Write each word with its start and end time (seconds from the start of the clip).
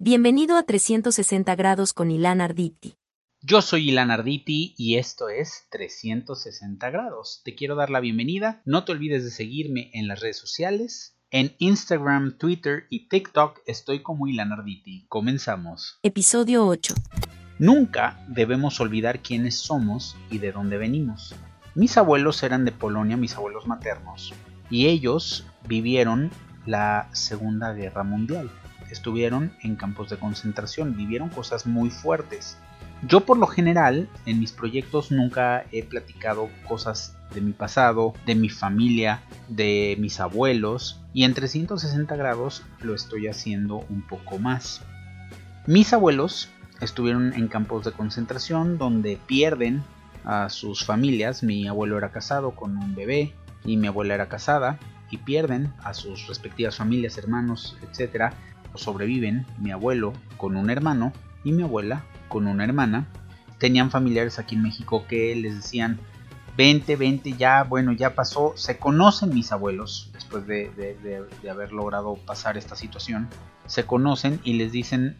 Bienvenido 0.00 0.56
a 0.56 0.62
360 0.62 1.56
grados 1.56 1.92
con 1.92 2.12
Ilan 2.12 2.40
Arditi. 2.40 2.94
Yo 3.42 3.60
soy 3.62 3.88
Ilan 3.88 4.12
Arditi 4.12 4.72
y 4.78 4.94
esto 4.94 5.28
es 5.28 5.66
360 5.72 6.88
grados. 6.90 7.42
Te 7.44 7.56
quiero 7.56 7.74
dar 7.74 7.90
la 7.90 7.98
bienvenida. 7.98 8.62
No 8.64 8.84
te 8.84 8.92
olvides 8.92 9.24
de 9.24 9.32
seguirme 9.32 9.90
en 9.94 10.06
las 10.06 10.20
redes 10.20 10.36
sociales. 10.36 11.16
En 11.32 11.56
Instagram, 11.58 12.38
Twitter 12.38 12.84
y 12.90 13.08
TikTok 13.08 13.58
estoy 13.66 14.00
como 14.00 14.28
Ilan 14.28 14.52
Arditi. 14.52 15.04
Comenzamos. 15.08 15.98
Episodio 16.04 16.64
8. 16.64 16.94
Nunca 17.58 18.24
debemos 18.28 18.80
olvidar 18.80 19.20
quiénes 19.20 19.58
somos 19.58 20.16
y 20.30 20.38
de 20.38 20.52
dónde 20.52 20.78
venimos. 20.78 21.34
Mis 21.74 21.96
abuelos 21.96 22.44
eran 22.44 22.64
de 22.64 22.70
Polonia, 22.70 23.16
mis 23.16 23.34
abuelos 23.34 23.66
maternos, 23.66 24.32
y 24.70 24.86
ellos 24.86 25.44
vivieron 25.66 26.30
la 26.66 27.10
Segunda 27.12 27.72
Guerra 27.72 28.04
Mundial 28.04 28.48
estuvieron 28.90 29.52
en 29.62 29.76
campos 29.76 30.10
de 30.10 30.16
concentración, 30.16 30.96
vivieron 30.96 31.28
cosas 31.28 31.66
muy 31.66 31.90
fuertes. 31.90 32.58
Yo 33.06 33.20
por 33.20 33.38
lo 33.38 33.46
general 33.46 34.08
en 34.26 34.40
mis 34.40 34.52
proyectos 34.52 35.12
nunca 35.12 35.64
he 35.70 35.84
platicado 35.84 36.48
cosas 36.66 37.16
de 37.32 37.40
mi 37.40 37.52
pasado, 37.52 38.14
de 38.26 38.34
mi 38.34 38.48
familia, 38.48 39.22
de 39.48 39.96
mis 40.00 40.18
abuelos 40.18 41.00
y 41.12 41.24
en 41.24 41.34
360 41.34 42.16
grados 42.16 42.64
lo 42.80 42.94
estoy 42.94 43.28
haciendo 43.28 43.84
un 43.88 44.02
poco 44.02 44.38
más. 44.38 44.82
Mis 45.66 45.92
abuelos 45.92 46.48
estuvieron 46.80 47.34
en 47.34 47.48
campos 47.48 47.84
de 47.84 47.92
concentración 47.92 48.78
donde 48.78 49.18
pierden 49.26 49.82
a 50.24 50.48
sus 50.48 50.84
familias. 50.84 51.42
Mi 51.42 51.68
abuelo 51.68 51.98
era 51.98 52.10
casado 52.10 52.52
con 52.52 52.76
un 52.76 52.94
bebé 52.94 53.32
y 53.64 53.76
mi 53.76 53.86
abuela 53.86 54.14
era 54.14 54.28
casada 54.28 54.78
y 55.10 55.18
pierden 55.18 55.72
a 55.84 55.94
sus 55.94 56.26
respectivas 56.26 56.76
familias, 56.76 57.16
hermanos, 57.16 57.76
etc 57.82 58.32
sobreviven 58.74 59.46
mi 59.58 59.70
abuelo 59.70 60.12
con 60.36 60.56
un 60.56 60.70
hermano 60.70 61.12
y 61.44 61.52
mi 61.52 61.62
abuela 61.62 62.04
con 62.28 62.46
una 62.46 62.64
hermana. 62.64 63.08
Tenían 63.58 63.90
familiares 63.90 64.38
aquí 64.38 64.54
en 64.54 64.62
México 64.62 65.04
que 65.08 65.34
les 65.34 65.56
decían, 65.56 65.98
vente, 66.56 66.96
vente, 66.96 67.32
ya, 67.32 67.64
bueno, 67.64 67.92
ya 67.92 68.14
pasó. 68.14 68.52
Se 68.56 68.78
conocen 68.78 69.34
mis 69.34 69.52
abuelos 69.52 70.10
después 70.12 70.46
de, 70.46 70.70
de 71.42 71.50
haber 71.50 71.72
logrado 71.72 72.16
pasar 72.16 72.56
esta 72.56 72.76
situación. 72.76 73.28
Se 73.66 73.84
conocen 73.84 74.40
y 74.44 74.54
les 74.54 74.72
dicen, 74.72 75.16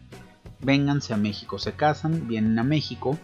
vénganse 0.61 1.13
a 1.13 1.17
México. 1.17 1.59
Se 1.59 1.73
casan, 1.73 2.27
vienen 2.27 2.57
a 2.59 2.63
México 2.63 3.17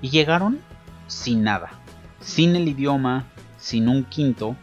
y 0.00 0.10
llegaron 0.10 0.60
sin 1.06 1.42
nada. 1.42 1.70
Sin 2.20 2.56
el 2.56 2.68
idioma, 2.68 3.26
sin 3.58 3.88
un 3.88 4.04
quinto, 4.04 4.56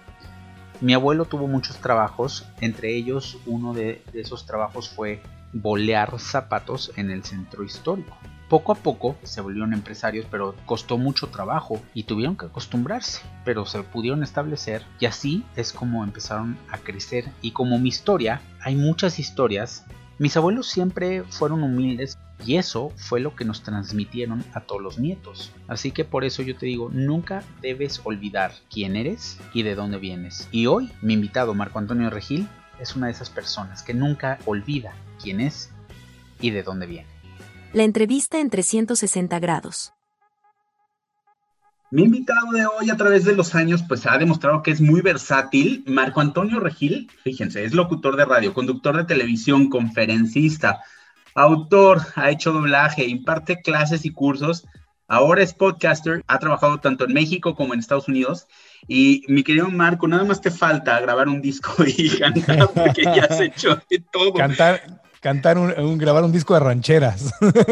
mi 0.81 0.93
abuelo 0.95 1.25
tuvo 1.25 1.47
muchos 1.47 1.77
trabajos, 1.77 2.45
entre 2.59 2.95
ellos 2.95 3.37
uno 3.45 3.73
de, 3.73 4.03
esos 4.13 4.47
trabajos 4.47 4.89
fue 4.89 5.21
bolear 5.53 6.19
zapatos 6.19 6.91
en 6.97 7.11
el 7.11 7.23
centro 7.23 7.63
histórico. 7.63 8.17
Poco 8.49 8.73
a 8.73 8.75
poco 8.75 9.15
se 9.23 9.39
volvieron 9.39 9.73
empresarios, 9.73 10.25
pero 10.29 10.55
costó 10.65 10.97
mucho 10.97 11.27
trabajo 11.27 11.79
y 11.93 12.03
tuvieron 12.03 12.35
que 12.35 12.47
acostumbrarse, 12.47 13.21
pero 13.45 13.65
se 13.65 13.83
pudieron 13.83 14.23
establecer 14.23 14.83
y 14.99 15.05
así 15.05 15.45
es 15.55 15.71
como 15.71 16.03
empezaron 16.03 16.57
a 16.69 16.77
crecer 16.79 17.31
y 17.41 17.51
como 17.51 17.79
mi 17.79 17.89
historia, 17.89 18.41
hay 18.59 18.75
muchas 18.75 19.19
historias. 19.19 19.85
Mis 20.21 20.37
abuelos 20.37 20.67
siempre 20.67 21.23
fueron 21.23 21.63
humildes, 21.63 22.19
y 22.45 22.57
eso 22.57 22.91
fue 22.95 23.19
lo 23.19 23.35
que 23.35 23.43
nos 23.43 23.63
transmitieron 23.63 24.45
a 24.53 24.61
todos 24.61 24.79
los 24.79 24.99
nietos. 24.99 25.51
Así 25.67 25.89
que 25.89 26.05
por 26.05 26.23
eso 26.23 26.43
yo 26.43 26.55
te 26.55 26.67
digo, 26.67 26.91
nunca 26.93 27.43
debes 27.59 27.99
olvidar 28.03 28.53
quién 28.69 28.95
eres 28.95 29.39
y 29.51 29.63
de 29.63 29.73
dónde 29.73 29.97
vienes. 29.97 30.47
Y 30.51 30.67
hoy 30.67 30.91
mi 31.01 31.13
invitado 31.13 31.55
Marco 31.55 31.79
Antonio 31.79 32.11
Regil 32.11 32.47
es 32.79 32.95
una 32.95 33.07
de 33.07 33.13
esas 33.13 33.31
personas 33.31 33.81
que 33.81 33.95
nunca 33.95 34.37
olvida 34.45 34.93
quién 35.19 35.41
es 35.41 35.71
y 36.39 36.51
de 36.51 36.61
dónde 36.61 36.85
viene. 36.85 37.07
La 37.73 37.81
entrevista 37.81 38.39
en 38.39 38.51
360 38.51 39.39
grados. 39.39 39.91
Mi 41.91 42.03
invitado 42.03 42.51
de 42.53 42.65
hoy 42.65 42.89
a 42.89 42.95
través 42.95 43.25
de 43.25 43.35
los 43.35 43.53
años 43.53 43.83
pues 43.85 44.05
ha 44.05 44.17
demostrado 44.17 44.63
que 44.63 44.71
es 44.71 44.79
muy 44.79 45.01
versátil. 45.01 45.83
Marco 45.85 46.21
Antonio 46.21 46.61
Regil, 46.61 47.11
fíjense, 47.21 47.65
es 47.65 47.73
locutor 47.73 48.15
de 48.15 48.23
radio, 48.23 48.53
conductor 48.53 48.95
de 48.95 49.03
televisión, 49.03 49.69
conferencista, 49.69 50.79
autor, 51.35 51.99
ha 52.15 52.31
hecho 52.31 52.53
doblaje, 52.53 53.05
imparte 53.05 53.61
clases 53.61 54.05
y 54.05 54.11
cursos. 54.11 54.65
Ahora 55.09 55.43
es 55.43 55.53
podcaster, 55.53 56.23
ha 56.27 56.39
trabajado 56.39 56.79
tanto 56.79 57.03
en 57.03 57.11
México 57.11 57.55
como 57.55 57.73
en 57.73 57.81
Estados 57.81 58.07
Unidos. 58.07 58.47
Y 58.87 59.25
mi 59.27 59.43
querido 59.43 59.69
Marco, 59.69 60.07
nada 60.07 60.23
más 60.23 60.39
te 60.39 60.49
falta 60.49 60.97
grabar 61.01 61.27
un 61.27 61.41
disco 61.41 61.83
y 61.85 62.09
cantar 62.17 62.69
porque 62.73 63.03
ya 63.03 63.25
has 63.25 63.41
hecho 63.41 63.81
de 63.89 64.01
todo. 64.13 64.33
Cantar, 64.33 65.00
cantar 65.21 65.57
un, 65.57 65.97
grabar 65.97 66.23
un 66.25 66.31
disco 66.31 66.53
de 66.55 66.59
rancheras. 66.59 67.31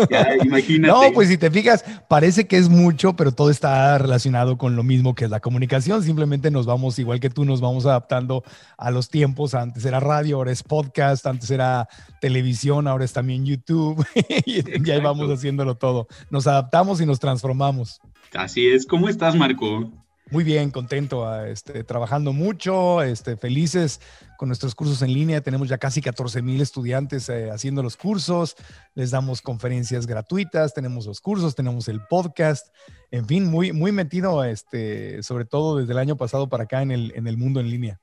Ya, 0.09 0.35
imagínate. 0.43 0.93
No, 0.93 1.13
pues 1.13 1.27
si 1.27 1.37
te 1.37 1.51
fijas, 1.51 1.83
parece 2.07 2.47
que 2.47 2.57
es 2.57 2.69
mucho, 2.69 3.15
pero 3.15 3.31
todo 3.31 3.49
está 3.49 3.97
relacionado 3.97 4.57
con 4.57 4.75
lo 4.75 4.83
mismo 4.83 5.15
que 5.15 5.25
es 5.25 5.31
la 5.31 5.39
comunicación. 5.39 6.03
Simplemente 6.03 6.51
nos 6.51 6.65
vamos, 6.65 6.97
igual 6.99 7.19
que 7.19 7.29
tú, 7.29 7.45
nos 7.45 7.59
vamos 7.59 7.85
adaptando 7.85 8.43
a 8.77 8.91
los 8.91 9.09
tiempos. 9.09 9.55
Antes 9.55 9.83
era 9.83 9.99
radio, 9.99 10.37
ahora 10.37 10.51
es 10.51 10.63
podcast, 10.63 11.25
antes 11.25 11.49
era 11.51 11.89
televisión, 12.21 12.87
ahora 12.87 13.03
es 13.03 13.13
también 13.13 13.45
YouTube. 13.45 14.05
y 14.45 14.63
ya 14.83 14.99
vamos 14.99 15.29
haciéndolo 15.29 15.75
todo. 15.75 16.07
Nos 16.29 16.47
adaptamos 16.47 17.01
y 17.01 17.05
nos 17.05 17.19
transformamos. 17.19 17.99
Así 18.33 18.67
es. 18.67 18.85
¿Cómo 18.85 19.09
estás, 19.09 19.35
Marco? 19.35 19.91
Muy 20.31 20.43
bien, 20.43 20.69
contento, 20.69 21.27
ah, 21.27 21.49
este, 21.49 21.83
trabajando 21.83 22.33
mucho, 22.33 23.01
este, 23.01 23.35
felices 23.35 23.99
con 24.37 24.47
nuestros 24.47 24.75
cursos 24.75 25.01
en 25.01 25.11
línea. 25.11 25.41
Tenemos 25.41 25.67
ya 25.67 25.79
casi 25.79 26.01
14 26.01 26.43
mil 26.43 26.61
estudiantes 26.61 27.27
eh, 27.29 27.49
haciendo 27.49 27.81
los 27.81 27.97
cursos. 27.97 28.55
Les 28.93 29.09
damos 29.09 29.41
conferencias 29.41 30.05
gratuitas, 30.05 30.75
tenemos 30.75 31.07
los 31.07 31.19
cursos, 31.19 31.55
tenemos 31.55 31.87
el 31.87 32.01
podcast. 32.05 32.67
En 33.09 33.25
fin, 33.25 33.45
muy, 33.49 33.71
muy 33.71 33.91
metido, 33.91 34.43
este, 34.43 35.23
sobre 35.23 35.45
todo 35.45 35.77
desde 35.77 35.93
el 35.93 35.97
año 35.97 36.15
pasado 36.15 36.47
para 36.47 36.65
acá 36.65 36.83
en 36.83 36.91
el, 36.91 37.11
en 37.15 37.25
el 37.25 37.35
mundo 37.35 37.59
en 37.59 37.71
línea. 37.71 37.99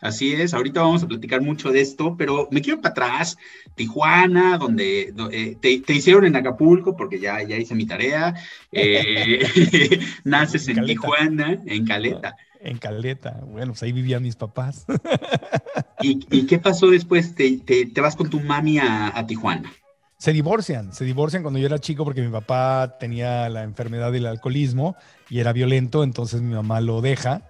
Así 0.00 0.32
es, 0.34 0.52
ahorita 0.52 0.82
vamos 0.82 1.02
a 1.02 1.08
platicar 1.08 1.40
mucho 1.40 1.70
de 1.70 1.80
esto, 1.80 2.16
pero 2.18 2.48
me 2.50 2.60
quiero 2.60 2.80
para 2.80 2.92
atrás, 2.92 3.38
Tijuana, 3.74 4.58
donde 4.58 5.14
eh, 5.32 5.56
te, 5.60 5.92
hicieron 5.92 6.26
en 6.26 6.36
Acapulco, 6.36 6.96
porque 6.96 7.18
ya, 7.18 7.42
ya 7.42 7.56
hice 7.56 7.74
mi 7.74 7.86
tarea, 7.86 8.34
eh, 8.72 9.40
naces 10.24 10.68
en, 10.68 10.84
Tijuana, 10.84 11.62
en 11.64 11.86
Caleta. 11.86 12.36
En 12.60 12.78
Caleta, 12.78 13.40
bueno, 13.46 13.72
pues 13.72 13.82
ahí 13.82 13.92
vivían 13.92 14.22
mis 14.22 14.36
papás. 14.36 14.84
¿Y, 16.02 16.46
qué 16.46 16.58
pasó 16.58 16.90
después? 16.90 17.34
Te, 17.34 17.90
vas 18.00 18.16
con 18.16 18.28
tu 18.28 18.40
mami 18.40 18.78
a, 18.78 19.16
a 19.16 19.26
Tijuana. 19.26 19.72
Se 20.18 20.32
divorcian, 20.32 20.92
se 20.92 21.04
divorcian 21.04 21.42
cuando 21.42 21.58
yo 21.58 21.66
era 21.66 21.78
chico 21.78 22.04
porque 22.04 22.22
mi 22.22 22.30
papá 22.30 22.96
tenía 22.98 23.48
la 23.48 23.62
enfermedad 23.62 24.12
del 24.12 24.26
alcoholismo 24.26 24.96
y 25.28 25.40
era 25.40 25.52
violento, 25.52 26.04
entonces 26.04 26.40
mi 26.40 26.54
mamá 26.54 26.80
lo 26.80 27.02
deja 27.02 27.42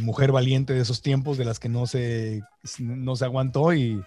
mujer 0.00 0.32
valiente 0.32 0.74
de 0.74 0.80
esos 0.80 1.02
tiempos, 1.02 1.38
de 1.38 1.44
las 1.44 1.58
que 1.58 1.68
no 1.68 1.86
se, 1.86 2.42
no 2.78 3.16
se 3.16 3.24
aguantó 3.24 3.72
y, 3.72 4.02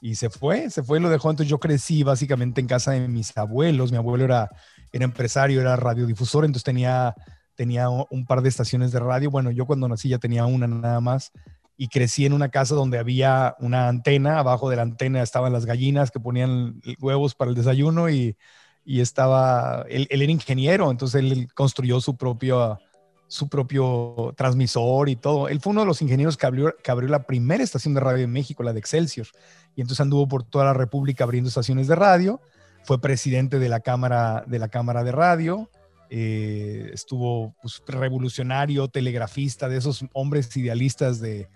y, 0.00 0.14
se 0.14 0.30
fue, 0.30 0.70
se 0.70 0.82
fue 0.82 0.98
y 0.98 1.02
lo 1.02 1.10
dejó. 1.10 1.30
Entonces 1.30 1.50
yo 1.50 1.58
crecí 1.58 2.02
básicamente 2.02 2.60
en 2.60 2.66
casa 2.66 2.92
de 2.92 3.08
mis 3.08 3.36
abuelos. 3.36 3.92
Mi 3.92 3.98
abuelo 3.98 4.24
era, 4.24 4.50
era 4.92 5.04
empresario, 5.04 5.60
era 5.60 5.76
radiodifusor, 5.76 6.44
entonces 6.44 6.64
tenía, 6.64 7.14
tenía 7.54 7.88
un 7.88 8.26
par 8.26 8.42
de 8.42 8.48
estaciones 8.48 8.92
de 8.92 9.00
radio. 9.00 9.30
Bueno, 9.30 9.50
yo 9.50 9.66
cuando 9.66 9.88
nací 9.88 10.08
ya 10.08 10.18
tenía 10.18 10.46
una 10.46 10.66
nada 10.66 11.00
más 11.00 11.32
y 11.76 11.88
crecí 11.88 12.24
en 12.24 12.32
una 12.32 12.48
casa 12.48 12.74
donde 12.74 12.98
había 12.98 13.54
una 13.58 13.88
antena, 13.88 14.38
abajo 14.38 14.70
de 14.70 14.76
la 14.76 14.82
antena 14.82 15.22
estaban 15.22 15.52
las 15.52 15.66
gallinas 15.66 16.10
que 16.10 16.20
ponían 16.20 16.80
huevos 17.00 17.34
para 17.34 17.50
el 17.50 17.54
desayuno 17.54 18.08
y, 18.08 18.36
y 18.84 19.00
estaba, 19.00 19.84
él, 19.88 20.06
él, 20.10 20.22
era 20.22 20.32
ingeniero, 20.32 20.90
entonces 20.90 21.20
él 21.20 21.48
construyó 21.52 22.00
su 22.00 22.16
propio 22.16 22.78
su 23.28 23.48
propio 23.48 24.34
transmisor 24.36 25.08
y 25.08 25.16
todo. 25.16 25.48
Él 25.48 25.60
fue 25.60 25.72
uno 25.72 25.80
de 25.80 25.86
los 25.86 26.02
ingenieros 26.02 26.36
que 26.36 26.46
abrió, 26.46 26.76
que 26.82 26.90
abrió 26.90 27.08
la 27.08 27.24
primera 27.24 27.64
estación 27.64 27.94
de 27.94 28.00
radio 28.00 28.24
en 28.24 28.32
México, 28.32 28.62
la 28.62 28.72
de 28.72 28.78
Excelsior. 28.78 29.26
Y 29.74 29.80
entonces 29.80 30.00
anduvo 30.00 30.28
por 30.28 30.42
toda 30.42 30.64
la 30.66 30.74
República 30.74 31.24
abriendo 31.24 31.48
estaciones 31.48 31.88
de 31.88 31.96
radio. 31.96 32.40
Fue 32.84 33.00
presidente 33.00 33.58
de 33.58 33.68
la 33.68 33.80
Cámara 33.80 34.44
de, 34.46 34.58
la 34.58 34.68
cámara 34.68 35.02
de 35.02 35.12
Radio. 35.12 35.70
Eh, 36.08 36.90
estuvo 36.94 37.54
pues, 37.60 37.82
revolucionario, 37.86 38.88
telegrafista, 38.88 39.68
de 39.68 39.78
esos 39.78 40.04
hombres 40.12 40.56
idealistas 40.56 41.18
de, 41.20 41.48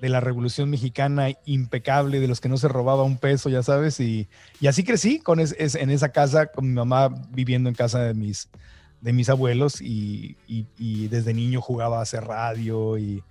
de, 0.00 0.08
la 0.08 0.20
Revolución 0.20 0.70
Mexicana, 0.70 1.30
impecable, 1.44 2.20
de 2.20 2.28
los 2.28 2.40
que 2.40 2.48
no 2.48 2.56
se 2.56 2.68
robaba 2.68 3.02
un 3.02 3.18
peso, 3.18 3.48
ya 3.48 3.64
sabes. 3.64 3.98
Y, 3.98 4.28
y 4.60 4.68
así 4.68 4.84
crecí 4.84 5.18
con 5.18 5.40
en 5.40 5.90
esa 5.90 6.10
casa, 6.10 6.46
con 6.46 6.68
mi 6.68 6.74
mamá 6.74 7.08
viviendo 7.30 7.68
en 7.68 7.74
casa 7.74 7.98
de 7.98 8.14
mis, 8.14 8.48
de 9.06 9.12
mis 9.12 9.28
abuelos 9.28 9.80
y, 9.80 10.34
desde 11.08 11.32
niño 11.32 11.60
jugaba 11.60 12.00
a 12.00 12.02
hacer 12.02 12.24
radio 12.24 12.98
y, 12.98 13.22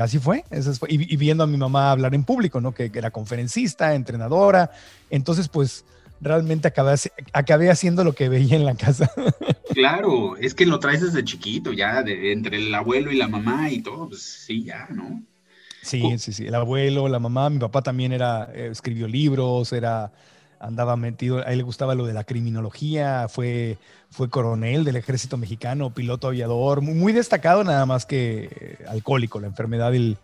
así 0.00 0.18
fue, 0.18 0.42
Y, 0.88 1.16
viendo 1.16 1.44
a 1.44 1.46
mi 1.46 1.56
mamá 1.56 1.92
hablar 1.92 2.16
en 2.16 2.24
público, 2.24 2.60
¿no? 2.60 2.74
Que, 2.74 2.90
era 2.92 3.12
conferencista, 3.12 3.94
entrenadora. 3.94 4.72
Entonces, 5.08 5.48
pues 5.48 5.84
realmente 6.20 6.66
acabé, 6.66 6.96
acabé 7.32 7.70
haciendo 7.70 8.02
lo 8.02 8.12
que 8.12 8.28
veía 8.28 8.56
en 8.56 8.64
la 8.64 8.74
casa. 8.74 9.10
Claro, 9.74 10.36
es 10.38 10.54
que 10.54 10.66
lo 10.66 10.80
traes 10.80 11.02
desde 11.02 11.22
chiquito, 11.22 11.72
ya, 11.72 12.02
de, 12.02 12.32
entre 12.32 12.56
el 12.56 12.74
abuelo 12.74 13.12
y 13.12 13.16
la 13.16 13.28
mamá 13.28 13.70
y 13.70 13.80
todo, 13.80 14.08
pues 14.08 14.22
sí, 14.22 14.64
ya, 14.64 14.88
¿no? 14.90 15.22
Sí, 15.82 16.18
sí, 16.18 16.32
sí, 16.32 16.46
el 16.46 16.54
abuelo, 16.56 17.06
la 17.06 17.20
mamá, 17.20 17.48
mi 17.48 17.58
papá 17.60 17.82
también 17.82 18.12
era, 18.12 18.50
eh, 18.52 18.70
escribió 18.72 19.06
libros, 19.06 19.72
era 19.72 20.10
andaba 20.60 20.96
metido, 20.96 21.38
a 21.38 21.52
él 21.52 21.58
le 21.58 21.64
gustaba 21.64 21.94
lo 21.94 22.06
de 22.06 22.12
la 22.12 22.24
criminología, 22.24 23.26
fue, 23.28 23.78
fue 24.10 24.28
coronel 24.28 24.84
del 24.84 24.96
ejército 24.96 25.36
mexicano, 25.36 25.90
piloto 25.90 26.28
aviador, 26.28 26.80
muy, 26.80 27.12
destacado, 27.12 27.64
nada 27.64 27.86
más 27.86 28.06
que 28.06 28.48
eh, 28.50 28.84
alcohólico, 28.88 29.40
la 29.40 29.46
enfermedad 29.46 29.92
del, 29.92 30.18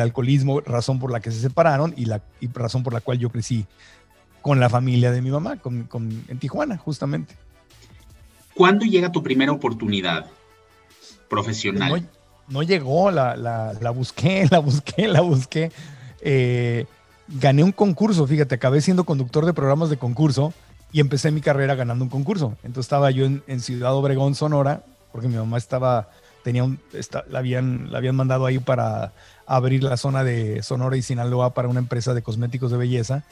alcoholismo, 0.00 0.60
razón 0.60 0.98
por 0.98 1.10
la 1.10 1.20
que 1.20 1.30
se 1.30 1.40
separaron 1.40 1.92
y 1.96 2.06
la 2.06 2.22
razón 2.54 2.82
por 2.82 2.92
la 2.92 3.00
cual 3.00 3.18
yo 3.18 3.30
crecí 3.30 3.66
con 4.40 4.58
la 4.58 4.70
familia 4.70 5.12
de 5.12 5.22
mi 5.22 5.30
mamá, 5.30 5.56
con, 5.56 5.86
en 6.28 6.38
Tijuana, 6.38 6.76
justamente. 6.76 7.36
¿Cuándo 8.54 8.84
llega 8.84 9.12
tu 9.12 9.22
primera 9.22 9.52
oportunidad 9.52 10.26
profesional? 11.28 12.08
No, 12.48 12.62
llegó, 12.62 13.10
la, 13.10 13.36
la, 13.36 13.90
busqué, 13.90 14.46
la 14.50 14.58
busqué, 14.58 15.08
la 15.08 15.20
busqué. 15.20 15.72
Eh, 16.20 16.86
gané 17.28 17.64
un 17.64 17.72
concurso, 17.72 18.26
fíjate, 18.26 18.54
acabé 18.54 18.80
siendo 18.80 19.04
conductor 19.04 19.46
de 19.46 19.52
programas 19.52 19.90
de 19.90 19.96
concurso 19.96 20.52
y 20.92 21.00
empecé 21.00 21.30
mi 21.30 21.40
carrera 21.40 21.74
ganando 21.74 22.04
un 22.04 22.10
concurso. 22.10 22.56
Entonces 22.62 22.86
estaba 22.86 23.10
yo 23.10 23.24
en, 23.24 23.60
Ciudad 23.60 23.94
Obregón, 23.94 24.34
Sonora, 24.34 24.84
porque 25.10 25.28
mi 25.28 25.36
mamá 25.36 25.58
estaba, 25.58 26.10
tenía 26.44 26.64
un, 26.64 26.78
la, 27.30 27.38
habían, 27.38 27.90
la 27.90 27.98
habían 27.98 28.16
mandado 28.16 28.46
ahí 28.46 28.58
para 28.58 29.12
abrir 29.46 29.82
la 29.82 29.96
zona 29.96 30.24
de 30.24 30.62
Sonora 30.62 30.96
y 30.96 31.02
Sinaloa 31.02 31.54
para 31.54 31.68
una 31.68 31.80
empresa 31.80 32.14
de 32.14 32.22
cosméticos 32.22 32.70
de 32.70 32.76
belleza, 32.76 33.24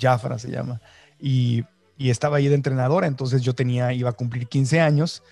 Jafra 0.00 0.38
se 0.38 0.50
llama, 0.50 0.80
y, 1.20 1.64
y 1.96 2.10
estaba 2.10 2.36
ahí 2.36 2.48
de 2.48 2.54
entrenadora, 2.54 3.06
entonces 3.06 3.42
yo 3.42 3.54
tenía, 3.54 3.92
iba 3.92 4.10
a 4.10 4.14
cumplir 4.14 4.46
15 4.46 4.80
años 4.80 5.22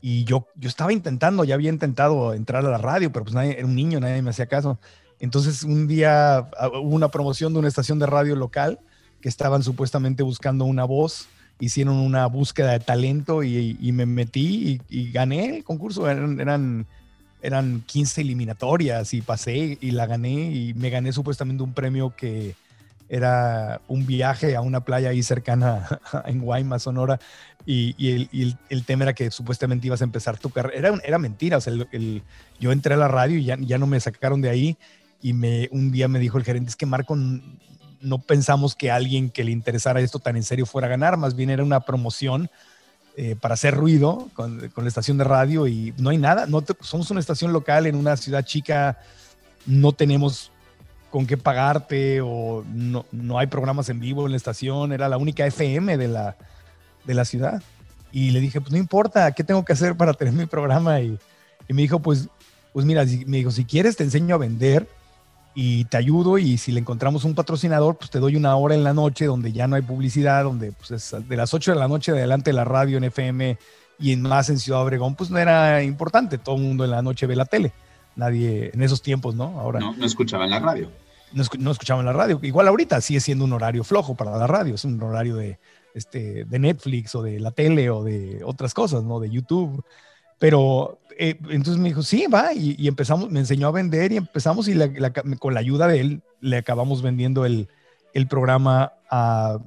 y 0.00 0.24
yo, 0.24 0.48
yo 0.56 0.68
estaba 0.68 0.92
intentando, 0.92 1.44
ya 1.44 1.54
había 1.54 1.70
intentado 1.70 2.34
entrar 2.34 2.66
a 2.66 2.70
la 2.70 2.78
radio, 2.78 3.12
pero 3.12 3.24
pues 3.24 3.34
nadie, 3.34 3.56
era 3.56 3.66
un 3.66 3.76
niño, 3.76 4.00
nadie 4.00 4.20
me 4.20 4.30
hacía 4.30 4.46
caso. 4.46 4.78
Entonces 5.22 5.62
un 5.62 5.86
día 5.86 6.38
ah, 6.38 6.68
hubo 6.68 6.94
una 6.94 7.08
promoción 7.08 7.52
de 7.52 7.60
una 7.60 7.68
estación 7.68 7.98
de 8.00 8.06
radio 8.06 8.34
local 8.34 8.80
que 9.20 9.28
estaban 9.28 9.62
supuestamente 9.62 10.24
buscando 10.24 10.64
una 10.64 10.84
voz, 10.84 11.28
hicieron 11.60 11.94
una 11.94 12.26
búsqueda 12.26 12.72
de 12.72 12.80
talento 12.80 13.44
y, 13.44 13.76
me 13.92 14.04
metí 14.04 14.80
y, 14.90 15.12
gané 15.12 15.58
el 15.58 15.64
concurso. 15.64 16.10
Eran, 16.10 16.40
eran, 16.40 16.86
eran 17.40 17.84
15 17.86 18.20
eliminatorias 18.20 19.14
y 19.14 19.22
pasé 19.22 19.78
y 19.80 19.92
la 19.92 20.06
gané 20.06 20.50
y 20.50 20.74
me 20.74 20.90
gané 20.90 21.12
supuestamente 21.12 21.62
un 21.62 21.72
premio 21.72 22.14
que 22.16 22.56
era 23.08 23.80
un 23.86 24.06
viaje 24.06 24.56
a 24.56 24.60
una 24.60 24.80
playa 24.80 25.10
ahí 25.10 25.22
cercana 25.22 26.00
en 26.26 26.40
Guaymas, 26.40 26.82
Sonora, 26.82 27.20
y, 27.64 27.94
el, 28.70 28.84
tema 28.84 29.04
era 29.04 29.12
que 29.12 29.30
supuestamente 29.30 29.86
ibas 29.86 30.00
a 30.00 30.04
empezar 30.04 30.36
tu 30.36 30.50
carrera. 30.50 30.76
Era, 30.76 31.00
era 31.04 31.18
mentira, 31.18 31.58
o 31.58 31.60
sea, 31.60 31.72
yo 32.58 32.72
entré 32.72 32.94
a 32.94 32.96
la 32.96 33.06
radio 33.06 33.38
y 33.38 33.44
ya, 33.44 33.56
ya 33.60 33.78
no 33.78 33.86
me 33.86 34.00
sacaron 34.00 34.40
de 34.40 34.50
ahí 34.50 34.76
y 35.22 35.32
me, 35.32 35.68
un 35.70 35.92
día 35.92 36.08
me 36.08 36.18
dijo 36.18 36.36
el 36.36 36.44
gerente, 36.44 36.70
es 36.70 36.76
que 36.76 36.84
Marco, 36.84 37.16
no 37.16 38.18
pensamos 38.18 38.74
que 38.74 38.90
alguien 38.90 39.30
que 39.30 39.44
le 39.44 39.52
interesara 39.52 40.00
esto 40.00 40.18
tan 40.18 40.36
en 40.36 40.42
serio 40.42 40.66
fuera 40.66 40.88
a 40.88 40.90
ganar, 40.90 41.16
más 41.16 41.36
bien 41.36 41.48
era 41.48 41.62
una 41.62 41.80
promoción 41.80 42.50
eh, 43.16 43.36
para 43.40 43.54
hacer 43.54 43.74
ruido 43.74 44.28
con, 44.34 44.68
con, 44.70 44.84
la 44.84 44.88
estación 44.88 45.18
de 45.18 45.24
radio 45.24 45.68
y 45.68 45.94
no 45.98 46.10
hay 46.10 46.18
nada, 46.18 46.46
no 46.46 46.64
somos 46.80 47.10
una 47.10 47.20
estación 47.20 47.52
local 47.52 47.86
en 47.86 47.94
una 47.94 48.16
ciudad 48.16 48.44
chica, 48.44 48.98
no 49.64 49.92
tenemos 49.92 50.50
con 51.10 51.26
qué 51.26 51.36
pagarte 51.36 52.20
o 52.22 52.64
no, 52.72 53.04
no 53.12 53.38
hay 53.38 53.46
programas 53.46 53.88
en 53.90 54.00
vivo 54.00 54.24
en 54.24 54.32
la 54.32 54.36
estación, 54.36 54.92
era 54.92 55.08
la 55.08 55.18
única 55.18 55.46
FM 55.46 55.98
de 55.98 56.08
la, 56.08 56.36
de 57.04 57.14
la 57.14 57.24
ciudad. 57.24 57.62
Y 58.10 58.30
le 58.30 58.40
dije, 58.40 58.60
pues 58.60 58.72
no 58.72 58.78
importa, 58.78 59.30
¿qué 59.32 59.44
tengo 59.44 59.64
que 59.64 59.74
hacer 59.74 59.94
para 59.94 60.14
tener 60.14 60.34
mi 60.34 60.46
programa? 60.46 61.00
Y, 61.00 61.18
y 61.68 61.74
me 61.74 61.82
dijo, 61.82 62.00
pues, 62.00 62.28
pues 62.72 62.86
mira, 62.86 63.04
me 63.26 63.36
dijo, 63.36 63.50
si 63.50 63.64
quieres 63.64 63.96
te 63.96 64.04
enseño 64.04 64.34
a 64.34 64.38
vender 64.38 64.88
y 65.54 65.84
te 65.84 65.96
ayudo 65.96 66.38
y 66.38 66.56
si 66.56 66.72
le 66.72 66.80
encontramos 66.80 67.24
un 67.24 67.34
patrocinador, 67.34 67.96
pues 67.96 68.10
te 68.10 68.18
doy 68.18 68.36
una 68.36 68.56
hora 68.56 68.74
en 68.74 68.84
la 68.84 68.94
noche 68.94 69.26
donde 69.26 69.52
ya 69.52 69.66
no 69.66 69.76
hay 69.76 69.82
publicidad, 69.82 70.44
donde 70.44 70.72
pues 70.72 70.90
es 70.90 71.28
de 71.28 71.36
las 71.36 71.52
8 71.52 71.72
de 71.72 71.78
la 71.78 71.88
noche 71.88 72.12
adelante 72.12 72.52
la 72.52 72.64
radio 72.64 72.98
en 72.98 73.04
FM 73.04 73.58
y 73.98 74.12
en 74.12 74.22
más 74.22 74.48
en 74.48 74.58
Ciudad 74.58 74.82
Obregón, 74.82 75.14
pues 75.14 75.30
no 75.30 75.38
era 75.38 75.82
importante, 75.82 76.38
todo 76.38 76.56
el 76.56 76.62
mundo 76.62 76.84
en 76.84 76.90
la 76.90 77.02
noche 77.02 77.26
ve 77.26 77.36
la 77.36 77.44
tele, 77.44 77.72
nadie 78.16 78.70
en 78.72 78.82
esos 78.82 79.02
tiempos, 79.02 79.34
¿no? 79.34 79.60
Ahora 79.60 79.80
no, 79.80 79.94
no 79.94 80.06
escuchaban 80.06 80.50
la 80.50 80.58
radio. 80.58 80.90
No, 81.32 81.44
no 81.58 81.70
escuchaban 81.70 82.04
la 82.04 82.12
radio, 82.12 82.38
igual 82.42 82.68
ahorita 82.68 83.00
sigue 83.00 83.20
siendo 83.20 83.44
un 83.44 83.52
horario 83.52 83.84
flojo 83.84 84.14
para 84.14 84.36
la 84.36 84.46
radio, 84.46 84.74
es 84.74 84.84
un 84.84 85.02
horario 85.02 85.36
de, 85.36 85.58
este, 85.94 86.44
de 86.44 86.58
Netflix 86.58 87.14
o 87.14 87.22
de 87.22 87.40
la 87.40 87.50
tele 87.50 87.90
o 87.90 88.02
de 88.02 88.42
otras 88.44 88.74
cosas, 88.74 89.02
¿no? 89.02 89.20
De 89.20 89.30
YouTube. 89.30 89.84
Pero 90.42 90.98
eh, 91.16 91.38
entonces 91.50 91.76
me 91.76 91.90
dijo, 91.90 92.02
sí, 92.02 92.26
va, 92.26 92.52
y, 92.52 92.88
empezamos, 92.88 93.30
me 93.30 93.38
enseñó 93.38 93.68
a 93.68 93.70
vender 93.70 94.10
y 94.10 94.16
empezamos 94.16 94.66
y 94.66 94.76
con 95.38 95.54
la 95.54 95.60
ayuda 95.60 95.86
de 95.86 96.00
él 96.00 96.22
le 96.40 96.56
acabamos 96.56 97.00
vendiendo 97.00 97.46
el, 97.46 97.68
el 98.12 98.26
programa 98.26 98.94
a, 99.08 99.60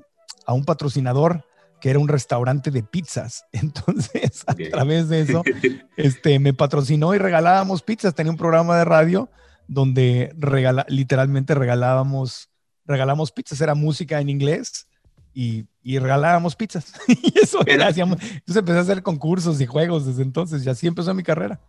a, 0.45 0.53
un 0.53 0.65
patrocinador 0.65 1.45
que 1.79 1.91
era 1.91 1.99
un 1.99 2.09
restaurante 2.09 2.71
de 2.71 2.83
pizzas. 2.83 3.45
Entonces, 3.53 4.43
a 4.47 4.53
través 4.53 5.07
de 5.07 5.21
eso, 5.21 5.43
este, 5.95 6.39
me 6.39 6.53
patrocinó 6.53 7.15
y 7.15 7.19
regalábamos 7.19 7.81
pizzas. 7.81 8.13
Tenía 8.13 8.33
un 8.33 8.37
programa 8.37 8.77
de 8.77 8.83
radio 8.83 9.29
donde 9.69 10.33
regala, 10.37 10.85
literalmente 10.89 11.55
regalábamos, 11.55 12.49
regalamos 12.83 13.31
pizzas, 13.31 13.61
era 13.61 13.75
música 13.75 14.19
en 14.19 14.27
inglés 14.27 14.89
y, 15.35 15.65
y 15.83 15.99
regalábamos 15.99 16.55
pizzas. 16.55 16.93
y 17.07 17.37
eso 17.37 17.59
era, 17.67 17.87
hacíamos. 17.87 18.17
Entonces 18.21 18.55
empecé 18.55 18.79
a 18.79 18.81
hacer 18.81 19.03
concursos 19.03 19.61
y 19.61 19.67
juegos 19.67 20.07
desde 20.07 20.23
entonces 20.23 20.65
y 20.65 20.69
así 20.69 20.87
empezó 20.87 21.13
mi 21.13 21.23
carrera. 21.23 21.59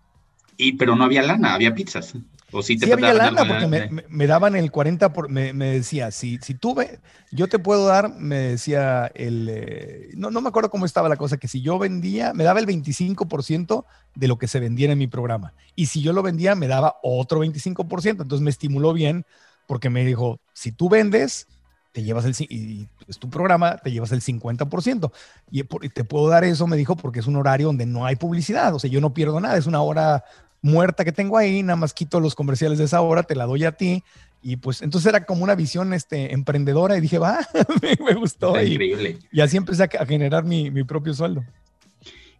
Y 0.57 0.73
pero 0.75 0.97
no 0.97 1.05
había 1.05 1.23
lana, 1.23 1.53
había 1.53 1.75
pizzas. 1.75 2.15
O 2.53 2.63
sí, 2.63 2.79
te 2.79 2.91
había 2.91 3.13
lana 3.13 3.45
porque 3.45 3.67
me, 3.67 4.05
me, 4.09 4.27
daban 4.27 4.55
el 4.55 4.71
40 4.71 5.13
por, 5.13 5.29
me, 5.29 5.53
me 5.53 5.73
decía, 5.73 6.13
si, 6.13 6.39
si 6.39 6.55
tuve, 6.55 7.01
yo 7.33 7.49
te 7.49 7.59
puedo 7.59 7.87
dar, 7.87 8.15
me 8.19 8.37
decía 8.37 9.11
el, 9.15 9.49
eh, 9.51 10.11
no, 10.15 10.31
no 10.31 10.41
me 10.41 10.49
acuerdo 10.49 10.71
cómo 10.71 10.87
estaba 10.87 11.09
la 11.09 11.17
cosa, 11.17 11.39
que 11.39 11.49
si 11.49 11.61
yo 11.61 11.79
vendía, 11.79 12.33
me 12.35 12.45
daba 12.45 12.61
el 12.61 12.67
25% 12.67 13.85
de 14.15 14.29
lo 14.29 14.39
que 14.39 14.47
se 14.47 14.61
vendiera 14.61 14.93
en 14.93 14.99
mi 15.01 15.09
programa. 15.09 15.55
Y 15.75 15.87
si 15.87 16.01
yo 16.03 16.13
lo 16.13 16.23
vendía, 16.23 16.55
me 16.55 16.69
daba 16.69 16.97
otro 17.03 17.45
25%. 17.45 18.23
Entonces 18.23 18.41
me 18.41 18.51
estimuló 18.51 18.93
bien 18.93 19.27
porque 19.67 19.91
me 19.91 20.05
dijo, 20.05 20.41
si 20.55 20.71
tú 20.71 20.89
vendes, 20.89 21.49
te 21.97 22.03
llevas 22.03 22.27
el, 22.27 22.35
y 22.51 22.87
es 23.09 23.19
tu 23.19 23.31
programa, 23.31 23.79
te 23.79 23.91
llevas 23.91 24.13
el 24.13 24.21
50%. 24.21 25.11
Y 25.51 25.63
te 25.63 26.05
puedo 26.05 26.29
dar 26.29 26.45
eso, 26.45 26.67
me 26.67 26.77
dijo, 26.77 26.95
porque 26.95 27.21
es 27.21 27.27
un 27.27 27.37
horario 27.37 27.69
donde 27.69 27.87
no 27.87 28.05
hay 28.05 28.17
publicidad, 28.17 28.75
o 28.75 28.79
sea, 28.79 28.91
yo 28.91 29.01
no 29.01 29.15
pierdo 29.15 29.41
nada, 29.41 29.57
es 29.57 29.67
una 29.67 29.81
hora 29.81 30.23
muerta 30.61 31.07
que 31.07 31.13
tengo 31.13 31.39
ahí, 31.39 31.63
nada 31.63 31.77
más 31.77 31.95
quito 31.95 32.21
los 32.21 32.35
comerciales 32.35 32.77
de 32.77 32.85
esa 32.85 33.01
hora, 33.01 33.23
te 33.23 33.35
la 33.35 33.47
doy 33.47 33.65
a 33.65 33.73
ti. 33.73 34.05
Y 34.43 34.57
pues 34.57 34.83
entonces 34.83 35.09
era 35.09 35.25
como 35.25 35.43
una 35.43 35.55
visión 35.55 35.95
este, 35.95 36.35
emprendedora 36.35 36.99
y 36.99 37.01
dije, 37.01 37.19
va, 37.19 37.39
me, 37.83 38.15
gustó. 38.15 38.61
increíble. 38.61 39.19
Y 39.33 39.41
así 39.41 39.57
empecé 39.57 39.85
a, 39.85 40.05
generar 40.05 40.45
mi, 40.45 40.71
mi 40.71 40.85
propio 40.85 41.15
sueldo. 41.15 41.45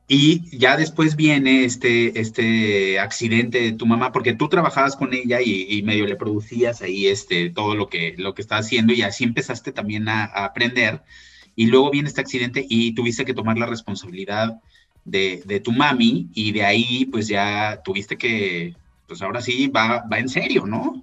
Y 0.09 0.57
ya 0.57 0.77
después 0.77 1.17
viene 1.17 1.65
este, 1.65 2.21
este 2.21 3.01
accidente 3.01 3.61
de 3.61 3.73
tu 3.73 3.87
mamá, 3.87 4.13
porque 4.13 4.35
tú 4.35 4.49
trabajabas 4.49 4.95
con 4.95 5.13
ella 5.13 5.41
y, 5.43 5.83
medio 5.83 6.07
le 6.07 6.15
producías 6.15 6.81
ahí 6.81 7.09
este, 7.09 7.51
todo 7.51 7.75
lo 7.75 7.89
que, 7.89 8.15
lo 8.17 8.33
que 8.33 8.43
está 8.43 8.59
haciendo 8.59 8.93
y 8.93 9.03
así 9.03 9.25
empezaste 9.25 9.73
también 9.73 10.09
a, 10.09 10.25
aprender. 10.25 11.03
Y 11.57 11.67
luego 11.67 11.91
viene 11.91 12.09
este 12.09 12.21
accidente 12.21 12.65
y 12.69 12.95
tuviste 12.95 13.25
que 13.25 13.35
tomar 13.35 13.59
la 13.59 13.67
responsabilidad 13.67 14.61
de, 15.05 15.43
de, 15.45 15.59
tu 15.59 15.73
mami 15.73 16.29
y 16.35 16.53
de 16.53 16.65
ahí 16.65 17.07
pues 17.07 17.27
ya 17.27 17.81
tuviste 17.85 18.17
que, 18.17 18.77
pues 19.09 19.23
ahora 19.23 19.41
sí 19.41 19.67
va, 19.69 20.05
va 20.07 20.19
en 20.21 20.29
serio, 20.29 20.67
¿no? 20.67 21.03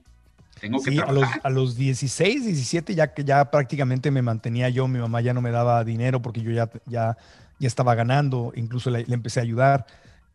Tengo 0.62 0.81
que 0.81 0.98
A 0.98 1.12
los, 1.12 1.27
a 1.43 1.50
los 1.50 1.75
16, 1.75 2.45
17 2.45 2.95
ya 2.95 3.13
que 3.13 3.25
ya 3.25 3.51
prácticamente 3.51 4.12
me 4.12 4.22
mantenía 4.22 4.69
yo, 4.69 4.88
mi 4.88 5.00
mamá 5.00 5.19
ya 5.19 5.33
no 5.33 5.41
me 5.41 5.51
daba 5.51 5.83
dinero 5.83 6.22
porque 6.22 6.41
yo 6.41 6.51
ya, 6.51 6.69
ya 6.86 7.17
ya 7.63 7.67
estaba 7.67 7.96
ganando, 7.96 8.51
incluso 8.55 8.89
le, 8.89 9.05
empecé 9.08 9.39
a 9.39 9.43
ayudar 9.43 9.86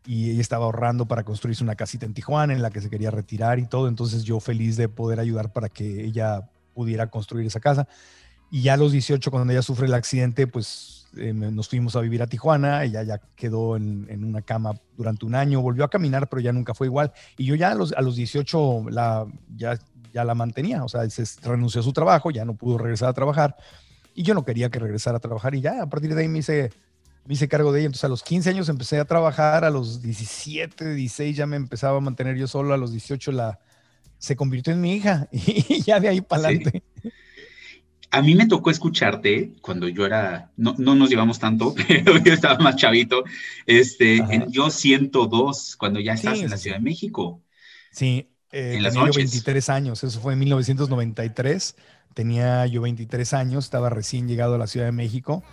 y 0.05 0.31
ella 0.31 0.41
estaba 0.41 0.65
ahorrando 0.65 1.05
para 1.05 1.23
construirse 1.23 1.63
una 1.63 1.75
casita 1.75 2.05
en 2.05 2.13
Tijuana 2.13 2.53
en 2.53 2.61
la 2.61 2.71
que 2.71 2.81
se 2.81 2.89
quería 2.89 3.11
retirar 3.11 3.59
y 3.59 3.65
todo, 3.65 3.87
entonces 3.87 4.23
yo 4.23 4.39
feliz 4.39 4.75
de 4.77 4.89
poder 4.89 5.19
ayudar 5.19 5.53
para 5.53 5.69
que 5.69 6.03
ella 6.05 6.49
pudiera 6.73 7.07
construir 7.07 7.45
esa 7.45 7.59
casa. 7.59 7.87
Y 8.51 8.63
ya 8.63 8.73
a 8.73 8.77
los 8.77 8.91
18, 8.91 9.29
cuando 9.29 9.53
ella 9.53 9.61
sufre 9.61 9.85
el 9.85 9.93
accidente, 9.93 10.47
pues 10.47 11.07
eh, 11.17 11.33
nos 11.33 11.69
fuimos 11.69 11.95
a 11.95 12.01
vivir 12.01 12.23
a 12.23 12.27
Tijuana, 12.27 12.83
ella 12.83 13.03
ya 13.03 13.19
quedó 13.35 13.75
en, 13.75 14.23
una 14.23 14.41
cama 14.41 14.73
durante 14.97 15.25
un 15.25 15.35
año, 15.35 15.61
volvió 15.61 15.83
a 15.83 15.89
caminar, 15.89 16.27
pero 16.29 16.41
ya 16.41 16.51
nunca 16.51 16.73
fue 16.73 16.87
igual. 16.87 17.11
Y 17.37 17.45
yo 17.45 17.53
ya 17.53 17.71
a 17.71 17.75
los, 17.75 17.93
a 17.93 18.01
los 18.01 18.15
18 18.15 18.85
la, 18.89 19.27
ya, 19.55 19.77
ya 20.13 20.23
la 20.23 20.33
mantenía, 20.33 20.83
o 20.83 20.89
sea, 20.89 21.07
se 21.09 21.25
renunció 21.47 21.81
a 21.81 21.83
su 21.83 21.93
trabajo, 21.93 22.31
ya 22.31 22.43
no 22.43 22.55
pudo 22.55 22.79
regresar 22.79 23.09
a 23.09 23.13
trabajar. 23.13 23.55
Y 24.15 24.23
yo 24.23 24.33
no 24.33 24.43
quería 24.43 24.69
que 24.69 24.79
regresara 24.79 25.17
a 25.17 25.19
trabajar 25.19 25.53
y 25.53 25.61
ya 25.61 25.83
a 25.83 25.89
partir 25.89 26.15
de 26.15 26.21
ahí 26.21 26.27
me 26.27 26.39
hice 26.39 26.71
me 27.25 27.33
hice 27.35 27.47
cargo 27.47 27.71
de 27.71 27.79
ella. 27.81 27.87
Entonces 27.87 28.03
a 28.05 28.09
los 28.09 28.23
15 28.23 28.49
años 28.49 28.69
empecé 28.69 28.99
a 28.99 29.05
trabajar, 29.05 29.65
a 29.65 29.69
los 29.69 30.01
17, 30.01 30.93
16 30.95 31.35
ya 31.37 31.45
me 31.47 31.55
empezaba 31.57 31.97
a 31.97 32.01
mantener 32.01 32.37
yo 32.37 32.47
solo, 32.47 32.73
a 32.73 32.77
los 32.77 32.91
18 32.91 33.31
la, 33.31 33.59
se 34.19 34.35
convirtió 34.35 34.73
en 34.73 34.81
mi 34.81 34.93
hija 34.95 35.29
y 35.33 35.83
ya 35.83 35.99
de 35.99 36.09
ahí 36.09 36.21
para 36.21 36.43
adelante. 36.49 36.83
A 38.11 38.21
mí 38.23 38.33
me 38.35 38.47
tocó 38.47 38.71
escucharte 38.71 39.53
cuando 39.61 39.87
yo 39.87 40.05
era, 40.05 40.51
no, 40.57 40.73
no 40.79 40.95
nos 40.95 41.09
llevamos 41.09 41.37
tanto, 41.39 41.75
pero 41.87 42.17
yo 42.17 42.33
estaba 42.33 42.57
más 42.57 42.75
chavito, 42.75 43.23
este, 43.67 44.17
en 44.33 44.51
Yo 44.51 44.71
102, 44.71 45.75
cuando 45.77 45.99
ya 45.99 46.13
estás 46.13 46.41
en 46.41 46.49
la 46.49 46.57
Ciudad 46.57 46.77
de 46.77 46.81
México. 46.83 47.43
Sí, 47.91 48.29
Eh, 48.51 48.77
En 48.77 48.83
las 48.83 48.93
tenía 48.93 49.01
yo 49.03 49.13
noches. 49.13 49.15
23 49.15 49.69
años, 49.69 50.03
eso 50.03 50.19
fue 50.21 50.33
en 50.33 50.39
1993. 50.39 51.75
Tenía 52.15 52.65
yo 52.65 52.81
23 52.81 53.33
años, 53.33 53.65
estaba 53.65 53.89
recién 53.91 54.27
llegado 54.27 54.55
a 54.55 54.57
la 54.57 54.67
Ciudad 54.67 54.87
de 54.87 54.91
México. 54.91 55.43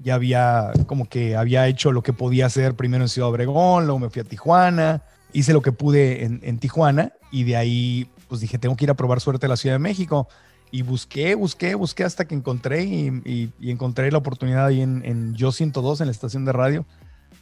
Ya 0.00 0.14
había 0.14 0.70
como 0.86 1.08
que 1.08 1.34
había 1.36 1.66
hecho 1.66 1.90
lo 1.92 2.02
que 2.02 2.12
podía 2.12 2.46
hacer 2.46 2.74
primero 2.74 3.02
en 3.04 3.08
Ciudad 3.08 3.30
Obregón, 3.30 3.84
luego 3.86 3.98
me 3.98 4.10
fui 4.10 4.20
a 4.20 4.24
Tijuana, 4.24 5.02
hice 5.32 5.52
lo 5.52 5.60
que 5.62 5.72
pude 5.72 6.24
en, 6.24 6.40
en 6.42 6.58
Tijuana 6.58 7.12
y 7.32 7.44
de 7.44 7.56
ahí 7.56 8.08
pues 8.28 8.40
dije, 8.40 8.58
tengo 8.58 8.76
que 8.76 8.84
ir 8.84 8.90
a 8.90 8.94
probar 8.94 9.20
suerte 9.20 9.46
a 9.46 9.48
la 9.48 9.56
Ciudad 9.56 9.74
de 9.76 9.80
México. 9.80 10.28
Y 10.70 10.82
busqué, 10.82 11.34
busqué, 11.34 11.74
busqué 11.74 12.04
hasta 12.04 12.26
que 12.26 12.34
encontré 12.34 12.84
y, 12.84 13.08
y- 13.24 13.50
y 13.58 13.70
encontré 13.70 14.12
la 14.12 14.18
oportunidad 14.18 14.66
ahí 14.66 14.82
en, 14.82 15.02
en 15.02 15.34
Yo 15.34 15.50
102, 15.50 16.02
en 16.02 16.08
la 16.08 16.12
estación 16.12 16.44
de 16.44 16.52
radio. 16.52 16.84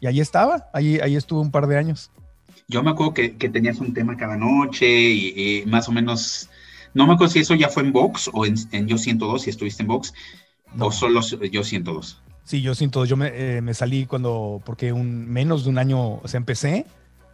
Y 0.00 0.06
ahí 0.06 0.20
estaba, 0.20 0.68
ahí, 0.72 1.00
ahí 1.00 1.16
estuve 1.16 1.40
un 1.40 1.50
par 1.50 1.66
de 1.66 1.76
años. 1.76 2.12
Yo 2.68 2.84
me 2.84 2.90
acuerdo 2.90 3.14
que, 3.14 3.36
que 3.36 3.48
tenías 3.48 3.78
un 3.80 3.92
tema 3.94 4.16
cada 4.16 4.36
noche 4.36 4.86
y, 4.88 5.60
y 5.62 5.66
más 5.66 5.88
o 5.88 5.92
menos, 5.92 6.48
no 6.94 7.06
me 7.08 7.14
acuerdo 7.14 7.32
si 7.32 7.40
eso 7.40 7.56
ya 7.56 7.68
fue 7.68 7.82
en 7.82 7.92
Vox 7.92 8.30
o 8.32 8.46
en, 8.46 8.54
en 8.70 8.86
Yo 8.86 8.96
102, 8.96 9.42
si 9.42 9.50
estuviste 9.50 9.82
en 9.82 9.88
Vox, 9.88 10.14
No. 10.76 10.86
o 10.86 10.92
solo 10.92 11.20
Yo 11.50 11.64
102. 11.64 12.22
Sí, 12.46 12.62
yo 12.62 12.76
siento, 12.76 13.04
yo 13.04 13.16
me, 13.16 13.32
eh, 13.34 13.60
me 13.60 13.74
salí 13.74 14.06
cuando, 14.06 14.62
porque 14.64 14.92
un, 14.92 15.26
menos 15.28 15.64
de 15.64 15.70
un 15.70 15.78
año, 15.78 16.20
o 16.22 16.28
sea, 16.28 16.38
empecé, 16.38 16.86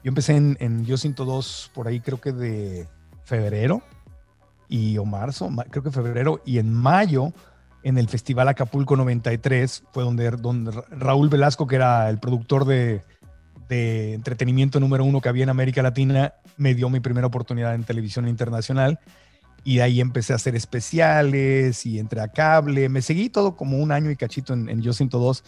yo 0.03 0.09
empecé 0.09 0.37
en, 0.37 0.57
en 0.59 0.87
Yo 0.87 0.97
102 0.97 1.71
por 1.75 1.87
ahí 1.87 2.01
creo 2.01 2.19
que 2.19 2.33
de 2.33 2.89
febrero 3.25 3.83
y 4.71 4.97
o 4.97 5.05
marzo, 5.05 5.51
ma- 5.51 5.65
creo 5.65 5.83
que 5.83 5.91
febrero, 5.91 6.41
y 6.47 6.57
en 6.57 6.73
mayo 6.73 7.35
en 7.83 7.99
el 7.99 8.09
Festival 8.09 8.49
Acapulco 8.49 8.97
93 8.97 9.85
fue 9.93 10.03
donde, 10.03 10.31
donde 10.31 10.71
Ra- 10.71 10.85
Raúl 10.91 11.29
Velasco, 11.29 11.67
que 11.67 11.77
era 11.77 12.09
el 12.09 12.19
productor 12.19 12.65
de, 12.65 13.03
de 13.69 14.15
entretenimiento 14.15 14.81
número 14.81 15.05
uno 15.05 15.21
que 15.21 15.29
había 15.29 15.43
en 15.43 15.51
América 15.51 15.83
Latina, 15.83 16.33
me 16.57 16.75
dio 16.75 16.89
mi 16.89 17.01
primera 17.01 17.27
oportunidad 17.27 17.75
en 17.75 17.85
televisión 17.85 18.29
internacional 18.29 18.99
y 19.65 19.77
de 19.77 19.83
ahí 19.83 20.01
empecé 20.01 20.33
a 20.33 20.37
hacer 20.37 20.57
especiales 20.57 21.87
y 21.87 21.99
entré 21.99 22.21
a 22.21 22.29
cable. 22.29 22.89
Me 22.89 23.03
seguí 23.03 23.29
todo 23.29 23.57
como 23.57 23.79
un 23.79 23.93
año 23.93 24.11
y 24.11 24.17
cachito 24.17 24.53
en, 24.53 24.69
en 24.69 24.83
Yo 24.83 24.93
102, 24.93 25.45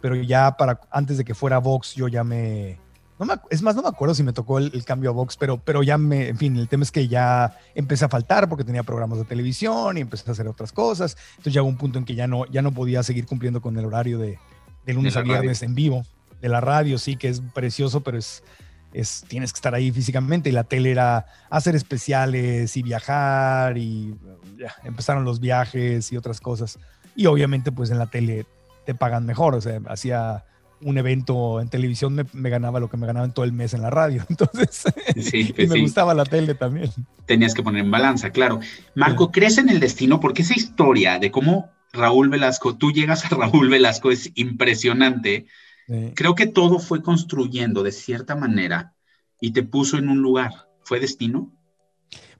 pero 0.00 0.16
ya 0.16 0.56
para 0.56 0.80
antes 0.90 1.18
de 1.18 1.24
que 1.24 1.34
fuera 1.34 1.58
Vox, 1.58 1.94
yo 1.94 2.08
ya 2.08 2.24
me. 2.24 2.78
No 3.18 3.26
me 3.26 3.34
es 3.50 3.62
más, 3.62 3.74
no 3.74 3.82
me 3.82 3.88
acuerdo 3.88 4.14
si 4.14 4.22
me 4.22 4.32
tocó 4.32 4.58
el, 4.58 4.70
el 4.72 4.84
cambio 4.84 5.10
a 5.10 5.12
Vox, 5.12 5.36
pero, 5.36 5.58
pero 5.58 5.82
ya 5.82 5.98
me. 5.98 6.28
En 6.28 6.38
fin, 6.38 6.56
el 6.56 6.68
tema 6.68 6.84
es 6.84 6.92
que 6.92 7.08
ya 7.08 7.56
empecé 7.74 8.04
a 8.04 8.08
faltar 8.08 8.48
porque 8.48 8.64
tenía 8.64 8.84
programas 8.84 9.18
de 9.18 9.24
televisión 9.24 9.98
y 9.98 10.00
empecé 10.00 10.30
a 10.30 10.32
hacer 10.32 10.46
otras 10.46 10.72
cosas. 10.72 11.16
Entonces 11.32 11.52
llegó 11.52 11.66
un 11.66 11.76
punto 11.76 11.98
en 11.98 12.04
que 12.04 12.14
ya 12.14 12.26
no, 12.26 12.46
ya 12.46 12.62
no 12.62 12.72
podía 12.72 13.02
seguir 13.02 13.26
cumpliendo 13.26 13.60
con 13.60 13.76
el 13.76 13.84
horario 13.84 14.18
de, 14.18 14.38
de 14.86 14.94
lunes 14.94 15.14
De 15.14 15.20
a 15.20 15.22
radio. 15.22 15.32
viernes 15.34 15.62
en 15.62 15.74
vivo. 15.74 16.04
De 16.40 16.48
la 16.48 16.60
radio, 16.60 16.98
sí, 16.98 17.16
que 17.16 17.28
es 17.28 17.40
precioso, 17.52 18.02
pero 18.02 18.16
es, 18.16 18.44
es, 18.92 19.24
tienes 19.28 19.52
que 19.52 19.58
estar 19.58 19.74
ahí 19.74 19.90
físicamente 19.90 20.48
y 20.48 20.52
la 20.52 20.64
tele 20.64 20.90
era 20.90 21.26
hacer 21.50 21.74
especiales 21.76 22.76
y 22.76 22.82
viajar 22.82 23.76
y 23.78 24.14
ya, 24.58 24.74
empezaron 24.84 25.24
los 25.24 25.40
viajes 25.40 26.10
y 26.12 26.16
otras 26.16 26.40
cosas. 26.40 26.78
Y 27.16 27.26
obviamente 27.26 27.72
pues 27.72 27.90
en 27.90 27.98
la 27.98 28.06
tele 28.06 28.46
te 28.86 28.94
pagan 28.94 29.26
mejor, 29.26 29.54
o 29.54 29.60
sea, 29.60 29.80
hacía 29.88 30.44
un 30.80 30.96
evento 30.96 31.60
en 31.60 31.68
televisión, 31.68 32.14
me, 32.14 32.24
me 32.32 32.50
ganaba 32.50 32.78
lo 32.78 32.88
que 32.88 32.96
me 32.96 33.06
ganaba 33.06 33.26
en 33.26 33.32
todo 33.32 33.44
el 33.44 33.52
mes 33.52 33.74
en 33.74 33.82
la 33.82 33.90
radio, 33.90 34.24
entonces, 34.30 34.84
Sí, 35.20 35.52
y 35.52 35.52
pues 35.52 35.68
me 35.68 35.74
sí, 35.74 35.80
gustaba 35.82 36.14
la 36.14 36.24
tele 36.24 36.54
también. 36.54 36.90
tenías 37.26 37.52
que 37.52 37.62
poner 37.64 37.84
en 37.84 37.90
balanza, 37.90 38.30
claro. 38.30 38.60
Marco, 38.94 39.32
¿crees 39.32 39.58
en 39.58 39.68
el 39.68 39.80
destino? 39.80 40.20
Porque 40.20 40.42
esa 40.42 40.54
historia 40.54 41.18
de 41.18 41.30
cómo 41.32 41.70
Raúl 41.92 42.28
Velasco, 42.28 42.76
tú 42.76 42.92
llegas 42.92 43.24
a 43.24 43.28
Raúl 43.30 43.68
Velasco 43.68 44.10
es 44.10 44.30
impresionante. 44.34 45.46
Sí. 45.88 46.12
Creo 46.14 46.34
que 46.34 46.46
todo 46.46 46.78
fue 46.78 47.02
construyendo 47.02 47.82
de 47.82 47.92
cierta 47.92 48.36
manera 48.36 48.94
y 49.40 49.52
te 49.52 49.62
puso 49.62 49.96
en 49.96 50.08
un 50.08 50.20
lugar. 50.20 50.52
¿Fue 50.82 51.00
destino? 51.00 51.52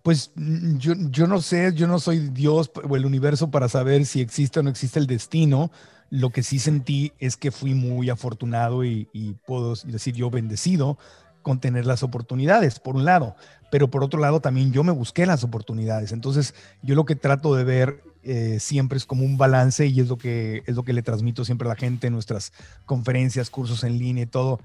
Pues 0.03 0.33
mm, 0.35 0.77
yo, 0.79 0.95
yo 1.11 1.27
no 1.27 1.41
sé, 1.41 1.73
yo 1.75 1.87
no 1.87 1.99
soy 1.99 2.29
Dios 2.31 2.71
o 2.75 2.97
el 2.97 3.07
universo 3.07 3.51
para 3.51 3.69
saber 3.69 4.07
si 4.07 4.21
existe 4.21 4.61
o 4.61 4.63
no 4.63 4.71
existe 4.71 4.99
el 4.99 5.07
destino. 5.07 5.71
Lo 6.11 6.31
que 6.31 6.43
sí 6.43 6.59
sentí 6.59 7.13
es 7.19 7.37
que 7.37 7.51
fui 7.51 7.75
muy 7.75 8.11
afortunado 8.11 8.85
y, 8.85 9.09
y 9.13 9.35
puedo 9.47 9.75
decir 9.85 10.15
yo 10.15 10.31
bendecido 10.31 10.99
con 11.43 11.61
tener 11.61 11.87
las 11.87 12.03
oportunidades, 12.03 12.79
por 12.79 12.97
un 12.97 13.07
lado, 13.07 13.35
pero 13.71 13.89
por 13.89 14.03
otro 14.03 14.21
lado 14.21 14.41
también 14.41 14.73
yo 14.73 14.85
me 14.85 14.93
busqué 14.93 15.27
las 15.27 15.45
oportunidades. 15.45 16.13
Entonces 16.13 16.55
yo 16.83 16.95
lo 16.95 17.05
que 17.05 17.17
trato 17.17 17.55
de 17.55 17.65
ver 17.65 18.03
eh, 18.23 18.59
siempre 18.61 18.99
es 18.99 19.07
como 19.07 19.25
un 19.25 19.39
balance 19.39 19.87
y 19.87 20.01
es 20.01 20.09
lo, 20.09 20.19
que, 20.19 20.63
es 20.67 20.75
lo 20.75 20.85
que 20.85 20.93
le 20.93 21.03
transmito 21.03 21.45
siempre 21.45 21.67
a 21.67 21.71
la 21.71 21.77
gente 21.77 22.09
en 22.09 22.13
nuestras 22.13 22.53
conferencias, 22.85 23.51
cursos 23.51 23.85
en 23.85 23.99
línea 23.99 24.25
y 24.25 24.27
todo. 24.27 24.61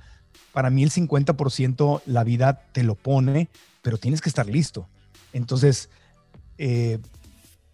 Para 0.52 0.70
mí 0.70 0.84
el 0.84 0.92
50% 0.92 2.02
la 2.06 2.24
vida 2.24 2.62
te 2.72 2.84
lo 2.84 2.96
pone, 2.96 3.50
pero 3.82 3.98
tienes 3.98 4.22
que 4.22 4.30
estar 4.30 4.48
listo. 4.48 4.88
Entonces, 5.34 5.90
eh, 6.58 7.00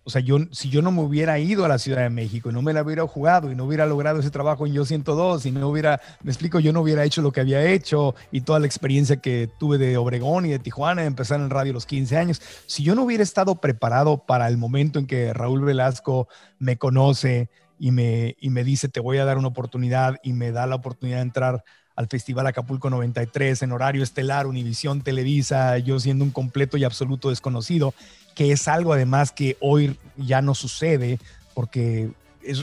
o 0.04 0.10
sea, 0.10 0.22
yo, 0.22 0.38
si 0.52 0.70
yo 0.70 0.82
no 0.82 0.92
me 0.92 1.02
hubiera 1.02 1.38
ido 1.40 1.66
a 1.66 1.68
la 1.68 1.78
Ciudad 1.78 2.02
de 2.02 2.10
México 2.10 2.50
y 2.50 2.54
no 2.54 2.62
me 2.62 2.74
la 2.74 2.82
hubiera 2.82 3.06
jugado 3.08 3.52
y 3.52 3.56
no 3.56 3.66
hubiera 3.66 3.86
logrado 3.86 4.20
ese 4.20 4.32
trabajo 4.32 4.66
en 4.66 4.74
Yo 4.74 4.86
102 4.86 5.46
y 5.46 5.52
no 5.52 5.68
hubiera, 5.68 6.02
me 6.24 6.32
explico, 6.32 6.60
yo 6.60 6.74
no 6.74 6.82
hubiera 6.82 7.04
hecho 7.04 7.22
lo 7.22 7.32
que 7.32 7.42
había 7.42 7.64
hecho 7.64 8.16
y 8.32 8.42
toda 8.42 8.60
la 8.60 8.66
experiencia 8.66 9.18
que 9.18 9.50
tuve 9.60 9.78
de 9.78 9.98
Obregón 9.98 10.46
y 10.46 10.50
de 10.50 10.60
Tijuana, 10.60 11.02
de 11.02 11.08
empezar 11.08 11.40
en 11.40 11.50
radio 11.50 11.72
a 11.72 11.74
los 11.74 11.86
15 11.86 12.18
años, 12.18 12.42
si 12.66 12.84
yo 12.84 12.96
no 12.96 13.04
hubiera 13.04 13.24
estado 13.24 13.56
preparado 13.56 14.26
para 14.26 14.48
el 14.48 14.58
momento 14.58 15.00
en 15.00 15.06
que 15.06 15.34
Raúl 15.34 15.64
Velasco 15.64 16.28
me 16.58 16.78
conoce 16.78 17.50
y 17.78 17.92
me, 17.92 18.36
y 18.40 18.50
me 18.50 18.64
dice, 18.64 18.90
te 18.90 19.00
voy 19.00 19.18
a 19.18 19.26
dar 19.26 19.38
una 19.38 19.48
oportunidad 19.48 20.16
y 20.24 20.34
me 20.34 20.52
da 20.52 20.68
la 20.68 20.76
oportunidad 20.76 21.18
de 21.18 21.24
entrar 21.24 21.64
al 22.00 22.08
Festival 22.08 22.48
Acapulco 22.48 22.90
93 22.90 23.62
en 23.62 23.74
horario 23.74 24.04
estelar, 24.04 24.48
Univisión, 24.48 25.02
Televisa, 25.02 25.80
yo 25.80 26.00
siendo 26.00 26.24
un 26.24 26.32
completo 26.32 26.78
y 26.78 26.86
absoluto 26.86 27.30
desconocido, 27.30 27.94
que 28.36 28.54
es 28.54 28.70
algo 28.70 28.94
además 28.94 29.34
que 29.34 29.58
hoy 29.60 29.98
ya 30.16 30.42
no 30.42 30.56
sucede 30.56 31.20
porque 31.54 32.10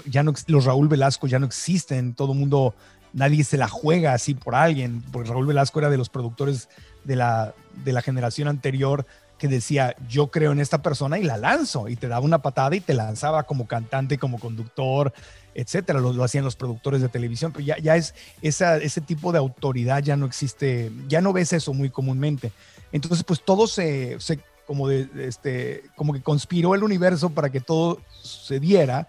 ya 0.06 0.22
no, 0.22 0.32
los 0.46 0.64
Raúl 0.64 0.88
Velasco 0.88 1.26
ya 1.26 1.38
no 1.38 1.44
existen, 1.44 2.14
todo 2.14 2.32
el 2.32 2.38
mundo, 2.38 2.74
nadie 3.12 3.44
se 3.44 3.58
la 3.58 3.68
juega 3.68 4.14
así 4.14 4.32
por 4.32 4.54
alguien, 4.54 5.02
porque 5.12 5.28
Raúl 5.28 5.46
Velasco 5.46 5.80
era 5.80 5.90
de 5.90 5.98
los 5.98 6.08
productores 6.08 6.70
de 7.04 7.16
la, 7.16 7.52
de 7.84 7.92
la 7.92 8.00
generación 8.00 8.48
anterior 8.48 9.04
que 9.38 9.48
decía, 9.48 9.94
yo 10.08 10.28
creo 10.28 10.52
en 10.52 10.60
esta 10.60 10.82
persona 10.82 11.18
y 11.18 11.22
la 11.22 11.36
lanzo, 11.36 11.88
y 11.88 11.96
te 11.96 12.08
daba 12.08 12.24
una 12.24 12.40
patada 12.40 12.74
y 12.74 12.80
te 12.80 12.94
lanzaba 12.94 13.42
como 13.42 13.66
cantante, 13.66 14.18
como 14.18 14.38
conductor, 14.38 15.12
etcétera, 15.54 16.00
lo, 16.00 16.22
hacían 16.22 16.44
los 16.44 16.56
productores 16.56 17.02
de 17.02 17.08
televisión, 17.08 17.52
pero 17.52 17.64
ya, 17.64 17.78
ya 17.78 17.96
es 17.96 18.14
esa, 18.42 18.76
ese 18.78 19.00
tipo 19.00 19.32
de 19.32 19.38
autoridad 19.38 20.02
ya 20.02 20.16
no 20.16 20.26
existe, 20.26 20.90
ya 21.08 21.20
no 21.20 21.32
ves 21.32 21.52
eso 21.52 21.72
muy 21.74 21.90
comúnmente. 21.90 22.52
Entonces, 22.92 23.24
pues 23.24 23.42
todo 23.44 23.66
se, 23.66 24.18
se 24.20 24.38
como 24.66 24.88
de, 24.88 25.08
este, 25.18 25.84
como 25.94 26.12
que 26.12 26.22
conspiró 26.22 26.74
el 26.74 26.82
universo 26.82 27.30
para 27.30 27.50
que 27.50 27.60
todo 27.60 28.00
se 28.22 28.60
diera 28.60 29.08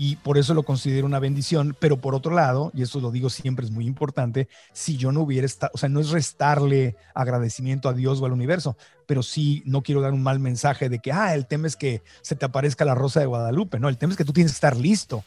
y 0.00 0.14
por 0.14 0.38
eso 0.38 0.54
lo 0.54 0.62
considero 0.62 1.06
una 1.06 1.18
bendición, 1.18 1.76
pero 1.78 2.00
por 2.00 2.14
otro 2.14 2.32
lado, 2.32 2.70
y 2.72 2.82
eso 2.82 3.00
lo 3.00 3.10
digo 3.10 3.28
siempre 3.28 3.66
es 3.66 3.72
muy 3.72 3.84
importante, 3.84 4.48
si 4.72 4.96
yo 4.96 5.10
no 5.10 5.22
hubiera 5.22 5.44
estado, 5.44 5.72
o 5.74 5.78
sea, 5.78 5.88
no 5.88 5.98
es 5.98 6.10
restarle 6.10 6.96
agradecimiento 7.14 7.88
a 7.88 7.92
Dios 7.92 8.20
o 8.20 8.26
al 8.26 8.32
universo, 8.32 8.76
pero 9.06 9.24
sí 9.24 9.60
no 9.66 9.82
quiero 9.82 10.00
dar 10.00 10.12
un 10.12 10.22
mal 10.22 10.38
mensaje 10.38 10.88
de 10.88 11.00
que, 11.00 11.10
ah, 11.10 11.34
el 11.34 11.46
tema 11.46 11.66
es 11.66 11.74
que 11.74 12.02
se 12.22 12.36
te 12.36 12.46
aparezca 12.46 12.84
la 12.84 12.94
rosa 12.94 13.18
de 13.18 13.26
Guadalupe, 13.26 13.80
no, 13.80 13.88
el 13.88 13.98
tema 13.98 14.12
es 14.12 14.16
que 14.16 14.24
tú 14.24 14.32
tienes 14.32 14.52
que 14.52 14.56
estar 14.56 14.76
listo, 14.76 15.24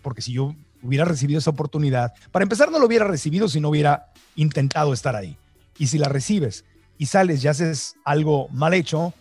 porque 0.00 0.22
si 0.22 0.32
yo 0.32 0.54
hubiera 0.82 1.04
recibido 1.04 1.38
esa 1.38 1.50
oportunidad, 1.50 2.14
para 2.32 2.44
empezar 2.44 2.70
no 2.70 2.78
lo 2.78 2.86
hubiera 2.86 3.06
recibido 3.06 3.46
si 3.48 3.60
no 3.60 3.68
hubiera 3.68 4.10
intentado 4.36 4.94
estar 4.94 5.16
ahí. 5.16 5.36
Y 5.76 5.88
si 5.88 5.98
la 5.98 6.08
recibes 6.08 6.64
y 6.96 7.06
sales 7.06 7.44
y 7.44 7.48
haces 7.48 7.96
algo 8.04 8.48
mal 8.48 8.72
hecho, 8.72 9.12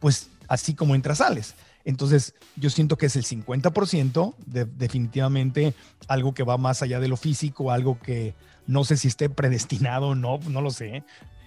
pues 0.00 0.28
así 0.48 0.74
como 0.74 0.96
entras, 0.96 1.18
sales. 1.18 1.54
Entonces, 1.84 2.34
yo 2.56 2.70
siento 2.70 2.96
que 2.98 3.06
es 3.06 3.16
el 3.16 3.24
50%, 3.24 4.34
de, 4.46 4.64
definitivamente 4.64 5.74
algo 6.08 6.34
que 6.34 6.42
va 6.42 6.58
más 6.58 6.82
allá 6.82 7.00
de 7.00 7.08
lo 7.08 7.16
físico, 7.16 7.70
algo 7.70 7.98
que 7.98 8.34
no 8.66 8.84
sé 8.84 8.96
si 8.96 9.08
esté 9.08 9.30
predestinado 9.30 10.08
o 10.08 10.14
no, 10.14 10.38
no 10.48 10.60
lo 10.60 10.70
sé, 10.70 11.02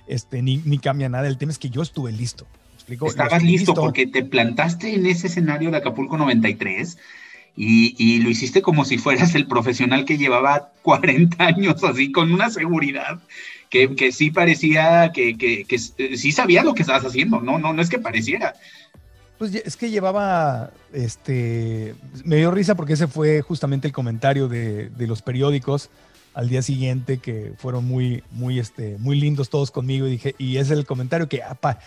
este, 0.08 0.42
ni, 0.42 0.58
ni 0.58 0.80
cambia 0.80 1.10
nada. 1.10 1.28
El 1.28 1.38
tema 1.38 1.52
es 1.52 1.60
que 1.60 1.70
yo 1.70 1.82
estuve 1.82 2.12
listo. 2.12 2.48
¿Me 2.70 2.76
explico? 2.76 3.08
Estabas 3.08 3.34
estuve 3.34 3.52
listo 3.52 3.74
porque 3.74 4.08
te 4.08 4.24
plantaste 4.24 4.96
en 4.96 5.06
ese 5.06 5.28
escenario 5.28 5.72
de 5.72 5.78
Acapulco 5.78 6.18
93 6.18 6.98
y, 7.56 7.96
y 7.98 8.20
lo 8.22 8.30
hiciste 8.30 8.62
como 8.62 8.84
si 8.84 8.98
fueras 8.98 9.36
el 9.36 9.48
profesional 9.48 10.06
que 10.06 10.18
llevaba 10.18 10.72
40 10.82 11.44
años, 11.46 11.84
así, 11.84 12.12
con 12.12 12.32
una 12.34 12.50
seguridad 12.50 13.22
que, 13.70 13.96
que 13.96 14.12
sí 14.12 14.32
parecía 14.32 15.12
que, 15.14 15.38
que, 15.38 15.66
que 15.66 15.80
sí 15.80 16.32
sabías 16.32 16.66
lo 16.66 16.74
que 16.74 16.82
estabas 16.82 17.06
haciendo, 17.06 17.42
no, 17.42 17.58
no, 17.58 17.74
no 17.74 17.82
es 17.82 17.90
que 17.90 18.00
pareciera. 18.00 18.54
Pues 19.38 19.54
es 19.56 19.76
que 19.76 19.90
llevaba, 19.90 20.72
este, 20.94 21.96
me 22.24 22.38
dio 22.38 22.52
risa 22.52 22.76
porque 22.76 22.94
ese 22.94 23.08
fue 23.08 23.42
justamente 23.42 23.88
el 23.88 23.94
comentario 23.94 24.48
de, 24.48 24.90
de 24.90 25.08
los 25.08 25.22
periódicos 25.22 25.90
al 26.34 26.50
día 26.50 26.62
siguiente 26.62 27.18
que 27.18 27.54
fueron 27.58 27.86
muy, 27.86 28.24
muy, 28.32 28.60
este, 28.60 28.98
muy 29.00 29.20
lindos 29.20 29.50
todos 29.50 29.70
conmigo 29.72 30.08
y 30.08 30.12
dije, 30.12 30.36
y 30.38 30.58
es 30.58 30.72
el 30.72 30.86
comentario 30.86 31.28
que, 31.28 31.44
ah, 31.44 31.56
pa- 31.56 31.80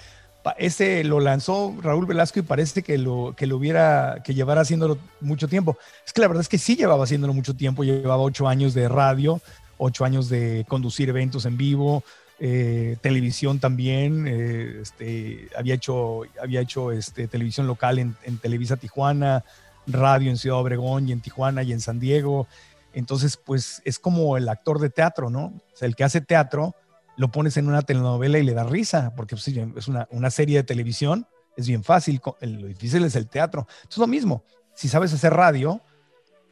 pa- 0.42 0.54
ese 0.58 1.02
lo 1.04 1.18
lanzó 1.20 1.74
Raúl 1.80 2.06
Velasco 2.06 2.40
y 2.40 2.42
parece 2.42 2.82
que 2.82 2.98
lo, 2.98 3.34
que 3.36 3.46
lo 3.46 3.56
hubiera, 3.56 4.22
que 4.24 4.34
llevara 4.34 4.60
haciéndolo 4.60 4.98
mucho 5.20 5.48
tiempo. 5.48 5.78
Es 6.04 6.12
que 6.12 6.20
la 6.20 6.28
verdad 6.28 6.42
es 6.42 6.48
que 6.48 6.58
sí 6.58 6.76
llevaba 6.76 7.04
haciéndolo 7.04 7.32
mucho 7.32 7.54
tiempo, 7.56 7.84
llevaba 7.84 8.18
ocho 8.22 8.46
años 8.48 8.74
de 8.74 8.88
radio, 8.88 9.40
ocho 9.78 10.04
años 10.04 10.28
de 10.28 10.64
conducir 10.68 11.08
eventos 11.08 11.44
en 11.46 11.56
vivo, 11.56 12.04
eh, 12.38 12.96
televisión 13.00 13.60
también, 13.60 14.26
eh, 14.28 14.80
este, 14.82 15.48
había 15.56 15.74
hecho, 15.74 16.22
había 16.40 16.60
hecho 16.60 16.92
este, 16.92 17.28
televisión 17.28 17.66
local 17.66 17.98
en, 17.98 18.14
Televisa 18.38 18.76
Tijuana, 18.76 19.44
radio 19.86 20.30
en 20.30 20.36
Ciudad 20.36 20.58
Obregón 20.58 21.08
y 21.08 21.12
en 21.12 21.20
Tijuana 21.20 21.62
y 21.62 21.72
en 21.72 21.80
San 21.80 21.98
Diego. 21.98 22.46
Entonces, 22.92 23.36
pues 23.36 23.80
es 23.84 23.98
como 23.98 24.36
el 24.36 24.48
actor 24.48 24.80
de 24.80 24.90
teatro, 24.90 25.30
¿no? 25.30 25.46
O 25.46 25.76
sea, 25.76 25.88
el 25.88 25.96
que 25.96 26.04
hace 26.04 26.20
teatro, 26.20 26.74
lo 27.16 27.30
pones 27.30 27.56
en 27.56 27.68
una 27.68 27.80
telenovela 27.80 28.38
y 28.38 28.42
le 28.42 28.52
da 28.52 28.64
risa, 28.64 29.14
porque 29.16 29.36
pues, 29.36 29.48
es 29.48 29.88
una, 29.88 30.06
una 30.10 30.30
serie 30.30 30.58
de 30.58 30.64
televisión, 30.64 31.26
es 31.56 31.66
bien 31.66 31.84
fácil, 31.84 32.20
lo 32.42 32.66
difícil 32.66 33.02
es 33.04 33.16
el 33.16 33.28
teatro. 33.28 33.66
Es 33.88 33.96
lo 33.96 34.06
mismo, 34.06 34.44
si 34.74 34.88
sabes 34.88 35.14
hacer 35.14 35.32
radio, 35.32 35.80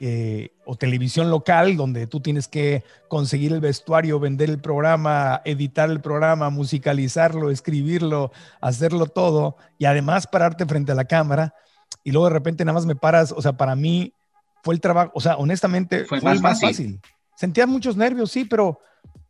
eh, 0.00 0.50
o 0.64 0.76
televisión 0.76 1.30
local, 1.30 1.76
donde 1.76 2.06
tú 2.06 2.20
tienes 2.20 2.48
que 2.48 2.82
conseguir 3.08 3.52
el 3.52 3.60
vestuario, 3.60 4.18
vender 4.18 4.50
el 4.50 4.60
programa, 4.60 5.40
editar 5.44 5.88
el 5.90 6.00
programa, 6.00 6.50
musicalizarlo, 6.50 7.50
escribirlo, 7.50 8.32
hacerlo 8.60 9.06
todo, 9.06 9.56
y 9.78 9.84
además 9.84 10.26
pararte 10.26 10.66
frente 10.66 10.92
a 10.92 10.96
la 10.96 11.04
cámara, 11.04 11.54
y 12.02 12.10
luego 12.10 12.26
de 12.26 12.34
repente 12.34 12.64
nada 12.64 12.74
más 12.74 12.86
me 12.86 12.96
paras, 12.96 13.32
o 13.32 13.40
sea, 13.40 13.52
para 13.52 13.76
mí 13.76 14.12
fue 14.62 14.74
el 14.74 14.80
trabajo, 14.80 15.12
o 15.14 15.20
sea, 15.20 15.36
honestamente 15.36 16.04
fue, 16.04 16.20
más, 16.20 16.40
fácil. 16.40 16.68
fácil. 16.68 17.00
Sentía 17.36 17.66
muchos 17.66 17.96
nervios, 17.96 18.30
sí, 18.30 18.44
pero 18.44 18.80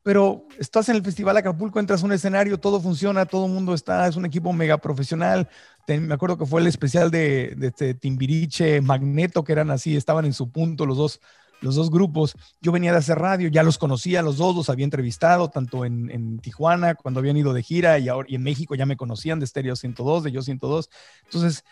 pero 0.05 0.47
estás 0.59 0.91
en 0.91 0.97
el 0.97 1.03
Festival 1.03 1.39
Acapulco, 1.39 1.81
entras 1.81 2.03
a 2.03 2.05
un 2.07 2.13
escenario, 2.13 2.61
todo 2.61 2.79
funciona, 2.79 3.25
todo 3.25 3.47
el 3.47 3.53
mundo 3.53 3.73
está, 3.73 4.07
es 4.07 4.17
un 4.17 4.27
equipo 4.27 4.53
mega 4.53 4.77
profesional. 4.77 5.49
Me 5.87 6.15
acuerdo 6.15 6.39
que 6.39 6.47
fue 6.47 6.61
el 6.61 6.67
especial 6.67 7.11
de, 7.11 7.57
este 7.61 7.95
Timbiriche, 7.95 8.81
Magneto, 8.81 9.45
que 9.45 9.53
eran 9.53 9.71
así, 9.71 9.97
estaban 9.97 10.25
en 10.25 10.33
su 10.33 10.51
punto 10.51 10.87
los 10.87 10.97
dos, 10.97 11.21
los 11.61 11.75
dos 11.75 11.91
grupos. 11.91 12.35
Yo 12.61 12.73
venía 12.73 12.93
de 12.93 12.99
hacer 12.99 13.19
radio, 13.19 13.49
ya 13.49 13.63
los 13.63 13.79
conocía, 13.79 14.23
los 14.23 14.37
dos 14.37 14.57
los 14.57 14.71
había 14.71 14.85
entrevistado, 14.85 15.49
tanto 15.51 15.85
en, 15.85 16.39
Tijuana, 16.41 16.95
cuando 16.95 17.21
habían 17.21 17.37
ido 17.37 17.53
de 17.53 17.63
gira, 17.63 17.99
y, 17.99 18.09
ahora, 18.09 18.29
y 18.31 18.37
en 18.37 18.43
México 18.43 18.75
ya 18.75 18.87
me 18.87 18.97
conocían 18.97 19.41
de 19.41 19.47
Stereo 19.47 19.77
102, 19.77 20.25
de 20.25 20.33
Yo 20.33 20.43
102. 20.43 20.91
Entonces, 21.25 21.65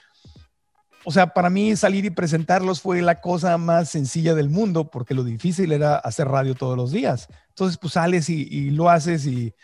o 1.04 1.10
sea, 1.10 1.28
para 1.28 1.50
mí 1.50 1.74
salir 1.76 2.04
y 2.04 2.10
presentarlos 2.10 2.80
fue 2.80 3.02
la 3.02 3.20
cosa 3.20 3.58
más 3.58 3.88
sencilla 3.90 4.34
del 4.34 4.50
mundo, 4.50 4.90
porque 4.90 5.14
lo 5.14 5.24
difícil 5.24 5.72
era 5.72 5.96
hacer 5.96 6.28
radio 6.28 6.54
todos 6.54 6.76
los 6.76 6.92
días. 6.92 7.28
Entonces, 7.48 7.78
pues 7.78 7.94
sales 7.94 8.28
y, 8.28 8.70
lo 8.70 8.88
haces 8.88 9.26
y, 9.26 9.54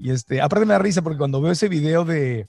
este, 0.00 0.40
aparte 0.40 0.66
me 0.66 0.78
risa 0.78 1.02
porque 1.02 1.18
cuando 1.18 1.40
veo 1.40 1.52
ese 1.52 1.68
video 1.68 2.04
de, 2.04 2.48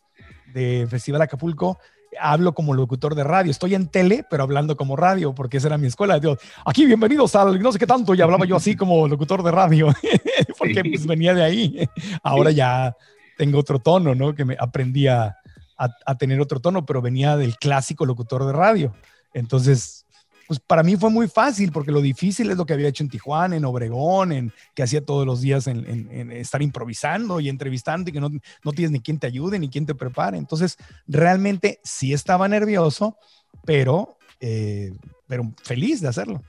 Festival 0.53 1.21
Acapulco, 1.21 1.79
hablo 2.19 2.53
como 2.53 2.73
locutor 2.73 3.15
de 3.15 3.23
radio. 3.23 3.51
Estoy 3.51 3.75
en 3.75 3.87
tele, 3.87 4.25
pero 4.29 4.43
hablando 4.43 4.75
como 4.75 4.95
radio, 4.95 5.33
porque 5.33 5.57
esa 5.57 5.67
era 5.67 5.77
mi 5.77 5.87
escuela. 5.87 6.19
Digo, 6.19 6.37
aquí 6.65 6.85
bienvenidos 6.85 7.35
al 7.35 7.61
no 7.61 7.71
sé 7.71 7.79
qué 7.79 7.87
tanto, 7.87 8.13
y 8.15 8.21
hablaba 8.21 8.45
yo 8.45 8.55
así 8.55 8.75
como 8.75 9.07
locutor 9.07 9.43
de 9.43 9.51
radio, 9.51 9.87
porque 10.57 10.83
pues 10.83 11.05
venía 11.05 11.33
de 11.33 11.43
ahí. 11.43 11.89
Ahora 12.23 12.51
ya 12.51 12.95
tengo 13.37 13.59
otro 13.59 13.79
tono, 13.79 14.15
¿no? 14.15 14.33
Que 14.33 14.45
me 14.45 14.57
aprendí 14.59 15.07
a, 15.07 15.37
a, 15.77 16.17
tener 16.17 16.41
otro 16.41 16.59
tono, 16.59 16.85
pero 16.85 17.01
venía 17.01 17.37
del 17.37 17.57
clásico 17.57 18.05
locutor 18.05 18.45
de 18.45 18.53
radio. 18.53 18.93
Entonces, 19.33 20.06
pues 20.47 20.59
para 20.61 20.81
mí 20.81 20.95
fue 20.95 21.09
muy 21.09 21.27
fácil, 21.27 21.71
porque 21.71 21.91
lo 21.91 22.01
difícil 22.01 22.49
es 22.49 22.57
lo 22.57 22.65
que 22.65 22.73
había 22.73 22.87
hecho 22.87 23.03
en 23.03 23.09
Tijuana, 23.09 23.57
en 23.57 23.65
Obregón, 23.65 24.31
en 24.31 24.53
que 24.73 24.83
hacía 24.83 25.03
todos 25.03 25.25
los 25.25 25.41
días 25.41 25.67
en, 25.67 26.31
estar 26.31 26.61
improvisando 26.61 27.39
y 27.41 27.49
entrevistando 27.49 28.09
y 28.09 28.13
que 28.13 28.21
no, 28.21 28.29
no, 28.63 28.71
tienes 28.71 28.91
ni 28.91 29.01
quien 29.01 29.19
te 29.19 29.27
ayude 29.27 29.59
ni 29.59 29.69
quien 29.69 29.85
te 29.85 29.93
prepare. 29.93 30.37
Entonces, 30.37 30.77
realmente 31.05 31.81
sí 31.83 32.13
estaba 32.13 32.47
nervioso, 32.47 33.17
pero, 33.65 34.17
eh, 34.39 34.93
pero 35.27 35.53
feliz 35.63 35.99
de 35.99 36.07
hacerlo. 36.07 36.41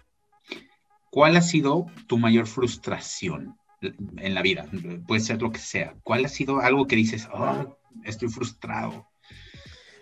¿Cuál 1.10 1.36
ha 1.36 1.42
sido 1.42 1.86
tu 2.06 2.18
mayor 2.18 2.46
frustración 2.46 3.56
en 3.80 4.34
la 4.34 4.42
vida? 4.42 4.68
Puede 5.06 5.20
ser 5.20 5.42
lo 5.42 5.50
que 5.50 5.58
sea. 5.58 5.94
¿Cuál 6.04 6.24
ha 6.24 6.28
sido 6.28 6.60
algo 6.60 6.86
que 6.86 6.96
dices, 6.96 7.28
oh, 7.32 7.76
estoy 8.04 8.28
frustrado? 8.28 9.08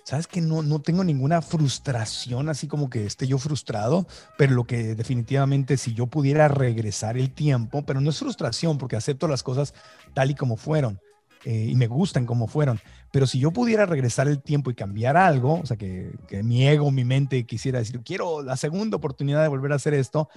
Sabes 0.06 0.28
que 0.28 0.40
no, 0.40 0.62
no 0.62 0.80
tengo 0.80 1.02
ninguna 1.02 1.42
frustración 1.42 2.48
así 2.48 2.68
como 2.68 2.88
que 2.88 3.04
esté 3.06 3.26
yo 3.26 3.38
frustrado, 3.38 4.06
pero 4.38 4.54
lo 4.54 4.64
que 4.64 4.94
definitivamente 4.94 5.76
si 5.76 5.94
yo 5.94 6.06
pudiera 6.06 6.46
regresar 6.46 7.18
el 7.18 7.32
tiempo, 7.32 7.84
pero 7.84 8.00
no 8.00 8.10
es 8.10 8.18
frustración 8.20 8.78
porque 8.78 8.94
acepto 8.94 9.26
las 9.26 9.42
cosas 9.42 9.75
tal 10.14 10.31
y 10.31 10.37
como 10.37 10.57
fueron. 10.57 11.00
Eh, 11.44 11.66
y 11.70 11.74
me 11.76 11.87
gustan 11.87 12.24
como 12.24 12.46
fueron. 12.46 12.81
Pero 13.12 13.26
si 13.26 13.38
yo 13.40 13.52
pudiera 13.52 13.85
regresar 13.85 14.26
el 14.26 14.42
tiempo 14.42 14.70
y 14.70 14.74
cambiar 14.74 15.16
algo, 15.16 15.61
o 15.61 15.66
sea, 15.66 15.76
que, 15.76 16.12
que, 16.28 16.42
mi 16.42 16.66
ego, 16.66 16.90
mi 16.90 17.04
mente 17.04 17.44
quisiera 17.44 17.78
decir, 17.81 18.00
quiero 18.04 18.42
la 18.42 18.57
segunda 18.57 18.96
oportunidad 18.96 19.42
de 19.42 19.48
volver 19.48 19.72
a 19.72 19.76
hacer 19.76 19.94
esto, 19.94 20.28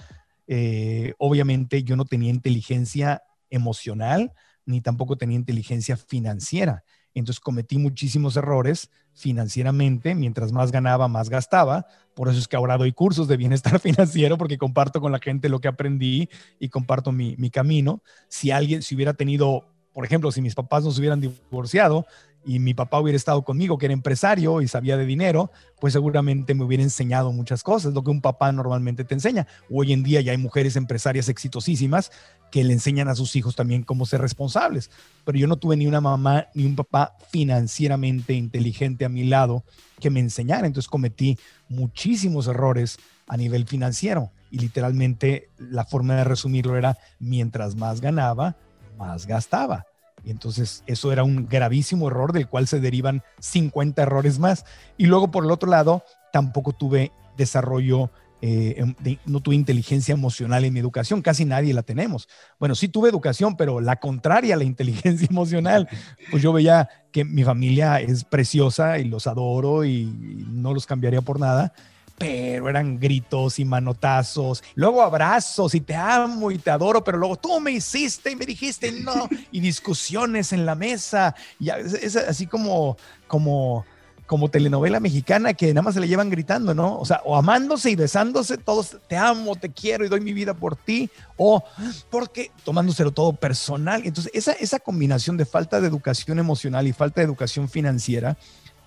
eh, 0.46 1.14
obviamente 1.18 1.84
yo 1.84 1.96
no 1.96 2.04
tenía 2.04 2.30
inteligencia 2.30 3.22
emocional 3.50 4.32
ni 4.66 4.80
tampoco 4.80 5.16
tenía 5.16 5.36
inteligencia 5.36 5.96
financiera. 5.96 6.84
Entonces 7.14 7.40
cometí 7.40 7.78
muchísimos 7.78 8.36
errores 8.36 8.90
financieramente, 9.12 10.14
mientras 10.14 10.52
más 10.52 10.70
ganaba, 10.70 11.08
más 11.08 11.28
gastaba. 11.28 11.86
Por 12.14 12.28
eso 12.28 12.38
es 12.38 12.48
que 12.48 12.56
ahora 12.56 12.78
doy 12.78 12.92
cursos 12.92 13.28
de 13.28 13.36
bienestar 13.36 13.78
financiero, 13.80 14.38
porque 14.38 14.58
comparto 14.58 15.00
con 15.00 15.12
la 15.12 15.18
gente 15.18 15.48
lo 15.48 15.60
que 15.60 15.68
aprendí 15.68 16.28
y 16.58 16.68
comparto 16.68 17.12
mi, 17.12 17.34
mi 17.36 17.50
camino. 17.50 18.02
Si 18.28 18.50
alguien, 18.50 18.82
si 18.82 18.94
hubiera 18.94 19.14
tenido, 19.14 19.66
por 19.92 20.04
ejemplo, 20.04 20.30
si 20.32 20.40
mis 20.40 20.54
papás 20.54 20.84
no 20.84 20.90
se 20.90 21.00
hubieran 21.00 21.20
divorciado, 21.20 22.06
y 22.44 22.58
mi 22.58 22.74
papá 22.74 22.98
hubiera 22.98 23.16
estado 23.16 23.42
conmigo, 23.42 23.76
que 23.76 23.86
era 23.86 23.92
empresario 23.92 24.62
y 24.62 24.68
sabía 24.68 24.96
de 24.96 25.04
dinero, 25.04 25.50
pues 25.78 25.92
seguramente 25.92 26.54
me 26.54 26.64
hubiera 26.64 26.82
enseñado 26.82 27.32
muchas 27.32 27.62
cosas, 27.62 27.92
lo 27.92 28.02
que 28.02 28.10
un 28.10 28.20
papá 28.20 28.50
normalmente 28.52 29.04
te 29.04 29.14
enseña. 29.14 29.46
Hoy 29.70 29.92
en 29.92 30.02
día 30.02 30.20
ya 30.20 30.32
hay 30.32 30.38
mujeres 30.38 30.76
empresarias 30.76 31.28
exitosísimas 31.28 32.10
que 32.50 32.64
le 32.64 32.72
enseñan 32.72 33.08
a 33.08 33.14
sus 33.14 33.36
hijos 33.36 33.56
también 33.56 33.82
cómo 33.82 34.06
ser 34.06 34.20
responsables. 34.20 34.90
Pero 35.24 35.38
yo 35.38 35.46
no 35.46 35.56
tuve 35.56 35.76
ni 35.76 35.86
una 35.86 36.00
mamá 36.00 36.46
ni 36.54 36.64
un 36.64 36.76
papá 36.76 37.14
financieramente 37.30 38.32
inteligente 38.32 39.04
a 39.04 39.10
mi 39.10 39.24
lado 39.24 39.62
que 40.00 40.10
me 40.10 40.20
enseñara. 40.20 40.66
Entonces 40.66 40.88
cometí 40.88 41.38
muchísimos 41.68 42.46
errores 42.48 42.98
a 43.28 43.36
nivel 43.36 43.66
financiero 43.66 44.30
y 44.50 44.58
literalmente 44.58 45.50
la 45.58 45.84
forma 45.84 46.16
de 46.16 46.24
resumirlo 46.24 46.76
era 46.76 46.98
mientras 47.20 47.76
más 47.76 48.00
ganaba, 48.00 48.56
más 49.00 49.26
gastaba. 49.26 49.86
Y 50.22 50.30
entonces 50.30 50.84
eso 50.86 51.12
era 51.12 51.24
un 51.24 51.48
gravísimo 51.48 52.08
error 52.08 52.32
del 52.32 52.46
cual 52.46 52.66
se 52.66 52.80
derivan 52.80 53.22
50 53.40 54.02
errores 54.02 54.38
más. 54.38 54.64
Y 54.98 55.06
luego 55.06 55.30
por 55.30 55.44
el 55.44 55.50
otro 55.50 55.70
lado, 55.70 56.04
tampoco 56.32 56.72
tuve 56.72 57.10
desarrollo, 57.36 58.10
eh, 58.42 58.74
em, 58.78 58.94
no 59.24 59.40
tuve 59.40 59.54
inteligencia 59.54 60.12
emocional 60.12 60.64
en 60.64 60.72
mi 60.72 60.80
educación, 60.80 61.22
casi 61.22 61.44
nadie 61.44 61.72
la 61.72 61.82
tenemos. 61.82 62.28
Bueno, 62.58 62.74
sí 62.74 62.88
tuve 62.88 63.08
educación, 63.08 63.56
pero 63.56 63.80
la 63.80 63.96
contraria 63.96 64.54
a 64.54 64.58
la 64.58 64.64
inteligencia 64.64 65.26
emocional, 65.30 65.88
pues 66.30 66.42
yo 66.42 66.52
veía 66.52 66.88
que 67.12 67.24
mi 67.24 67.42
familia 67.42 68.00
es 68.00 68.24
preciosa 68.24 68.98
y 68.98 69.04
los 69.04 69.26
adoro 69.26 69.84
y 69.84 70.04
no 70.48 70.74
los 70.74 70.86
cambiaría 70.86 71.22
por 71.22 71.40
nada, 71.40 71.72
pero 72.20 72.68
eran 72.68 73.00
gritos 73.00 73.58
y 73.58 73.64
manotazos, 73.64 74.62
luego 74.74 75.00
abrazos 75.00 75.74
y 75.74 75.80
te 75.80 75.94
amo 75.94 76.50
y 76.50 76.58
te 76.58 76.70
adoro, 76.70 77.02
pero 77.02 77.16
luego 77.16 77.36
tú 77.36 77.58
me 77.60 77.70
hiciste 77.70 78.30
y 78.30 78.36
me 78.36 78.44
dijiste 78.44 78.92
no, 78.92 79.26
y 79.50 79.58
discusiones 79.60 80.52
en 80.52 80.66
la 80.66 80.74
mesa, 80.74 81.34
y 81.58 81.70
es 81.70 82.16
así 82.16 82.46
como, 82.46 82.98
como, 83.26 83.86
como 84.26 84.50
telenovela 84.50 85.00
mexicana 85.00 85.54
que 85.54 85.68
nada 85.72 85.80
más 85.80 85.94
se 85.94 86.00
le 86.00 86.08
llevan 86.08 86.28
gritando, 86.28 86.74
¿no? 86.74 86.98
O 86.98 87.06
sea, 87.06 87.22
o 87.24 87.38
amándose 87.38 87.90
y 87.90 87.96
besándose, 87.96 88.58
todos 88.58 88.98
te 89.08 89.16
amo, 89.16 89.56
te 89.56 89.70
quiero 89.70 90.04
y 90.04 90.10
doy 90.10 90.20
mi 90.20 90.34
vida 90.34 90.52
por 90.52 90.76
ti, 90.76 91.08
o 91.38 91.64
porque 92.10 92.50
tomándoselo 92.64 93.12
todo 93.12 93.32
personal. 93.32 94.02
Entonces, 94.04 94.30
esa, 94.34 94.52
esa 94.52 94.78
combinación 94.78 95.38
de 95.38 95.46
falta 95.46 95.80
de 95.80 95.88
educación 95.88 96.38
emocional 96.38 96.86
y 96.86 96.92
falta 96.92 97.22
de 97.22 97.24
educación 97.24 97.66
financiera 97.66 98.36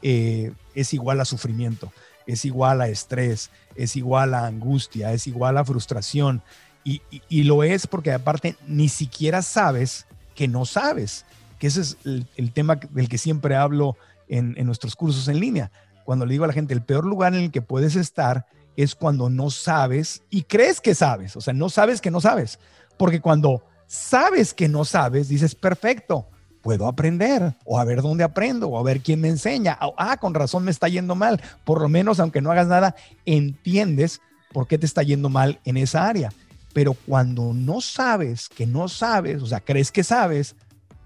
eh, 0.03 0.51
es 0.75 0.93
igual 0.93 1.19
a 1.19 1.25
sufrimiento 1.25 1.91
es 2.27 2.45
igual 2.45 2.81
a 2.81 2.87
estrés, 2.87 3.49
es 3.75 3.95
igual 3.95 4.33
a 4.33 4.45
angustia, 4.45 5.13
es 5.13 5.27
igual 5.27 5.57
a 5.57 5.65
frustración. 5.65 6.41
Y, 6.85 7.01
lo 7.43 7.63
es 7.63 7.87
porque 7.87 8.11
aparte 8.11 8.57
ni 8.67 8.89
siquiera 8.89 9.41
sabes 9.41 10.05
que 10.35 10.47
no 10.47 10.65
sabes, 10.65 11.25
que 11.57 11.67
ese 11.67 11.81
es 11.81 11.97
el, 12.03 12.51
tema 12.51 12.75
del 12.75 13.07
que 13.07 13.17
siempre 13.17 13.55
hablo 13.55 13.95
en, 14.27 14.55
en, 14.57 14.65
nuestros 14.65 14.95
cursos 14.95 15.27
en 15.29 15.39
línea. 15.39 15.71
Cuando 16.03 16.25
le 16.25 16.33
digo 16.33 16.43
a 16.43 16.47
la 16.47 16.53
gente, 16.53 16.73
el 16.73 16.83
peor 16.83 17.05
lugar 17.05 17.33
en 17.35 17.43
el 17.43 17.51
que 17.51 17.61
puedes 17.61 17.95
estar 17.95 18.45
es 18.75 18.95
cuando 18.95 19.29
no 19.29 19.49
sabes 19.49 20.23
y 20.29 20.43
crees 20.43 20.81
que 20.81 20.95
sabes, 20.95 21.37
o 21.37 21.41
sea, 21.41 21.53
no 21.53 21.69
sabes 21.69 22.01
que 22.01 22.11
no 22.11 22.19
sabes, 22.19 22.59
porque 22.97 23.21
cuando 23.21 23.63
sabes 23.87 24.53
que 24.53 24.67
no 24.67 24.85
sabes, 24.85 25.29
dices, 25.29 25.55
perfecto, 25.55 26.27
puedo 26.63 26.87
aprender 26.87 27.55
o 27.65 27.77
a 27.77 27.83
ver 27.83 28.01
dónde 28.01 28.23
aprendo 28.23 28.69
o 28.69 28.79
a 28.79 28.83
ver 28.83 29.01
quién 29.01 29.21
me 29.21 29.27
enseña. 29.27 29.77
Ah, 29.97 30.17
con 30.17 30.33
razón 30.33 30.63
me 30.63 30.71
está 30.71 30.87
yendo 30.87 31.13
mal. 31.13 31.41
Por 31.65 31.81
lo 31.81 31.89
menos, 31.89 32.19
aunque 32.19 32.41
no 32.41 32.51
hagas 32.51 32.67
nada, 32.67 32.95
entiendes 33.25 34.21
por 34.51 34.67
qué 34.67 34.77
te 34.79 34.85
está 34.85 35.03
yendo 35.03 35.29
mal 35.29 35.59
en 35.65 35.77
esa 35.77 36.07
área. 36.07 36.31
Pero 36.73 36.93
cuando 36.93 37.53
no 37.53 37.81
sabes 37.81 38.49
que 38.49 38.65
no 38.65 38.87
sabes, 38.87 39.43
o 39.43 39.45
sea, 39.45 39.59
crees 39.59 39.91
que 39.91 40.03
sabes, 40.03 40.55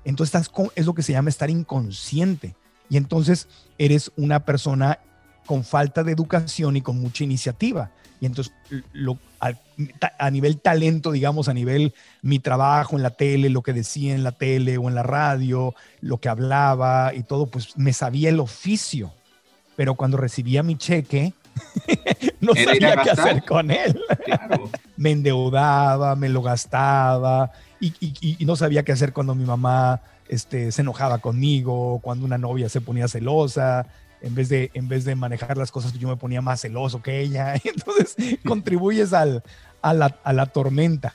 entonces 0.05 0.33
estás 0.33 0.53
es 0.75 0.85
lo 0.85 0.93
que 0.93 1.03
se 1.03 1.11
llama 1.11 1.29
estar 1.29 1.49
inconsciente. 1.49 2.55
Y 2.87 2.95
entonces 2.95 3.47
eres 3.79 4.11
una 4.15 4.45
persona 4.45 4.99
con 5.47 5.63
falta 5.63 6.03
de 6.03 6.11
educación 6.11 6.77
y 6.77 6.81
con 6.81 6.99
mucha 6.99 7.23
iniciativa. 7.23 7.91
Y 8.19 8.25
entonces 8.25 8.53
lo, 8.93 9.17
a, 9.39 10.31
nivel 10.31 10.59
talento, 10.59 11.11
digamos, 11.11 11.49
a 11.49 11.53
nivel 11.53 11.93
mi 12.21 12.39
trabajo 12.39 12.95
en 12.95 13.03
la 13.03 13.11
tele, 13.11 13.49
lo 13.49 13.61
que 13.61 13.73
decía 13.73 14.15
en 14.15 14.23
la 14.23 14.31
tele 14.31 14.77
o 14.77 14.87
en 14.87 14.95
la 14.95 15.03
radio, 15.03 15.75
lo 16.01 16.17
que 16.17 16.29
hablaba 16.29 17.13
y 17.13 17.23
todo, 17.23 17.47
pues 17.47 17.77
me 17.77 17.93
sabía 17.93 18.29
el 18.29 18.39
oficio. 18.39 19.13
Pero 19.75 19.93
cuando 19.95 20.17
recibía 20.17 20.63
mi 20.63 20.75
cheque, 20.75 21.33
no 22.41 22.53
sabía 22.55 22.97
qué 23.03 23.11
hacer 23.11 23.43
con 23.43 23.69
él. 23.69 24.01
me 24.97 25.11
endeudaba, 25.11 26.15
me 26.15 26.29
lo 26.29 26.41
gastaba 26.41 27.51
y, 27.79 27.93
y, 27.99 28.43
no 28.45 28.55
sabía 28.55 28.83
qué 28.83 28.91
hacer 28.91 29.13
cuando 29.13 29.35
mi 29.35 29.45
mamá 29.45 30.01
este, 30.27 30.71
se 30.71 30.81
enojaba 30.81 31.19
conmigo, 31.19 31.99
cuando 32.01 32.25
una 32.25 32.39
novia 32.39 32.69
se 32.69 32.81
ponía 32.81 33.07
celosa 33.07 33.85
en 34.21 34.35
vez 34.35 34.49
de, 34.49 34.71
en 34.73 34.87
vez 34.87 35.05
de 35.05 35.15
manejar 35.15 35.57
las 35.57 35.71
cosas, 35.71 35.93
yo 35.93 36.07
me 36.07 36.17
ponía 36.17 36.41
más 36.41 36.61
celoso 36.61 37.01
que 37.01 37.21
ella. 37.21 37.55
Entonces 37.63 38.15
contribuyes 38.45 39.13
al, 39.13 39.43
a, 39.81 39.93
la, 39.93 40.17
a 40.23 40.33
la 40.33 40.47
tormenta. 40.47 41.13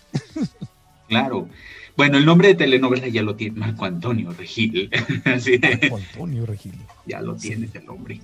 Claro. 1.08 1.48
Bueno, 1.96 2.16
el 2.16 2.24
nombre 2.24 2.48
de 2.48 2.54
telenovela 2.54 3.08
ya 3.08 3.22
lo 3.22 3.36
tiene 3.36 3.58
Marco 3.58 3.84
Antonio 3.84 4.32
Regil. 4.32 4.90
Marco 5.24 5.96
Antonio 5.96 6.46
Regil. 6.46 6.74
Ya 7.06 7.20
lo 7.20 7.34
tienes 7.36 7.74
el 7.74 7.84
nombre. 7.84 8.20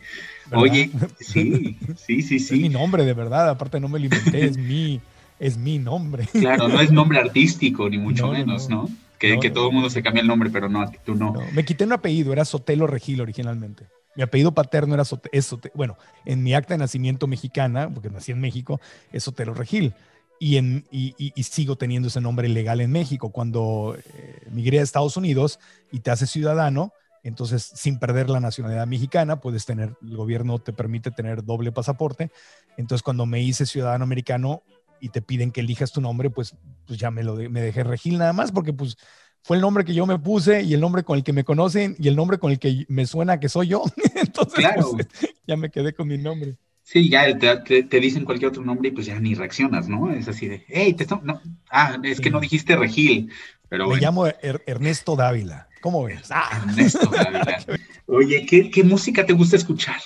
Oye, 0.52 0.90
sí, 1.20 1.76
sí, 1.96 2.22
sí, 2.22 2.38
sí. 2.38 2.54
Es 2.54 2.60
mi 2.60 2.68
nombre, 2.68 3.04
de 3.04 3.12
verdad. 3.12 3.50
Aparte 3.50 3.78
no 3.78 3.88
me 3.88 3.98
lo 3.98 4.06
inventé, 4.06 4.44
es 4.44 4.56
mi, 4.56 5.00
es 5.38 5.58
mi 5.58 5.78
nombre. 5.78 6.26
Claro, 6.32 6.68
no 6.68 6.80
es 6.80 6.90
nombre 6.90 7.18
artístico, 7.18 7.90
ni 7.90 7.98
mucho 7.98 8.28
menos, 8.28 8.70
¿no? 8.70 8.88
Que, 9.18 9.38
que 9.38 9.50
todo 9.50 9.68
el 9.68 9.74
mundo 9.74 9.90
se 9.90 10.02
cambia 10.02 10.22
el 10.22 10.28
nombre, 10.28 10.48
pero 10.48 10.68
no, 10.68 10.90
tú 11.04 11.14
no. 11.14 11.34
Me 11.52 11.64
quité 11.64 11.84
un 11.84 11.92
apellido, 11.92 12.32
era 12.32 12.44
Sotelo 12.44 12.86
Regil 12.86 13.20
originalmente. 13.20 13.84
Mi 14.18 14.24
apellido 14.24 14.50
paterno 14.50 14.94
era 14.94 15.04
Sotelo, 15.04 15.70
bueno, 15.74 15.96
en 16.24 16.42
mi 16.42 16.52
acta 16.52 16.74
de 16.74 16.78
nacimiento 16.78 17.28
mexicana, 17.28 17.88
porque 17.88 18.10
nací 18.10 18.32
en 18.32 18.40
México, 18.40 18.80
es 19.12 19.22
Sotelo 19.22 19.54
Regil. 19.54 19.94
Y, 20.40 20.56
en, 20.56 20.84
y, 20.90 21.40
sigo 21.44 21.76
teniendo 21.76 22.08
ese 22.08 22.20
nombre 22.20 22.48
legal 22.48 22.80
en 22.80 22.90
México. 22.90 23.30
Cuando 23.30 23.96
eh, 23.96 24.40
migré 24.50 24.80
a 24.80 24.82
Estados 24.82 25.16
Unidos 25.16 25.60
y 25.92 26.00
te 26.00 26.10
haces 26.10 26.30
ciudadano, 26.30 26.92
entonces 27.22 27.62
sin 27.62 28.00
perder 28.00 28.28
la 28.28 28.40
nacionalidad 28.40 28.88
mexicana, 28.88 29.40
puedes 29.40 29.64
tener, 29.66 29.94
el 30.02 30.16
gobierno 30.16 30.58
te 30.58 30.72
permite 30.72 31.12
tener 31.12 31.44
doble 31.44 31.70
pasaporte. 31.70 32.32
Entonces 32.76 33.04
cuando 33.04 33.24
me 33.24 33.40
hice 33.40 33.66
ciudadano 33.66 34.02
americano 34.02 34.64
y 34.98 35.10
te 35.10 35.22
piden 35.22 35.52
que 35.52 35.60
elijas 35.60 35.92
tu 35.92 36.00
nombre, 36.00 36.28
pues, 36.28 36.56
pues 36.88 36.98
ya 36.98 37.12
me, 37.12 37.22
lo 37.22 37.36
me 37.36 37.60
dejé 37.60 37.84
Regil 37.84 38.18
nada 38.18 38.32
más, 38.32 38.50
porque 38.50 38.72
pues 38.72 38.96
fue 39.42 39.56
el 39.56 39.60
nombre 39.60 39.84
que 39.84 39.94
yo 39.94 40.06
me 40.06 40.18
puse 40.18 40.62
y 40.62 40.74
el 40.74 40.80
nombre 40.80 41.04
con 41.04 41.16
el 41.16 41.24
que 41.24 41.32
me 41.32 41.44
conocen 41.44 41.96
y 41.98 42.08
el 42.08 42.16
nombre 42.16 42.38
con 42.38 42.50
el 42.50 42.58
que 42.58 42.84
me 42.88 43.06
suena 43.06 43.40
que 43.40 43.48
soy 43.48 43.68
yo. 43.68 43.82
Entonces, 44.14 44.54
claro. 44.54 44.92
Pues, 44.92 45.08
ya 45.46 45.56
me 45.56 45.70
quedé 45.70 45.92
con 45.92 46.08
mi 46.08 46.18
nombre. 46.18 46.56
Sí, 46.82 47.10
ya 47.10 47.26
te, 47.38 48.00
dicen 48.00 48.24
cualquier 48.24 48.48
otro 48.48 48.64
nombre 48.64 48.88
y 48.88 48.92
pues 48.92 49.04
ya 49.04 49.20
ni 49.20 49.34
reaccionas, 49.34 49.88
¿no? 49.88 50.10
Es 50.10 50.26
así 50.26 50.48
de, 50.48 50.64
hey, 50.68 50.94
te 50.94 51.06
no, 51.22 51.40
ah, 51.70 51.98
es 52.02 52.18
que 52.18 52.30
no 52.30 52.40
dijiste 52.40 52.76
Regil. 52.76 53.30
Pero 53.68 53.90
me 53.90 54.00
llamo 54.00 54.26
er-, 54.26 54.62
Ernesto 54.66 55.14
Dávila. 55.14 55.68
¿Cómo 55.82 56.04
ves? 56.04 56.30
Ah. 56.30 56.62
Ernesto 56.66 57.06
Dávila. 57.10 57.58
Oye, 58.06 58.46
¿qué, 58.46 58.70
¿qué 58.70 58.84
música 58.84 59.26
te 59.26 59.34
gusta 59.34 59.56
escuchar? 59.56 60.00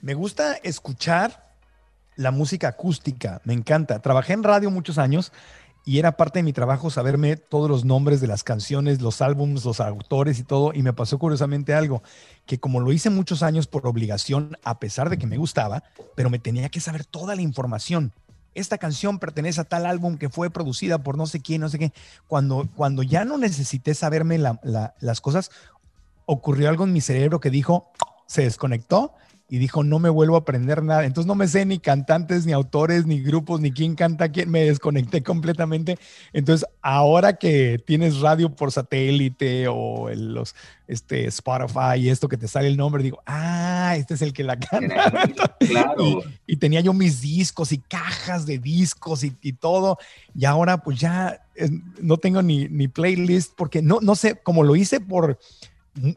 Me 0.00 0.14
gusta 0.14 0.54
escuchar 0.62 1.56
la 2.14 2.30
música 2.30 2.68
acústica, 2.68 3.40
me 3.44 3.54
encanta. 3.54 4.00
Trabajé 4.00 4.34
en 4.34 4.44
radio 4.44 4.70
muchos 4.70 4.98
años 4.98 5.32
y 5.86 5.98
era 5.98 6.16
parte 6.16 6.38
de 6.38 6.44
mi 6.44 6.54
trabajo 6.54 6.88
saberme 6.88 7.36
todos 7.36 7.68
los 7.68 7.84
nombres 7.84 8.20
de 8.20 8.26
las 8.26 8.42
canciones, 8.42 9.02
los 9.02 9.20
álbums, 9.20 9.64
los 9.64 9.80
autores 9.80 10.38
y 10.38 10.42
todo. 10.42 10.72
Y 10.72 10.82
me 10.82 10.94
pasó 10.94 11.18
curiosamente 11.18 11.74
algo, 11.74 12.02
que 12.46 12.58
como 12.58 12.80
lo 12.80 12.90
hice 12.90 13.10
muchos 13.10 13.42
años 13.42 13.66
por 13.66 13.86
obligación, 13.86 14.56
a 14.64 14.78
pesar 14.78 15.10
de 15.10 15.18
que 15.18 15.26
me 15.26 15.36
gustaba, 15.36 15.84
pero 16.14 16.30
me 16.30 16.38
tenía 16.38 16.70
que 16.70 16.80
saber 16.80 17.04
toda 17.04 17.36
la 17.36 17.42
información. 17.42 18.12
Esta 18.54 18.78
canción 18.78 19.18
pertenece 19.18 19.60
a 19.60 19.64
tal 19.64 19.84
álbum 19.84 20.16
que 20.16 20.30
fue 20.30 20.48
producida 20.48 20.98
por 20.98 21.18
no 21.18 21.26
sé 21.26 21.40
quién, 21.40 21.60
no 21.60 21.68
sé 21.68 21.78
qué. 21.78 21.92
Cuando, 22.28 22.66
cuando 22.76 23.02
ya 23.02 23.26
no 23.26 23.36
necesité 23.36 23.94
saberme 23.94 24.38
las 24.38 25.20
cosas, 25.20 25.50
ocurrió 26.24 26.70
algo 26.70 26.84
en 26.84 26.94
mi 26.94 27.02
cerebro 27.02 27.40
que 27.40 27.50
dijo, 27.50 27.90
se 28.26 28.42
desconectó 28.42 29.12
y 29.48 29.58
dijo, 29.58 29.84
no 29.84 29.98
me 29.98 30.08
vuelvo 30.08 30.36
a 30.36 30.40
aprender 30.40 30.82
nada. 30.82 31.04
Entonces 31.04 31.26
no 31.26 31.34
me 31.34 31.46
sé 31.46 31.66
ni 31.66 31.78
cantantes, 31.78 32.46
ni 32.46 32.52
autores, 32.52 33.06
ni 33.06 33.20
grupos, 33.20 33.60
ni 33.60 33.72
quién 33.72 33.94
canta 33.94 34.30
quién. 34.30 34.50
Me 34.50 34.64
desconecté 34.64 35.22
completamente. 35.22 35.98
Entonces 36.32 36.66
ahora 36.80 37.34
que 37.34 37.78
tienes 37.86 38.20
radio 38.20 38.50
por 38.50 38.72
satélite 38.72 39.66
o 39.68 40.08
los 40.14 40.54
este, 40.88 41.26
Spotify 41.26 41.98
y 41.98 42.08
esto 42.08 42.28
que 42.28 42.36
te 42.36 42.48
sale 42.48 42.68
el 42.68 42.76
nombre, 42.76 43.02
digo, 43.02 43.22
ah, 43.26 43.94
este 43.96 44.14
es 44.14 44.22
el 44.22 44.32
que 44.32 44.44
la 44.44 44.58
canta. 44.58 45.56
Claro. 45.60 46.22
Y, 46.46 46.56
tenía 46.56 46.80
yo 46.80 46.92
mis 46.92 47.20
discos 47.20 47.72
y 47.72 47.78
cajas 47.78 48.46
de 48.46 48.58
discos 48.58 49.24
y, 49.24 49.36
y 49.42 49.54
todo. 49.54 49.98
Y 50.34 50.44
ahora 50.44 50.78
pues 50.78 51.00
ya 51.00 51.44
no 52.00 52.16
tengo 52.18 52.42
ni, 52.42 52.68
ni 52.68 52.88
playlist 52.88 53.52
porque 53.56 53.82
no, 53.82 53.98
no 54.00 54.14
sé, 54.14 54.36
como 54.36 54.62
lo 54.62 54.76
hice 54.76 55.00
por 55.00 55.38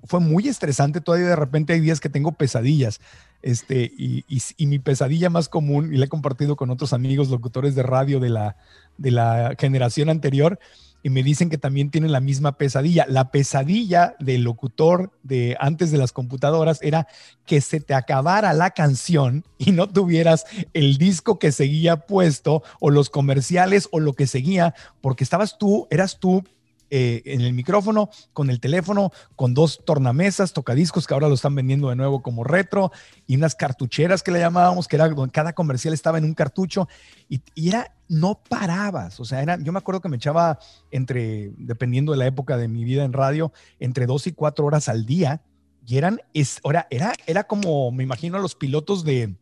fue 0.05 0.19
muy 0.19 0.47
estresante. 0.47 1.01
Todavía 1.01 1.27
de 1.27 1.35
repente 1.35 1.73
hay 1.73 1.79
días 1.79 1.99
que 1.99 2.09
tengo 2.09 2.31
pesadillas. 2.31 2.99
Este, 3.41 3.91
y, 3.97 4.25
mi 4.65 4.79
pesadilla 4.79 5.29
más 5.29 5.47
común, 5.47 5.93
y 5.93 5.97
la 5.97 6.05
he 6.05 6.09
compartido 6.09 6.55
con 6.55 6.69
otros 6.69 6.93
amigos 6.93 7.29
locutores 7.29 7.75
de 7.75 7.83
radio 7.83 8.19
de 8.19 8.29
la, 8.29 8.57
de 8.97 9.11
la 9.11 9.55
generación 9.57 10.09
anterior, 10.09 10.59
y 11.03 11.09
me 11.09 11.23
dicen 11.23 11.49
que 11.49 11.57
también 11.57 11.91
tienen 11.91 12.11
la 12.11 12.19
misma 12.19 12.57
pesadilla. 12.57 13.05
La 13.07 13.31
pesadilla 13.31 14.15
del 14.19 14.43
locutor 14.43 15.11
de 15.23 15.55
antes 15.59 15.91
de 15.91 15.97
las 15.97 16.11
computadoras 16.11 16.79
era 16.81 17.07
que 17.45 17.61
se 17.61 17.79
te 17.79 17.93
acabara 17.93 18.51
la 18.53 18.71
canción 18.71 19.45
y 19.57 19.71
no 19.71 19.87
tuvieras 19.87 20.45
el 20.73 20.97
disco 20.97 21.39
que 21.39 21.51
seguía 21.51 21.97
puesto 22.07 22.63
o 22.79 22.89
los 22.89 23.09
comerciales 23.09 23.87
o 23.91 23.99
lo 23.99 24.13
que 24.13 24.27
seguía, 24.27 24.73
porque 24.99 25.23
estabas 25.23 25.57
tú, 25.57 25.87
eras 25.91 26.19
tú 26.19 26.43
eh, 26.89 27.21
en 27.26 27.41
el 27.41 27.54
micrófono, 27.54 28.10
con 28.32 28.50
el 28.50 28.60
teléfono, 28.62 29.12
con 29.36 29.54
dos 29.54 29.84
tornamesas, 29.86 30.54
tocadiscos 30.54 31.06
que 31.06 31.13
ahora 31.13 31.28
lo 31.28 31.34
están 31.34 31.54
vendiendo 31.54 31.89
de 31.89 31.95
nuevo 31.97 32.21
como 32.21 32.45
retro 32.45 32.91
y 33.26 33.36
unas 33.36 33.56
cartucheras 33.56 34.23
que 34.23 34.32
le 34.32 34.39
llamábamos, 34.39 34.88
que 34.88 34.95
era 34.95 35.10
donde 35.10 35.32
cada 35.32 35.54
comercial 35.54 35.93
estaba 35.93 36.17
en 36.17 36.23
un 36.23 36.34
cartucho 36.34 36.88
y, 37.28 37.41
era, 37.67 37.93
no 38.08 38.41
parabas, 38.47 39.19
o 39.19 39.26
sea, 39.26 39.41
era, 39.41 39.58
yo 39.62 39.73
me 39.73 39.80
acuerdo 39.80 40.00
que 40.00 40.08
me 40.08 40.15
echaba 40.15 40.60
entre, 40.91 41.52
dependiendo 41.58 42.13
de 42.13 42.19
la 42.19 42.26
época 42.26 42.56
de 42.56 42.69
mi 42.69 42.86
vida 42.86 43.04
en 43.04 43.12
radio, 43.12 43.52
entre 43.80 44.06
dos 44.06 44.26
y 44.28 44.32
cuatro 44.32 44.65
horas 44.65 44.88
al 44.88 45.06
día 45.06 45.41
y 45.86 45.97
eran, 45.97 46.21
es, 46.34 46.62
era, 46.63 46.88
era, 46.89 47.13
era 47.26 47.43
como, 47.45 47.91
me 47.91 48.04
imagino, 48.04 48.39
los 48.39 48.56
pilotos 48.56 49.04
de 49.04 49.36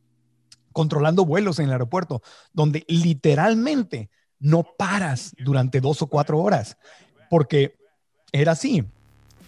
controlando 0.74 1.26
vuelos 1.26 1.60
en 1.60 1.66
el 1.66 1.72
aeropuerto, 1.74 2.22
donde 2.54 2.86
literalmente 2.88 4.10
no 4.40 4.64
paras 4.78 5.34
durante 5.38 5.80
dos 5.80 6.02
o 6.02 6.08
cuatro 6.08 6.40
horas 6.40 6.78
porque 7.30 7.76
era 8.32 8.54
así. 8.54 8.84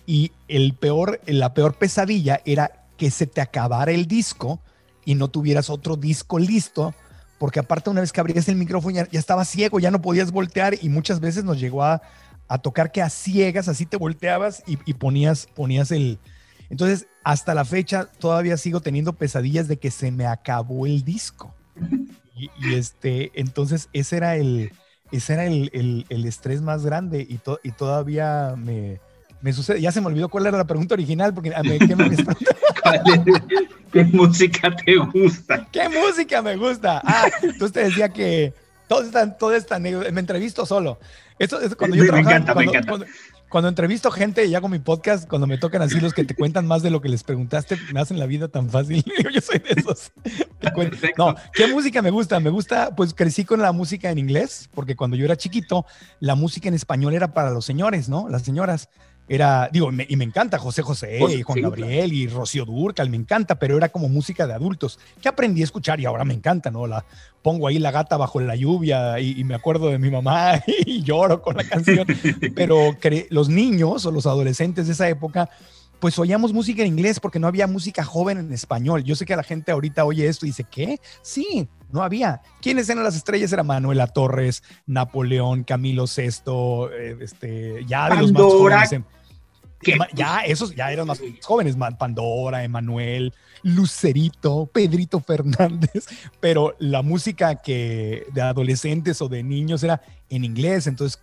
Y 0.05 0.31
el 0.47 0.73
peor, 0.73 1.19
la 1.25 1.53
peor 1.53 1.75
pesadilla 1.75 2.41
era 2.45 2.85
que 2.95 3.11
se 3.11 3.27
te 3.27 3.41
acabara 3.41 3.91
el 3.91 4.07
disco 4.07 4.59
y 5.05 5.15
no 5.15 5.27
tuvieras 5.27 5.69
otro 5.69 5.95
disco 5.95 6.39
listo, 6.39 6.93
porque 7.37 7.59
aparte 7.59 7.89
una 7.89 8.01
vez 8.01 8.11
que 8.11 8.19
abrías 8.19 8.47
el 8.47 8.55
micrófono 8.55 8.95
ya, 8.95 9.19
estaba 9.19 9.45
ciego, 9.45 9.79
ya 9.79 9.91
no 9.91 10.01
podías 10.01 10.31
voltear 10.31 10.75
y 10.81 10.89
muchas 10.89 11.19
veces 11.19 11.43
nos 11.43 11.59
llegó 11.59 11.83
a, 11.83 12.01
tocar 12.61 12.91
que 12.93 13.01
a 13.01 13.09
ciegas 13.09 13.67
así 13.67 13.85
te 13.85 13.97
volteabas 13.97 14.63
y, 14.65 14.93
ponías, 14.93 15.47
ponías 15.53 15.91
el... 15.91 16.17
Entonces, 16.69 17.07
hasta 17.23 17.53
la 17.53 17.65
fecha 17.65 18.05
todavía 18.05 18.55
sigo 18.57 18.79
teniendo 18.79 19.13
pesadillas 19.13 19.67
de 19.67 19.77
que 19.77 19.91
se 19.91 20.11
me 20.11 20.25
acabó 20.25 20.85
el 20.85 21.03
disco. 21.03 21.53
Y, 22.35 22.49
y 22.59 22.75
este, 22.75 23.31
entonces 23.35 23.89
ese 23.91 24.17
era 24.17 24.37
el, 24.37 24.71
ese 25.11 25.33
era 25.33 25.45
el, 25.45 26.05
estrés 26.09 26.61
más 26.61 26.85
grande 26.85 27.21
y, 27.21 27.39
y 27.63 27.71
todavía 27.71 28.55
me, 28.57 28.99
sucede. 29.53 29.81
Ya 29.81 29.91
se 29.91 30.01
me 30.01 30.07
olvidó 30.07 30.29
cuál 30.29 30.47
era 30.47 30.57
la 30.57 30.67
pregunta 30.67 30.95
original, 30.95 31.33
porque 31.33 31.51
¿qué, 31.51 31.95
me 31.95 32.09
¿Qué 33.91 34.03
música 34.03 34.75
te 34.75 34.97
gusta? 34.97 35.67
¿Qué 35.71 35.89
música 35.89 36.41
me 36.41 36.55
gusta? 36.55 37.01
Ah, 37.05 37.29
entonces 37.41 37.71
te 37.71 37.83
decía 37.83 38.09
que 38.09 38.53
todo 38.87 39.03
esta, 39.03 39.37
todo 39.37 39.55
esta 39.55 39.79
me 39.79 40.19
entrevisto 40.19 40.65
solo. 40.65 40.99
Esto 41.39 41.61
es 41.61 41.75
cuando 41.75 41.95
yo 41.95 42.11
me, 42.11 42.19
encanta, 42.19 42.55
me 42.55 42.63
encanta 42.63 42.89
cuando 42.89 43.05
entrevisto 43.67 44.11
gente 44.11 44.45
y 44.45 44.55
hago 44.55 44.69
mi 44.69 44.79
podcast, 44.79 45.27
cuando 45.27 45.47
me 45.47 45.57
tocan 45.57 45.81
así 45.81 45.99
los 45.99 46.13
que 46.13 46.23
te 46.23 46.35
cuentan 46.35 46.67
más 46.67 46.83
de 46.83 46.89
lo 46.89 47.01
que 47.01 47.09
les 47.09 47.23
preguntaste, 47.23 47.77
me 47.93 47.99
hacen 47.99 48.19
la 48.19 48.25
vida 48.25 48.47
tan 48.47 48.69
fácil. 48.69 49.03
Yo 49.33 49.41
soy 49.41 49.59
de 49.59 49.69
esos. 49.75 50.11
No, 51.17 51.35
¿qué 51.53 51.67
música 51.67 52.01
me 52.01 52.11
gusta? 52.11 52.39
Me 52.39 52.49
gusta, 52.49 52.95
pues 52.95 53.13
crecí 53.13 53.45
con 53.45 53.61
la 53.61 53.71
música 53.71 54.11
en 54.11 54.17
inglés, 54.17 54.69
porque 54.73 54.95
cuando 54.95 55.15
yo 55.15 55.25
era 55.25 55.37
chiquito, 55.37 55.85
la 56.19 56.35
música 56.35 56.67
en 56.67 56.73
español 56.73 57.13
era 57.13 57.33
para 57.33 57.51
los 57.51 57.65
señores, 57.65 58.09
¿no? 58.09 58.27
Las 58.29 58.43
señoras 58.43 58.89
era, 59.29 59.69
digo, 59.71 59.89
y 60.07 60.15
me 60.15 60.23
encanta 60.23 60.57
José 60.57 60.81
José 60.81 61.19
y 61.37 61.41
Juan 61.41 61.61
Gabriel 61.61 62.13
y 62.13 62.27
Rocío 62.27 62.65
Durcal, 62.65 63.09
me 63.09 63.17
encanta, 63.17 63.55
pero 63.55 63.77
era 63.77 63.89
como 63.89 64.07
música 64.07 64.47
de 64.47 64.53
adultos 64.53 64.99
que 65.21 65.27
aprendí 65.27 65.61
a 65.61 65.65
escuchar 65.65 65.99
y 65.99 66.05
ahora 66.05 66.23
me 66.23 66.33
encanta, 66.33 66.71
¿no? 66.71 66.87
La 66.87 67.03
pongo 67.41 67.67
ahí 67.67 67.79
la 67.79 67.91
gata 67.91 68.17
bajo 68.17 68.39
la 68.39 68.55
lluvia 68.55 69.19
y, 69.19 69.43
me 69.43 69.55
acuerdo 69.55 69.89
de 69.89 69.99
mi 69.99 70.09
mamá 70.09 70.61
y 70.85 71.01
lloro 71.03 71.41
con 71.41 71.57
la 71.57 71.63
canción, 71.63 72.05
pero 72.55 72.95
los 73.29 73.49
niños 73.49 74.05
o 74.05 74.11
los 74.11 74.25
adolescentes 74.25 74.87
de 74.87 74.93
esa 74.93 75.09
época 75.09 75.49
pues 75.99 76.19
oíamos 76.19 76.53
música 76.53 76.83
en 76.83 76.89
inglés 76.89 77.19
porque 77.19 77.39
no 77.39 77.47
había 77.47 77.67
música 77.67 78.03
joven 78.03 78.37
en 78.37 78.53
español. 78.53 79.03
Yo 79.03 79.15
sé 79.15 79.25
que 79.25 79.35
la 79.35 79.43
gente 79.43 79.71
ahorita 79.71 80.05
oye 80.05 80.27
esto 80.27 80.45
y 80.45 80.49
dice, 80.49 80.63
¿qué? 80.63 80.99
Sí, 81.21 81.67
no 81.91 82.01
había. 82.03 82.41
¿Quiénes 82.61 82.89
eran 82.89 83.03
las 83.03 83.15
estrellas? 83.15 83.51
Era 83.53 83.63
Manuela 83.63 84.07
Torres, 84.07 84.63
Napoleón, 84.85 85.63
Camilo 85.63 86.05
VI, 86.05 86.89
eh, 86.93 87.17
este, 87.21 87.85
ya 87.85 88.09
de 88.09 88.15
los 88.21 88.31
más 88.33 88.41
jóvenes. 88.43 88.91
em- 88.93 89.03
Ya, 90.13 90.39
esos 90.39 90.75
ya 90.75 90.91
eran 90.91 91.05
más 91.07 91.21
jóvenes, 91.43 91.75
Pandora, 91.99 92.63
Emanuel, 92.63 93.33
Lucerito, 93.63 94.65
Pedrito 94.67 95.19
Fernández, 95.19 96.07
pero 96.39 96.75
la 96.79 97.01
música 97.01 97.55
que 97.55 98.25
de 98.33 98.41
adolescentes 98.41 99.21
o 99.21 99.27
de 99.27 99.43
niños 99.43 99.83
era 99.83 100.01
en 100.29 100.43
inglés, 100.43 100.87
entonces 100.87 101.19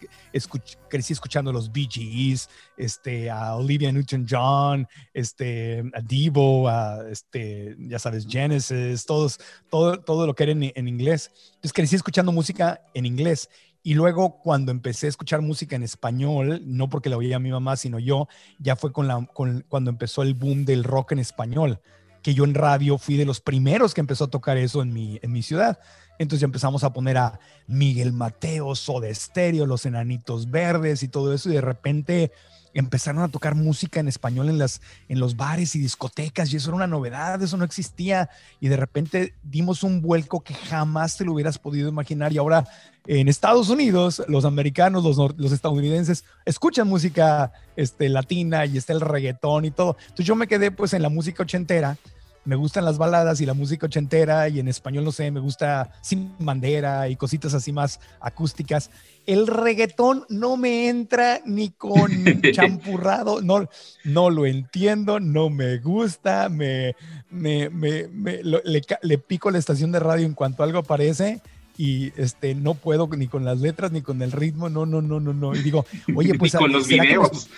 crecí 0.89 1.13
escuchando 1.13 1.53
los 1.53 1.71
Bee 1.71 1.89
Gees, 1.91 2.49
este, 2.77 3.31
a 3.31 3.55
Olivia 3.55 3.93
Newton-John, 3.93 4.87
este, 5.13 5.81
a 5.95 6.01
Devo, 6.01 6.69
a, 6.69 7.09
este, 7.11 7.77
ya 7.79 7.99
sabes, 7.99 8.27
Genesis, 8.27 9.05
todos, 9.05 9.39
todo, 9.69 10.01
todo 10.01 10.27
lo 10.27 10.35
que 10.35 10.45
era 10.45 10.53
en, 10.53 10.73
en 10.75 10.89
inglés. 10.89 11.31
Entonces 11.47 11.73
crecí 11.73 11.97
escuchando 11.97 12.33
música 12.33 12.81
en 12.95 13.05
inglés. 13.07 13.51
Y 13.87 13.93
luego 13.93 14.41
cuando 14.41 14.73
empecé 14.73 15.07
a 15.07 15.11
escuchar 15.11 15.43
música 15.43 15.77
en 15.77 15.83
español, 15.83 16.63
no 16.65 16.89
porque 16.89 17.11
la 17.11 17.19
oía 17.19 17.39
mi 17.39 17.51
mamá, 17.51 17.77
sino 17.77 17.99
yo, 17.99 18.29
ya 18.59 18.77
fue 18.77 18.95
con 18.95 19.07
la, 19.07 19.29
con, 19.35 19.63
cuando 19.69 19.91
empezó 19.91 20.23
el 20.23 20.33
boom 20.33 20.65
del 20.65 20.85
rock 20.85 21.13
en 21.13 21.19
español, 21.19 21.81
que 22.25 22.35
yo 22.35 22.45
en 22.45 22.55
radio 22.55 22.97
fui 22.97 23.17
de 23.19 23.27
los 23.27 23.41
primeros 23.41 23.93
que 23.93 24.01
empezó 24.01 24.25
a 24.25 24.31
tocar 24.31 24.57
eso 24.57 24.81
en 24.81 24.95
mi, 24.95 25.21
en 25.23 25.31
mi 25.31 25.43
ciudad. 25.43 25.79
Entonces 26.19 26.41
ya 26.41 26.47
empezamos 26.47 26.83
a 26.83 26.93
poner 26.93 27.19
a 27.19 27.39
Miguel 27.67 28.15
Mateo, 28.15 28.75
Soda 28.75 29.15
Stereo, 29.15 29.67
Los 29.67 29.85
Enanitos 29.85 30.51
Verdes 30.51 31.03
y 31.03 31.09
todo 31.09 31.35
eso. 31.35 31.51
Y 31.51 31.53
de 31.53 31.61
repente 31.61 32.33
empezaron 32.73 33.23
a 33.23 33.29
tocar 33.29 33.55
música 33.55 34.01
en 34.01 34.09
español 34.09 34.49
en, 34.49 34.57
las, 34.57 34.81
en 35.09 35.21
los 35.21 35.37
bares 35.37 35.77
y 35.77 35.79
discotecas. 35.79 36.51
Y 36.51 36.57
eso 36.57 36.71
era 36.71 36.77
una 36.77 36.87
novedad, 36.87 37.43
eso 37.43 37.59
no 37.59 37.65
existía. 37.65 38.31
Y 38.59 38.69
de 38.69 38.79
repente 38.79 39.35
dimos 39.43 39.83
un 39.83 40.01
vuelco 40.01 40.41
que 40.41 40.55
jamás 40.55 41.19
te 41.19 41.27
lo 41.27 41.35
hubieras 41.35 41.59
podido 41.59 41.91
imaginar. 41.91 42.33
Y 42.33 42.39
ahora 42.39 42.67
en 43.07 43.29
Estados 43.29 43.69
Unidos, 43.69 44.23
los 44.29 44.47
americanos, 44.47 45.05
los, 45.05 45.19
los 45.37 45.53
estadounidenses 45.53 46.25
escuchan 46.47 46.89
música 46.89 47.53
este, 47.77 48.09
latina 48.09 48.65
y 48.65 48.79
está 48.79 48.95
el 48.95 49.03
reggaetón 49.03 49.67
y 49.67 49.73
todo. 49.73 49.99
Entonces 50.01 50.25
yo 50.25 50.37
me 50.37 50.47
quedé 50.47 50.71
pues 50.71 50.95
en 50.95 51.03
la 51.03 51.11
música 51.11 51.43
ochentera. 51.43 51.99
Me 52.45 52.57
gustan 52.57 52.85
las 52.85 52.99
baladas 52.99 53.41
y 53.41 53.47
la 53.47 53.55
música 53.55 53.87
ochentera 53.87 54.49
y 54.49 54.61
en 54.61 54.69
español, 54.69 55.05
no 55.05 55.13
sé, 55.13 55.31
me 55.31 55.41
gusta 55.41 55.91
Sin 56.03 56.35
Bandera 56.39 57.09
y 57.09 57.17
cositas 57.17 57.55
así 57.55 57.73
más 57.73 58.01
acústicas. 58.21 58.91
El 59.27 59.47
reggaetón 59.47 60.25
no 60.29 60.57
me 60.59 60.89
entra 60.89 61.41
ni 61.47 61.71
con 61.71 62.11
champurrado, 62.53 63.41
no, 63.41 63.67
no 64.05 64.29
lo 64.31 64.45
entiendo, 64.47 65.21
no 65.21 65.49
me 65.49 65.79
gusta, 65.79 66.49
me, 66.51 66.95
me, 67.31 67.71
me- 67.71 68.09
me- 68.09 68.43
lo- 68.43 68.61
le, 68.65 69.19
pico 69.19 69.51
la 69.51 69.59
estación 69.59 69.91
de 69.93 70.01
radio 70.01 70.27
en 70.27 70.35
cuanto 70.35 70.63
algo 70.63 70.79
aparece 70.81 71.41
y 71.79 72.13
este, 72.21 72.55
no 72.55 72.75
puedo 72.75 73.09
ni 73.17 73.27
con 73.27 73.45
las 73.45 73.59
letras 73.61 73.91
ni 73.91 74.03
con 74.03 74.21
el 74.23 74.31
ritmo, 74.33 74.69
no, 74.69 74.87
no, 74.87 75.01
no, 75.03 75.19
no, 75.19 75.33
no. 75.33 75.55
Y 75.55 75.61
digo, 75.63 75.87
oye, 76.15 76.35
pues... 76.35 76.55
y 76.55 76.59
con 76.59 76.71
los 76.73 76.87
¿será 76.87 77.05
que 77.05 77.09
me- 77.11 77.17
videos. 77.19 77.49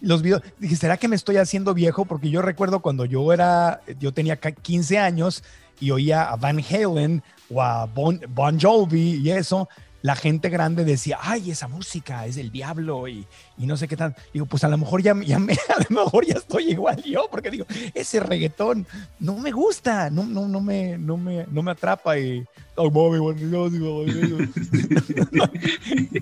Los 0.00 0.22
videos. 0.22 0.42
Dije, 0.58 0.76
¿será 0.76 0.96
que 0.96 1.08
me 1.08 1.16
estoy 1.16 1.36
haciendo 1.36 1.74
viejo? 1.74 2.04
Porque 2.04 2.30
yo 2.30 2.42
recuerdo 2.42 2.80
cuando 2.80 3.04
yo 3.04 3.32
era, 3.32 3.80
yo 3.98 4.12
tenía 4.12 4.36
ca- 4.36 4.52
15 4.52 4.98
años 4.98 5.42
y 5.80 5.90
oía 5.90 6.24
a 6.24 6.36
Van 6.36 6.60
Halen 6.60 7.22
o 7.52 7.62
a 7.62 7.86
Bon, 7.86 8.20
Bon 8.30 8.58
Jovi 8.60 9.16
y 9.16 9.30
eso, 9.30 9.68
la 10.06 10.14
gente 10.14 10.50
grande 10.50 10.84
decía, 10.84 11.18
ay, 11.20 11.50
esa 11.50 11.66
música 11.66 12.26
es 12.26 12.36
del 12.36 12.52
diablo 12.52 13.08
y, 13.08 13.26
y 13.58 13.66
no 13.66 13.76
sé 13.76 13.88
qué 13.88 13.96
tal. 13.96 14.14
Digo, 14.32 14.46
pues 14.46 14.62
a 14.62 14.68
lo 14.68 14.78
mejor 14.78 15.02
ya, 15.02 15.16
ya 15.24 15.40
me, 15.40 15.54
a 15.76 15.82
lo 15.88 16.04
mejor 16.04 16.24
ya 16.24 16.34
estoy 16.34 16.70
igual 16.70 17.02
yo, 17.02 17.26
porque 17.28 17.50
digo, 17.50 17.66
ese 17.92 18.20
reggaetón 18.20 18.86
no 19.18 19.36
me 19.36 19.50
gusta, 19.50 20.08
no, 20.10 20.24
no, 20.24 20.46
no, 20.46 20.60
me, 20.60 20.96
no, 20.96 21.16
me, 21.16 21.44
no 21.50 21.60
me 21.62 21.72
atrapa 21.72 22.16
y... 22.20 22.44
"Ay, 22.78 22.90
mami, 22.90 23.18
bueno, 23.18 23.40
yo 23.40 23.70
digo, 23.70 24.04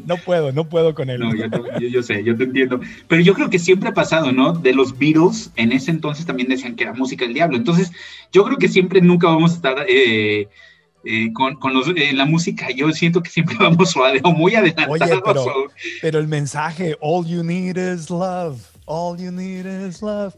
no 0.06 0.16
puedo, 0.18 0.52
no 0.52 0.68
puedo 0.68 0.94
con 0.94 1.10
él. 1.10 1.20
No, 1.20 1.34
yo, 1.34 1.48
no- 1.48 1.78
yo- 1.80 1.88
yo 1.88 2.02
sé, 2.02 2.22
yo 2.24 2.36
te 2.36 2.44
entiendo. 2.44 2.80
Pero 3.08 3.22
yo 3.22 3.34
creo 3.34 3.50
que 3.50 3.58
siempre 3.58 3.88
ha 3.90 3.94
pasado, 3.94 4.32
¿no? 4.32 4.52
De 4.52 4.72
los 4.72 4.96
Beatles, 4.98 5.50
en 5.56 5.72
ese 5.72 5.90
entonces 5.90 6.26
también 6.26 6.48
decían 6.48 6.76
que 6.76 6.84
era 6.84 6.94
música 6.94 7.24
del 7.24 7.34
diablo. 7.34 7.56
Entonces, 7.56 7.92
yo 8.32 8.44
creo 8.44 8.58
que 8.58 8.68
siempre 8.68 9.00
nunca 9.00 9.28
vamos 9.28 9.52
a 9.52 9.56
estar 9.56 9.86
eh, 9.88 10.48
eh, 11.04 11.32
con, 11.32 11.56
con 11.56 11.74
los, 11.74 11.88
eh, 11.88 12.12
la 12.12 12.24
música. 12.24 12.68
Yo 12.70 12.90
siento 12.92 13.22
que 13.22 13.30
siempre 13.30 13.56
vamos 13.60 13.94
o 13.96 14.32
muy 14.32 14.54
adelantados. 14.54 14.90
Oye, 15.00 15.20
pero- 15.24 15.44
o- 15.44 15.66
Pero 16.02 16.18
el 16.18 16.28
mensaje, 16.28 16.96
all 17.00 17.26
you 17.26 17.42
need 17.42 17.76
is 17.76 18.10
love, 18.10 18.60
all 18.86 19.18
you 19.18 19.30
need 19.32 19.66
is 19.88 20.02
love, 20.02 20.34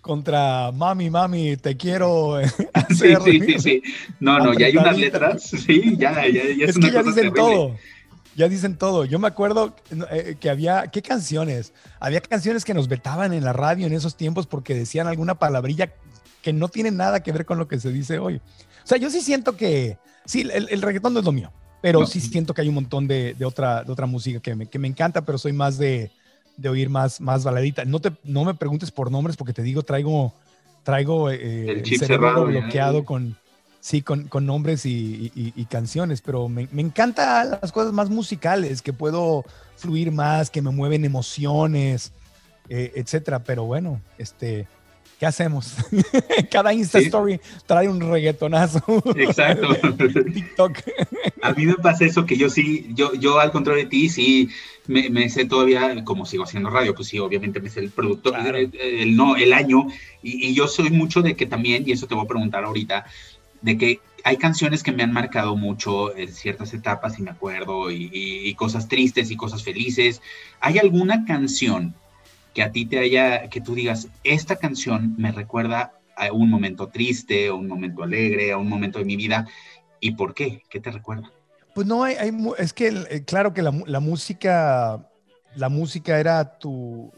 contra 0.00 0.70
mami, 0.72 1.08
mami, 1.10 1.56
te 1.56 1.76
quiero 1.76 2.38
Sí, 2.90 3.12
hacer. 3.12 3.22
sí, 3.22 3.40
sí, 3.40 3.58
sí. 3.58 3.82
No, 4.20 4.38
no, 4.38 4.52
ya 4.52 4.66
hay 4.66 4.76
unas 4.76 4.98
letras. 4.98 5.42
Sí, 5.42 5.96
ya, 5.98 6.12
ya, 6.26 6.32
ya 6.32 6.64
es, 6.64 6.70
Es 6.70 6.76
una 6.76 6.88
que 6.88 6.92
ya 6.94 7.02
cosa 7.02 7.10
dicen 7.14 7.32
terrible. 7.32 7.40
todo. 7.54 7.76
Ya 8.36 8.48
dicen 8.48 8.76
todo. 8.76 9.04
Yo 9.04 9.18
me 9.20 9.28
acuerdo 9.28 9.76
eh, 10.10 10.36
que 10.40 10.50
había, 10.50 10.88
¿qué 10.88 11.02
canciones? 11.02 11.72
Había 12.00 12.20
canciones 12.20 12.64
que 12.64 12.74
nos 12.74 12.88
vetaban 12.88 13.32
en 13.32 13.44
la 13.44 13.52
radio 13.52 13.86
en 13.86 13.92
esos 13.92 14.16
tiempos 14.16 14.46
porque 14.48 14.74
decían 14.74 15.06
alguna 15.06 15.36
palabrilla 15.36 15.92
que 16.42 16.52
no 16.52 16.68
tiene 16.68 16.90
nada 16.90 17.22
que 17.22 17.30
ver 17.32 17.46
con 17.46 17.58
lo 17.58 17.68
que 17.68 17.78
se 17.78 17.92
dice 17.92 18.18
hoy. 18.18 18.40
O 18.84 18.86
sea, 18.86 18.98
yo 18.98 19.10
sí 19.10 19.20
siento 19.20 19.56
que, 19.56 19.98
sí, 20.26 20.42
el, 20.42 20.68
el 20.70 20.82
reggaetón 20.82 21.14
no 21.14 21.20
es 21.20 21.24
lo 21.24 21.32
mío, 21.32 21.50
pero 21.80 22.00
No. 22.00 22.06
sí 22.06 22.20
siento 22.20 22.52
que 22.54 22.60
hay 22.62 22.68
un 22.68 22.74
montón 22.74 23.06
de, 23.08 23.34
de 23.34 23.44
otra, 23.44 23.82
de 23.82 23.90
otra 23.92 24.06
música 24.06 24.40
que 24.40 24.54
me, 24.54 24.66
que 24.66 24.78
me 24.78 24.88
encanta, 24.88 25.22
pero 25.24 25.38
soy 25.38 25.52
más 25.52 25.78
de, 25.78 26.10
de 26.56 26.68
oír 26.68 26.88
más, 26.90 27.20
más 27.20 27.44
baladita. 27.44 27.84
No, 27.84 28.00
te, 28.00 28.12
no 28.24 28.44
me 28.44 28.54
preguntes 28.54 28.90
por 28.90 29.10
nombres 29.10 29.36
porque 29.36 29.52
te 29.52 29.62
digo, 29.62 29.82
traigo, 29.82 30.34
traigo 30.82 31.30
eh, 31.30 31.70
El 31.70 31.78
el, 31.78 31.84
chip 31.84 31.98
cerebro 31.98 32.26
cerrado 32.28 32.44
bloqueado 32.46 33.04
con, 33.04 33.36
sí, 33.80 34.02
con, 34.02 34.28
con 34.28 34.44
nombres 34.46 34.84
y, 34.86 35.32
y- 35.34 35.52
y 35.56 35.64
canciones, 35.64 36.20
pero 36.20 36.48
me, 36.48 36.68
me 36.72 36.82
encantan 36.82 37.50
las 37.62 37.72
cosas 37.72 37.92
más 37.92 38.10
musicales, 38.10 38.82
que 38.82 38.92
puedo 38.92 39.44
fluir 39.76 40.12
más, 40.12 40.50
que 40.50 40.62
me 40.62 40.70
mueven 40.70 41.04
emociones, 41.04 42.12
eh, 42.68 42.92
etcétera. 42.96 43.42
Pero 43.44 43.64
bueno, 43.64 44.00
este, 44.18 44.66
¿qué 45.24 45.28
hacemos? 45.28 45.74
Cada 46.50 46.74
Insta 46.74 46.98
Sí. 46.98 47.06
Story 47.06 47.40
trae 47.64 47.88
un 47.88 47.98
reggaetonazo. 47.98 48.82
Exacto. 49.16 49.68
TikTok. 50.34 50.78
A 51.40 51.52
mí 51.54 51.64
me 51.64 51.76
pasa 51.76 52.04
eso 52.04 52.26
que 52.26 52.36
yo 52.36 52.50
sí, 52.50 52.90
yo, 52.94 53.14
yo 53.14 53.40
al 53.40 53.50
contrario 53.50 53.84
de 53.84 53.88
ti, 53.88 54.10
sí 54.10 54.50
me, 54.86 55.08
me 55.08 55.30
sé 55.30 55.46
todavía, 55.46 56.04
como 56.04 56.26
sigo 56.26 56.44
haciendo 56.44 56.68
radio, 56.68 56.94
pues 56.94 57.08
sí, 57.08 57.18
obviamente 57.18 57.58
me 57.60 57.70
sé 57.70 57.80
el 57.80 57.88
producto, 57.90 58.32
Claro. 58.32 58.58
el, 58.58 58.70
el- 58.78 59.16
no, 59.16 59.36
el 59.36 59.54
año, 59.54 59.86
y, 60.22 60.46
y 60.48 60.54
yo 60.54 60.68
soy 60.68 60.90
mucho 60.90 61.22
de 61.22 61.34
que 61.36 61.46
también, 61.46 61.84
y 61.86 61.92
eso 61.92 62.06
te 62.06 62.14
voy 62.14 62.24
a 62.26 62.28
preguntar 62.28 62.64
ahorita, 62.64 63.06
de 63.62 63.78
que 63.78 64.00
hay 64.24 64.36
canciones 64.36 64.82
que 64.82 64.92
me 64.92 65.02
han 65.04 65.12
marcado 65.12 65.56
mucho 65.56 66.14
en 66.14 66.30
ciertas 66.30 66.74
etapas, 66.74 67.18
y 67.18 67.22
me 67.22 67.30
acuerdo, 67.30 67.90
y, 67.90 68.10
y- 68.12 68.46
y 68.48 68.54
cosas 68.56 68.88
tristes 68.88 69.30
y 69.30 69.36
cosas 69.36 69.62
felices. 69.62 70.20
¿Hay 70.60 70.76
alguna 70.78 71.24
canción 71.24 71.94
que 72.54 72.62
a 72.62 72.70
ti 72.70 72.86
te 72.86 73.00
haya, 73.00 73.48
que 73.48 73.60
tú 73.60 73.74
digas, 73.74 74.08
esta 74.22 74.56
canción 74.56 75.14
me 75.18 75.32
recuerda 75.32 75.92
a 76.16 76.32
un 76.32 76.48
momento 76.48 76.88
triste, 76.88 77.48
a 77.48 77.54
un 77.54 77.66
momento 77.66 78.02
alegre, 78.02 78.52
a 78.52 78.58
un 78.58 78.68
momento 78.68 78.98
de 78.98 79.04
mi 79.04 79.16
vida? 79.16 79.46
¿Y 80.00 80.12
por 80.12 80.34
qué? 80.34 80.62
¿Qué 80.70 80.80
te 80.80 80.90
recuerda? 80.90 81.30
Pues 81.74 81.86
no, 81.86 82.04
hay, 82.04 82.14
hay 82.14 82.30
es 82.58 82.72
que 82.72 82.88
eh, 82.88 83.24
claro 83.24 83.52
que 83.52 83.62
la, 83.62 83.72
la 83.86 84.00
música, 84.00 85.08
la 85.56 85.68
música 85.68 86.20
era 86.20 86.58
tu, 86.58 87.12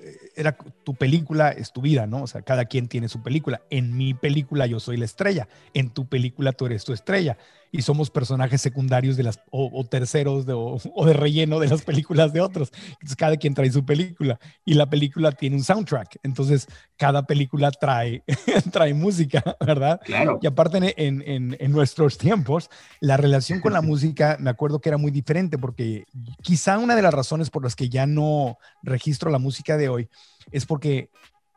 eh, 0.00 0.16
era 0.36 0.56
tu 0.84 0.94
película, 0.94 1.50
es 1.50 1.72
tu 1.72 1.80
vida, 1.80 2.06
¿no? 2.06 2.22
O 2.22 2.26
sea, 2.26 2.42
cada 2.42 2.66
quien 2.66 2.88
tiene 2.88 3.08
su 3.08 3.22
película. 3.22 3.62
En 3.70 3.96
mi 3.96 4.12
película 4.12 4.66
yo 4.66 4.80
soy 4.80 4.98
la 4.98 5.06
estrella, 5.06 5.48
en 5.72 5.90
tu 5.90 6.06
película 6.06 6.52
tú 6.52 6.66
eres 6.66 6.84
tu 6.84 6.92
estrella. 6.92 7.38
Y 7.72 7.82
somos 7.82 8.10
personajes 8.10 8.60
secundarios 8.60 9.16
de 9.16 9.22
las, 9.22 9.38
o, 9.50 9.70
o 9.72 9.84
terceros 9.84 10.44
de, 10.44 10.52
o, 10.54 10.76
o 10.94 11.06
de 11.06 11.12
relleno 11.12 11.60
de 11.60 11.68
las 11.68 11.82
películas 11.82 12.32
de 12.32 12.40
otros. 12.40 12.72
Entonces, 12.92 13.16
cada 13.16 13.36
quien 13.36 13.54
trae 13.54 13.70
su 13.70 13.84
película 13.84 14.40
y 14.64 14.74
la 14.74 14.90
película 14.90 15.30
tiene 15.32 15.54
un 15.56 15.62
soundtrack. 15.62 16.18
Entonces, 16.24 16.66
cada 16.96 17.24
película 17.26 17.70
trae, 17.70 18.24
trae 18.72 18.92
música, 18.92 19.42
¿verdad? 19.64 20.00
Claro. 20.04 20.38
Y 20.42 20.46
aparte 20.48 20.78
en, 20.78 21.22
en- 21.22 21.56
en- 21.58 21.70
nuestros 21.72 22.18
tiempos, 22.18 22.68
la 22.98 23.16
relación 23.16 23.60
con 23.60 23.72
la 23.72 23.82
música, 23.82 24.36
me 24.40 24.50
acuerdo 24.50 24.80
que 24.80 24.88
era 24.88 24.98
muy 24.98 25.12
diferente 25.12 25.56
porque 25.56 26.04
quizá 26.42 26.76
una 26.78 26.96
de 26.96 27.02
las 27.02 27.14
razones 27.14 27.50
por 27.50 27.62
las 27.62 27.76
que 27.76 27.88
ya 27.88 28.06
no 28.06 28.58
registro 28.82 29.30
la 29.30 29.38
música 29.38 29.76
de 29.76 29.88
hoy 29.88 30.08
es 30.50 30.66
porque 30.66 31.10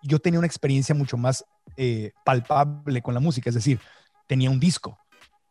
yo 0.03 0.19
tenía 0.19 0.37
una 0.39 0.45
experiencia 0.47 0.93
mucho 0.93 1.17
más 1.17 1.43
eh, 1.77 2.11
palpable 2.23 3.01
con 3.01 3.13
la 3.15 3.19
música, 3.19 3.49
es 3.49 3.55
decir, 3.55 3.79
tenía 4.27 4.49
un 4.51 4.59
disco. 4.59 4.99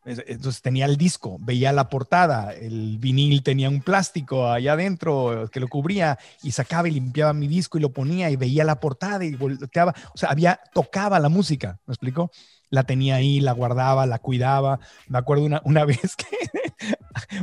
Es- 0.05 0.23
Entonces 0.27 0.63
tenía 0.63 0.87
el 0.87 0.97
disco, 0.97 1.37
veía 1.41 1.73
la 1.73 1.89
portada, 1.89 2.53
el 2.55 2.99
vinil 2.99 3.43
tenía 3.45 3.69
un 3.69 3.81
plástico 3.83 4.49
allá 4.49 4.73
adentro 4.73 5.49
que 5.53 5.61
lo 5.61 5.69
cubría 5.69 6.19
y 6.43 6.51
sacaba 6.53 6.89
y 6.89 6.93
limpiaba 6.93 7.33
mi 7.33 7.47
disco 7.47 7.79
y 7.79 7.81
lo 7.83 7.93
ponía 7.93 8.29
y 8.31 8.37
veía 8.37 8.65
la 8.65 8.81
portada 8.81 9.25
y 9.25 9.37
volteaba, 9.37 9.95
o 10.15 10.19
sea, 10.19 10.31
había, 10.31 10.59
tocaba 10.75 11.21
la 11.21 11.29
música, 11.29 11.79
¿me 11.87 11.93
explico? 11.93 12.31
La 12.73 12.85
tenía 12.85 13.17
ahí, 13.17 13.39
la 13.39 13.53
guardaba, 13.53 14.07
la 14.07 14.19
cuidaba. 14.19 14.81
Me 15.07 15.19
acuerdo 15.19 15.45
una, 15.45 15.61
una 15.65 15.85
vez 15.85 16.17
que 16.17 16.27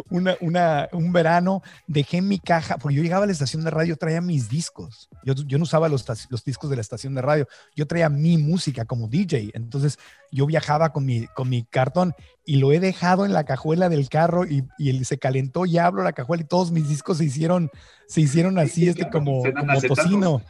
una, 0.09 0.35
una, 0.41 0.89
un 0.91 1.13
verano 1.13 1.61
dejé 1.85 2.21
mi 2.21 2.39
caja, 2.39 2.79
porque 2.79 2.95
yo 2.95 3.03
llegaba 3.03 3.23
a 3.23 3.27
la 3.27 3.31
estación 3.31 3.63
de 3.63 3.69
radio, 3.69 3.95
traía 3.95 4.21
mis 4.21 4.49
discos. 4.49 5.07
Yo, 5.23 5.35
yo 5.35 5.59
no 5.59 5.63
usaba 5.63 5.87
los, 5.87 6.03
los, 6.29 6.43
discos 6.43 6.71
de 6.71 6.77
la 6.77 6.81
estación 6.81 7.13
de 7.13 7.21
radio, 7.21 7.47
yo 7.75 7.85
traía 7.85 8.09
mi 8.09 8.39
música 8.39 8.85
como 8.85 9.07
DJ. 9.07 9.51
Entonces 9.53 9.99
yo 10.31 10.47
viajaba 10.47 10.91
con 10.91 11.05
mi, 11.05 11.27
con 11.27 11.47
mi 11.47 11.63
cartón 11.63 12.15
y 12.43 12.55
lo 12.55 12.71
he 12.71 12.79
dejado 12.79 13.23
en 13.23 13.31
la 13.31 13.43
cajuela 13.43 13.87
del 13.87 14.09
carro 14.09 14.47
y, 14.47 14.67
y 14.79 14.89
él 14.89 15.05
se 15.05 15.19
calentó 15.19 15.67
y 15.67 15.77
abro 15.77 16.01
la 16.01 16.13
cajuela 16.13 16.41
y 16.41 16.47
todos 16.47 16.71
mis 16.71 16.89
discos 16.89 17.19
se 17.19 17.25
hicieron, 17.25 17.69
se 18.07 18.21
hicieron 18.21 18.57
así, 18.57 18.89
este, 18.89 19.11
como, 19.11 19.43
como 19.43 19.81
tocino. 19.81 20.41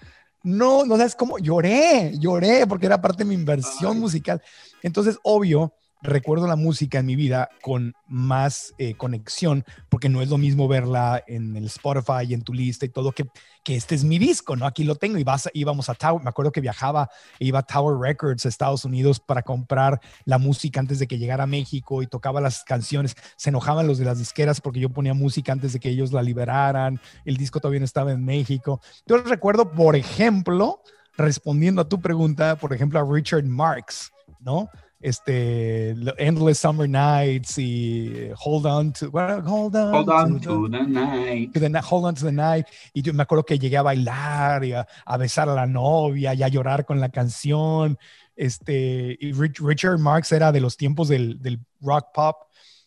No, 0.44 0.86
no 0.86 0.98
sabes 0.98 1.16
cómo 1.16 1.38
lloré, 1.38 2.14
lloré 2.18 2.66
porque 2.68 2.86
era 2.86 3.02
parte 3.02 3.24
de 3.24 3.30
mi 3.30 3.36
inversión 3.36 4.00
musical. 4.00 4.42
Entonces, 4.82 5.18
obvio, 5.24 5.74
recuerdo 6.02 6.48
la 6.48 6.56
música 6.56 7.00
en 7.00 7.06
mi 7.06 7.16
vida 7.16 7.50
con 7.62 7.94
más 8.08 8.74
eh, 8.78 8.94
conexión, 8.96 9.66
porque 9.90 10.10
no 10.10 10.22
es 10.22 10.30
lo 10.30 10.38
mismo 10.38 10.68
verla 10.68 11.24
en 11.28 11.56
el 11.56 11.66
Spotify 11.66 12.26
y 12.28 12.34
en 12.34 12.42
tu 12.42 12.54
lista 12.54 12.86
y 12.86 12.90
todo, 12.90 13.12
que, 13.12 13.26
que 13.64 13.76
este 13.76 13.96
es 13.96 14.04
mi 14.04 14.18
disco, 14.18 14.56
¿no? 14.56 14.66
Aquí 14.66 14.84
lo 14.84 14.96
tengo 14.96 15.18
y 15.18 15.24
vas, 15.24 15.50
íbamos 15.54 15.90
a 15.90 15.96
Tower, 15.96 16.24
me 16.24 16.30
acuerdo 16.30 16.52
que 16.52 16.62
viajaba, 16.62 17.10
e 17.40 17.46
iba 17.46 17.60
a 17.60 17.64
Tower 17.64 17.98
Records 18.00 18.46
a 18.46 18.50
Estados 18.50 18.86
Unidos 18.86 19.20
para 19.20 19.42
comprar 19.42 20.00
la 20.26 20.38
música 20.38 20.80
antes 20.80 21.00
de 21.00 21.08
que 21.08 21.18
llegara 21.18 21.44
a 21.44 21.48
México 21.48 22.02
y 22.02 22.08
tocaba 22.08 22.42
las 22.42 22.64
canciones, 22.64 23.16
se 23.36 23.50
enojaban 23.50 23.88
los 23.88 23.98
de 23.98 24.06
las 24.06 24.20
disqueras 24.20 24.62
porque 24.62 24.80
yo 24.80 24.90
ponía 24.90 25.14
música 25.14 25.52
antes 25.52 25.74
de 25.74 25.80
que 25.80 25.90
ellos 25.90 26.14
la 26.14 26.22
liberaran, 26.22 27.00
el 27.26 27.38
disco 27.38 27.60
todavía 27.60 27.84
estaba 27.84 28.12
en 28.12 28.24
México. 28.24 28.82
Yo 29.06 29.18
recuerdo, 29.18 29.72
por 29.72 29.96
ejemplo, 29.96 30.82
respondiendo 31.18 31.82
a 31.82 31.90
tu 31.90 32.00
pregunta, 32.00 32.56
por 32.56 32.74
ejemplo, 32.74 33.00
a 33.00 33.14
Richard 33.14 33.44
Marx, 33.44 34.12
¿no? 34.40 34.70
Este 35.00 35.92
Endless 36.18 36.60
Summer 36.60 36.90
Nights 36.90 37.58
y 37.58 38.30
Hold 38.36 38.66
On 38.66 38.94
to 38.94 39.10
Hold 39.12 39.76
On, 39.76 39.94
hold 39.94 40.10
on 40.10 40.40
to, 40.42 40.70
the, 40.70 40.84
night. 40.84 41.84
hold 41.84 42.06
On 42.06 42.14
to 42.14 42.26
the 42.26 42.32
Night. 42.32 42.68
Y 42.94 43.02
yo 43.02 43.14
me 43.14 43.24
acuerdo 43.24 43.46
que 43.46 43.58
llegué 43.58 43.78
a 43.78 43.82
bailar 43.82 44.64
y 44.66 44.74
a, 44.74 44.86
besar 45.18 45.48
a 45.50 45.56
la 45.56 45.66
novia 45.66 46.34
y 46.34 46.44
a 46.44 46.48
llorar 46.48 46.86
con 46.86 47.00
la 47.00 47.10
canción. 47.10 47.98
Este 48.36 49.18
y 49.20 49.32
Richard 49.34 50.00
Marx 50.00 50.32
era 50.32 50.52
de 50.52 50.60
los 50.62 50.76
tiempos 50.76 51.08
del, 51.08 51.42
del 51.42 51.60
rock 51.82 52.08
pop. 52.14 52.36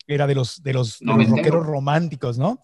Era 0.06 0.26
de 0.26 0.34
los 0.34 0.62
de 0.62 0.74
los, 0.74 0.98
de 0.98 1.06
los 1.06 1.28
rockeros 1.28 1.66
románticos 1.66 2.36
no 2.36 2.62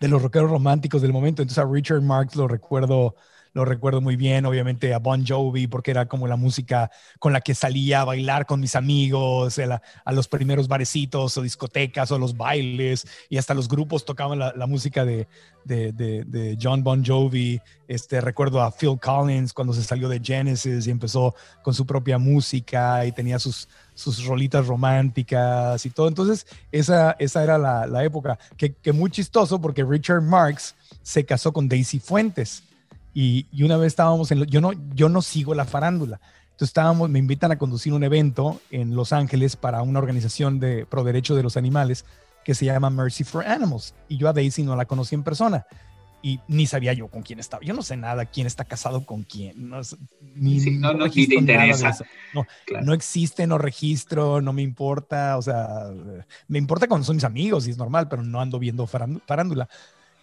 de 0.00 0.08
los 0.08 0.22
rockeros 0.22 0.50
románticos 0.50 1.02
del 1.02 1.12
momento. 1.12 1.42
Entonces 1.42 1.62
a 1.62 1.68
Richard 1.68 2.02
Marx 2.02 2.36
lo 2.36 2.48
recuerdo 2.48 3.14
lo 3.52 3.64
recuerdo 3.64 4.00
muy 4.00 4.16
bien, 4.16 4.46
obviamente 4.46 4.94
a 4.94 4.98
Bon 4.98 5.24
Jovi, 5.26 5.66
porque 5.66 5.90
era 5.90 6.06
como 6.06 6.26
la 6.28 6.36
música 6.36 6.90
con 7.18 7.32
la 7.32 7.40
que 7.40 7.54
salía 7.54 8.02
a 8.02 8.04
bailar 8.04 8.46
con 8.46 8.60
mis 8.60 8.74
amigos, 8.76 9.58
a, 9.58 10.12
los 10.12 10.28
primeros 10.28 10.68
barecitos 10.68 11.36
o 11.36 11.42
discotecas 11.42 12.10
o 12.10 12.18
los 12.18 12.36
bailes, 12.36 13.06
y 13.28 13.38
hasta 13.38 13.54
los 13.54 13.68
grupos 13.68 14.04
tocaban 14.04 14.38
la, 14.38 14.66
música 14.66 15.04
de, 15.04 15.26
de, 15.64 16.58
John 16.60 16.82
Bon 16.82 17.04
Jovi. 17.04 17.60
Este, 17.86 18.20
recuerdo 18.20 18.60
a 18.62 18.70
Phil 18.70 18.98
Collins 19.00 19.52
cuando 19.52 19.72
se 19.72 19.82
salió 19.82 20.08
de 20.08 20.20
Genesis 20.20 20.86
y 20.86 20.90
empezó 20.90 21.34
con 21.62 21.72
su 21.72 21.86
propia 21.86 22.18
música 22.18 23.06
y 23.06 23.12
tenía 23.12 23.38
sus, 23.38 23.66
sus 23.94 24.24
rolitas 24.26 24.66
románticas 24.66 25.84
y 25.86 25.90
todo. 25.90 26.08
Entonces, 26.08 26.46
esa, 26.70 27.16
esa 27.18 27.42
era 27.42 27.56
la, 27.56 27.86
la 27.86 28.04
época, 28.04 28.38
que, 28.56 28.74
que 28.74 28.92
muy 28.92 29.10
chistoso 29.10 29.60
porque 29.60 29.84
Richard 29.84 30.22
Marx 30.22 30.74
se 31.02 31.24
casó 31.24 31.52
con 31.52 31.68
Daisy 31.68 31.98
Fuentes. 31.98 32.62
Y, 33.20 33.48
una 33.64 33.76
vez 33.76 33.88
estábamos 33.88 34.30
en, 34.30 34.44
yo 34.44 34.60
no, 34.60 34.70
yo 34.94 35.08
no 35.08 35.22
sigo 35.22 35.52
la 35.52 35.64
farándula. 35.64 36.20
Entonces 36.52 36.68
estábamos, 36.68 37.10
me 37.10 37.18
invitan 37.18 37.50
a 37.50 37.58
conducir 37.58 37.92
un 37.92 38.04
evento 38.04 38.60
en 38.70 38.94
Los 38.94 39.12
Ángeles 39.12 39.56
para 39.56 39.82
una 39.82 39.98
organización 39.98 40.60
de 40.60 40.86
pro 40.86 41.02
derecho 41.02 41.34
de 41.34 41.42
los 41.42 41.56
animales 41.56 42.04
que 42.44 42.54
se 42.54 42.66
llama 42.66 42.90
Mercy 42.90 43.24
for 43.24 43.44
Animals. 43.44 43.92
Y 44.08 44.18
yo 44.18 44.28
a 44.28 44.32
Daisy 44.32 44.62
no 44.62 44.76
la 44.76 44.84
conocí 44.84 45.16
en 45.16 45.24
persona 45.24 45.66
y 46.22 46.38
ni 46.46 46.68
sabía 46.68 46.92
yo 46.92 47.08
con 47.08 47.22
quién 47.22 47.40
estaba. 47.40 47.60
Yo 47.64 47.74
no 47.74 47.82
sé 47.82 47.96
nada 47.96 48.24
quién 48.24 48.46
está 48.46 48.64
casado 48.64 49.04
con 49.04 49.24
quién. 49.24 49.68
No, 49.68 49.80
ni, 50.36 50.58
no, 50.78 50.92
no, 50.94 51.10
te 51.10 51.34
interesa. 51.34 51.96
No, 52.32 52.46
no, 52.82 52.94
existe, 52.94 53.48
no 53.48 53.58
registro, 53.58 54.40
no 54.40 54.52
me 54.52 54.62
importa. 54.62 55.38
O 55.38 55.42
sea, 55.42 55.90
me 56.46 56.58
importa 56.58 56.86
cuando 56.86 57.04
son 57.04 57.16
mis 57.16 57.24
amigos 57.24 57.66
y 57.66 57.72
es 57.72 57.78
normal, 57.78 58.08
pero 58.08 58.22
no 58.22 58.40
ando 58.40 58.60
viendo 58.60 58.86
farándula. 58.86 59.68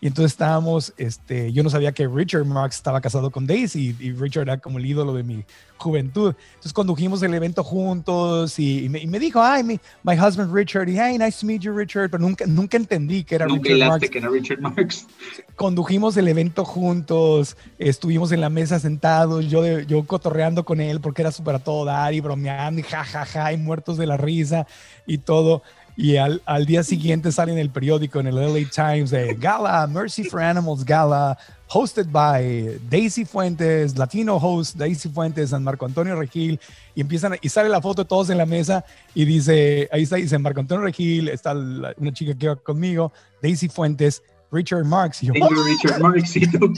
Y 0.02 0.08
entonces 0.08 0.34
estábamos, 0.34 0.94
este, 0.98 1.52
yo 1.52 1.64
no 1.64 1.70
sabía 1.70 1.92
que 1.92 2.08
Richard 2.08 2.46
Marx 2.46 2.76
estaba 2.76 3.02
casado 3.02 3.32
con 3.32 3.48
Daisy 3.48 3.96
y 4.00 4.12
Richard 4.12 4.44
era 4.44 4.58
como 4.60 4.78
el 4.78 4.86
ídolo 4.86 5.14
de 5.14 5.24
mi 5.24 5.46
juventud. 5.78 6.36
Entonces 6.50 6.74
condujimos 6.74 7.24
el 7.24 7.34
evento 7.34 7.64
juntos 7.64 8.60
y, 8.60 8.88
me, 8.90 9.20
dijo, 9.20 9.42
ay, 9.42 9.64
mi, 9.64 9.80
my 10.04 10.14
husband 10.14 10.54
Richard, 10.54 10.90
y 10.90 11.00
hey, 11.00 11.18
nice 11.18 11.40
to 11.40 11.46
meet 11.46 11.62
you, 11.62 11.76
Richard, 11.76 12.10
pero 12.10 12.22
nunca, 12.22 12.46
nunca 12.46 12.78
entendí 12.78 13.24
que 13.24 13.36
era 13.36 13.46
Richard 13.46 13.90
Marx. 13.90 14.10
que 14.10 14.18
era 14.18 14.30
Richard 14.30 14.60
Marx. 14.60 15.08
Condujimos 15.56 16.18
el 16.18 16.28
evento 16.28 16.66
juntos, 16.66 17.58
estuvimos 17.80 18.32
en 18.32 18.42
la 18.42 18.50
mesa 18.50 18.80
sentados, 18.80 19.50
yo, 19.50 19.80
yo 19.80 20.04
cotorreando 20.06 20.66
con 20.66 20.82
él 20.82 21.00
porque 21.00 21.22
era 21.22 21.32
súper 21.32 21.56
a 21.56 21.60
todo 21.60 21.86
dar 21.86 22.14
y 22.14 22.20
bromeando 22.20 22.80
y 22.80 22.84
jajaja 22.84 23.26
ja, 23.26 23.44
ja, 23.44 23.54
y 23.54 23.58
muertos 23.58 23.98
de 23.98 24.08
la 24.08 24.18
risa 24.18 24.68
y 25.06 25.20
todo. 25.20 25.64
Y 25.98 26.18
al, 26.18 26.42
al, 26.46 26.66
día 26.66 26.84
siguiente 26.84 27.32
sale 27.32 27.54
en 27.54 27.58
el 27.58 27.70
periódico, 27.70 28.20
en 28.20 28.28
el 28.28 28.36
LA 28.36 28.70
Times, 28.70 29.12
de 29.12 29.34
Gala, 29.36 29.88
Mercy 29.88 30.26
for 30.26 30.42
Animals 30.42 30.84
Gala, 30.84 31.38
hosted 31.68 32.08
by 32.12 32.80
Daisy 32.90 33.24
Fuentes, 33.24 33.98
Latino 33.98 34.36
host 34.36 34.76
Daisy 34.76 35.08
Fuentes, 35.08 35.52
San 35.52 35.64
Marco 35.64 35.86
Antonio 35.86 36.16
Regil, 36.16 36.60
y 36.96 37.02
empiezan, 37.02 37.38
y 37.42 37.48
sale 37.48 37.70
la 37.70 37.82
foto 37.82 38.04
de 38.04 38.10
todos 38.10 38.30
en 38.30 38.38
la 38.38 38.46
mesa, 38.46 38.84
y 39.14 39.24
dice, 39.24 39.88
ahí 39.92 40.04
está, 40.04 40.18
dice 40.18 40.38
Marco 40.38 40.60
Antonio 40.60 40.84
Regil, 40.84 41.30
está 41.30 41.54
una 41.54 42.12
chica 42.14 42.38
que 42.38 42.50
va 42.50 42.56
conmigo, 42.58 43.14
Daisy 43.42 43.70
Fuentes, 43.70 44.22
Richard 44.52 44.84
Marx. 44.84 45.24
Y 45.24 45.28
yo, 45.28 45.34
Richard 45.34 46.02
Marx, 46.02 46.36
¿y 46.36 46.48
tú 46.48 46.74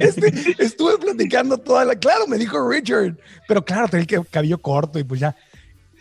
este, 0.00 0.32
estuve 0.58 0.98
platicando 0.98 1.58
toda 1.58 1.84
la, 1.84 1.94
claro, 1.94 2.26
me 2.26 2.38
dijo 2.38 2.68
Richard, 2.68 3.16
pero 3.46 3.64
claro, 3.64 3.88
tenía 3.88 4.06
el 4.10 4.26
cabello 4.28 4.58
corto 4.58 4.98
y 4.98 5.04
pues 5.04 5.20
ya 5.20 5.36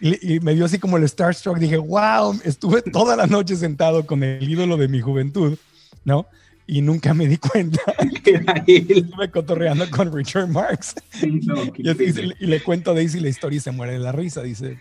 y, 0.02 0.40
me 0.40 0.56
dio 0.56 0.66
así 0.66 0.80
como 0.80 0.98
el 0.98 1.08
starstruck. 1.08 1.58
Dije, 1.58 1.78
wow, 1.78 2.40
estuve 2.44 2.82
toda 2.82 3.16
la 3.16 3.28
noche 3.28 3.56
sentado 3.56 4.06
con 4.06 4.24
el 4.24 4.50
ídolo 4.50 4.78
de 4.78 4.88
mi 4.88 5.02
juventud, 5.02 5.58
¿no? 6.06 6.28
Y 6.68 6.82
nunca 6.82 7.14
me 7.14 7.28
di 7.28 7.38
cuenta 7.38 7.82
que 8.24 8.78
estuve 8.78 9.32
cotorreando 9.32 9.90
con 9.90 10.14
Richard 10.14 10.48
Marx. 10.48 10.96
y, 11.22 12.46
le 12.46 12.62
cuento 12.62 12.92
a 12.92 12.94
Daisy 12.94 13.20
la 13.20 13.30
historia 13.30 13.58
y 13.58 13.62
se 13.62 13.72
muere 13.72 13.94
de 13.94 14.00
la 14.00 14.12
risa. 14.12 14.44
Dice, 14.44 14.78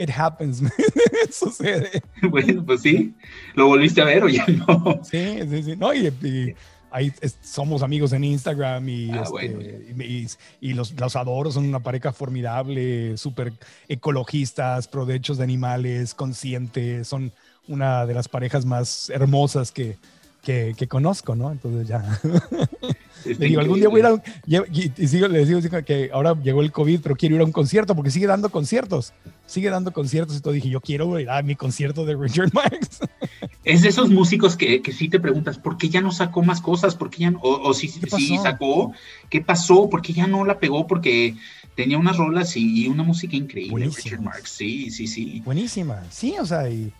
it 0.00 0.10
happens, 0.10 0.62
sucede. 1.30 2.02
Bueno, 2.22 2.64
pues 2.64 2.80
sí, 2.80 3.14
lo 3.54 3.66
volviste 3.66 4.00
a 4.00 4.04
ver 4.04 4.24
o 4.24 4.28
ya 4.28 4.46
no. 4.46 5.00
Sí, 5.04 5.38
sí, 5.48 5.62
sí. 5.62 5.76
No, 5.76 5.92
y, 5.92 6.10
ahí 6.90 7.12
somos 7.42 7.82
amigos 7.82 8.12
en 8.12 8.24
Instagram 8.24 8.88
y, 8.88 9.10
ah, 9.10 9.24
este, 9.40 10.26
y, 10.60 10.72
los, 10.72 10.92
los, 10.92 11.16
adoro, 11.16 11.50
son 11.50 11.66
una 11.66 11.80
pareja 11.80 12.12
formidable, 12.12 13.16
súper 13.16 13.52
ecologistas, 13.88 14.88
pro 14.88 15.06
derechos 15.06 15.38
de 15.38 15.44
animales, 15.44 16.14
conscientes, 16.14 17.08
son 17.08 17.32
una 17.68 18.06
de 18.06 18.14
las 18.14 18.28
parejas 18.28 18.64
más 18.64 19.10
hermosas 19.10 19.72
que, 19.72 19.96
que, 20.42 20.88
conozco, 20.88 21.34
¿no? 21.34 21.52
Entonces 21.52 21.86
ya. 21.86 22.20
le 23.24 23.46
digo, 23.46 23.60
algún 23.60 23.78
día 23.78 23.88
voy 23.88 24.00
a 24.00 24.04
ir 24.04 24.06
a 24.06 24.14
un, 24.14 24.22
y, 24.72 25.06
sigo, 25.06 25.28
les 25.28 25.48
digo 25.48 25.60
que 25.84 26.10
ahora 26.12 26.34
llegó 26.42 26.60
el 26.60 26.72
COVID, 26.72 27.00
pero 27.00 27.16
quiero 27.16 27.36
ir 27.36 27.40
a 27.40 27.44
un 27.44 27.52
concierto 27.52 27.94
porque 27.94 28.10
sigue 28.10 28.26
dando 28.26 28.50
conciertos, 28.50 29.12
sigue 29.46 29.70
dando 29.70 29.92
conciertos 29.92 30.36
y 30.36 30.40
todo. 30.40 30.52
Dije, 30.52 30.68
yo 30.68 30.80
quiero 30.80 31.18
ir 31.18 31.28
a 31.30 31.42
mi 31.42 31.56
concierto 31.56 32.04
de 32.04 32.16
Richard 32.16 32.52
Marx. 32.52 33.00
Es 33.62 33.82
de 33.82 33.88
esos 33.88 34.08
músicos 34.08 34.56
que, 34.56 34.80
que 34.80 34.90
sí 34.90 35.10
te 35.10 35.20
preguntas, 35.20 35.58
¿por 35.58 35.76
qué 35.76 35.90
ya 35.90 36.00
no 36.00 36.12
sacó 36.12 36.42
más 36.42 36.62
cosas? 36.62 36.94
¿Por 36.96 37.10
qué 37.10 37.18
ya 37.18 37.30
no? 37.30 37.40
O, 37.42 37.74
si 37.74 37.88
sí, 37.88 38.38
sacó, 38.38 38.94
¿qué 39.28 39.42
pasó? 39.42 39.90
¿Por 39.90 40.00
qué 40.00 40.14
ya 40.14 40.26
no 40.26 40.46
la 40.46 40.58
pegó? 40.58 40.86
Porque 40.86 41.36
tenía 41.76 41.98
unas 41.98 42.16
rolas 42.16 42.56
y, 42.56 42.88
una 42.88 43.02
música 43.02 43.36
increíble, 43.36 43.90
Richard 43.94 44.22
Marx. 44.22 44.50
Sí, 44.52 44.90
sí, 44.90 45.06
sí. 45.06 45.42
Buenísima, 45.44 46.02
sí, 46.10 46.36
o 46.40 46.46
sea, 46.46 46.70
y 46.70 46.90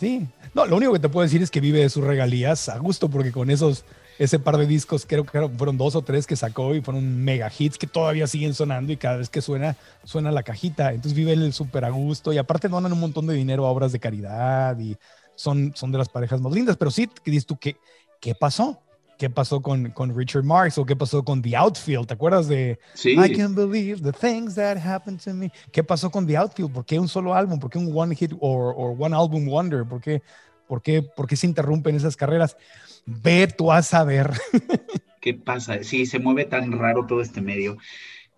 Sí. 0.00 0.26
No, 0.54 0.64
lo 0.64 0.76
único 0.76 0.94
que 0.94 0.98
te 0.98 1.10
puedo 1.10 1.24
decir 1.24 1.42
es 1.42 1.50
que 1.50 1.60
vive 1.60 1.80
de 1.80 1.90
sus 1.90 2.02
regalías 2.02 2.70
a 2.70 2.78
gusto, 2.78 3.10
porque 3.10 3.32
con 3.32 3.50
esos, 3.50 3.84
ese 4.20 4.38
par 4.38 4.58
de 4.58 4.66
discos, 4.66 5.06
creo 5.06 5.24
que 5.24 5.48
fueron 5.56 5.78
dos 5.78 5.96
o 5.96 6.02
tres 6.02 6.26
que 6.26 6.36
sacó 6.36 6.74
y 6.74 6.82
fueron 6.82 7.24
mega 7.24 7.50
hits 7.58 7.78
que 7.78 7.86
todavía 7.86 8.26
siguen 8.26 8.52
sonando 8.52 8.92
y 8.92 8.98
cada 8.98 9.16
vez 9.16 9.30
que 9.30 9.40
suena, 9.40 9.78
suena 10.04 10.30
la 10.30 10.42
cajita. 10.42 10.92
Entonces 10.92 11.14
vive 11.14 11.32
el 11.32 11.54
súper 11.54 11.86
a 11.86 11.88
gusto 11.88 12.30
y 12.30 12.36
aparte 12.36 12.68
donan 12.68 12.92
un 12.92 13.00
montón 13.00 13.26
de 13.26 13.32
dinero 13.32 13.64
a 13.64 13.70
obras 13.70 13.92
de 13.92 13.98
caridad 13.98 14.78
y 14.78 14.94
son, 15.36 15.72
son 15.74 15.90
de 15.90 15.96
las 15.96 16.10
parejas 16.10 16.38
más 16.42 16.52
lindas. 16.52 16.76
Pero 16.76 16.90
sí, 16.90 17.08
¿qué 17.24 17.30
dices 17.30 17.46
tú? 17.46 17.56
¿Qué, 17.58 17.78
qué 18.20 18.34
pasó? 18.34 18.82
qué 19.16 19.28
pasó 19.28 19.60
con, 19.60 19.90
con 19.90 20.16
Richard 20.16 20.44
Marx 20.44 20.76
o 20.78 20.84
qué 20.84 20.96
pasó 20.96 21.22
con 21.22 21.40
The 21.40 21.56
Outfield. 21.56 22.06
¿Te 22.06 22.14
acuerdas 22.14 22.48
de 22.48 22.78
sí. 22.94 23.12
I 23.12 23.34
can't 23.34 23.54
believe 23.54 24.02
the 24.02 24.12
things 24.12 24.54
that 24.54 24.78
happened 24.78 25.20
to 25.24 25.32
me? 25.32 25.50
¿Qué 25.72 25.82
pasó 25.82 26.10
con 26.10 26.26
The 26.26 26.36
Outfield? 26.36 26.72
¿Por 26.72 26.84
qué 26.86 26.98
un 26.98 27.08
solo 27.08 27.34
álbum? 27.34 27.58
¿Por 27.58 27.70
qué 27.70 27.78
un 27.78 27.90
one 27.94 28.14
hit 28.14 28.32
o 28.38 28.96
one 28.98 29.14
album 29.14 29.46
wonder? 29.46 29.84
¿Por 29.86 30.00
qué, 30.00 30.22
por, 30.70 30.82
qué, 30.82 31.02
¿Por 31.02 31.26
qué 31.26 31.34
se 31.34 31.48
interrumpen 31.48 31.96
esas 31.96 32.16
carreras? 32.16 32.56
Ve 33.04 33.48
tú 33.48 33.72
a 33.72 33.82
saber. 33.82 34.30
¿Qué 35.20 35.34
pasa? 35.34 35.82
Sí, 35.82 36.06
se 36.06 36.20
mueve 36.20 36.44
tan 36.44 36.70
raro 36.70 37.06
todo 37.06 37.22
este 37.22 37.40
medio. 37.40 37.76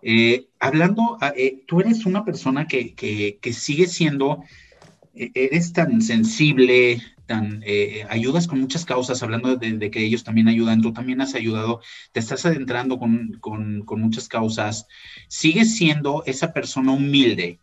Eh, 0.01 0.47
hablando, 0.59 1.19
ah, 1.21 1.31
eh, 1.37 1.63
tú 1.67 1.79
eres 1.79 2.07
una 2.07 2.25
persona 2.25 2.65
que, 2.65 2.95
que, 2.95 3.53
sigue 3.53 3.85
siendo, 3.85 4.43
eh, 5.13 5.29
eres 5.35 5.73
tan 5.73 6.01
sensible, 6.01 7.03
tan, 7.27 7.63
ayudas 8.09 8.47
con 8.47 8.59
muchas 8.59 8.83
causas, 8.83 9.21
hablando 9.21 9.55
de, 9.55 9.91
que 9.91 10.03
ellos 10.03 10.23
también 10.23 10.47
ayudan, 10.47 10.81
tú 10.81 10.91
también 10.91 11.21
has 11.21 11.35
ayudado, 11.35 11.81
te 12.13 12.19
estás 12.19 12.47
adentrando 12.47 12.97
con, 12.97 13.37
con, 13.41 13.83
con 13.85 14.01
muchas 14.01 14.27
causas, 14.27 14.87
sigues 15.27 15.75
siendo 15.75 16.23
esa 16.25 16.51
persona 16.51 16.93
humilde, 16.93 17.59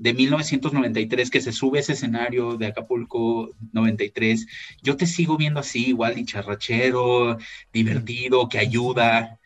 de 0.00 0.14
1993 0.14 1.30
que 1.30 1.42
se 1.42 1.52
sube 1.52 1.78
ese 1.78 1.92
escenario 1.92 2.56
de 2.56 2.66
Acapulco 2.66 3.54
93, 3.72 4.46
yo 4.82 4.96
te 4.96 5.06
sigo 5.06 5.36
viendo 5.36 5.60
así, 5.60 5.88
igual 5.88 6.14
dicharrachero, 6.14 7.36
divertido, 7.70 8.48
que 8.48 8.58
ayuda. 8.58 9.38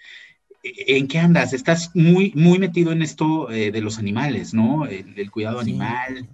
¿En 0.63 1.09
qué 1.09 1.19
andas? 1.19 1.53
Estás 1.53 1.91
muy, 1.95 2.33
muy 2.37 2.61
metido 2.61 2.93
en 2.93 3.03
esto 3.03 3.51
eh, 3.51 3.73
de 3.73 3.81
los 3.81 3.99
animales, 3.99 4.55
¿no? 4.55 4.87
El, 4.87 5.29
cuidado 5.33 5.59
animal. 5.59 6.29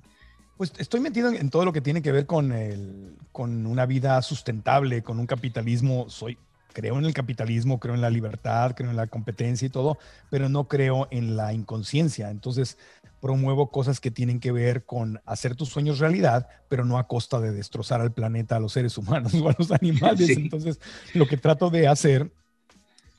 Pues 0.59 0.75
estoy 0.77 1.01
metido 1.01 1.31
en, 1.31 1.49
todo 1.49 1.65
lo 1.65 1.73
que 1.73 1.81
tiene 1.81 2.03
que 2.03 2.13
ver 2.13 2.27
con, 2.27 2.53
el, 2.53 3.17
con 3.33 3.67
una 3.67 3.87
vida 3.87 4.21
sustentable, 4.21 5.03
con 5.03 5.19
un 5.19 5.27
capitalismo. 5.27 6.11
Soy, 6.11 6.37
creo 6.75 6.99
en 6.99 7.07
el 7.07 7.15
capitalismo, 7.15 7.81
creo 7.81 7.95
en 7.95 8.03
la 8.03 8.11
libertad, 8.11 8.75
creo 8.77 8.91
en 8.91 8.97
la 8.97 9.07
competencia 9.07 9.65
y 9.65 9.71
todo, 9.71 9.99
pero 10.29 10.51
no 10.51 10.69
creo 10.69 11.09
en 11.11 11.37
la 11.37 11.55
inconsciencia. 11.55 12.31
Entonces, 12.31 12.77
promuevo 13.21 13.71
cosas 13.71 14.01
que 14.01 14.11
tienen 14.11 14.41
que 14.41 14.53
ver 14.53 14.85
con 14.85 15.21
hacer 15.27 15.55
tus 15.55 15.69
sueños 15.69 15.99
realidad, 15.99 16.49
pero 16.69 16.85
no 16.85 16.99
a 16.99 17.07
costa 17.07 17.41
de 17.41 17.53
destrozar 17.53 18.01
al 18.01 18.13
planeta, 18.13 18.57
a 18.57 18.61
los 18.61 18.73
seres 18.73 18.97
humanos 18.99 19.35
o 19.43 19.49
a 19.49 19.55
los 19.59 19.71
animales. 19.71 20.31
Entonces, 20.31 20.81
lo 21.15 21.27
que 21.27 21.37
trato 21.37 21.71
de 21.71 21.87
hacer 21.87 22.33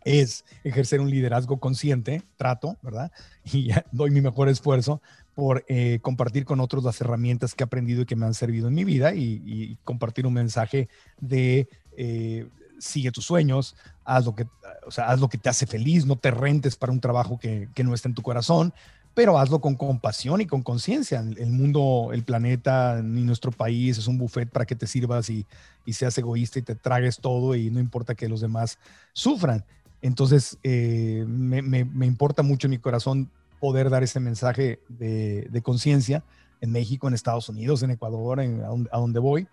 es 0.04 0.46
ejercer 0.64 1.00
un 1.00 1.10
liderazgo 1.10 1.60
consciente, 1.60 2.24
trato, 2.38 2.78
¿verdad? 2.82 3.12
Y 3.54 3.70
doy 3.92 4.12
mi 4.12 4.22
mejor 4.22 4.50
esfuerzo 4.50 5.02
por 5.36 5.64
eh, 5.68 6.00
compartir 6.02 6.46
con 6.46 6.60
otros 6.60 6.84
las 6.84 7.00
herramientas 7.02 7.54
que 7.54 7.64
he 7.64 7.66
aprendido 7.66 8.02
y 8.02 8.06
que 8.06 8.16
me 8.16 8.26
han 8.26 8.34
servido 8.34 8.68
en 8.68 8.74
mi 8.74 8.84
vida 8.84 9.14
y, 9.14 9.78
compartir 9.84 10.28
un 10.28 10.34
mensaje 10.34 10.90
de 11.20 11.70
eh, 11.98 12.48
sigue 12.80 13.12
tus 13.12 13.26
sueños, 13.26 13.76
haz 14.04 14.26
lo, 14.26 14.36
que, 14.36 14.48
o 14.86 14.92
sea, 14.92 15.06
haz 15.10 15.20
lo 15.20 15.30
que 15.30 15.38
te 15.38 15.50
hace 15.50 15.68
feliz, 15.68 16.06
no 16.06 16.16
te 16.16 16.32
rentes 16.32 16.76
para 16.76 16.92
un 16.92 17.00
trabajo 17.00 17.38
que, 17.38 17.70
que 17.74 17.84
no 17.84 17.94
está 17.94 18.10
en 18.10 18.16
tu 18.16 18.24
corazón, 18.24 18.74
pero 19.14 19.38
hazlo 19.38 19.60
con 19.60 19.76
compasión 19.76 20.42
y 20.42 20.46
con 20.46 20.62
conciencia. 20.62 21.20
El 21.20 21.52
mundo, 21.52 22.12
el 22.14 22.24
planeta, 22.24 23.02
ni 23.04 23.24
nuestro 23.24 23.52
país 23.52 23.98
es 23.98 24.08
un 24.08 24.18
buffet 24.18 24.50
para 24.50 24.66
que 24.66 24.76
te 24.76 24.88
sirvas 24.88 25.30
y, 25.30 25.46
y 25.86 25.94
seas 25.94 26.18
egoísta 26.18 26.60
y 26.60 26.62
te 26.62 26.76
tragues 26.76 27.18
todo 27.18 27.56
y 27.56 27.70
no 27.70 27.80
importa 27.80 28.16
que 28.16 28.30
los 28.30 28.42
demás 28.42 28.78
sufran. 29.14 29.66
Entonces, 30.02 30.58
eh, 30.64 31.26
me, 31.28 32.06
importa 32.06 32.42
mucho 32.42 32.68
en 32.68 32.72
mi 32.72 32.80
corazón 32.80 33.30
poder 33.60 33.90
dar 33.90 34.02
ese 34.02 34.20
mensaje 34.20 34.80
de, 34.90 35.62
conciencia 35.64 36.24
en 36.60 36.72
México, 36.72 37.08
en 37.08 37.14
Estados 37.14 37.50
Unidos, 37.50 37.84
en 37.84 37.92
Ecuador, 37.92 38.40
en, 38.40 38.62
a, 38.64 38.98
donde 38.98 39.20
voy. 39.20 39.48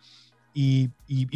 Y, 0.54 0.88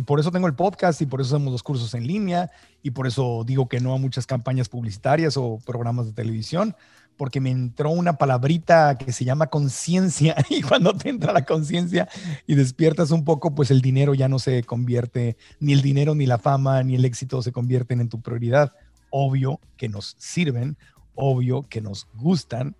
por 0.04 0.18
eso 0.18 0.32
tengo 0.32 0.46
el 0.48 0.54
podcast 0.54 1.00
y 1.00 1.06
por 1.06 1.20
eso 1.20 1.36
hacemos 1.36 1.52
los 1.52 1.62
cursos 1.62 1.94
en 1.94 2.06
línea 2.06 2.50
y 2.82 2.90
por 2.90 3.06
eso 3.06 3.44
digo 3.46 3.68
que 3.68 3.78
no 3.78 3.94
a 3.94 3.98
muchas 3.98 4.26
campañas 4.26 4.68
publicitarias 4.68 5.36
o 5.36 5.58
programas 5.64 6.06
de 6.06 6.12
televisión, 6.12 6.74
porque 7.22 7.38
me 7.40 7.52
entró 7.52 7.90
una 7.90 8.14
palabrita 8.14 8.98
que 8.98 9.12
se 9.12 9.24
llama 9.24 9.46
conciencia 9.46 10.34
y 10.50 10.60
cuando 10.60 10.92
te 10.92 11.08
entra 11.08 11.32
la 11.32 11.44
conciencia 11.44 12.08
y 12.48 12.56
despiertas 12.56 13.12
un 13.12 13.24
poco, 13.24 13.54
pues 13.54 13.70
el 13.70 13.80
dinero 13.80 14.12
ya 14.12 14.28
no 14.28 14.40
se 14.40 14.64
convierte, 14.64 15.36
ni 15.60 15.72
el 15.72 15.82
dinero, 15.82 16.16
ni 16.16 16.26
la 16.26 16.38
fama, 16.38 16.82
ni 16.82 16.96
el 16.96 17.04
éxito 17.04 17.40
se 17.40 17.52
convierten 17.52 18.00
en 18.00 18.08
tu 18.08 18.20
prioridad 18.20 18.72
obvio 19.10 19.60
que 19.76 19.88
nos 19.88 20.16
sirven, 20.18 20.76
obvio 21.14 21.62
que 21.62 21.80
nos 21.80 22.08
gustan, 22.12 22.74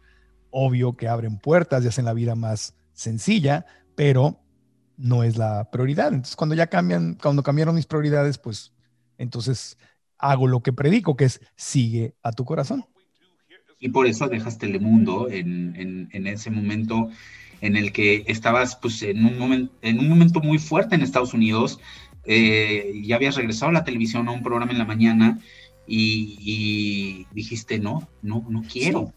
obvio 0.50 0.96
que 0.96 1.06
abren 1.06 1.38
puertas 1.38 1.84
y 1.84 1.86
hacen 1.86 2.04
la 2.04 2.12
vida 2.12 2.34
más 2.34 2.74
sencilla, 2.94 3.64
pero 3.94 4.40
no 4.96 5.22
es 5.22 5.36
la 5.36 5.70
prioridad. 5.70 6.08
Entonces, 6.08 6.34
cuando 6.34 6.56
ya 6.56 6.66
cambian, 6.66 7.16
cuando 7.22 7.44
cambiaron 7.44 7.76
mis 7.76 7.86
prioridades, 7.86 8.38
pues 8.38 8.72
entonces 9.18 9.78
hago 10.18 10.48
lo 10.48 10.64
que 10.64 10.72
predico, 10.72 11.16
que 11.16 11.26
es 11.26 11.40
sigue 11.54 12.16
a 12.24 12.32
tu 12.32 12.44
corazón. 12.44 12.84
Y 13.82 13.88
por 13.88 14.06
eso 14.06 14.28
dejas 14.28 14.58
Telemundo 14.58 15.28
en, 15.28 16.08
en, 16.12 16.26
ese 16.28 16.50
momento 16.50 17.10
en 17.60 17.76
el 17.76 17.90
que 17.90 18.22
estabas 18.28 18.76
pues, 18.76 19.02
en, 19.02 19.26
un 19.26 19.36
momento, 19.36 19.74
en 19.82 19.98
un 19.98 20.08
momento 20.08 20.40
muy 20.40 20.58
fuerte 20.58 20.94
en 20.94 21.02
Estados 21.02 21.34
Unidos. 21.34 21.80
Eh, 22.24 23.02
ya 23.04 23.16
habías 23.16 23.34
regresado 23.34 23.70
a 23.70 23.72
la 23.72 23.82
televisión 23.82 24.28
a 24.28 24.30
un 24.30 24.44
programa 24.44 24.70
en 24.70 24.78
la 24.78 24.84
mañana 24.84 25.40
y, 25.84 27.26
dijiste, 27.32 27.80
no, 27.80 28.08
no, 28.22 28.46
no 28.48 28.62
quiero. 28.62 29.12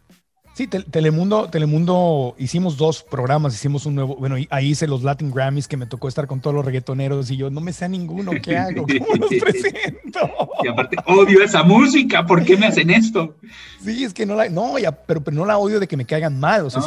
Sí. 0.56 0.68
Telemundo, 0.68 1.49
Telemundo, 1.49 2.34
hicimos 2.38 2.78
dos 2.78 3.03
programas, 3.03 3.53
hicimos 3.53 3.86
un 3.86 3.95
nuevo, 3.95 4.16
bueno, 4.16 4.38
ahí 4.49 4.70
hice 4.70 4.88
los 4.88 5.03
Latin 5.03 5.30
Grammys 5.30 5.68
que 5.68 5.76
me 5.76 5.86
tocó 5.86 6.08
estar 6.08 6.28
con 6.28 6.39
todos 6.39 6.56
los 6.56 6.64
reggaetoneros 6.64 7.30
y 7.30 7.36
yo 7.36 7.49
no 7.49 7.60
me 7.60 7.74
sé 7.74 7.86
a 7.86 7.88
ninguno, 7.89 8.32
¿qué 8.41 8.58
hago? 8.58 8.86
¿Cómo 8.88 9.16
los 9.16 9.30
presento? 9.30 10.20
Y 10.64 10.68
aparte, 10.70 10.95
odio 11.08 11.43
esa 11.43 11.64
música, 11.64 12.26
¿por 12.26 12.45
qué 12.45 12.56
me 12.56 12.68
hacen 12.68 12.89
esto? 12.89 13.36
Sí, 13.84 14.06
es 14.06 14.14
que 14.14 14.26
no 14.26 14.36
la, 14.36 14.47
no, 14.47 14.80
ya, 14.80 14.93
pero, 14.93 15.22
pero 15.22 15.36
no 15.36 15.45
la 15.45 15.58
odio 15.58 15.80
de 15.80 15.88
que 15.88 15.97
me 15.97 16.06
caigan 16.06 16.39
mal, 16.39 16.66
o 16.66 16.70
sea, 16.70 16.82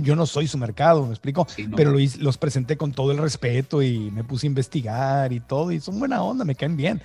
Yo, 0.00 0.16
no 0.16 0.26
soy 0.26 0.46
su 0.46 0.56
mercado, 0.56 1.04
¿me 1.04 1.10
explico? 1.10 1.46
pero 1.74 1.96
los 2.20 2.38
presenté 2.38 2.76
con 2.76 2.92
todo 2.92 3.10
el 3.10 3.18
respeto 3.18 3.82
y 3.82 4.12
me 4.12 4.22
puse 4.22 4.46
a 4.46 4.48
investigar 4.48 5.32
y 5.32 5.40
todo, 5.40 5.72
y 5.72 5.80
son 5.80 5.98
buena 5.98 6.22
onda, 6.22 6.44
me 6.44 6.54
caen 6.54 6.76
bien 6.76 7.02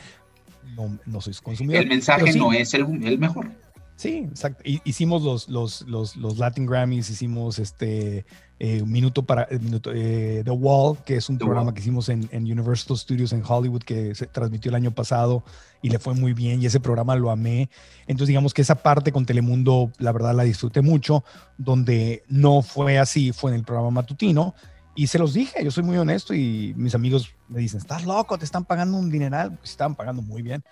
no, 0.76 0.99
no 1.05 1.22
soy 1.22 1.34
consumidor. 1.41 1.84
El 1.84 1.89
mensaje 1.89 2.34
no 2.34 2.51
es 2.53 2.74
el, 2.74 2.88
mejor. 3.18 3.51
Sí, 3.95 4.27
exacto. 4.29 4.63
Hicimos 4.65 5.21
los, 5.21 5.47
los, 5.47 5.81
los, 5.83 6.15
los, 6.15 6.37
Latin 6.37 6.65
Grammys, 6.65 7.09
hicimos 7.09 7.59
este 7.59 8.25
eh, 8.59 8.83
minuto 8.83 9.23
para 9.23 9.47
minuto, 9.61 9.91
eh, 9.93 10.41
The 10.43 10.51
Wall, 10.51 10.97
que 11.05 11.17
es 11.17 11.29
un 11.29 11.37
programa 11.37 11.73
que 11.73 11.81
hicimos 11.81 12.09
en, 12.09 12.27
en, 12.31 12.43
Universal 12.43 12.97
Studios 12.97 13.33
en 13.33 13.43
Hollywood 13.47 13.83
que 13.83 14.15
se 14.15 14.25
transmitió 14.25 14.69
el 14.69 14.75
año 14.75 14.91
pasado 14.91 15.43
y 15.81 15.89
le 15.89 15.99
fue 15.99 16.15
muy 16.15 16.33
bien 16.33 16.61
y 16.61 16.65
ese 16.65 16.79
programa 16.79 17.15
lo 17.15 17.29
amé. 17.29 17.69
Entonces 18.07 18.29
digamos 18.29 18.53
que 18.53 18.63
esa 18.63 18.75
parte 18.75 19.11
con 19.11 19.25
Telemundo, 19.25 19.91
la 19.99 20.11
verdad 20.11 20.33
la 20.33 20.43
disfruté 20.43 20.81
mucho, 20.81 21.23
donde 21.57 22.23
no 22.27 22.61
fue 22.61 22.97
así, 22.97 23.31
fue 23.31 23.51
en 23.51 23.57
el 23.57 23.63
programa 23.63 23.91
matutino 23.91 24.55
y 24.95 25.07
se 25.07 25.17
los 25.17 25.33
dije, 25.33 25.63
yo 25.63 25.71
soy 25.71 25.83
muy 25.83 25.97
honesto 25.97 26.33
y 26.33 26.73
mis 26.77 26.93
amigos 26.93 27.33
me 27.47 27.59
dicen, 27.59 27.79
estás 27.79 28.05
loco, 28.05 28.37
te 28.37 28.45
están 28.45 28.65
pagando 28.65 28.97
un 28.97 29.09
dineral, 29.09 29.57
pues 29.57 29.71
estaban 29.71 29.95
pagando 29.95 30.21
muy 30.21 30.41
bien. 30.41 30.63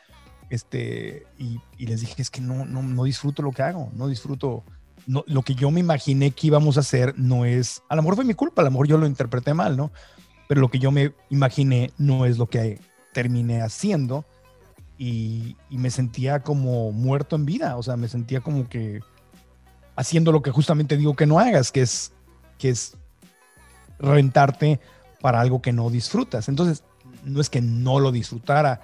Este, 0.51 1.25
y, 1.39 1.61
les 1.77 2.01
dije, 2.01 2.21
es 2.21 2.29
que 2.29 2.41
no, 2.41 2.65
no, 2.65 2.83
no, 2.83 3.05
disfruto 3.05 3.41
lo 3.41 3.53
que 3.53 3.63
hago, 3.63 3.89
no 3.95 4.09
disfruto, 4.09 4.65
no, 5.07 5.23
lo 5.25 5.43
que 5.43 5.55
yo 5.55 5.71
me 5.71 5.79
imaginé 5.79 6.31
que 6.31 6.47
íbamos 6.47 6.75
a 6.75 6.81
hacer 6.81 7.17
no 7.17 7.45
es, 7.45 7.81
a 7.87 7.95
lo 7.95 8.01
mejor 8.01 8.17
fue 8.17 8.25
mi 8.25 8.33
culpa, 8.33 8.61
a 8.61 8.65
lo 8.65 8.71
mejor 8.71 8.85
yo 8.85 8.97
lo 8.97 9.07
interpreté 9.07 9.53
mal, 9.53 9.77
¿no? 9.77 9.93
Pero 10.49 10.59
lo 10.59 10.69
que 10.69 10.77
yo 10.77 10.91
me 10.91 11.13
imaginé 11.29 11.93
no 11.97 12.25
es 12.25 12.37
lo 12.37 12.47
que 12.47 12.81
terminé 13.13 13.61
haciendo 13.61 14.25
y, 14.97 15.55
y 15.69 15.77
me 15.77 15.89
sentía 15.89 16.41
como 16.41 16.91
muerto 16.91 17.37
en 17.37 17.45
vida, 17.45 17.77
o 17.77 17.83
sea, 17.83 17.95
me 17.95 18.09
sentía 18.09 18.41
como 18.41 18.67
que 18.67 18.99
haciendo 19.95 20.33
lo 20.33 20.41
que 20.41 20.51
justamente 20.51 20.97
digo 20.97 21.15
que 21.15 21.27
no 21.27 21.39
hagas, 21.39 21.71
que 21.71 21.81
es, 21.81 22.11
que 22.57 22.71
es 22.71 22.97
rentarte 23.99 24.81
para 25.21 25.39
algo 25.39 25.61
que 25.61 25.71
no 25.71 25.89
disfrutas. 25.89 26.49
Entonces, 26.49 26.83
no 27.23 27.39
es 27.39 27.49
que 27.49 27.61
no 27.61 28.01
lo 28.01 28.11
disfrutara 28.11 28.81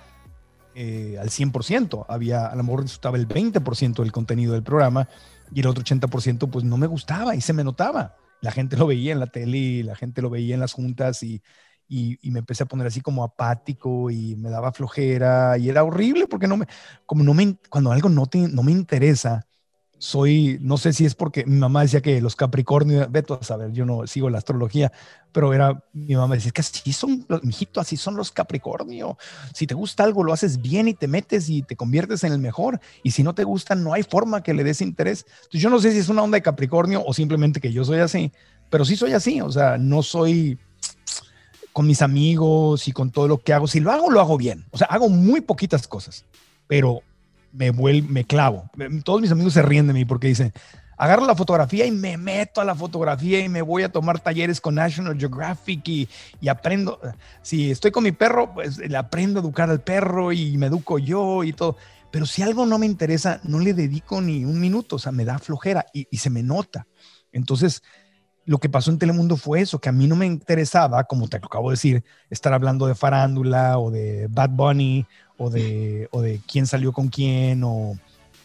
eh, 0.80 1.18
al 1.20 1.32
100%, 1.32 2.06
había, 2.08 2.46
a 2.46 2.56
lo 2.56 2.62
mejor 2.62 2.84
disfrutaba 2.84 3.18
el 3.18 3.28
20% 3.28 4.04
del 4.04 4.12
contenido 4.12 4.54
del 4.54 4.62
programa 4.62 5.10
y 5.52 5.62
el 5.62 5.66
otro 5.66 5.84
80% 5.84 6.52
pues 6.52 6.64
no 6.66 6.78
me 6.78 6.86
gustaba 6.86 7.36
y 7.36 7.42
se 7.42 7.52
me 7.52 7.64
notaba. 7.64 8.16
La 8.42 8.52
gente 8.52 8.78
lo 8.78 8.86
veía 8.86 9.12
en 9.12 9.20
la 9.20 9.26
tele 9.26 9.58
y 9.58 9.82
la 9.82 9.96
gente 9.96 10.22
lo 10.22 10.30
veía 10.30 10.54
en 10.54 10.60
las 10.60 10.74
juntas 10.74 11.24
y, 11.24 11.42
y, 11.88 12.20
me 12.30 12.40
empecé 12.40 12.62
a 12.62 12.68
poner 12.68 12.86
así 12.86 13.02
como 13.02 13.24
apático 13.24 14.12
y 14.12 14.36
me 14.36 14.52
daba 14.52 14.72
flojera 14.72 15.58
y 15.58 15.70
era 15.70 15.84
horrible 15.84 16.28
porque 16.28 16.48
no 16.48 16.58
me, 16.58 16.68
como 17.08 17.24
no 17.24 17.34
me, 17.34 17.58
cuando 17.70 17.92
algo 17.92 18.10
no, 18.10 18.28
te, 18.28 18.38
no 18.48 18.62
me 18.62 18.72
interesa, 18.72 19.47
soy, 20.00 20.60
no 20.62 20.78
sé 20.78 20.94
si 20.94 21.06
es 21.06 21.16
porque 21.16 21.46
mi 21.46 21.58
mamá 21.58 21.82
decía 21.82 22.02
que 22.02 22.22
los 22.22 22.36
Capricornios, 22.36 23.12
veto 23.12 23.40
a 23.40 23.44
saber, 23.44 23.72
yo 23.72 23.86
no 23.86 24.06
sigo 24.06 24.30
la 24.30 24.38
astrología, 24.38 24.92
pero 25.32 25.54
era, 25.54 25.84
mi 25.94 26.16
mamá 26.16 26.36
decía 26.36 26.52
que 26.52 26.62
así 26.62 26.94
son, 26.94 27.26
mijito, 27.44 27.80
así 27.80 27.98
son 27.98 28.16
los 28.16 28.32
Capricornio. 28.32 29.18
Si 29.54 29.66
te 29.66 29.74
gusta 29.74 30.04
algo, 30.04 30.24
lo 30.24 30.34
haces 30.34 30.62
bien 30.62 30.88
y 30.88 30.94
te 30.94 31.08
metes 31.08 31.50
y 31.50 31.64
te 31.64 31.76
conviertes 31.76 32.24
en 32.24 32.34
el 32.34 32.40
mejor. 32.40 32.80
Y 33.04 33.12
si 33.12 33.24
no 33.24 33.34
te 33.34 33.44
gusta, 33.44 33.76
no 33.76 33.94
hay 33.94 34.04
forma 34.04 34.44
que 34.44 34.54
le 34.54 34.64
des 34.64 34.82
interés. 34.82 35.26
Entonces, 35.28 35.62
yo 35.62 35.70
no 35.70 35.80
sé 35.80 35.92
si 35.92 36.00
es 36.00 36.10
una 36.10 36.24
onda 36.24 36.38
de 36.38 36.44
Capricornio 36.44 37.04
o 37.06 37.14
simplemente 37.14 37.60
que 37.60 37.74
yo 37.74 37.84
soy 37.84 38.00
así, 38.00 38.32
pero 38.70 38.86
sí 38.86 38.96
soy 38.96 39.14
así, 39.14 39.42
o 39.42 39.52
sea, 39.52 39.78
no 39.78 40.04
soy 40.04 40.60
con 41.74 41.86
mis 41.86 42.02
amigos 42.02 42.88
y 42.88 42.92
con 42.92 43.12
todo 43.12 43.28
lo 43.28 43.38
que 43.38 43.54
hago. 43.54 43.68
Si 43.68 43.80
lo 43.80 43.92
hago, 43.92 44.10
lo 44.10 44.20
hago 44.20 44.38
bien. 44.38 44.66
O 44.72 44.78
sea, 44.78 44.88
hago 44.88 45.10
muy 45.10 45.42
poquitas 45.42 45.88
cosas, 45.88 46.26
pero 46.68 47.02
me 47.52 47.72
vuelvo, 47.72 48.10
me 48.10 48.24
clavo. 48.24 48.70
Todos 49.04 49.22
mis 49.22 49.32
amigos 49.32 49.54
se 49.54 49.62
ríen 49.62 49.88
de 49.88 49.94
mí 49.94 50.06
porque 50.06 50.28
dicen, 50.28 50.54
agarro 50.98 51.26
la 51.26 51.36
fotografía 51.36 51.86
y 51.86 51.92
me 51.92 52.18
meto 52.18 52.60
a 52.60 52.66
la 52.66 52.76
fotografía 52.76 53.40
y 53.40 53.50
me 53.50 53.62
voy 53.62 53.84
a 53.84 53.92
tomar 53.92 54.20
talleres 54.20 54.60
con 54.60 54.76
National 54.76 55.18
Geographic 55.18 55.88
y, 55.88 56.10
y, 56.42 56.48
aprendo. 56.48 57.00
Si 57.42 57.72
estoy 57.72 57.92
con 57.92 58.04
mi 58.04 58.12
perro, 58.12 58.54
pues 58.54 58.78
le 58.80 58.98
aprendo 58.98 59.40
a 59.40 59.44
educar 59.44 59.70
al 59.70 59.82
perro 59.82 60.32
y 60.32 60.58
me 60.58 60.68
educo 60.68 60.98
yo 61.00 61.44
y 61.44 61.54
todo. 61.54 61.78
pero 62.12 62.26
si 62.26 62.42
algo 62.42 62.66
no 62.66 62.80
me 62.80 62.86
interesa, 62.86 63.40
no 63.44 63.60
le 63.60 63.74
dedico 63.74 64.22
ni 64.22 64.44
un 64.44 64.60
minuto, 64.60 64.96
o 64.96 65.00
sea, 65.00 65.12
me 65.12 65.26
da 65.26 65.40
flojera 65.40 65.86
y, 65.94 66.08
y 66.10 66.18
se 66.18 66.30
me 66.30 66.42
nota. 66.44 66.88
Entonces, 67.32 67.84
lo 68.46 68.60
que 68.60 68.70
pasó 68.70 68.92
en 68.92 68.98
Telemundo 68.98 69.36
fue 69.36 69.60
eso, 69.60 69.80
que 69.80 69.90
a 69.90 69.92
mí 69.92 70.08
no 70.08 70.16
me 70.16 70.26
interesaba, 70.26 71.04
como 71.04 71.28
te 71.28 71.36
acabo 71.36 71.70
de 71.70 71.74
decir, 71.74 72.04
estar 72.30 72.54
hablando 72.54 72.88
de 72.88 72.96
farándula 72.96 73.78
o 73.78 73.92
de 73.92 74.28
Bad 74.30 74.52
Bunny 74.52 75.06
o 75.38 75.50
de, 75.50 76.08
o 76.12 76.22
de 76.22 76.40
quién 76.48 76.68
salió 76.68 76.92
con 76.92 77.10
quién 77.10 77.64
o, 77.64 77.98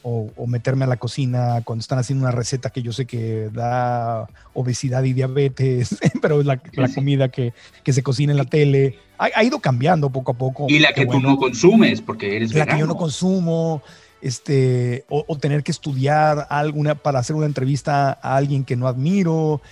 o, 0.03 0.47
meterme 0.47 0.85
a 0.85 0.89
la 0.89 0.97
cocina 0.97 1.63
cuando 1.65 1.81
están 1.81 1.99
haciendo 1.99 2.25
una 2.25 2.33
receta 2.33 2.71
que 2.71 2.83
yo 2.83 2.93
sé 2.93 3.07
que 3.07 3.49
da 3.53 4.27
obesidad 4.53 5.05
y 5.05 5.13
diabetes, 5.13 5.97
pero 6.23 6.41
es 6.41 6.47
la, 6.47 6.59
comida 6.95 7.29
que, 7.29 7.53
que, 7.85 7.93
se 7.93 8.03
cocina 8.03 8.33
en 8.33 8.39
la 8.39 8.45
tele. 8.45 8.99
Ha, 9.19 9.45
ido 9.45 9.61
cambiando 9.61 10.11
poco 10.11 10.33
a 10.33 10.35
poco. 10.35 10.67
Y 10.69 10.81
la 10.81 10.93
que 10.93 11.07
tú 11.07 11.21
no 11.21 11.37
consumes, 11.37 12.01
porque 12.01 12.37
eres 12.37 12.53
La 12.55 12.67
que 12.67 12.79
yo 12.79 12.87
no 12.87 12.97
consumo, 12.97 13.83
este, 14.21 15.05
o, 15.09 15.25
o, 15.27 15.39
tener 15.39 15.63
que 15.63 15.71
estudiar 15.71 16.47
alguna 16.51 16.97
para 16.97 17.21
hacer 17.21 17.37
una 17.37 17.47
entrevista 17.47 18.19
a 18.21 18.37
alguien 18.37 18.65
que 18.65 18.75
no 18.75 18.89
admiro. 18.89 19.63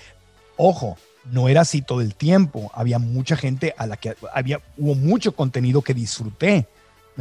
Ojo, 0.57 0.97
no 1.33 1.49
era 1.49 1.63
así 1.63 1.83
todo 1.83 2.01
el 2.01 2.15
tiempo. 2.15 2.71
Había 2.75 2.99
mucha 2.99 3.37
gente 3.37 3.75
a 3.77 3.87
la 3.87 3.97
que 3.97 4.15
había, 4.33 4.61
hubo 4.77 4.95
mucho 4.95 5.35
contenido 5.35 5.83
que 5.83 5.95
disfruté. 5.95 6.67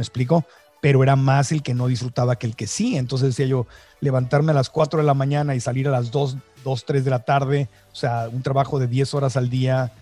¿Me 0.00 0.02
explico? 0.02 0.46
Pero 0.80 1.02
era 1.02 1.14
más 1.14 1.52
el 1.52 1.62
que 1.62 1.74
no 1.74 1.86
disfrutaba 1.86 2.36
que 2.36 2.46
el 2.46 2.56
que 2.56 2.66
sí. 2.66 2.96
Entonces 2.96 3.28
decía 3.28 3.44
yo, 3.44 3.66
levantarme 4.00 4.52
a 4.52 4.54
las 4.54 4.70
4 4.70 5.00
de 5.00 5.04
la 5.04 5.12
mañana 5.12 5.54
y 5.54 5.60
salir 5.60 5.86
a 5.88 5.90
las 5.90 6.10
2, 6.10 6.38
2 6.64 6.84
3 6.86 7.04
de 7.04 7.10
la 7.10 7.18
tarde, 7.18 7.68
o 7.92 7.94
sea, 7.94 8.30
un 8.32 8.42
trabajo 8.42 8.78
de 8.78 8.86
10 8.86 9.12
horas 9.12 9.36
al 9.36 9.50
día 9.50 9.92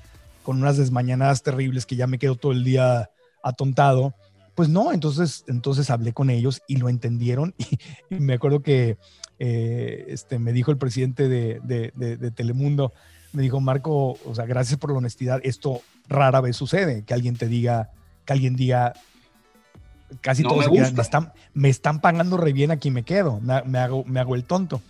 con 0.44 0.62
unas 0.62 0.76
desmañanadas 0.76 1.42
terribles 1.42 1.84
que 1.84 1.96
ya 1.96 2.06
me 2.06 2.20
quedo 2.20 2.36
todo 2.36 2.52
el 2.52 2.62
día 2.62 3.10
atontado. 3.42 4.14
Pues 4.54 4.68
no, 4.68 4.92
entonces, 4.92 5.42
entonces 5.48 5.90
hablé 5.90 6.12
con 6.12 6.30
ellos 6.30 6.62
y 6.68 6.76
lo 6.76 6.88
entendieron. 6.88 7.56
Y, 8.08 8.20
me 8.20 8.34
acuerdo 8.34 8.62
que 8.62 8.98
eh, 9.40 10.04
este, 10.06 10.38
me 10.38 10.52
dijo 10.52 10.70
el 10.70 10.78
presidente 10.78 11.28
de, 11.28 11.58
de, 11.64 11.90
de 11.92 12.30
Telemundo, 12.30 12.92
me 13.32 13.42
dijo, 13.42 13.60
Marco, 13.60 14.16
o 14.24 14.34
sea, 14.36 14.46
gracias 14.46 14.78
por 14.78 14.92
la 14.92 14.98
honestidad. 14.98 15.40
Esto 15.42 15.80
rara 16.08 16.40
vez 16.40 16.56
sucede, 16.56 17.02
que 17.02 17.14
alguien 17.14 17.34
te 17.34 17.48
diga, 17.48 17.90
que 18.24 18.32
alguien 18.32 18.54
diga, 18.54 18.92
casi 20.20 20.42
todos 20.42 20.70
me, 20.70 20.80
están, 20.80 21.32
me 21.54 21.68
están 21.68 22.00
pagando 22.00 22.36
re 22.36 22.52
bien 22.52 22.70
aquí 22.70 22.90
me 22.90 23.02
quedo, 23.02 23.40
me, 23.40 23.78
hago, 23.78 24.04
me 24.04 24.20
hago 24.20 24.34
el 24.34 24.44
tonto. 24.44 24.80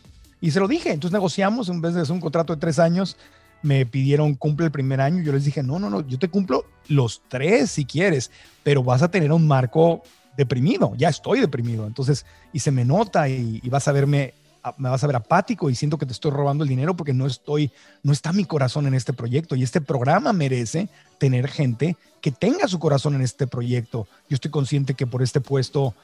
Y 0.41 0.53
se 0.53 0.61
lo 0.61 0.69
dije, 0.69 0.93
entonces 0.93 1.13
negociamos, 1.13 1.69
en 1.69 1.81
vez 1.81 1.95
de 1.95 2.03
hacer 2.03 2.13
un 2.13 2.21
contrato 2.21 2.55
de 2.55 2.61
tres 2.61 2.79
años, 2.79 3.17
me 3.63 3.85
pidieron 3.87 4.35
cumple 4.35 4.67
el 4.67 4.73
primer 4.73 5.01
año, 5.01 5.23
yo 5.23 5.33
les 5.33 5.45
dije, 5.45 5.63
no, 5.63 5.79
no, 5.79 5.91
no, 5.91 6.07
yo 6.07 6.19
te 6.19 6.29
cumplo 6.29 6.65
los 6.87 7.23
tres 7.29 7.71
si 7.71 7.85
quieres, 7.85 8.31
pero 8.63 8.83
vas 8.83 9.03
a 9.03 9.11
tener 9.11 9.33
un 9.33 9.47
marco 9.47 10.03
deprimido, 10.37 10.95
ya 10.97 11.09
estoy 11.09 11.41
deprimido, 11.41 11.87
entonces, 11.87 12.25
y 12.53 12.61
se 12.61 12.71
me 12.71 12.85
nota 12.85 13.29
y, 13.29 13.61
y 13.63 13.69
vas 13.69 13.89
a 13.89 13.93
verme 13.93 14.35
me 14.77 14.89
vas 14.89 15.03
a 15.03 15.07
ver 15.07 15.17
apático 15.17 15.71
y 15.71 15.75
siento 15.75 15.99
que 15.99 16.07
te 16.07 16.13
estoy 16.13 16.31
robando 16.31 16.65
el 16.65 16.69
dinero 16.69 16.97
porque 16.97 17.13
no 17.13 17.27
estoy, 17.27 17.71
no 18.03 18.13
está 18.13 18.33
mi 18.33 18.45
corazón 18.45 18.87
en 18.87 18.95
este 18.95 19.13
proyecto 19.13 19.57
y 19.57 19.63
este 19.63 19.81
programa 19.81 20.33
merece 20.33 20.89
tener 21.19 21.49
gente 21.49 21.97
que 22.21 22.31
tenga 22.31 22.69
su 22.69 22.79
corazón 22.79 23.15
en 23.15 23.23
este 23.23 23.47
proyecto. 23.47 24.07
Yo 24.29 24.35
estoy 24.35 24.51
consciente 24.51 24.95
que 24.95 25.07
por 25.07 25.23
este 25.23 25.41
puesto 25.41 25.95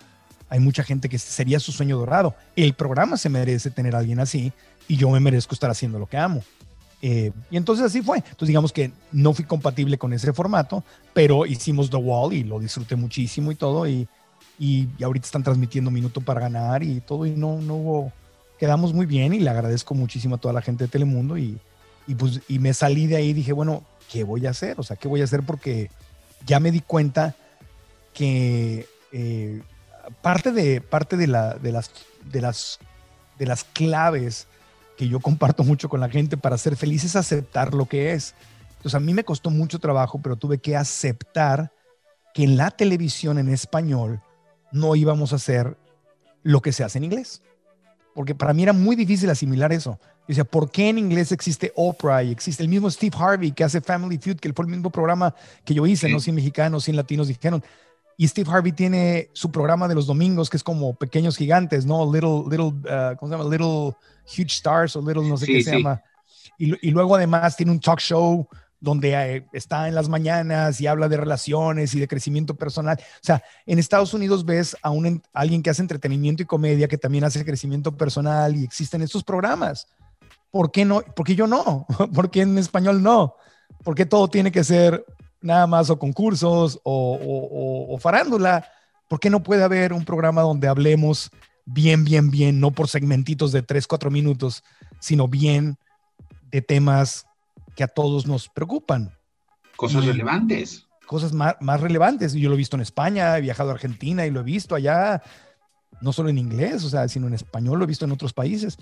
hay 0.49 0.61
mucha 0.61 0.83
gente 0.83 1.09
que 1.09 1.19
sería 1.19 1.59
su 1.61 1.73
sueño 1.73 1.99
dorado. 1.99 2.35
El 2.57 2.75
programa 2.75 3.17
se 3.17 3.29
merece 3.29 3.71
tener 3.71 3.95
a 3.95 3.99
alguien 3.99 4.21
así 4.21 4.53
y 4.89 4.97
yo 4.97 5.11
me 5.11 5.21
merezco 5.21 5.55
estar 5.55 5.71
haciendo 5.71 5.99
lo 5.99 6.07
que 6.07 6.17
amo. 6.17 6.43
Eh, 7.03 7.33
y 7.51 7.57
entonces 7.57 7.85
así 7.85 8.03
fue. 8.03 8.19
Entonces 8.19 8.49
digamos 8.49 8.73
que 8.73 8.93
no 9.13 9.33
fui 9.35 9.45
compatible 9.45 9.99
con 9.99 10.13
ese 10.13 10.33
formato, 10.33 10.85
pero 11.13 11.45
hicimos 11.45 11.91
The 11.91 11.97
Wall 11.97 12.33
y 12.33 12.45
lo 12.45 12.59
disfruté 12.59 12.97
muchísimo 12.97 13.53
y 13.53 13.57
todo. 13.57 13.87
Y, 13.87 14.09
y, 14.59 14.89
y 14.97 15.05
ahorita 15.05 15.27
están 15.27 15.43
transmitiendo 15.43 15.91
Minuto 15.91 16.21
para 16.21 16.41
Ganar 16.41 16.83
y 16.83 17.01
todo 17.01 17.27
y 17.27 17.33
no, 17.33 17.61
no 17.61 17.75
hubo 17.75 18.13
quedamos 18.59 18.93
muy 18.93 19.07
bien 19.07 19.35
y 19.35 19.41
le 19.41 19.51
agradezco 19.51 19.95
muchísimo 19.95 20.37
a 20.37 20.39
toda 20.39 20.55
la 20.55 20.63
gente 20.63 20.85
de 20.85 20.89
Telemundo 20.89 21.37
y, 21.37 21.59
y, 22.07 22.15
pues, 22.15 22.41
y 22.49 22.59
me 22.59 22.75
salí 22.75 23.07
de 23.07 23.17
ahí 23.17 23.31
y 23.31 23.33
dije, 23.33 23.53
bueno, 23.53 23.85
¿qué 24.11 24.25
voy 24.25 24.47
a 24.47 24.51
hacer? 24.51 24.79
O 24.79 24.83
sea, 24.83 24.97
¿qué 24.97 25.09
voy 25.09 25.21
a 25.21 25.25
hacer? 25.25 25.43
Porque 25.43 25.91
ya 26.47 26.61
me 26.61 26.71
di 26.71 26.81
cuenta 26.81 27.35
que 28.13 28.87
eh, 29.13 29.63
parte, 30.23 30.53
de, 30.53 30.81
parte 30.81 31.17
de, 31.17 31.27
la, 31.27 31.55
de, 31.55 31.73
las, 31.73 31.91
de, 32.31 32.41
las, 32.41 32.79
de 33.39 33.47
las 33.47 33.65
claves 33.65 34.47
que 34.97 35.09
yo 35.09 35.19
comparto 35.21 35.65
mucho 35.65 35.89
con 35.89 36.01
la 36.01 36.09
gente 36.09 36.37
para 36.37 36.59
ser 36.59 36.77
feliz 36.77 37.05
es 37.05 37.17
aceptar 37.17 37.75
lo 37.75 37.87
que 37.87 38.13
es. 38.13 38.35
Entonces 38.77 38.95
a 38.95 39.01
mí 39.01 39.15
me 39.15 39.25
costó 39.25 39.51
mucho 39.51 39.79
trabajo, 39.79 40.21
pero 40.23 40.37
tuve 40.37 40.59
que 40.59 40.77
aceptar 40.77 41.73
que 42.33 42.45
en 42.45 42.57
la 42.57 42.71
televisión 42.71 43.39
en 43.39 43.49
español 43.49 44.21
no 44.71 44.95
íbamos 44.95 45.33
a 45.33 45.37
hacer 45.37 45.77
lo 46.43 46.61
que 46.61 46.73
se 46.73 46.85
hace 46.85 46.99
en 46.99 47.05
inglés 47.05 47.43
porque 48.15 48.35
para 48.35 48.53
mí 48.53 48.63
era 48.63 48.73
muy 48.73 48.97
difícil 48.97 49.29
asimilar 49.29 49.73
eso. 49.73 49.99
Yo 50.01 50.25
decía, 50.29 50.45
¿por 50.45 50.71
qué 50.71 50.89
en 50.89 50.99
inglés 50.99 51.33
existe 51.33 51.73
Oprah 51.75 52.23
y 52.23 52.31
existe 52.31 52.63
el 52.63 52.69
mismo 52.69 52.91
Steve 52.91 53.15
Harvey 53.19 53.53
que 53.53 53.65
hace 53.65 53.81
Family 53.81 54.19
Feud, 54.19 54.37
que 54.37 54.53
fue 54.53 54.65
el 54.65 54.71
mismo 54.71 54.91
programa 54.91 55.35
que 55.65 55.75
yo 55.75 55.87
hice, 55.87 56.09
no 56.09 56.21
100 56.21 56.35
mexicanos, 56.35 56.85
100 56.85 56.97
latinos 56.97 57.29
dijeron? 57.29 57.63
Y 58.17 58.29
Steve 58.29 58.49
Harvey 58.51 58.73
tiene 58.73 59.29
su 59.33 59.51
programa 59.51 59.89
de 59.89 59.97
los 59.97 60.07
domingos 60.07 60.49
que 60.49 60.57
es 60.57 60.63
como 60.63 60.95
Pequeños 60.95 61.37
Gigantes, 61.37 61.85
¿no? 61.85 62.11
Little, 62.11 62.45
little, 62.49 62.67
uh, 62.67 63.17
¿cómo 63.19 63.31
se 63.31 63.37
llama? 63.37 63.51
Little 63.51 63.97
Huge 64.25 64.53
Stars 64.53 64.95
o 64.97 65.01
Little, 65.01 65.29
no 65.29 65.37
sé 65.37 65.47
qué 65.47 65.63
se 65.63 65.77
llama. 65.77 66.01
Y, 66.57 66.89
y, 66.89 66.93
luego 66.93 67.17
además 67.17 67.57
tiene 67.57 67.73
un 67.73 67.81
talk 67.81 67.99
show 67.99 68.47
donde 68.85 69.15
eh, 69.15 69.47
está 69.53 69.89
en 69.89 69.95
las 69.95 70.09
mañanas 70.09 70.81
y 70.81 70.87
habla 70.87 71.09
de 71.09 71.17
relaciones 71.17 71.95
y 71.95 72.01
de 72.01 72.07
crecimiento 72.07 72.55
personal. 72.55 72.99
O 73.01 73.19
sea, 73.23 73.43
en 73.67 73.79
Estados 73.79 74.13
Unidos 74.13 74.45
ves 74.45 74.77
a, 74.83 74.91
un, 74.91 75.23
alguien 75.33 75.63
que 75.63 75.71
hace 75.71 75.83
entretenimiento 75.83 76.43
y 76.43 76.47
comedia 76.47 76.87
que 76.87 76.99
también 76.99 77.25
hace 77.25 77.45
crecimiento 77.45 77.97
personal 77.97 78.55
y 78.55 78.63
existen 78.63 79.03
estos 79.03 79.25
programas. 79.25 79.89
¿Por 80.51 80.71
qué 80.71 80.85
no? 80.85 81.01
¿Por 81.01 81.27
qué 81.27 81.35
yo 81.35 81.47
no? 81.47 81.87
¿Por 82.15 82.31
qué 82.31 82.43
en 82.43 82.59
español 82.59 83.03
no? 83.03 83.35
¿Por 83.83 83.95
qué 83.95 84.05
todo 84.07 84.29
tiene 84.29 84.53
que 84.53 84.63
ser 84.63 85.05
nada 85.41 85.67
más 85.67 85.89
o 85.89 85.99
concursos 85.99 86.79
o, 86.85 87.89
o 87.89 87.99
farándula? 87.99 88.69
¿Por 89.09 89.19
qué 89.19 89.31
no 89.31 89.43
puede 89.43 89.65
haber 89.65 89.93
un 89.95 90.05
programa 90.05 90.43
donde 90.43 90.69
hablemos 90.69 91.31
bien, 91.65 92.05
bien, 92.05 92.31
bien, 92.31 92.61
no 92.61 92.71
por 92.71 92.89
segmentitos 92.89 93.51
de 93.51 93.63
3, 93.63 93.87
4 93.87 94.11
minutos, 94.11 94.63
sino 95.01 95.27
bien 95.27 95.79
de 96.51 96.63
temas 96.63 97.27
que 97.75 97.85
a 97.85 97.89
todos 97.89 98.27
nos 98.27 98.49
preocupan. 98.49 99.17
Cosas 99.77 100.05
relevantes. 100.05 100.87
Cosas 101.07 101.33
más, 101.33 101.57
más 101.61 101.81
relevantes. 101.81 102.33
Yo 102.33 102.49
lo 102.49 102.55
he 102.55 102.59
visto 102.59 102.77
en 102.77 102.83
España, 102.83 103.37
he 103.37 103.41
viajado 103.41 103.71
a 103.71 103.75
Argentina 103.75 104.27
y 104.27 104.31
lo 104.31 104.41
he 104.41 104.45
visto 104.45 104.75
allá, 104.75 105.23
no 106.01 106.13
solo 106.13 106.29
en 106.29 106.39
inglés, 106.39 106.85
o 106.85 106.89
sea, 106.89 107.09
sino 107.09 107.27
en 107.27 107.35
español, 107.35 107.79
lo 107.79 107.85
he 107.85 107.89
visto 107.89 108.05
en 108.05 108.13
otros 108.13 108.33
países. 108.33 108.79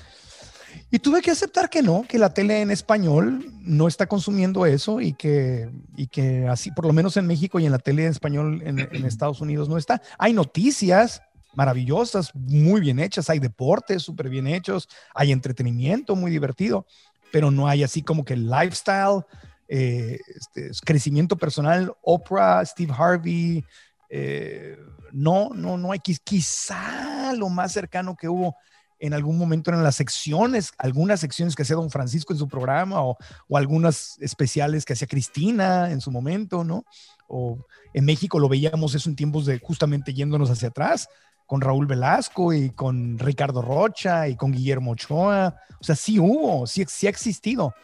Y 0.90 0.98
tuve 0.98 1.22
que 1.22 1.30
aceptar 1.30 1.68
que 1.68 1.82
no, 1.82 2.04
que 2.08 2.18
la 2.18 2.32
tele 2.32 2.60
en 2.60 2.70
español 2.70 3.46
no 3.60 3.88
está 3.88 4.06
consumiendo 4.06 4.66
eso 4.66 5.00
y 5.00 5.12
que, 5.12 5.70
y 5.96 6.06
que 6.06 6.46
así, 6.48 6.70
por 6.70 6.86
lo 6.86 6.92
menos 6.92 7.16
en 7.16 7.26
México 7.26 7.58
y 7.60 7.66
en 7.66 7.72
la 7.72 7.78
tele 7.78 8.04
en 8.04 8.10
español 8.10 8.62
en, 8.64 8.78
en, 8.78 9.04
Estados 9.04 9.40
Unidos 9.40 9.68
no 9.68 9.76
está. 9.76 10.00
Hay 10.18 10.32
noticias 10.32 11.22
maravillosas, 11.54 12.34
muy 12.34 12.80
bien 12.80 12.98
hechas, 12.98 13.28
hay 13.28 13.38
deportes 13.38 14.02
súper 14.02 14.28
bien 14.28 14.46
hechos, 14.46 14.88
hay 15.14 15.32
entretenimiento 15.32 16.16
muy 16.16 16.30
divertido, 16.30 16.86
pero 17.32 17.50
no 17.50 17.66
hay 17.66 17.82
así 17.82 18.02
como 18.02 18.24
que 18.24 18.36
lifestyle, 18.36 19.24
eh, 19.66 20.20
este, 20.36 20.70
crecimiento 20.84 21.36
personal, 21.36 21.92
Oprah, 22.02 22.64
Steve 22.64 22.92
Harvey, 22.96 23.64
eh, 24.10 24.76
no, 25.12 25.50
no, 25.54 25.78
no 25.78 25.92
hay, 25.92 25.98
quizá 25.98 27.32
lo 27.34 27.48
más 27.48 27.72
cercano 27.72 28.14
que 28.14 28.28
hubo 28.28 28.54
en 28.98 29.14
algún 29.14 29.36
momento 29.36 29.72
en 29.72 29.82
las 29.82 29.96
secciones, 29.96 30.72
algunas 30.78 31.18
secciones 31.18 31.56
que 31.56 31.62
hacía 31.62 31.74
Don 31.74 31.90
Francisco 31.90 32.32
en 32.32 32.38
su 32.38 32.46
programa 32.46 33.02
o, 33.02 33.16
o 33.48 33.56
algunas 33.56 34.16
especiales 34.20 34.84
que 34.84 34.92
hacía 34.92 35.08
Cristina 35.08 35.90
en 35.90 36.00
su 36.00 36.12
momento, 36.12 36.62
¿no? 36.62 36.84
O 37.26 37.66
en 37.94 38.04
México 38.04 38.38
lo 38.38 38.48
veíamos 38.48 38.94
eso 38.94 39.08
en 39.10 39.16
tiempos 39.16 39.46
de 39.46 39.58
justamente 39.58 40.14
yéndonos 40.14 40.50
hacia 40.50 40.68
atrás, 40.68 41.08
con 41.52 41.60
Raúl 41.60 41.84
Velasco 41.84 42.54
y 42.54 42.70
con 42.70 43.18
Ricardo 43.18 43.60
Rocha 43.60 44.26
y 44.26 44.36
con 44.36 44.52
Guillermo 44.52 44.92
Ochoa. 44.92 45.54
O 45.78 45.84
sea, 45.84 45.94
sí 45.94 46.18
hubo, 46.18 46.66
sí, 46.66 46.82
sí 46.88 47.06
ha 47.06 47.10
existido, 47.10 47.74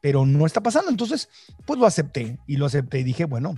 pero 0.00 0.26
no 0.26 0.44
está 0.46 0.60
pasando. 0.60 0.90
Entonces, 0.90 1.28
pues 1.64 1.78
lo 1.78 1.86
acepté 1.86 2.40
y 2.48 2.56
lo 2.56 2.66
acepté 2.66 2.98
y 2.98 3.04
dije, 3.04 3.26
bueno, 3.26 3.54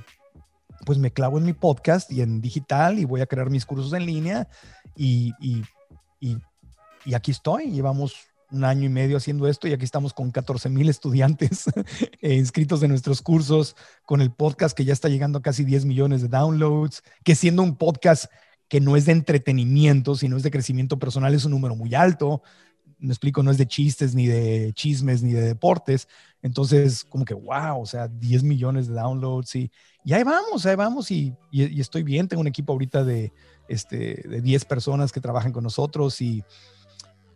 pues 0.84 0.98
me 0.98 1.10
clavo 1.10 1.38
en 1.38 1.46
mi 1.46 1.54
podcast 1.54 2.12
y 2.12 2.20
en 2.20 2.42
digital 2.42 2.98
y 2.98 3.06
voy 3.06 3.22
a 3.22 3.26
crear 3.26 3.48
mis 3.48 3.64
cursos 3.64 3.94
en 3.94 4.04
línea 4.04 4.46
y, 4.94 5.32
y, 5.40 5.62
y, 6.20 6.36
y 7.06 7.14
aquí 7.14 7.30
estoy. 7.30 7.70
Llevamos 7.70 8.14
un 8.50 8.62
año 8.62 8.84
y 8.84 8.90
medio 8.90 9.16
haciendo 9.16 9.48
esto 9.48 9.68
y 9.68 9.72
aquí 9.72 9.86
estamos 9.86 10.12
con 10.12 10.32
14 10.32 10.68
mil 10.68 10.90
estudiantes 10.90 11.64
inscritos 12.20 12.82
en 12.82 12.90
nuestros 12.90 13.22
cursos, 13.22 13.74
con 14.04 14.20
el 14.20 14.30
podcast 14.30 14.76
que 14.76 14.84
ya 14.84 14.92
está 14.92 15.08
llegando 15.08 15.38
a 15.38 15.42
casi 15.42 15.64
10 15.64 15.86
millones 15.86 16.20
de 16.20 16.28
downloads, 16.28 17.02
que 17.24 17.34
siendo 17.34 17.62
un 17.62 17.76
podcast 17.76 18.26
que 18.68 18.80
no 18.80 18.96
es 18.96 19.06
de 19.06 19.12
entretenimiento, 19.12 20.16
sino 20.16 20.36
es 20.36 20.42
de 20.42 20.50
crecimiento 20.50 20.98
personal, 20.98 21.34
es 21.34 21.44
un 21.44 21.52
número 21.52 21.76
muy 21.76 21.94
alto. 21.94 22.42
me 22.98 23.12
explico, 23.12 23.42
no 23.42 23.50
es 23.50 23.58
de 23.58 23.66
chistes, 23.66 24.14
ni 24.14 24.26
de 24.26 24.72
chismes, 24.74 25.22
ni 25.22 25.32
de 25.32 25.42
deportes. 25.42 26.08
Entonces, 26.42 27.04
como 27.04 27.24
que, 27.24 27.34
wow, 27.34 27.80
o 27.80 27.86
sea, 27.86 28.08
10 28.08 28.42
millones 28.42 28.88
de 28.88 28.94
downloads 28.94 29.54
y, 29.56 29.70
y 30.04 30.12
ahí 30.12 30.22
vamos, 30.22 30.64
ahí 30.66 30.76
vamos 30.76 31.10
y, 31.10 31.34
y, 31.50 31.80
estoy 31.80 32.02
bien. 32.02 32.28
Tengo 32.28 32.40
un 32.40 32.46
equipo 32.46 32.72
ahorita 32.72 33.04
de, 33.04 33.32
este, 33.68 34.22
de 34.28 34.40
10 34.40 34.64
personas 34.64 35.12
que 35.12 35.20
trabajan 35.20 35.52
con 35.52 35.64
nosotros 35.64 36.20
y, 36.20 36.44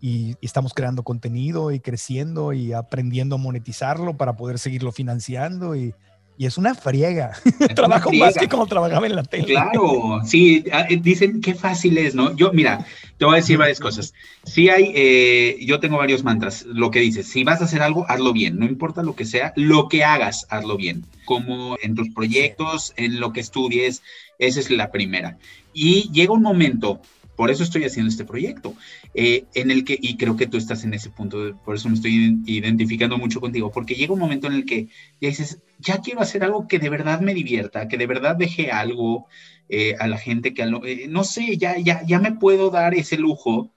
y, 0.01 0.37
estamos 0.41 0.75
creando 0.75 1.03
contenido 1.03 1.71
y 1.71 1.81
creciendo 1.81 2.53
y 2.53 2.73
aprendiendo 2.73 3.37
a 3.37 3.39
monetizarlo 3.39 4.17
para 4.17 4.37
poder 4.37 4.59
seguirlo 4.59 4.93
financiando 4.93 5.77
y, 5.77 5.95
y 6.41 6.47
es 6.47 6.57
una 6.57 6.75
friega. 6.75 7.33
Trabajo 7.75 8.11
más 8.13 8.35
que 8.35 8.49
como 8.49 8.67
trabajaba 8.67 9.07
en 9.07 9.15
la 9.15 9.23
tele. 9.23 9.45
Claro, 9.45 10.23
sí, 10.25 10.65
ah, 10.73 10.87
eh, 10.89 10.97
dicen 10.97 11.43
qué 11.43 11.55
fácil 11.55 11.99
es, 11.99 12.15
¿no? 12.15 12.35
Yo, 12.35 12.51
mira, 12.55 12.87
te 13.19 13.27
voy 13.27 13.35
a 13.35 13.37
decir 13.37 13.59
varias 13.59 13.79
cosas. 13.79 14.15
Sí 14.45 14.71
hay, 14.71 14.91
eh, 14.95 15.59
yo 15.61 15.81
tengo 15.81 15.99
varios 15.99 16.25
mantras. 16.25 16.65
Lo 16.65 16.91
que 16.91 17.01
dices, 17.01 17.27
si 17.27 17.45
vas 17.45 17.61
a 17.61 17.65
hacer 17.65 17.83
algo, 17.83 18.07
hazlo 18.09 18.33
bien. 18.33 18.59
No 18.59 18.65
importa 18.65 19.03
lo 19.03 19.15
que 19.15 19.27
sea, 19.27 19.53
lo 19.55 19.91
que 19.91 20.03
hagas, 20.03 20.47
hazlo 20.49 20.79
bien. 20.79 21.05
Como 21.27 21.77
en 21.83 21.95
tus 21.95 22.09
proyectos, 22.09 22.95
en 22.97 23.21
lo 23.21 23.35
que 23.35 23.41
estudies, 23.41 24.03
esa 24.39 24.61
es 24.61 24.71
la 24.71 24.91
primera. 24.91 25.37
Y 25.75 26.11
llega 26.11 26.33
un 26.33 26.41
momento 26.41 27.03
por 27.41 27.51
eso 27.51 27.63
estoy 27.63 27.85
haciendo 27.85 28.11
este 28.11 28.27
proyecto, 28.27 28.75
eh, 29.15 29.47
en 29.55 29.71
el 29.71 29.83
que, 29.83 29.99
y 29.99 30.19
creo 30.19 30.37
que 30.37 30.47
tú 30.47 30.59
estás 30.59 30.85
en 30.85 30.93
ese 30.93 31.09
punto, 31.09 31.59
por 31.65 31.75
eso 31.75 31.89
me 31.89 31.95
estoy 31.95 32.39
identificando 32.45 33.17
mucho 33.17 33.41
contigo, 33.41 33.71
porque 33.71 33.95
llega 33.95 34.13
un 34.13 34.19
momento 34.19 34.47
en 34.47 34.53
el 34.53 34.67
que 34.67 34.89
ya 35.23 35.31
dices, 35.31 35.59
ya 35.79 36.03
quiero 36.03 36.21
hacer 36.21 36.45
algo 36.45 36.69
que 36.69 36.79
de 36.79 36.91
verdad 36.91 37.23
me 37.23 37.33
divierta, 37.33 37.89
que 37.89 37.97
de 37.97 38.07
verdad 38.07 38.37
deje 38.37 38.71
algo 38.71 39.27
eh, 39.71 39.95
a 39.99 40.07
la 40.07 40.19
gente, 40.19 40.53
que 40.53 40.65
eh, 40.65 41.07
no 41.09 41.25
sé, 41.25 41.57
ya, 41.57 41.79
ya, 41.79 42.05
ya 42.05 42.19
me 42.19 42.33
puedo 42.33 42.69
dar 42.69 42.93
ese 42.93 43.17
lujo 43.17 43.73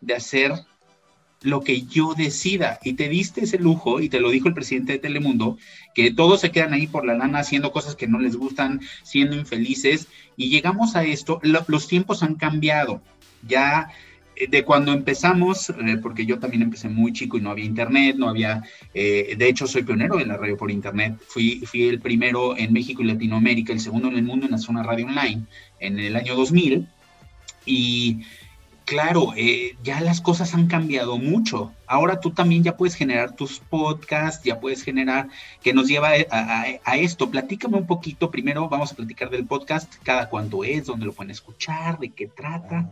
de 0.00 0.14
hacer 0.14 0.52
lo 1.42 1.60
que 1.60 1.82
yo 1.82 2.14
decida. 2.14 2.78
Y 2.82 2.94
te 2.94 3.08
diste 3.08 3.44
ese 3.44 3.58
lujo, 3.58 4.00
y 4.00 4.08
te 4.08 4.20
lo 4.20 4.30
dijo 4.30 4.48
el 4.48 4.54
presidente 4.54 4.92
de 4.92 4.98
Telemundo, 4.98 5.58
que 5.94 6.12
todos 6.12 6.40
se 6.40 6.50
quedan 6.50 6.72
ahí 6.72 6.86
por 6.86 7.06
la 7.06 7.14
lana 7.14 7.40
haciendo 7.40 7.72
cosas 7.72 7.94
que 7.94 8.08
no 8.08 8.18
les 8.18 8.36
gustan, 8.36 8.80
siendo 9.02 9.36
infelices, 9.36 10.08
y 10.36 10.50
llegamos 10.50 10.96
a 10.96 11.04
esto, 11.04 11.40
los 11.42 11.88
tiempos 11.88 12.22
han 12.22 12.34
cambiado. 12.34 13.02
Ya 13.46 13.90
eh, 14.38 14.46
de 14.48 14.64
cuando 14.64 14.92
empezamos, 14.92 15.70
eh, 15.70 15.98
porque 16.02 16.26
yo 16.26 16.38
también 16.38 16.62
empecé 16.62 16.88
muy 16.88 17.12
chico 17.12 17.36
y 17.36 17.40
no 17.40 17.50
había 17.50 17.64
internet, 17.64 18.16
no 18.16 18.28
había, 18.28 18.62
eh, 18.94 19.34
de 19.36 19.48
hecho 19.48 19.66
soy 19.66 19.82
pionero 19.82 20.20
en 20.20 20.28
la 20.28 20.36
radio 20.36 20.56
por 20.56 20.70
internet, 20.70 21.16
fui, 21.26 21.60
fui 21.66 21.88
el 21.88 22.00
primero 22.00 22.56
en 22.56 22.72
México 22.72 23.02
y 23.02 23.06
Latinoamérica, 23.06 23.72
el 23.72 23.80
segundo 23.80 24.08
en 24.08 24.16
el 24.16 24.22
mundo 24.22 24.46
en 24.46 24.52
la 24.52 24.58
zona 24.58 24.82
radio 24.82 25.06
online 25.06 25.42
en 25.80 25.98
el 25.98 26.16
año 26.16 26.36
2000, 26.36 26.86
y 27.66 28.20
claro, 28.88 29.34
eh, 29.36 29.76
ya 29.84 30.00
las 30.00 30.22
cosas 30.22 30.54
han 30.54 30.66
cambiado 30.66 31.18
mucho. 31.18 31.72
Ahora 31.86 32.20
tú 32.20 32.30
también 32.30 32.64
ya 32.64 32.76
puedes 32.76 32.94
generar 32.94 33.36
tus 33.36 33.60
podcasts, 33.60 34.42
ya 34.42 34.60
puedes 34.60 34.82
generar, 34.82 35.28
que 35.62 35.74
nos 35.74 35.88
lleva 35.88 36.12
a, 36.30 36.96
esto. 36.96 37.30
Platícame 37.30 37.76
un 37.76 37.86
poquito, 37.86 38.30
primero 38.30 38.66
vamos 38.68 38.92
a 38.92 38.96
platicar 38.96 39.28
del 39.28 39.46
podcast, 39.46 39.92
cada 40.02 40.30
cuánto 40.30 40.64
es, 40.64 40.86
dónde 40.86 41.04
lo 41.04 41.12
pueden 41.12 41.30
escuchar, 41.30 41.98
de 41.98 42.08
qué 42.08 42.28
trata. 42.28 42.90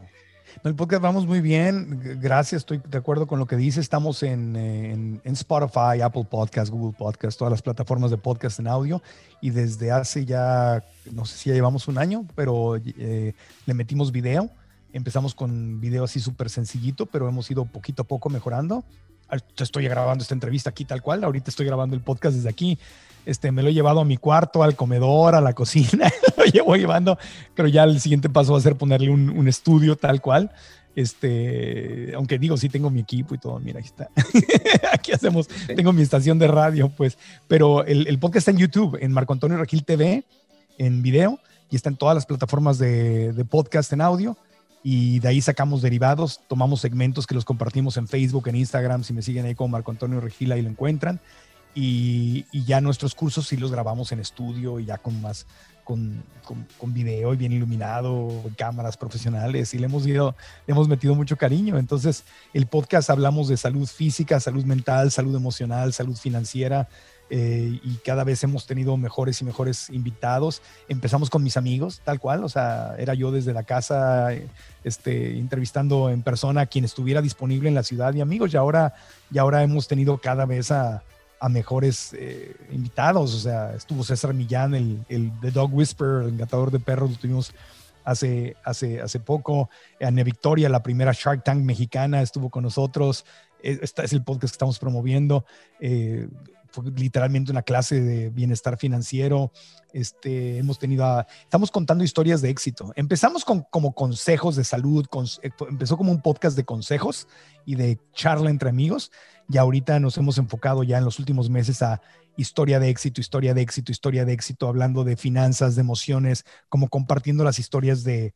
El 0.65 0.75
podcast 0.75 1.03
vamos 1.03 1.27
muy 1.27 1.41
bien, 1.41 2.19
gracias, 2.21 2.61
estoy 2.61 2.81
de 2.87 2.99
acuerdo 2.99 3.27
con 3.27 3.39
lo 3.39 3.47
que 3.47 3.57
dice. 3.57 3.81
Estamos 3.81 4.23
en, 4.23 5.21
Spotify, 5.25 6.03
Apple 6.03 6.27
Podcast, 6.29 6.71
Google 6.71 6.95
Podcast, 6.97 7.39
todas 7.39 7.53
las 7.53 7.63
plataformas 7.63 8.11
de 8.11 8.19
podcast 8.19 8.61
en 8.61 8.69
audio. 8.69 9.03
Y 9.41 9.49
desde 9.49 9.93
hace 9.93 10.27
ya, 10.27 10.85
no 11.11 11.25
sé 11.25 11.39
si 11.39 11.49
ya 11.49 11.55
llevamos 11.55 11.89
un 11.89 11.97
año, 11.97 12.27
pero 12.35 12.77
eh, 12.77 13.33
le 13.65 13.75
metimos 13.75 14.13
video 14.13 14.51
Empezamos 14.93 15.35
con 15.35 15.81
video 15.81 16.05
así 16.05 16.21
súper 16.21 16.49
sencillito, 16.49 17.07
pero 17.07 17.29
hemos 17.29 17.51
ido 17.51 17.65
poquito 17.65 18.03
a 18.03 18.07
poco 18.07 18.31
mejorando. 18.31 18.85
Estoy 19.59 19.85
grabando 19.85 20.23
esta 20.23 20.35
entrevista 20.35 20.71
aquí 20.71 20.85
tal 20.85 21.03
cual. 21.03 21.25
Ahorita 21.25 21.51
estoy 21.51 21.67
grabando 21.67 21.97
el 21.97 22.03
podcast 22.03 22.37
desde 22.37 22.49
aquí. 22.49 22.79
Este, 23.25 23.51
me 23.51 23.63
lo 23.63 23.69
he 23.69 23.75
llevado 23.75 24.01
a 24.01 24.05
mi 24.05 24.17
cuarto, 24.17 24.63
al 24.63 24.77
comedor, 24.77 25.35
a 25.35 25.41
la 25.41 25.53
cocina. 25.53 26.11
lo 26.37 26.45
llevo 26.45 26.77
llevando, 26.77 27.19
pero 27.55 27.67
ya 27.67 27.83
el 27.83 28.01
siguiente 28.01 28.31
paso 28.31 28.53
va 28.53 28.59
a 28.59 28.63
ser 28.63 28.77
ponerle 28.77 29.11
un, 29.11 29.49
estudio 29.49 29.97
tal 29.97 30.23
cual. 30.23 30.53
Este, 30.95 32.13
aunque 32.15 32.39
digo, 32.39 32.57
sí 32.57 32.69
tengo 32.69 32.89
mi 32.89 33.01
equipo 33.01 33.35
y 33.35 33.39
todo, 33.39 33.59
mira, 33.59 33.81
aquí 33.81 33.89
está. 33.89 34.09
aquí 34.93 35.13
hacemos, 35.13 35.49
tengo 35.67 35.93
mi 35.93 36.03
estación 36.03 36.39
de 36.39 36.47
radio, 36.47 36.89
pues, 36.89 37.19
pero 37.49 37.85
el, 37.85 38.07
el, 38.07 38.19
podcast 38.19 38.49
está 38.49 38.51
en 38.53 38.59
YouTube, 38.59 38.97
en 39.01 39.13
Marco 39.13 39.35
Antonio 39.35 39.59
Regil 39.59 39.85
TV, 39.85 40.25
en 40.79 41.03
video, 41.03 41.39
y 41.69 41.77
está 41.77 41.91
en 41.91 41.97
todas 41.97 42.15
las 42.15 42.25
plataformas 42.25 42.79
de, 42.79 43.35
de 43.35 43.45
podcast 43.45 43.93
en 43.93 44.01
audio 44.01 44.39
y 44.89 45.19
de 45.19 45.27
ahí 45.27 45.41
sacamos 45.41 45.83
derivados, 45.83 46.43
tomamos 46.47 46.81
segmentos 46.81 47.27
que 47.27 47.35
los 47.35 47.45
compartimos 47.45 47.97
en 47.97 48.07
Facebook, 48.07 48.47
en 48.47 48.55
Instagram, 48.55 49.03
si 49.03 49.13
me 49.13 49.21
siguen 49.21 49.45
ahí 49.45 49.57
como 49.57 49.71
Marco 49.71 49.91
Antonio 49.91 50.21
Regila 50.21 50.57
y 50.57 50.63
lo 50.63 50.69
encuentran. 50.69 51.19
Y, 51.75 52.45
ya 52.53 52.81
nuestros 52.81 53.17
cursos 53.17 53.49
sí 53.49 53.57
los 53.57 53.73
grabamos 53.73 54.13
en 54.13 54.21
estudio 54.21 54.79
y 54.79 54.85
ya 54.85 54.99
con 54.99 55.21
más, 55.21 55.49
con, 55.83 56.23
con, 56.79 56.95
video 56.95 57.35
y 57.35 57.37
bien 57.37 57.51
iluminado, 57.51 58.29
cámaras 58.57 58.97
profesionales 58.97 59.75
y 59.75 59.81
le 59.81 59.87
hemos, 59.87 60.07
ido, 60.07 60.37
le 60.69 60.73
hemos 60.73 60.87
metido 60.87 61.17
mucho 61.17 61.37
cariño. 61.37 61.79
Entonces, 61.79 62.23
el 62.55 62.69
podcast 62.69 63.11
hablamos 63.11 63.49
de 63.49 63.57
salud 63.57 63.89
física, 63.89 64.39
salud 64.39 64.65
mental, 64.67 65.11
salud 65.11 65.35
emocional, 65.35 65.95
salud 65.95 66.17
financiera, 66.17 66.89
eh, 67.31 67.81
y 67.83 67.95
cada 68.05 68.25
vez 68.25 68.43
hemos 68.45 68.67
tenido 68.67 68.97
mejores 68.97 69.41
y 69.41 69.45
mejores 69.45 69.91
invitados. 69.91 70.63
Empezamos 70.89 71.31
con 71.31 71.43
mis 71.43 71.57
amigos, 71.57 72.01
tal 72.05 72.21
cual, 72.21 72.45
o 72.45 72.49
sea, 72.49 72.95
era 72.99 73.15
yo 73.15 73.31
desde 73.31 73.53
la 73.53 73.65
casa 73.65 74.29
este, 74.85 75.39
entrevistando 75.39 76.11
en 76.11 76.23
persona 76.23 76.63
a 76.63 76.67
quien 76.67 76.85
estuviera 76.85 77.23
disponible 77.23 77.69
en 77.69 77.75
la 77.75 77.83
ciudad 77.83 78.15
y 78.15 78.21
amigos, 78.21 78.55
y 78.55 78.57
ahora, 78.57 78.95
y 79.33 79.39
ahora 79.39 79.63
hemos 79.63 79.89
tenido 79.89 80.19
cada 80.19 80.47
vez 80.47 80.71
a, 80.71 81.03
a 81.41 81.49
mejores 81.49 82.15
eh, 82.19 82.57
invitados, 82.73 83.35
o 83.35 83.39
sea, 83.39 83.75
estuvo 83.75 84.05
César 84.05 84.33
Millán, 84.35 84.75
el, 84.75 85.05
el 85.09 85.33
The 85.41 85.51
Dog 85.51 85.75
Whisperer, 85.75 86.23
el 86.23 86.35
encantador 86.35 86.71
de 86.71 86.81
perros, 86.81 87.11
lo 87.11 87.17
tuvimos 87.17 87.53
hace, 88.07 88.57
hace, 88.65 89.03
hace 89.03 89.21
poco. 89.21 89.69
Ana 90.01 90.23
Victoria, 90.23 90.69
la 90.71 90.83
primera 90.83 91.13
Shark 91.13 91.45
Tank 91.45 91.63
mexicana, 91.63 92.23
estuvo 92.23 92.49
con 92.49 92.63
nosotros. 92.63 93.27
Este 93.63 94.05
es 94.05 94.13
el 94.13 94.23
podcast 94.23 94.53
que 94.53 94.55
estamos 94.55 94.79
promoviendo. 94.79 95.45
Eh, 95.81 96.29
fue 96.77 96.93
literalmente 96.93 97.51
una 97.51 97.63
clase 97.63 98.01
de 98.03 98.29
bienestar 98.29 98.77
financiero. 98.77 99.51
Este, 99.95 100.59
hemos 100.59 100.79
tenido, 100.79 101.25
estamos 101.41 101.71
contando 101.71 102.05
historias 102.05 102.43
de 102.43 102.51
éxito. 102.51 102.93
Empezamos 102.97 103.45
con 103.45 103.63
como 103.71 103.95
consejos 103.95 104.57
de 104.57 104.65
salud, 104.65 105.07
eh, 105.43 105.51
empezó 105.71 105.97
como 105.97 106.13
un 106.13 106.21
podcast 106.21 106.55
de 106.57 106.65
consejos 106.65 107.29
y 107.65 107.77
de 107.77 107.99
charla 108.13 108.51
entre 108.51 108.69
amigos 108.69 109.11
y 109.49 109.57
ahorita 109.57 109.99
nos 110.01 110.19
hemos 110.19 110.37
enfocado 110.37 110.83
ya 110.83 110.99
en 110.99 111.05
los 111.05 111.19
últimos 111.19 111.49
meses 111.49 111.81
a 111.83 112.03
historia 112.37 112.79
de 112.79 112.91
éxito, 112.91 113.23
historia 113.23 113.55
de 113.55 113.63
éxito, 113.63 113.91
historia 113.91 114.27
de 114.27 114.35
éxito, 114.35 114.69
hablando 114.69 115.03
de 115.03 115.17
finanzas, 115.17 115.77
de 115.77 115.81
emociones, 115.81 116.45
como 116.69 116.89
compartiendo 116.89 117.43
las 117.43 117.59
historias 117.59 118.05
de... 118.05 118.35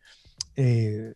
Eh, 0.56 1.12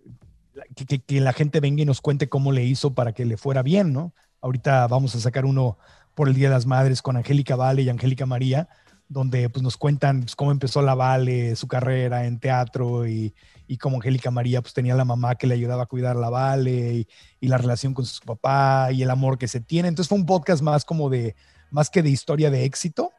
que, 0.77 1.01
que, 1.01 1.21
la 1.21 1.33
gente 1.33 1.59
venga 1.59 1.83
y 1.83 1.85
nos 1.87 2.01
cuente 2.01 2.29
cómo 2.29 2.53
le 2.53 2.65
hizo 2.65 2.95
para 2.95 3.13
que 3.13 3.25
le 3.25 3.37
fuera 3.37 3.63
bien, 3.63 3.93
¿no? 3.93 4.15
Ahorita 4.41 4.87
vamos 4.87 5.15
a 5.17 5.21
sacar 5.21 5.47
uno 5.47 5.79
por 6.15 6.29
el 6.29 6.35
Día 6.35 6.49
de 6.49 6.55
las 6.55 6.67
Madres 6.67 7.03
con 7.03 7.17
Angélica 7.17 7.57
Vale 7.57 7.83
y 7.83 7.89
Angélica 7.89 8.27
María, 8.27 8.69
donde 9.09 9.49
pues, 9.51 9.63
nos 9.63 9.77
cuentan 9.77 10.21
pues, 10.21 10.37
cómo 10.37 10.51
empezó 10.51 10.83
la 10.83 10.95
Vale, 10.95 11.57
su 11.57 11.69
carrera 11.69 12.27
en 12.27 12.39
teatro 12.39 13.07
y, 13.07 13.35
y 13.67 13.77
cómo 13.79 13.97
Angélica 13.97 14.31
María 14.31 14.63
pues, 14.63 14.75
tenía 14.75 14.95
la 14.95 15.05
mamá 15.05 15.35
que 15.35 15.47
le 15.47 15.55
ayudaba 15.55 15.85
a 15.85 15.87
cuidar 15.87 16.17
la 16.17 16.31
Vale 16.31 16.95
y, 16.95 17.09
y, 17.41 17.49
la 17.49 17.59
relación 17.59 17.95
con 17.95 18.07
su 18.07 18.21
papá 18.25 18.91
y 18.93 19.03
el 19.03 19.11
amor 19.11 19.39
que 19.39 19.49
se 19.49 19.61
tiene. 19.61 19.89
Entonces 19.89 20.09
fue 20.09 20.19
un 20.19 20.27
podcast 20.27 20.63
más 20.63 20.85
como 20.85 21.11
de, 21.11 21.37
más 21.71 21.91
que 21.91 22.03
de 22.03 22.11
historia 22.11 22.51
de 22.51 22.65
éxito, 22.65 23.11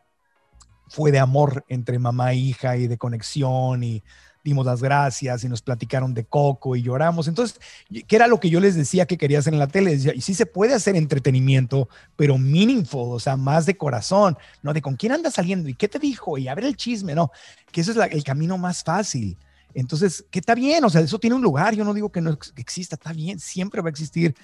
fue 0.87 1.11
de 1.11 1.19
amor 1.19 1.65
entre 1.67 1.99
mamá 1.99 2.33
e 2.33 2.37
hija 2.37 2.77
y 2.77 2.87
de 2.87 2.97
conexión 2.97 3.83
y 3.83 4.03
dimos 4.45 4.63
las 4.63 4.81
gracias 4.81 5.43
y 5.43 5.49
nos 5.49 5.63
platicaron 5.63 6.13
de 6.13 6.23
Coco 6.23 6.75
y 6.75 6.83
lloramos. 6.83 7.27
Entonces, 7.27 7.59
¿qué 8.07 8.15
era 8.15 8.27
lo 8.27 8.39
que 8.39 8.51
yo 8.51 8.59
les 8.59 8.75
decía 8.75 9.07
que 9.07 9.17
quería 9.17 9.39
hacer 9.39 9.53
en 9.53 9.59
la 9.59 9.67
tele? 9.67 9.93
y 9.93 10.21
sí 10.21 10.35
se 10.35 10.45
puede 10.45 10.75
hacer 10.75 10.95
entretenimiento, 10.95 11.89
pero 12.15 12.37
meaningful, 12.37 13.11
o 13.11 13.19
sea, 13.19 13.37
más 13.37 13.65
de 13.65 13.75
corazón, 13.75 14.37
no 14.61 14.71
de 14.71 14.83
con 14.83 14.95
quién 14.95 15.13
anda 15.13 15.31
saliendo 15.31 15.67
y 15.67 15.73
qué 15.73 15.87
te 15.87 15.97
dijo 15.97 16.37
y 16.37 16.47
a 16.47 16.53
ver 16.53 16.65
el 16.65 16.77
chisme, 16.77 17.15
no, 17.15 17.31
que 17.71 17.81
eso 17.81 17.91
es 17.91 17.97
el 18.11 18.23
camino 18.23 18.55
más 18.59 18.83
fácil. 18.83 19.35
Entonces, 19.73 20.23
que 20.29 20.39
está 20.39 20.53
bien, 20.53 20.85
o 20.85 20.91
sea, 20.91 21.01
eso 21.01 21.17
tiene 21.17 21.35
un 21.35 21.41
lugar, 21.41 21.73
yo 21.73 21.83
no 21.83 21.95
digo 21.95 22.11
que 22.11 22.21
no 22.21 22.37
exista, 22.55 22.95
está 22.95 23.13
bien, 23.13 23.39
siempre 23.39 23.81
va 23.81 23.89
a 23.89 23.91
existir, 23.91 24.35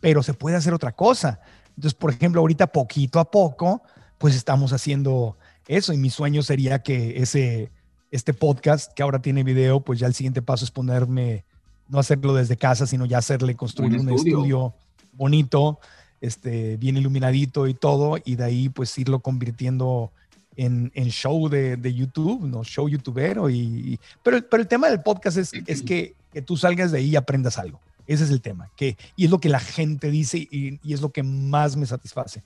pero 0.00 0.22
se 0.22 0.34
puede 0.34 0.56
hacer 0.56 0.74
otra 0.74 0.92
cosa. 0.92 1.40
Entonces, 1.70 1.94
por 1.94 2.10
ejemplo, 2.10 2.42
ahorita 2.42 2.66
poquito 2.66 3.20
a 3.20 3.30
poco, 3.30 3.82
pues 4.18 4.36
estamos 4.36 4.74
haciendo 4.74 5.38
eso 5.66 5.94
y 5.94 5.96
mi 5.96 6.10
sueño 6.10 6.42
sería 6.42 6.82
que 6.82 7.22
ese 7.22 7.72
este 8.10 8.34
podcast 8.34 8.92
que 8.92 9.02
ahora 9.02 9.20
tiene 9.20 9.44
video, 9.44 9.80
pues 9.80 9.98
ya 9.98 10.06
el 10.06 10.14
siguiente 10.14 10.42
paso 10.42 10.64
es 10.64 10.70
ponerme, 10.70 11.44
no 11.88 11.98
hacerlo 11.98 12.34
desde 12.34 12.56
casa, 12.56 12.86
sino 12.86 13.06
ya 13.06 13.18
hacerle, 13.18 13.54
construir 13.54 13.98
un, 13.98 14.08
estudio. 14.10 14.74
bonito, 15.12 15.78
este, 16.20 16.76
bien 16.76 16.96
iluminadito 16.96 17.66
y 17.66 17.74
todo, 17.74 18.18
y 18.24 18.36
de 18.36 18.44
ahí 18.44 18.68
pues 18.68 18.96
irlo 18.98 19.20
convirtiendo 19.20 20.10
en, 20.56 20.90
en 20.94 21.10
show 21.10 21.48
de, 21.48 21.76
de, 21.76 21.94
YouTube, 21.94 22.44
¿no? 22.44 22.64
Show 22.64 22.88
youtubero. 22.88 23.48
Y, 23.48 24.00
pero, 24.22 24.40
pero 24.48 24.62
el 24.62 24.68
tema 24.68 24.88
del 24.88 25.02
podcast 25.02 25.36
es, 25.36 25.52
es 25.66 25.82
que, 25.82 26.14
que, 26.32 26.42
tú 26.42 26.56
salgas 26.56 26.90
de 26.90 26.98
ahí 26.98 27.10
y 27.10 27.16
aprendas 27.16 27.58
algo. 27.58 27.80
Ese 28.06 28.24
es 28.24 28.30
el 28.30 28.40
tema. 28.40 28.68
Que, 28.74 28.96
y 29.14 29.26
es 29.26 29.30
lo 29.30 29.38
que 29.38 29.50
la 29.50 29.60
gente 29.60 30.10
dice 30.10 30.38
y, 30.38 30.80
y 30.82 30.94
es 30.94 31.00
lo 31.00 31.10
que 31.10 31.22
más 31.22 31.76
me 31.76 31.86
satisface 31.86 32.42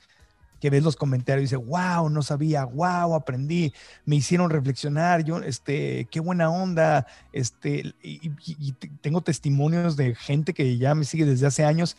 que 0.62 0.70
ves 0.70 0.84
los 0.84 0.94
comentarios 0.94 1.40
y 1.40 1.56
dices, 1.56 1.66
wow, 1.66 2.08
no 2.08 2.22
sabía, 2.22 2.64
wow, 2.64 3.16
aprendí, 3.16 3.74
me 4.04 4.14
hicieron 4.14 4.48
reflexionar, 4.48 5.24
yo, 5.24 5.38
este, 5.38 6.06
qué 6.08 6.20
buena 6.20 6.50
onda, 6.50 7.04
este, 7.32 7.96
y, 8.00 8.72
tengo 9.00 9.22
testimonios 9.22 9.96
de 9.96 10.14
gente 10.14 10.54
que 10.54 10.78
ya 10.78 10.94
me 10.94 11.04
sigue 11.04 11.24
desde 11.24 11.48
hace 11.48 11.64
años 11.64 11.96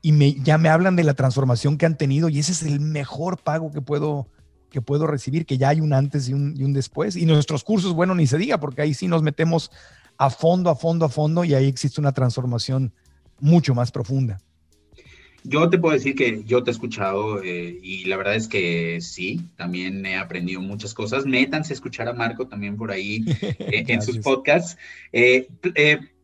y 0.00 0.12
me, 0.12 0.34
ya 0.34 0.58
me 0.58 0.68
hablan 0.68 0.94
de 0.94 1.02
la 1.02 1.14
transformación 1.14 1.76
que 1.76 1.86
han 1.86 1.98
tenido 1.98 2.28
y 2.28 2.38
ese 2.38 2.52
es 2.52 2.62
el 2.62 2.78
mejor 2.78 3.42
pago 3.42 3.72
que 3.72 3.80
puedo, 3.80 4.28
que 4.70 4.80
puedo 4.80 5.08
recibir, 5.08 5.44
que 5.44 5.58
ya 5.58 5.70
hay 5.70 5.80
un 5.80 5.92
antes 5.92 6.28
y 6.28 6.34
un, 6.34 6.54
y 6.56 6.62
un 6.62 6.72
después. 6.72 7.16
Y 7.16 7.26
nuestros 7.26 7.64
cursos, 7.64 7.94
bueno, 7.94 8.14
ni 8.14 8.28
se 8.28 8.38
diga, 8.38 8.60
porque 8.60 8.82
ahí 8.82 8.94
sí 8.94 9.08
nos 9.08 9.24
metemos 9.24 9.72
a 10.18 10.30
fondo, 10.30 10.70
a 10.70 10.76
fondo, 10.76 11.06
a 11.06 11.08
fondo 11.08 11.42
y 11.42 11.54
ahí 11.54 11.66
existe 11.66 12.00
una 12.00 12.12
transformación 12.12 12.92
mucho 13.40 13.74
más 13.74 13.90
profunda. 13.90 14.38
Yo 15.46 15.68
te 15.68 15.76
puedo 15.76 15.92
decir 15.92 16.14
que 16.14 16.42
yo 16.44 16.64
te 16.64 16.70
he 16.70 16.72
escuchado 16.72 17.42
eh, 17.42 17.78
y 17.82 18.06
la 18.06 18.16
verdad 18.16 18.34
es 18.34 18.48
que 18.48 18.98
sí, 19.02 19.42
también 19.56 20.04
he 20.06 20.16
aprendido 20.16 20.62
muchas 20.62 20.94
cosas. 20.94 21.26
Métanse 21.26 21.74
a 21.74 21.74
escuchar 21.74 22.08
a 22.08 22.14
Marco 22.14 22.48
también 22.48 22.78
por 22.78 22.90
ahí 22.90 23.22
eh, 23.42 23.84
en 23.86 24.00
sus 24.00 24.18
podcasts. 24.18 24.78
Eh, 25.12 25.46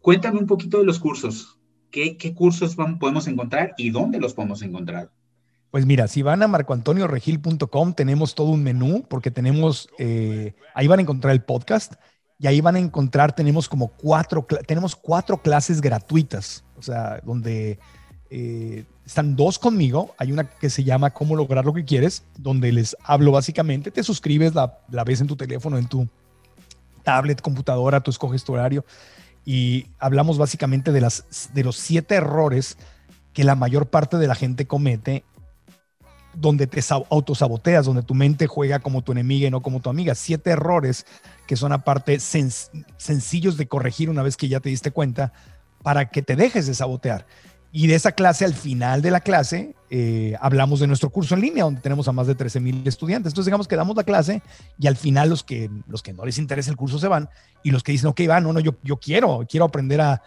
cuéntame 0.00 0.38
un 0.38 0.46
poquito 0.46 0.78
de 0.78 0.86
los 0.86 0.98
cursos. 0.98 1.58
¿Qué, 1.90 2.16
cursos 2.34 2.76
podemos 2.98 3.26
encontrar 3.26 3.74
y 3.76 3.90
dónde 3.90 4.18
los 4.18 4.32
podemos 4.32 4.62
encontrar? 4.62 5.10
Pues 5.70 5.84
mira, 5.84 6.08
si 6.08 6.22
van 6.22 6.42
a 6.42 6.48
marcoantonioregil.com 6.48 7.92
tenemos 7.92 8.34
todo 8.34 8.48
un 8.48 8.62
menú 8.62 9.04
porque 9.06 9.30
tenemos, 9.30 9.90
ahí 10.74 10.86
van 10.86 11.00
a 11.00 11.02
encontrar 11.02 11.34
el 11.34 11.42
podcast 11.42 11.94
y 12.38 12.46
ahí 12.46 12.62
van 12.62 12.76
a 12.76 12.78
encontrar, 12.78 13.34
tenemos 13.34 13.68
como 13.68 13.88
cuatro, 13.88 14.46
tenemos 14.66 14.96
cuatro 14.96 15.42
clases 15.42 15.82
gratuitas, 15.82 16.64
o 16.78 16.82
sea, 16.82 17.20
donde 17.22 17.78
eh, 18.30 18.84
están 19.04 19.36
dos 19.36 19.58
conmigo. 19.58 20.14
Hay 20.18 20.32
una 20.32 20.44
que 20.44 20.70
se 20.70 20.84
llama 20.84 21.10
Cómo 21.10 21.36
lograr 21.36 21.64
lo 21.64 21.74
que 21.74 21.84
quieres, 21.84 22.22
donde 22.38 22.72
les 22.72 22.96
hablo 23.02 23.32
básicamente. 23.32 23.90
Te 23.90 24.02
suscribes, 24.02 24.54
la, 24.54 24.78
ves 25.04 25.20
en 25.20 25.26
tu 25.26 25.36
teléfono, 25.36 25.78
en 25.78 25.86
tu 25.86 26.08
tablet, 27.02 27.40
computadora, 27.40 28.00
tú 28.00 28.10
escoges 28.10 28.44
tu 28.44 28.52
horario. 28.54 28.84
Y 29.44 29.86
hablamos 29.98 30.38
básicamente 30.38 30.92
de 30.92 31.00
los 31.64 31.76
siete 31.76 32.14
errores 32.14 32.76
que 33.32 33.44
la 33.44 33.54
mayor 33.54 33.86
parte 33.86 34.16
de 34.16 34.26
la 34.26 34.34
gente 34.34 34.66
comete 34.66 35.24
donde 36.34 36.66
te 36.66 36.80
autosaboteas, 37.10 37.86
donde 37.86 38.02
tu 38.02 38.14
mente 38.14 38.46
juega 38.46 38.78
como 38.78 39.02
tu 39.02 39.12
enemiga 39.12 39.48
y 39.48 39.50
no 39.50 39.62
como 39.62 39.80
tu 39.80 39.90
amiga. 39.90 40.14
Siete 40.14 40.50
errores 40.50 41.06
que 41.46 41.56
son 41.56 41.72
aparte 41.72 42.20
sencillos 42.20 43.56
de 43.56 43.66
corregir 43.66 44.10
una 44.10 44.22
vez 44.22 44.36
que 44.36 44.48
ya 44.48 44.60
te 44.60 44.68
diste 44.68 44.90
cuenta 44.90 45.32
para 45.82 46.10
que 46.10 46.22
te 46.22 46.36
dejes 46.36 46.66
de 46.66 46.74
sabotear. 46.74 47.26
Y 47.72 47.86
de 47.86 47.94
esa 47.94 48.12
clase, 48.12 48.44
al 48.44 48.54
final 48.54 49.00
de 49.00 49.12
la 49.12 49.20
clase, 49.20 49.76
eh, 49.90 50.34
hablamos 50.40 50.80
de 50.80 50.88
nuestro 50.88 51.10
curso 51.10 51.34
en 51.34 51.40
línea, 51.40 51.64
donde 51.64 51.80
tenemos 51.80 52.08
a 52.08 52.12
más 52.12 52.26
de 52.26 52.34
13 52.34 52.58
mil 52.58 52.86
estudiantes. 52.86 53.30
Entonces, 53.30 53.46
digamos 53.46 53.68
que 53.68 53.76
damos 53.76 53.96
la 53.96 54.02
clase 54.02 54.42
y 54.78 54.88
al 54.88 54.96
final 54.96 55.30
los 55.30 55.44
que, 55.44 55.70
los 55.86 56.02
que 56.02 56.12
no 56.12 56.24
les 56.24 56.38
interesa 56.38 56.70
el 56.70 56.76
curso 56.76 56.98
se 56.98 57.06
van 57.06 57.28
y 57.62 57.70
los 57.70 57.82
que 57.84 57.92
dicen, 57.92 58.08
ok, 58.08 58.20
va, 58.28 58.40
no, 58.40 58.52
no, 58.52 58.60
yo, 58.60 58.74
yo 58.82 58.96
quiero, 58.96 59.46
quiero 59.48 59.66
aprender 59.66 60.00
a, 60.00 60.22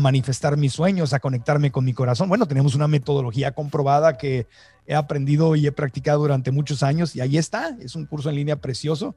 manifestar 0.00 0.56
mis 0.56 0.72
sueños, 0.72 1.12
a 1.12 1.20
conectarme 1.20 1.70
con 1.70 1.84
mi 1.84 1.92
corazón. 1.92 2.28
Bueno, 2.28 2.46
tenemos 2.46 2.74
una 2.74 2.88
metodología 2.88 3.52
comprobada 3.52 4.18
que 4.18 4.48
he 4.84 4.96
aprendido 4.96 5.54
y 5.54 5.64
he 5.64 5.70
practicado 5.70 6.18
durante 6.18 6.50
muchos 6.50 6.82
años 6.82 7.14
y 7.14 7.20
ahí 7.20 7.38
está, 7.38 7.76
es 7.80 7.94
un 7.94 8.04
curso 8.04 8.28
en 8.28 8.34
línea 8.34 8.56
precioso. 8.56 9.14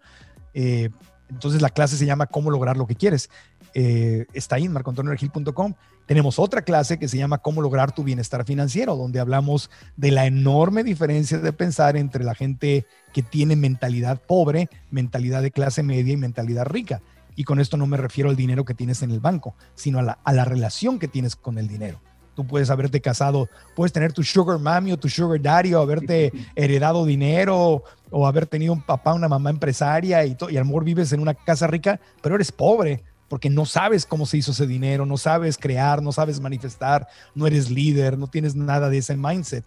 Eh, 0.53 0.91
entonces 1.29 1.61
la 1.61 1.69
clase 1.69 1.97
se 1.97 2.05
llama 2.05 2.27
Cómo 2.27 2.51
lograr 2.51 2.77
lo 2.77 2.87
que 2.87 2.95
quieres. 2.95 3.29
Eh, 3.73 4.25
está 4.33 4.55
ahí 4.55 4.65
en 4.65 4.73
marcoantonioregil.com. 4.73 5.73
Tenemos 6.05 6.39
otra 6.39 6.63
clase 6.63 6.97
que 6.97 7.07
se 7.07 7.17
llama 7.17 7.37
Cómo 7.37 7.61
lograr 7.61 7.91
tu 7.91 8.03
bienestar 8.03 8.43
financiero, 8.45 8.95
donde 8.95 9.19
hablamos 9.19 9.69
de 9.95 10.11
la 10.11 10.25
enorme 10.25 10.83
diferencia 10.83 11.37
de 11.37 11.53
pensar 11.53 11.97
entre 11.97 12.23
la 12.23 12.33
gente 12.33 12.85
que 13.13 13.21
tiene 13.21 13.55
mentalidad 13.55 14.19
pobre, 14.21 14.69
mentalidad 14.89 15.41
de 15.41 15.51
clase 15.51 15.83
media 15.83 16.13
y 16.13 16.17
mentalidad 16.17 16.65
rica. 16.65 17.01
Y 17.35 17.43
con 17.43 17.59
esto 17.59 17.77
no 17.77 17.87
me 17.87 17.97
refiero 17.97 18.29
al 18.29 18.35
dinero 18.35 18.65
que 18.65 18.73
tienes 18.73 19.01
en 19.03 19.11
el 19.11 19.19
banco, 19.19 19.55
sino 19.75 19.99
a 19.99 20.01
la, 20.01 20.19
a 20.23 20.33
la 20.33 20.45
relación 20.45 20.99
que 20.99 21.07
tienes 21.07 21.35
con 21.35 21.57
el 21.57 21.67
dinero. 21.67 22.01
Tú 22.39 22.47
puedes 22.47 22.69
haberte 22.69 23.01
casado, 23.01 23.49
puedes 23.75 23.91
tener 23.91 24.13
tu 24.13 24.23
sugar 24.23 24.59
mami 24.59 24.93
o 24.93 24.97
tu 24.97 25.09
sugar 25.09 25.41
daddy 25.41 25.73
o 25.73 25.81
haberte 25.81 26.31
heredado 26.55 27.05
dinero 27.05 27.83
o 28.09 28.25
haber 28.25 28.45
tenido 28.45 28.71
un 28.71 28.81
papá, 28.81 29.13
una 29.13 29.27
mamá 29.27 29.49
empresaria 29.49 30.23
y, 30.25 30.37
y 30.49 30.55
a 30.55 30.61
lo 30.61 30.65
mejor 30.65 30.85
vives 30.85 31.11
en 31.11 31.19
una 31.19 31.33
casa 31.33 31.67
rica, 31.67 31.99
pero 32.21 32.35
eres 32.35 32.53
pobre 32.53 33.03
porque 33.27 33.49
no 33.49 33.65
sabes 33.65 34.05
cómo 34.05 34.25
se 34.25 34.37
hizo 34.37 34.51
ese 34.51 34.67
dinero, 34.67 35.05
no 35.05 35.17
sabes 35.17 35.57
crear, 35.57 36.01
no 36.01 36.13
sabes 36.13 36.39
manifestar, 36.39 37.09
no 37.35 37.45
eres 37.45 37.69
líder, 37.69 38.17
no 38.17 38.27
tienes 38.27 38.55
nada 38.55 38.89
de 38.89 38.99
ese 38.99 39.17
mindset. 39.17 39.65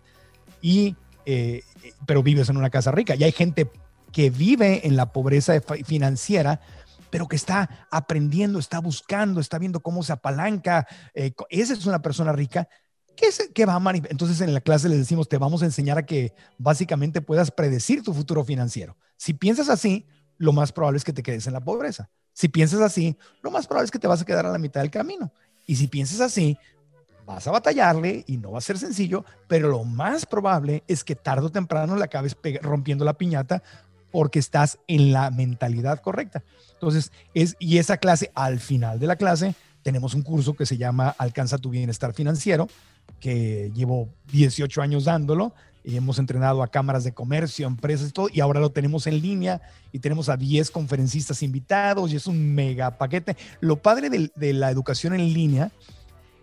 Y, 0.62 0.96
eh, 1.26 1.64
pero 2.06 2.22
vives 2.22 2.48
en 2.48 2.56
una 2.56 2.70
casa 2.70 2.90
rica. 2.90 3.16
Y 3.16 3.24
hay 3.24 3.32
gente 3.32 3.70
que 4.12 4.30
vive 4.30 4.86
en 4.86 4.96
la 4.96 5.12
pobreza 5.12 5.60
financiera, 5.84 6.62
pero 7.12 7.28
que 7.28 7.36
está 7.36 7.86
aprendiendo, 7.90 8.58
está 8.58 8.80
buscando, 8.80 9.38
está 9.38 9.58
viendo 9.58 9.80
cómo 9.80 10.02
se 10.02 10.14
apalanca. 10.14 10.86
Eh, 11.12 11.34
esa 11.50 11.74
es 11.74 11.84
una 11.84 12.00
persona 12.00 12.32
rica 12.32 12.66
que, 13.14 13.28
que 13.52 13.66
va 13.66 13.76
a 13.76 13.92
Entonces 14.08 14.40
en 14.40 14.54
la 14.54 14.62
clase 14.62 14.88
les 14.88 14.96
decimos, 14.96 15.28
te 15.28 15.36
vamos 15.36 15.60
a 15.62 15.66
enseñar 15.66 15.98
a 15.98 16.06
que 16.06 16.32
básicamente 16.56 17.20
puedas 17.20 17.50
predecir 17.50 18.02
tu 18.02 18.14
futuro 18.14 18.42
financiero. 18.44 18.96
Si 19.18 19.34
piensas 19.34 19.68
así, 19.68 20.06
lo 20.38 20.54
más 20.54 20.72
probable 20.72 20.96
es 20.96 21.04
que 21.04 21.12
te 21.12 21.22
quedes 21.22 21.46
en 21.46 21.52
la 21.52 21.60
pobreza. 21.60 22.08
Si 22.32 22.48
piensas 22.48 22.80
así, 22.80 23.18
lo 23.42 23.50
más 23.50 23.66
probable 23.66 23.84
es 23.84 23.90
que 23.90 23.98
te 23.98 24.08
vas 24.08 24.22
a 24.22 24.24
quedar 24.24 24.46
a 24.46 24.50
la 24.50 24.58
mitad 24.58 24.80
del 24.80 24.90
camino. 24.90 25.34
Y 25.66 25.76
si 25.76 25.88
piensas 25.88 26.22
así, 26.22 26.56
vas 27.26 27.46
a 27.46 27.50
batallarle 27.50 28.24
y 28.26 28.38
no 28.38 28.52
va 28.52 28.58
a 28.58 28.62
ser 28.62 28.78
sencillo, 28.78 29.26
pero 29.48 29.68
lo 29.68 29.84
más 29.84 30.24
probable 30.24 30.82
es 30.88 31.04
que 31.04 31.14
tarde 31.14 31.44
o 31.44 31.52
temprano 31.52 31.94
la 31.94 32.06
acabes 32.06 32.34
rompiendo 32.62 33.04
la 33.04 33.18
piñata 33.18 33.62
porque 34.12 34.38
estás 34.38 34.78
en 34.86 35.12
la 35.12 35.30
mentalidad 35.30 36.00
correcta. 36.00 36.44
Entonces, 36.74 37.10
es, 37.34 37.56
y 37.58 37.78
esa 37.78 37.96
clase, 37.96 38.30
al 38.34 38.60
final 38.60 39.00
de 39.00 39.06
la 39.08 39.16
clase, 39.16 39.54
tenemos 39.82 40.14
un 40.14 40.22
curso 40.22 40.54
que 40.54 40.66
se 40.66 40.76
llama 40.76 41.14
Alcanza 41.18 41.58
tu 41.58 41.70
bienestar 41.70 42.14
financiero, 42.14 42.68
que 43.18 43.72
llevo 43.74 44.08
18 44.30 44.82
años 44.82 45.04
dándolo 45.04 45.54
y 45.84 45.96
hemos 45.96 46.18
entrenado 46.18 46.62
a 46.62 46.68
cámaras 46.68 47.04
de 47.04 47.12
comercio, 47.12 47.66
empresas 47.66 48.08
y 48.08 48.12
todo, 48.12 48.28
y 48.32 48.40
ahora 48.40 48.60
lo 48.60 48.70
tenemos 48.70 49.06
en 49.06 49.20
línea 49.20 49.60
y 49.90 49.98
tenemos 49.98 50.28
a 50.28 50.36
10 50.36 50.70
conferencistas 50.70 51.42
invitados 51.42 52.12
y 52.12 52.16
es 52.16 52.26
un 52.26 52.54
mega 52.54 52.98
paquete. 52.98 53.36
Lo 53.60 53.76
padre 53.76 54.10
de, 54.10 54.52
la 54.52 54.70
educación 54.70 55.14
en 55.14 55.32
línea 55.32 55.72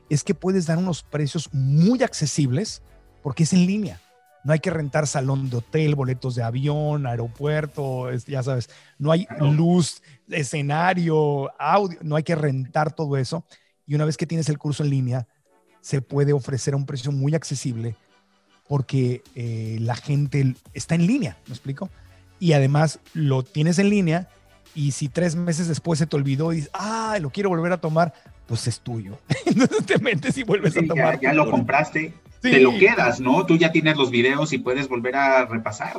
es 0.10 0.24
que 0.24 0.34
puedes 0.34 0.66
dar 0.66 0.78
unos 0.78 1.04
precios 1.04 1.50
muy 1.54 2.04
accesibles 2.04 2.82
porque 3.22 3.44
es 3.44 3.54
en 3.54 3.66
línea. 3.66 4.02
No 4.44 4.54
hay 4.54 4.60
que 4.60 4.70
rentar 4.70 5.08
salón 5.08 5.50
de 5.50 5.58
hotel, 5.58 5.96
boletos 5.96 6.36
de 6.36 6.44
avión, 6.44 7.06
aeropuerto, 7.06 8.12
ya 8.12 8.42
sabes, 8.42 8.70
no 8.98 9.12
hay 9.12 9.28
luz, 9.40 10.02
escenario, 10.30 11.52
audio, 11.60 12.00
no 12.02 12.16
hay 12.16 12.24
que 12.24 12.36
rentar 12.36 12.94
todo 12.94 13.18
eso. 13.18 13.44
Y 13.86 13.96
una 13.96 14.06
vez 14.06 14.18
que 14.18 14.26
tienes 14.26 14.50
el 14.50 14.58
curso 14.58 14.84
en 14.84 14.92
línea, 14.92 15.28
se 15.82 16.02
puede 16.02 16.34
ofrecer 16.34 16.74
a 16.74 16.78
un 16.78 16.86
precio 16.86 17.12
muy 17.12 17.36
accesible 17.36 17.96
porque 18.70 19.24
eh, 19.34 19.78
la 19.82 19.96
gente 19.96 20.54
está 20.74 20.94
en 20.94 21.08
línea, 21.08 21.38
¿me 21.48 21.54
explico? 21.54 21.90
Y 22.40 22.54
además 22.54 23.00
lo 23.14 23.42
tienes 23.42 23.80
en 23.80 23.90
línea 23.90 24.30
y 24.76 24.92
si 24.92 25.10
tres 25.10 25.36
meses 25.36 25.68
después 25.68 25.98
se 25.98 26.06
te 26.06 26.16
olvidó 26.16 26.54
y 26.54 26.58
dices, 26.58 26.72
ah, 26.74 27.18
lo 27.20 27.32
quiero 27.32 27.50
volver 27.50 27.74
a 27.74 27.82
tomar, 27.82 28.14
pues 28.46 28.68
es 28.68 28.80
tuyo. 28.80 29.18
Entonces 29.46 29.86
te 29.88 29.98
metes 29.98 30.38
y 30.38 30.44
vuelves 30.44 30.78
a 30.78 30.82
tomar. 30.86 31.20
Ya, 31.20 31.34
lo 31.34 31.50
compraste, 31.50 32.14
te 32.42 32.60
lo 32.60 32.78
quedas, 32.78 33.20
¿no? 33.20 33.46
Tú 33.46 33.58
ya 33.58 33.72
tienes 33.72 33.98
los 33.98 34.12
videos 34.12 34.54
y 34.54 34.58
puedes 34.58 34.88
volver 34.88 35.16
a 35.16 35.46
repasar. 35.46 35.98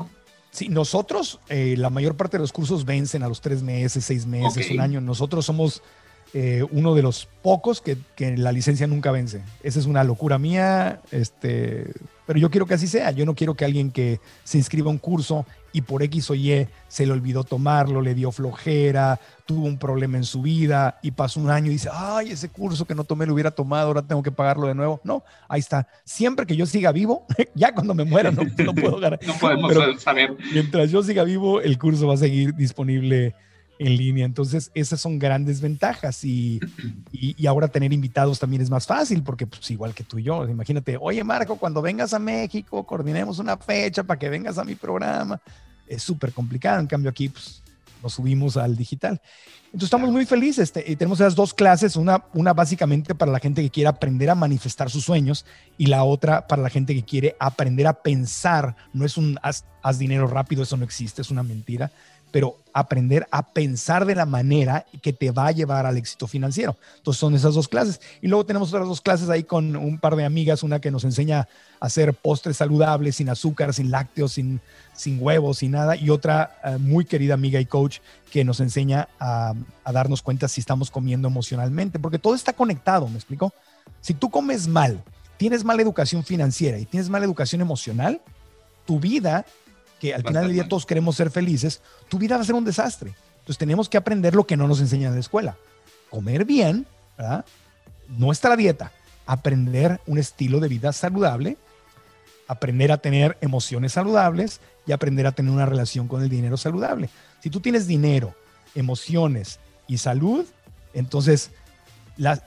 Sí, 0.51 0.68
nosotros, 0.68 1.41
eh, 1.49 1.74
la 1.78 1.91
mayor 1.91 2.16
parte 2.16 2.36
de 2.36 2.41
los 2.41 2.53
cursos 2.53 2.84
vencen 2.84 3.22
a 3.22 3.28
los 3.28 3.41
tres 3.41 3.62
meses, 3.62 4.05
seis 4.05 4.26
meses, 4.26 4.70
un 4.70 4.80
año. 4.80 5.01
Nosotros 5.01 5.47
somos 5.47 5.82
eh, 6.34 6.64
uno 6.70 6.95
de 6.95 7.03
los 7.03 7.28
pocos 7.43 7.80
que, 7.80 7.97
que, 8.16 8.36
la 8.36 8.51
licencia 8.51 8.86
nunca 8.86 9.12
vence. 9.12 9.43
Esa 9.62 9.78
es 9.78 9.86
una 9.86 10.03
locura 10.03 10.38
mía. 10.38 11.01
Este, 11.12 11.93
pero 12.31 12.39
yo 12.39 12.49
quiero 12.49 12.64
que 12.64 12.74
así 12.74 12.87
sea. 12.87 13.11
Yo 13.11 13.26
no 13.26 13.35
quiero 13.35 13.57
que 13.57 13.64
alguien 13.64 13.91
que 13.91 14.20
se 14.45 14.57
inscriba 14.57 14.87
a 14.87 14.93
un 14.93 14.99
curso 14.99 15.45
y 15.72 15.81
por 15.81 16.01
X 16.05 16.31
o 16.31 16.37
Y 16.37 16.68
se 16.87 17.05
le 17.05 17.11
olvidó 17.11 17.43
tomarlo, 17.43 18.01
le 18.01 18.14
dio 18.14 18.31
flojera, 18.31 19.18
tuvo 19.47 19.66
un 19.66 19.81
problema 19.81 20.16
en 20.16 20.22
su 20.22 20.41
vida 20.41 21.01
y 21.03 21.11
pasó 21.11 21.41
un 21.41 21.51
año 21.51 21.66
y 21.66 21.70
dice, 21.70 21.89
ay, 21.93 22.31
ese 22.31 22.49
curso 22.49 22.85
que 22.85 22.95
no 22.95 23.03
tomé 23.03 23.26
lo 23.26 23.35
hubiera 23.35 23.51
tomado, 23.51 23.89
ahora 23.89 24.03
tengo 24.03 24.22
que 24.22 24.31
pagarlo 24.31 24.68
de 24.68 24.76
nuevo. 24.76 25.01
No, 25.03 25.24
ahí 25.49 25.59
está. 25.59 25.89
Siempre 26.05 26.47
que 26.47 26.55
yo 26.55 26.66
siga 26.66 26.93
vivo, 26.93 27.26
ya 27.57 27.74
cuando 27.74 27.97
me 27.97 28.05
muera 28.05 28.31
no, 28.31 28.45
puedo 28.74 29.01
ganar. 29.01 29.18
no 29.26 29.35
podemos 29.35 30.01
saber. 30.01 30.37
Mientras 30.53 30.93
yo 30.93 31.03
siga 31.03 31.24
vivo, 31.24 31.61
el 31.61 31.78
curso 31.78 32.07
va 32.07 32.14
a 32.14 32.18
seguir 32.18 32.55
disponible 32.55 33.35
en 33.81 33.97
línea. 33.97 34.26
Entonces, 34.26 34.70
esas 34.74 35.01
son 35.01 35.18
grandes 35.18 35.62
ventajas 35.62 36.22
y, 36.22 36.61
y, 37.11 37.47
ahora 37.47 37.66
tener 37.66 37.95
invitados 37.95 38.39
también 38.39 38.61
es 38.61 38.68
más 38.68 38.87
fácil 38.87 39.22
porque 39.22 39.47
pues 39.47 39.70
igual 39.70 39.95
que 39.95 40.05
tú 40.05 40.18
y 40.18 40.24
yo, 40.24 40.47
imagínate, 40.47 40.99
oye 41.01 41.24
Marco, 41.24 41.57
cuando 41.57 41.81
vengas 41.81 42.12
a 42.12 42.18
México, 42.18 42.87
coordinemos 42.87 43.39
una 43.39 43.57
fecha 43.57 44.05
para 44.05 44.18
que 44.18 44.28
vengas 44.28 44.59
a 44.59 44.64
mi 44.64 44.74
programa. 44.74 45.41
Es 45.87 46.03
súper 46.03 46.33
complicado, 46.33 46.78
en 46.78 46.87
cambio 46.87 47.11
aquí 47.11 47.31
pues, 47.31 47.62
nos 48.03 48.12
subimos 48.12 48.59
al 48.59 48.76
digital. 48.76 49.18
Entonces 49.64 49.87
estamos 49.87 50.11
muy 50.11 50.26
felices 50.26 50.64
este, 50.64 50.85
y 50.87 50.97
tenemos 50.97 51.18
esas 51.20 51.35
dos 51.35 51.55
clases, 51.55 51.97
una, 51.97 52.24
una 52.35 52.53
básicamente 52.53 53.14
para 53.14 53.33
la 53.33 53.39
gente 53.39 53.62
que 53.62 53.70
quiere 53.70 53.89
aprender 53.89 54.28
a 54.28 54.35
manifestar 54.35 54.91
sus 54.91 55.05
sueños 55.05 55.47
y 55.78 55.87
la 55.87 56.05
otra 56.05 56.47
para 56.47 56.61
la 56.61 56.68
gente 56.68 56.95
que 56.95 57.05
quiere 57.05 57.35
aprender 57.41 57.87
a 57.87 57.95
pensar. 57.95 58.76
No 58.93 59.07
es 59.07 59.16
un 59.16 59.39
haz, 59.43 59.64
haz 59.83 59.99
dinero 59.99 60.26
rápido, 60.26 60.64
eso 60.64 60.76
no 60.76 60.85
existe, 60.85 61.22
es 61.22 61.31
una 61.31 61.43
mentira 61.43 61.91
pero 62.31 62.57
aprender 62.72 63.26
a 63.31 63.53
pensar 63.53 64.07
de 64.07 64.14
la 64.14 64.26
manera 64.26 64.87
que 65.03 65.12
te 65.12 65.31
va 65.31 65.49
a 65.49 65.53
llevar 65.53 65.87
al 65.87 65.97
éxito 65.97 66.26
financiero. 66.26 66.76
Entonces 66.99 67.18
son 67.18 67.35
esas 67.35 67.55
dos 67.55 67.68
clases. 67.68 68.01
Y 68.20 68.28
luego 68.28 68.47
tenemos 68.47 68.68
otras 68.72 68.87
dos 68.87 69.01
clases 69.01 69.28
ahí 69.28 69.43
con 69.43 69.76
un 69.76 69.99
par 69.99 70.16
de 70.16 70.24
amigas, 70.24 70.62
una 70.62 70.81
que 70.81 70.91
nos 70.91 71.05
enseña 71.05 71.49
a 71.81 71.87
hacer 71.87 72.14
postres 72.14 72.57
saludables, 72.57 73.16
sin 73.16 73.28
azúcar, 73.28 73.74
sin 73.74 73.91
lácteos, 73.91 74.33
sin, 74.33 74.61
sin 74.95 75.20
huevos, 75.20 75.59
sin 75.59 75.72
nada, 75.72 75.97
y 75.97 76.11
otra 76.11 76.59
eh, 76.64 76.78
muy 76.78 77.05
querida 77.05 77.35
amiga 77.35 77.61
y 77.61 77.66
coach 77.66 77.99
que 78.31 78.45
nos 78.45 78.61
enseña 78.61 79.09
a, 79.18 79.55
a 79.85 79.93
darnos 79.93 80.22
cuenta 80.22 80.49
si 80.49 80.61
estamos 80.61 80.91
comiendo 80.91 81.28
emocionalmente, 81.28 81.99
porque 81.99 82.18
todo 82.18 82.35
está 82.35 82.53
conectado, 82.53 83.09
¿me 83.09 83.16
explico? 83.16 83.53
Si 84.01 84.14
tú 84.14 84.31
comes 84.31 84.68
mal, 84.68 85.03
tienes 85.37 85.64
mala 85.64 85.83
educación 85.83 86.22
financiera 86.22 86.78
y 86.78 86.85
tienes 86.85 87.09
mala 87.09 87.24
educación 87.24 87.61
emocional, 87.61 88.20
tu 88.87 89.01
vida 89.01 89.45
que 90.01 90.14
al 90.14 90.22
final 90.22 90.44
del 90.44 90.55
día 90.55 90.68
todos 90.68 90.86
queremos 90.86 91.14
ser 91.14 91.30
felices, 91.30 91.82
tu 92.09 92.18
vida 92.18 92.36
va 92.36 92.42
a 92.42 92.46
ser 92.46 92.55
un 92.55 92.64
desastre. 92.64 93.14
Entonces 93.40 93.59
tenemos 93.59 93.88
que 93.88 93.98
aprender 93.98 94.34
lo 94.34 94.46
que 94.46 94.57
no 94.57 94.66
nos 94.66 94.80
enseñan 94.80 95.11
en 95.11 95.16
la 95.16 95.20
escuela. 95.20 95.57
Comer 96.09 96.44
bien, 96.44 96.86
¿verdad? 97.16 97.44
La 98.18 98.57
dieta. 98.57 98.92
Aprender 99.26 100.01
un 100.07 100.18
estilo 100.18 100.59
de 100.59 100.68
vida 100.68 100.92
saludable, 100.92 101.57
aprender 102.48 102.90
a 102.90 102.96
tener 102.96 103.36
emociones 103.40 103.92
saludables 103.92 104.61
y 104.86 104.92
aprender 104.92 105.26
a 105.26 105.32
tener 105.32 105.53
una 105.53 105.66
relación 105.66 106.09
con 106.09 106.22
el 106.22 106.28
dinero 106.28 106.57
saludable. 106.57 107.11
Si 107.40 107.51
tú 107.51 107.61
tienes 107.61 107.86
dinero, 107.86 108.34
emociones 108.74 109.61
y 109.86 109.98
salud, 109.98 110.46
entonces 110.94 111.51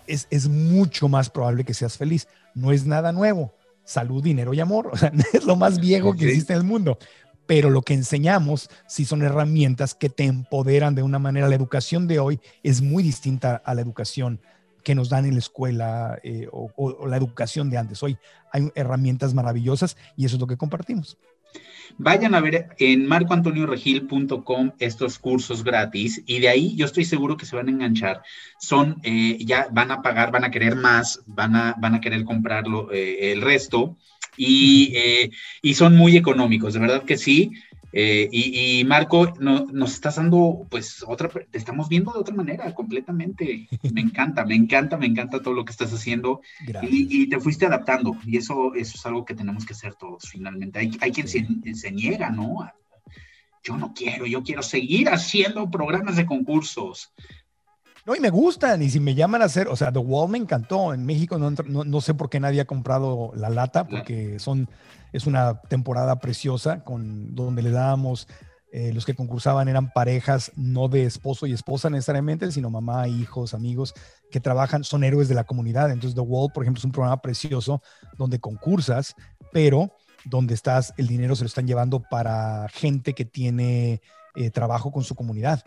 es, 0.08 0.28
es 0.30 0.50
mucho 0.50 1.08
más 1.08 1.30
probable 1.30 1.64
que 1.64 1.74
seas 1.74 1.98
feliz. 1.98 2.28
No 2.56 2.72
es 2.72 2.86
nada 2.86 3.12
nuevo 3.12 3.54
salud, 3.86 4.24
dinero 4.24 4.54
y 4.54 4.60
amor. 4.60 4.88
O 4.94 4.98
sea, 4.98 5.12
es 5.34 5.46
lo 5.46 5.56
más 5.56 5.80
viejo 5.80 6.16
que 6.16 6.26
existe 6.26 6.54
en 6.54 6.60
el 6.60 6.66
mundo 6.66 6.98
pero 7.46 7.70
lo 7.70 7.82
que 7.82 7.94
enseñamos 7.94 8.70
sí 8.88 9.06
son 9.06 9.22
herramientas 9.22 9.96
que 9.96 10.10
te 10.10 10.26
empoderan 10.26 10.96
de 10.96 11.04
una 11.04 11.20
manera. 11.20 11.48
La 11.48 11.56
educación 11.56 12.08
de 12.08 12.20
hoy 12.20 12.40
es 12.64 12.82
muy 12.82 13.04
distinta 13.04 13.62
a 13.66 13.74
la 13.76 13.82
educación 13.82 14.40
que 14.84 14.96
nos 14.96 15.10
dan 15.10 15.26
en 15.26 15.34
la 15.34 15.40
escuela 15.40 16.20
eh, 16.24 16.48
o, 16.52 17.08
la 17.08 17.18
educación 17.18 17.70
de 17.70 17.78
antes. 17.78 18.04
Hoy 18.04 18.18
hay 18.52 18.70
herramientas 18.76 19.34
maravillosas 19.34 19.98
y 20.16 20.26
eso 20.26 20.36
es 20.36 20.42
lo 20.42 20.48
que 20.48 20.58
compartimos. 20.58 21.18
Vayan 21.98 22.34
a 22.34 22.42
ver 22.42 22.70
en 22.80 23.06
marcoantonioregil.com 23.06 24.72
estos 24.80 25.20
cursos 25.20 25.64
gratis 25.64 26.24
y 26.26 26.40
de 26.40 26.50
ahí 26.50 26.76
yo 26.76 26.86
estoy 26.86 27.06
seguro 27.06 27.38
que 27.38 27.46
se 27.46 27.56
van 27.56 27.68
a 27.68 27.72
enganchar. 27.72 28.24
Son, 28.60 28.98
eh, 29.04 29.38
ya 29.46 29.68
van 29.72 29.92
a 29.92 30.02
pagar, 30.02 30.32
van 30.32 30.44
a 30.44 30.52
querer 30.52 30.76
más, 30.76 31.22
van 31.28 31.56
a, 31.56 31.76
van 31.78 31.94
a 31.94 32.02
querer 32.02 32.24
comprarlo 32.24 32.92
eh, 32.92 33.32
el 33.32 33.42
resto 33.42 33.98
eh, 34.38 35.30
y, 35.62 35.74
son 35.74 35.96
muy 35.96 36.18
económicos, 36.18 36.74
de 36.74 36.80
verdad 36.80 37.04
que 37.04 37.18
sí. 37.18 37.52
Eh, 37.96 38.28
y, 38.32 38.84
Marco, 38.86 39.34
no, 39.40 39.68
nos 39.72 39.94
estás 39.94 40.16
dando, 40.16 40.66
pues, 40.70 41.04
otra, 41.08 41.30
te 41.30 41.58
estamos 41.58 41.90
viendo 41.90 42.12
de 42.12 42.20
otra 42.20 42.34
manera, 42.34 42.74
completamente. 42.74 43.68
Me 43.94 44.02
encanta, 44.02 44.46
me 44.46 44.56
encanta, 44.56 44.98
me 44.98 45.06
encanta 45.06 45.42
todo 45.42 45.54
lo 45.54 45.64
que 45.64 45.72
estás 45.72 45.94
haciendo. 45.94 46.42
Y, 46.82 47.28
te 47.28 47.40
fuiste 47.40 47.66
adaptando, 47.68 48.18
y 48.26 48.38
eso, 48.38 48.74
eso 48.74 48.94
es 48.96 49.06
algo 49.06 49.26
que 49.26 49.36
tenemos 49.36 49.66
que 49.66 49.74
hacer 49.74 49.94
todos, 49.94 50.28
finalmente. 50.30 50.80
Hay, 50.80 50.98
hay 51.02 51.12
quien 51.12 51.28
se, 51.28 51.46
se 51.76 51.92
niega, 51.92 52.30
¿no? 52.30 52.68
Yo 53.64 53.78
no 53.78 53.94
quiero, 53.94 54.26
yo 54.26 54.44
quiero 54.44 54.62
seguir 54.62 55.08
haciendo 55.10 55.70
programas 55.70 56.18
de 56.18 56.26
concursos. 56.26 57.14
No, 58.06 58.16
y 58.16 58.20
me 58.20 58.30
gustan, 58.30 58.82
y 58.82 58.90
si 58.90 59.00
me 59.00 59.16
llaman 59.16 59.42
a 59.42 59.46
hacer, 59.46 59.70
o 59.70 59.78
sea, 59.78 59.92
The 59.92 60.00
Wall 60.00 60.30
me 60.30 60.38
encantó. 60.38 60.94
En 60.94 61.06
México 61.06 61.38
no, 61.38 61.52
no, 61.52 62.02
sé 62.02 62.14
por 62.14 62.30
qué 62.30 62.40
nadie 62.40 62.60
ha 62.60 62.66
comprado 62.66 63.32
la 63.36 63.50
lata, 63.50 63.88
porque 63.88 64.40
son, 64.40 64.70
es 65.14 65.26
una 65.26 65.62
temporada 65.62 66.20
preciosa 66.20 66.84
con 66.84 67.34
donde 67.34 67.62
le 67.62 67.72
dábamos, 67.72 68.28
eh, 68.74 68.92
los 68.92 69.06
que 69.06 69.16
concursaban 69.16 69.70
eran 69.70 69.94
parejas 69.94 70.52
no 70.56 70.90
de 70.90 71.06
esposo 71.06 71.46
y 71.46 71.54
esposa 71.54 71.90
necesariamente, 71.90 72.52
sino 72.52 72.70
mamá, 72.70 73.08
hijos, 73.08 73.54
amigos 73.54 73.94
que 74.32 74.42
trabajan, 74.42 74.84
son 74.84 75.06
héroes 75.06 75.30
de 75.30 75.36
la 75.36 75.46
comunidad. 75.46 75.90
Entonces, 75.90 76.16
The 76.16 76.22
Wall, 76.22 76.52
por 76.52 76.64
ejemplo, 76.64 76.80
es 76.80 76.86
un 76.86 76.92
programa 76.92 77.22
precioso 77.22 77.82
donde 78.18 78.40
concursas, 78.40 79.16
pero 79.54 79.96
donde 80.26 80.56
estás, 80.56 80.94
el 80.98 81.08
dinero 81.08 81.38
se 81.38 81.44
lo 81.44 81.48
están 81.48 81.68
llevando 81.68 82.02
para 82.02 82.68
gente 82.70 83.14
que 83.14 83.24
tiene 83.24 84.02
eh, 84.36 84.50
trabajo 84.50 84.92
con 84.92 85.04
su 85.04 85.16
comunidad. 85.16 85.64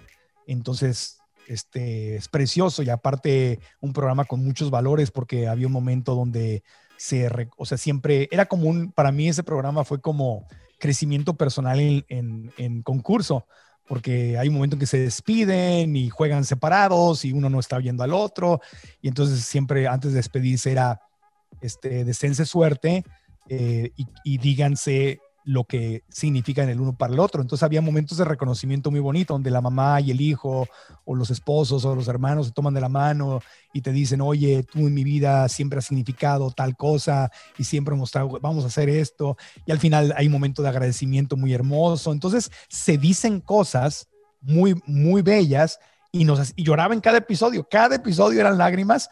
Entonces, 0.47 1.16
este, 1.47 2.17
es 2.17 2.29
precioso 2.29 2.83
y 2.83 2.91
aparte 2.91 3.61
un 3.81 3.93
programa 3.93 4.25
con 4.25 4.45
muchos 4.45 4.71
valores 4.71 5.11
porque 5.11 5.49
había 5.49 5.67
un 5.67 5.73
momento 5.73 6.15
donde 6.15 6.63
se, 6.97 7.29
o 7.57 7.67
sea, 7.67 7.79
siempre 7.79 8.29
era 8.31 8.47
como 8.47 8.69
un, 8.69 8.93
para 8.93 9.13
mí 9.13 9.29
ese 9.29 9.43
programa 9.43 9.85
fue 9.85 10.01
como 10.01 10.47
crecimiento 10.79 11.35
personal 11.35 11.79
en, 11.81 12.53
en, 12.57 12.83
concurso, 12.83 13.47
porque 13.87 14.39
hay 14.39 14.49
un 14.49 14.55
momento 14.55 14.77
en 14.77 14.81
que 14.81 14.87
se 14.87 14.99
despiden 14.99 15.97
y 15.97 16.11
juegan 16.11 16.45
separados 16.45 17.25
y 17.25 17.33
uno 17.33 17.49
no 17.49 17.61
está 17.61 17.79
viendo 17.79 18.03
al 18.03 18.13
otro 18.13 18.61
y 19.01 19.09
entonces 19.09 19.41
siempre 19.41 19.87
antes 19.87 20.13
de 20.13 20.17
despedirse 20.17 20.73
era, 20.73 21.01
este, 21.61 22.05
descense 22.05 22.45
suerte 22.45 23.05
eh, 23.49 23.93
y, 23.97 24.07
y 24.25 24.39
díganse 24.39 25.21
lo 25.47 25.63
que 25.63 26.03
significan 26.09 26.69
el 26.69 26.81
uno 26.81 26.99
para 26.99 27.15
el 27.15 27.21
otro. 27.21 27.41
Entonces 27.41 27.63
había 27.63 27.81
momentos 27.81 28.19
de 28.19 28.25
reconocimiento 28.25 28.91
muy 28.91 28.99
bonito 28.99 29.33
donde 29.33 29.53
la 29.53 29.61
mamá 29.61 30.01
y 30.01 30.11
el 30.11 30.21
hijo 30.21 30.67
o 31.05 31.15
los 31.15 31.31
esposos 31.31 31.85
o 31.85 31.95
los 31.95 32.09
hermanos 32.09 32.49
se 32.49 32.53
toman 32.53 32.75
de 32.75 32.81
la 32.81 32.89
mano 32.89 33.41
y 33.73 33.81
te 33.81 33.93
dicen, 33.93 34.21
oye, 34.21 34.65
tú 34.65 34.81
en 34.81 34.93
mi 34.93 35.05
vida 35.05 35.49
siempre 35.49 35.79
has 35.79 35.85
significado 35.85 36.51
tal 36.51 36.77
cosa 36.77 37.31
y 37.57 37.63
siempre 37.63 37.93
hemos 37.93 38.07
mostrado, 38.07 38.41
vamos 38.43 38.65
a 38.65 38.67
hacer 38.67 38.89
esto. 38.89 39.37
Y 39.65 39.71
al 39.71 39.79
final 39.79 40.13
hay 40.17 40.27
un 40.27 40.33
momento 40.33 40.63
de 40.63 40.69
agradecimiento 40.69 41.37
muy 41.37 41.55
hermoso. 41.55 42.11
Entonces 42.11 42.51
se 42.69 42.99
dicen 42.99 43.41
cosas 43.41 44.09
muy, 44.41 44.83
muy 44.85 45.23
bellas 45.23 45.79
y, 46.11 46.25
nos, 46.25 46.55
y 46.57 46.65
lloraba 46.65 46.93
en 46.93 47.01
cada 47.01 47.19
episodio. 47.19 47.69
Cada 47.71 47.95
episodio 47.95 48.41
eran 48.41 48.59
lágrimas, 48.59 49.11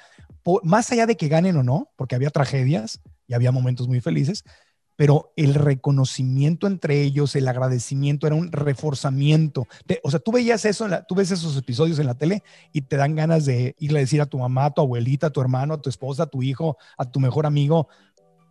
más 0.65 0.91
allá 0.91 1.07
de 1.07 1.17
que 1.17 1.29
ganen 1.29 1.57
o 1.59 1.63
no, 1.63 1.93
porque 1.95 2.17
había 2.17 2.31
tragedias 2.31 3.01
y 3.29 3.35
había 3.35 3.53
momentos 3.53 3.87
muy 3.87 4.01
felices, 4.01 4.45
pero 4.97 5.33
el 5.37 5.55
reconocimiento 5.55 6.67
entre 6.67 7.03
ellos, 7.03 7.35
el 7.37 7.49
agradecimiento 7.49 8.27
era 8.27 8.37
un 8.37 8.53
reforzamiento. 8.53 9.67
o 10.03 10.11
sea, 10.11 10.21
tú 10.21 10.33
veías 10.33 10.65
eso, 10.65 10.87
tú 11.09 11.15
ves 11.15 11.31
esos 11.31 11.57
episodios 11.57 11.99
en 11.99 12.07
la 12.07 12.15
tele 12.15 12.43
y 12.73 12.83
te 12.83 12.97
dan 12.97 13.15
ganas 13.15 13.45
de 13.45 13.75
irle 13.79 13.99
a 13.99 14.03
decir 14.03 14.21
a 14.21 14.27
tu 14.27 14.39
mamá, 14.39 14.67
a 14.67 14.71
tu 14.71 14.81
abuelita, 14.81 15.29
a 15.29 15.31
tu 15.31 15.41
hermano, 15.41 15.75
a 15.75 15.83
tu 15.83 15.91
esposa, 15.91 16.25
a 16.25 16.27
tu 16.27 16.43
hijo, 16.43 16.77
a 16.97 17.11
tu 17.11 17.21
mejor 17.21 17.47
amigo, 17.47 17.89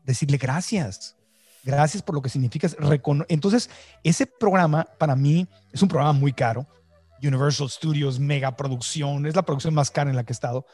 decirle 0.03 0.37
gracias. 0.37 1.15
Gracias 1.63 2.03
por 2.03 2.13
lo 2.13 2.21
que 2.21 2.27
significas. 2.27 2.75
Entonces, 3.29 3.69
ese 4.03 4.27
programa 4.27 4.85
para 4.97 5.15
mí 5.15 5.47
es 5.71 5.81
un 5.81 5.87
programa 5.87 6.11
muy 6.11 6.33
caro. 6.33 6.67
Universal 7.21 7.69
Studios, 7.69 8.19
mega 8.19 8.53
producción, 8.57 9.25
es 9.25 9.35
la 9.35 9.43
producción 9.43 9.73
más 9.73 9.89
cara 9.89 10.09
en 10.09 10.17
la 10.17 10.25
que 10.25 10.33
he 10.33 10.35
estado. 10.35 10.65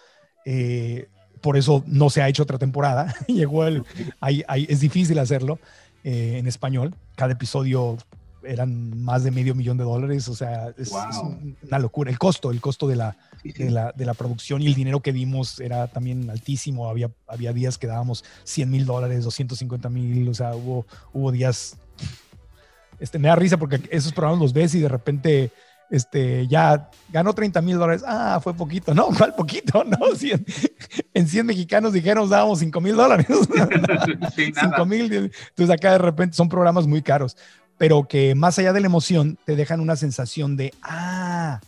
Eh, 0.45 1.07
por 1.41 1.57
eso 1.57 1.83
no 1.87 2.09
se 2.09 2.21
ha 2.21 2.29
hecho 2.29 2.43
otra 2.43 2.57
temporada. 2.57 3.13
Llegó 3.27 3.65
el, 3.65 3.83
es 4.67 4.79
difícil 4.79 5.19
hacerlo 5.19 5.59
eh, 6.03 6.37
en 6.37 6.47
español. 6.47 6.95
Cada 7.15 7.33
episodio 7.33 7.97
eran 8.43 9.01
más 9.01 9.23
de 9.23 9.31
medio 9.31 9.53
millón 9.53 9.77
de 9.77 9.83
dólares, 9.83 10.27
o 10.29 10.35
sea, 10.35 10.73
es, 10.77 10.91
una 11.61 11.79
locura. 11.79 12.09
El 12.09 12.17
costo, 12.17 12.51
el 12.51 12.61
costo 12.61 12.87
de 12.87 12.95
la, 12.95 13.17
de 13.43 13.69
la, 13.69 13.91
de, 13.91 14.05
la, 14.05 14.13
producción 14.13 14.61
y 14.61 14.67
el 14.67 14.75
dinero 14.75 15.01
que 15.01 15.11
dimos 15.11 15.59
era 15.59 15.87
también 15.87 16.29
altísimo. 16.29 16.89
Había, 16.89 17.11
había 17.27 17.53
días 17.53 17.77
que 17.77 17.87
dábamos 17.87 18.23
100 18.45 18.69
mil 18.69 18.85
dólares, 18.85 19.23
250 19.23 19.89
mil, 19.89 20.29
o 20.29 20.33
sea, 20.33 20.55
hubo, 20.55 20.85
hubo 21.13 21.31
días... 21.31 21.77
Este, 22.99 23.17
me 23.17 23.29
da 23.29 23.35
risa 23.35 23.57
porque 23.57 23.81
esos 23.91 24.11
programas 24.11 24.41
los 24.41 24.53
ves 24.53 24.75
y 24.75 24.79
de 24.79 24.89
repente 24.89 25.51
este, 25.89 26.47
ya 26.47 26.89
ganó 27.09 27.33
30 27.33 27.61
mil 27.61 27.77
dólares. 27.77 28.03
Ah, 28.05 28.39
fue 28.41 28.53
poquito. 28.53 28.93
No, 28.93 29.07
¿cuál 29.17 29.35
poquito? 29.35 29.83
No, 29.89 30.15
en 31.13 31.27
100 31.27 31.45
mexicanos 31.45 31.93
dijeron 31.93 32.29
dábamos 32.29 32.59
5 32.59 32.81
mil 32.81 32.95
dólares. 32.95 33.27
5 34.35 34.85
mil. 34.85 35.13
Entonces 35.13 35.69
acá 35.69 35.93
de 35.93 35.97
repente 35.97 36.35
son 36.35 36.49
programas 36.49 36.87
muy 36.87 37.01
caros, 37.01 37.37
pero 37.77 38.07
que 38.07 38.35
más 38.35 38.59
allá 38.59 38.73
de 38.73 38.81
la 38.81 38.87
emoción 38.87 39.37
te 39.45 39.55
dejan 39.55 39.79
una 39.79 39.95
sensación 39.95 40.57
de, 40.57 40.73
ah, 40.81 41.59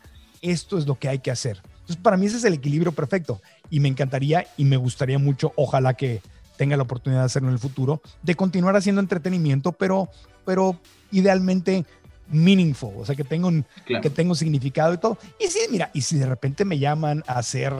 esto 0.41 0.77
es 0.77 0.87
lo 0.87 0.97
que 0.97 1.09
hay 1.09 1.19
que 1.19 1.31
hacer. 1.31 1.61
Entonces 1.81 1.97
para 1.97 2.17
mí 2.17 2.25
ese 2.25 2.37
es 2.37 2.43
el 2.43 2.53
equilibrio 2.53 2.91
perfecto 2.91 3.41
y 3.69 3.79
me 3.79 3.89
encantaría 3.89 4.47
y 4.57 4.65
me 4.65 4.77
gustaría 4.77 5.19
mucho, 5.19 5.53
ojalá 5.55 5.93
que 5.93 6.21
tenga 6.57 6.77
la 6.77 6.83
oportunidad 6.83 7.21
de 7.21 7.25
hacerlo 7.25 7.47
en 7.47 7.55
el 7.55 7.59
futuro, 7.59 8.01
de 8.21 8.35
continuar 8.35 8.75
haciendo 8.75 9.01
entretenimiento, 9.01 9.71
pero, 9.71 10.09
pero 10.45 10.79
idealmente 11.11 11.85
meaningful, 12.31 12.93
o 12.97 13.05
sea, 13.05 13.15
que 13.15 13.23
tenga 13.23 13.47
un, 13.47 13.65
que 13.85 14.09
tenga 14.09 14.31
un 14.31 14.35
significado 14.35 14.93
y 14.93 14.97
todo. 14.97 15.17
Y 15.39 15.47
si, 15.47 15.59
mira, 15.71 15.89
y 15.93 16.01
si 16.01 16.17
de 16.17 16.25
repente 16.25 16.65
me 16.65 16.79
llaman 16.79 17.23
a 17.27 17.39
hacer 17.39 17.73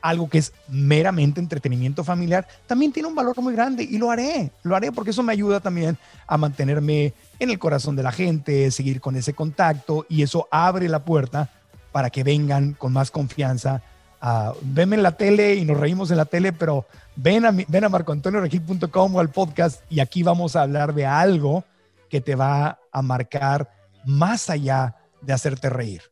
algo 0.00 0.28
que 0.28 0.38
es 0.38 0.52
meramente 0.68 1.40
entretenimiento 1.40 2.04
familiar, 2.04 2.46
también 2.66 2.92
tiene 2.92 3.08
un 3.08 3.14
valor 3.14 3.40
muy 3.40 3.52
grande 3.52 3.82
y 3.82 3.98
lo 3.98 4.10
haré, 4.10 4.50
lo 4.62 4.76
haré 4.76 4.92
porque 4.92 5.10
eso 5.10 5.22
me 5.22 5.32
ayuda 5.32 5.60
también 5.60 5.96
a 6.26 6.36
mantenerme 6.36 7.14
en 7.38 7.50
el 7.50 7.58
corazón 7.58 7.96
de 7.96 8.02
la 8.02 8.12
gente, 8.12 8.70
seguir 8.70 9.00
con 9.00 9.16
ese 9.16 9.34
contacto 9.34 10.06
y 10.08 10.22
eso 10.22 10.48
abre 10.50 10.88
la 10.88 11.04
puerta 11.04 11.50
para 11.92 12.10
que 12.10 12.24
vengan 12.24 12.74
con 12.74 12.92
más 12.92 13.10
confianza. 13.10 13.82
a 14.20 14.52
venme 14.62 14.96
en 14.96 15.02
la 15.02 15.12
tele 15.12 15.54
y 15.54 15.64
nos 15.64 15.78
reímos 15.78 16.10
en 16.10 16.18
la 16.18 16.26
tele, 16.26 16.52
pero 16.52 16.86
ven 17.16 17.46
a, 17.46 17.50
ven 17.50 17.84
a 17.84 17.88
marcoantonioregil.com 17.88 19.16
o 19.16 19.20
al 19.20 19.30
podcast 19.30 19.82
y 19.90 20.00
aquí 20.00 20.22
vamos 20.22 20.56
a 20.56 20.62
hablar 20.62 20.94
de 20.94 21.06
algo 21.06 21.64
que 22.10 22.20
te 22.20 22.34
va 22.34 22.78
a 22.92 23.02
marcar 23.02 23.70
más 24.04 24.50
allá 24.50 24.96
de 25.22 25.32
hacerte 25.32 25.70
reír. 25.70 26.02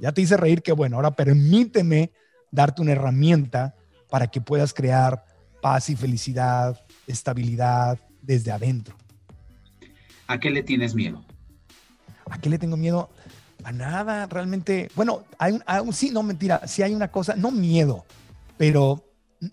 Ya 0.00 0.12
te 0.12 0.20
hice 0.20 0.36
reír, 0.36 0.62
que 0.62 0.72
bueno, 0.72 0.96
ahora 0.96 1.12
permíteme 1.12 2.10
darte 2.56 2.80
una 2.80 2.92
herramienta 2.92 3.74
para 4.10 4.26
que 4.26 4.40
puedas 4.40 4.72
crear 4.72 5.24
paz 5.60 5.90
y 5.90 5.94
felicidad, 5.94 6.80
estabilidad 7.06 7.98
desde 8.22 8.50
adentro. 8.50 8.96
¿A 10.26 10.40
qué 10.40 10.50
le 10.50 10.62
tienes 10.62 10.94
miedo? 10.94 11.22
¿A 12.30 12.40
qué 12.40 12.48
le 12.48 12.58
tengo 12.58 12.76
miedo? 12.76 13.10
A 13.62 13.72
nada, 13.72 14.26
realmente. 14.26 14.88
Bueno, 14.96 15.24
hay, 15.38 15.58
sí, 15.92 16.10
no 16.10 16.22
mentira, 16.22 16.66
sí 16.66 16.82
hay 16.82 16.94
una 16.94 17.08
cosa, 17.08 17.36
no 17.36 17.50
miedo, 17.50 18.04
pero 18.56 19.04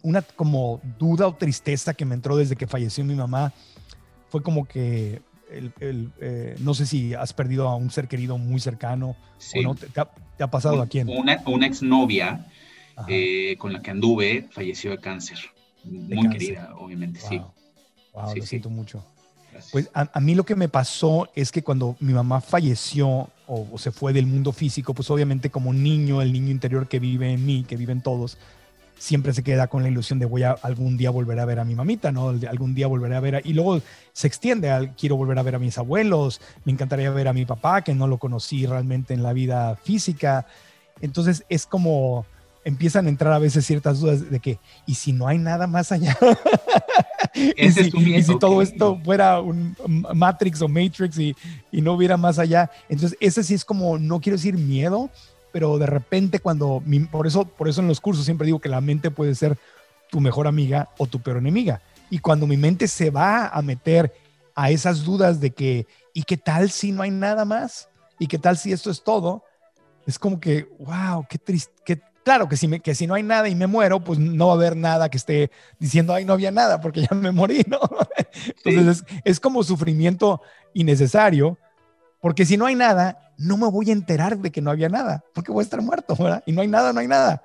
una 0.01 0.21
como 0.21 0.79
duda 0.97 1.27
o 1.27 1.35
tristeza 1.35 1.93
que 1.93 2.05
me 2.05 2.15
entró 2.15 2.37
desde 2.37 2.55
que 2.55 2.67
falleció 2.67 3.03
mi 3.03 3.15
mamá. 3.15 3.51
Fue 4.29 4.41
como 4.41 4.65
que 4.65 5.21
eh, 5.49 6.55
no 6.59 6.73
sé 6.73 6.85
si 6.85 7.13
has 7.13 7.33
perdido 7.33 7.67
a 7.67 7.75
un 7.75 7.91
ser 7.91 8.07
querido 8.07 8.37
muy 8.37 8.61
cercano 8.61 9.17
o 9.55 9.61
no. 9.61 9.75
¿Te, 9.75 10.43
ha, 10.43 10.49
pasado 10.49 10.81
a 10.81 10.87
quién? 10.87 11.09
Una, 11.09 11.43
una 11.45 11.67
exnovia 11.67 12.47
eh, 13.07 13.55
con 13.57 13.73
la 13.73 13.81
que 13.81 13.91
anduve 13.91 14.47
falleció 14.51 14.91
de 14.91 14.99
cáncer. 14.99 15.39
muy 15.83 16.29
querida, 16.29 16.73
obviamente, 16.77 17.19
sí. 17.19 17.41
Wow, 18.13 18.35
lo 18.35 18.45
siento 18.45 18.69
mucho. 18.69 19.03
Pues 19.71 19.89
a, 19.93 20.19
mí 20.19 20.35
lo 20.35 20.43
que 20.43 20.55
me 20.55 20.69
pasó 20.69 21.29
es 21.35 21.51
que 21.51 21.63
cuando 21.63 21.95
mi 21.99 22.13
mamá 22.13 22.41
falleció 22.41 23.29
o, 23.47 23.77
se 23.77 23.91
fue 23.91 24.13
del 24.13 24.25
mundo 24.25 24.51
físico, 24.51 24.93
pues 24.93 25.09
obviamente 25.09 25.49
como 25.49 25.73
niño, 25.73 26.21
el 26.21 26.33
niño 26.33 26.49
interior 26.49 26.87
que 26.87 26.99
vive 26.99 27.31
en 27.31 27.45
mí, 27.45 27.63
que 27.67 27.77
vive 27.77 27.91
en 27.91 28.01
todos, 28.01 28.37
siempre 28.97 29.33
se 29.33 29.43
queda 29.43 29.67
con 29.67 29.83
la 29.83 29.89
ilusión 29.89 30.17
de 30.19 30.25
voy 30.25 30.43
a 30.43 30.51
algún 30.51 30.97
día 30.97 31.09
volver 31.09 31.39
a 31.39 31.45
ver 31.45 31.59
a 31.59 31.65
mi 31.65 31.75
mamita, 31.75 32.11
¿no? 32.11 32.29
Algún 32.29 32.73
día 32.73 32.87
volveré 32.87 33.15
a 33.15 33.19
ver 33.19 33.35
a, 33.35 33.41
y 33.43 33.53
luego 33.53 33.81
se 34.13 34.27
extiende 34.27 34.71
al 34.71 34.95
quiero 34.95 35.17
volver 35.17 35.37
a 35.39 35.43
ver 35.43 35.55
a 35.55 35.59
mis 35.59 35.77
abuelos, 35.77 36.41
me 36.65 36.71
encantaría 36.71 37.09
ver 37.11 37.27
a 37.27 37.33
mi 37.33 37.45
papá 37.45 37.83
que 37.83 37.93
no 37.93 38.07
lo 38.07 38.17
conocí 38.17 38.65
realmente 38.65 39.13
en 39.13 39.23
la 39.23 39.33
vida 39.33 39.75
física. 39.75 40.47
Entonces 41.01 41.43
es 41.49 41.65
como 41.65 42.25
empiezan 42.63 43.05
a 43.05 43.09
entrar 43.09 43.33
a 43.33 43.39
veces 43.39 43.65
ciertas 43.65 43.99
dudas 43.99 44.29
de 44.29 44.39
que, 44.39 44.59
¿y 44.85 44.95
si 44.95 45.13
no 45.13 45.27
hay 45.27 45.37
nada 45.37 45.67
más 45.67 45.91
allá? 45.91 46.17
¿Y, 47.35 47.71
si, 47.71 47.91
y, 47.95 48.23
si, 48.23 48.37
todo 48.37 48.61
esto 48.61 48.99
fuera 49.03 49.41
un 49.41 49.75
Matrix 50.13 50.61
o 50.61 50.67
Matrix 50.67 51.17
y, 51.17 51.35
y, 51.71 51.81
no 51.81 51.93
hubiera 51.93 52.15
más 52.15 52.37
allá. 52.37 52.69
Entonces, 52.89 53.17
ese 53.19 53.43
sí 53.43 53.55
es 53.55 53.65
como, 53.65 53.97
no 53.97 54.21
quiero 54.21 54.37
decir 54.37 54.55
miedo, 54.55 55.09
pero 55.51 55.77
de 55.77 55.85
repente 55.85 56.39
cuando, 56.39 56.83
por 57.11 57.27
eso, 57.27 57.45
por 57.45 57.67
eso 57.67 57.81
en 57.81 57.87
los 57.87 58.01
cursos 58.01 58.25
siempre 58.25 58.45
digo 58.45 58.59
que 58.59 58.69
la 58.69 58.81
mente 58.81 59.11
puede 59.11 59.35
ser 59.35 59.57
tu 60.09 60.19
mejor 60.19 60.47
amiga 60.47 60.89
o 60.97 61.07
tu 61.07 61.21
peor 61.21 61.37
enemiga. 61.37 61.81
Y 62.09 62.19
cuando 62.19 62.45
mi 62.45 62.57
mente 62.57 62.87
se 62.87 63.09
va 63.09 63.47
a 63.47 63.61
meter 63.61 64.13
a 64.55 64.69
esas 64.69 65.03
dudas 65.03 65.39
de 65.39 65.51
que, 65.51 65.87
¿y 66.13 66.23
qué 66.23 66.37
tal 66.37 66.69
si 66.69 66.91
no 66.91 67.01
hay 67.01 67.11
nada 67.11 67.45
más? 67.45 67.89
¿Y 68.19 68.27
qué 68.27 68.37
tal 68.37 68.57
si 68.57 68.71
esto 68.71 68.91
es 68.91 69.03
todo? 69.03 69.43
Es 70.05 70.19
como 70.19 70.39
que, 70.39 70.67
wow, 70.79 71.25
qué 71.29 71.37
triste, 71.37 71.73
qué 71.85 72.01
Claro 72.23 72.47
que 72.47 72.55
si, 72.55 72.67
me, 72.67 72.79
que 72.79 72.95
si 72.95 73.05
no 73.05 73.15
hay 73.15 73.23
nada 73.23 73.49
y 73.49 73.55
me 73.55 73.67
muero, 73.67 73.99
pues 73.99 74.17
no 74.17 74.47
va 74.47 74.53
a 74.53 74.55
haber 74.55 74.77
nada 74.77 75.09
que 75.09 75.17
esté 75.17 75.51
diciendo, 75.77 76.13
ay, 76.13 76.23
no 76.23 76.33
había 76.33 76.51
nada 76.51 76.79
porque 76.79 77.01
ya 77.01 77.15
me 77.15 77.31
morí, 77.31 77.65
¿no? 77.67 77.79
Entonces 78.65 79.03
es, 79.25 79.39
como 79.39 79.63
sufrimiento 79.63 80.41
innecesario, 80.73 81.57
porque 82.21 82.45
si 82.45 82.55
no 82.55 82.65
hay 82.65 82.75
nada, 82.75 83.33
no 83.37 83.57
me 83.57 83.69
voy 83.69 83.89
a 83.89 83.93
enterar 83.93 84.37
de 84.37 84.51
que 84.51 84.61
no 84.61 84.71
había 84.71 84.87
nada, 84.87 85.23
porque 85.33 85.51
voy 85.51 85.61
a 85.61 85.63
estar 85.63 85.81
muerto, 85.81 86.15
¿verdad? 86.15 86.43
Y 86.45 86.53
no 86.53 86.61
hay 86.61 86.67
nada, 86.67 86.93
no 86.93 87.01
hay 87.01 87.07
nada. 87.07 87.43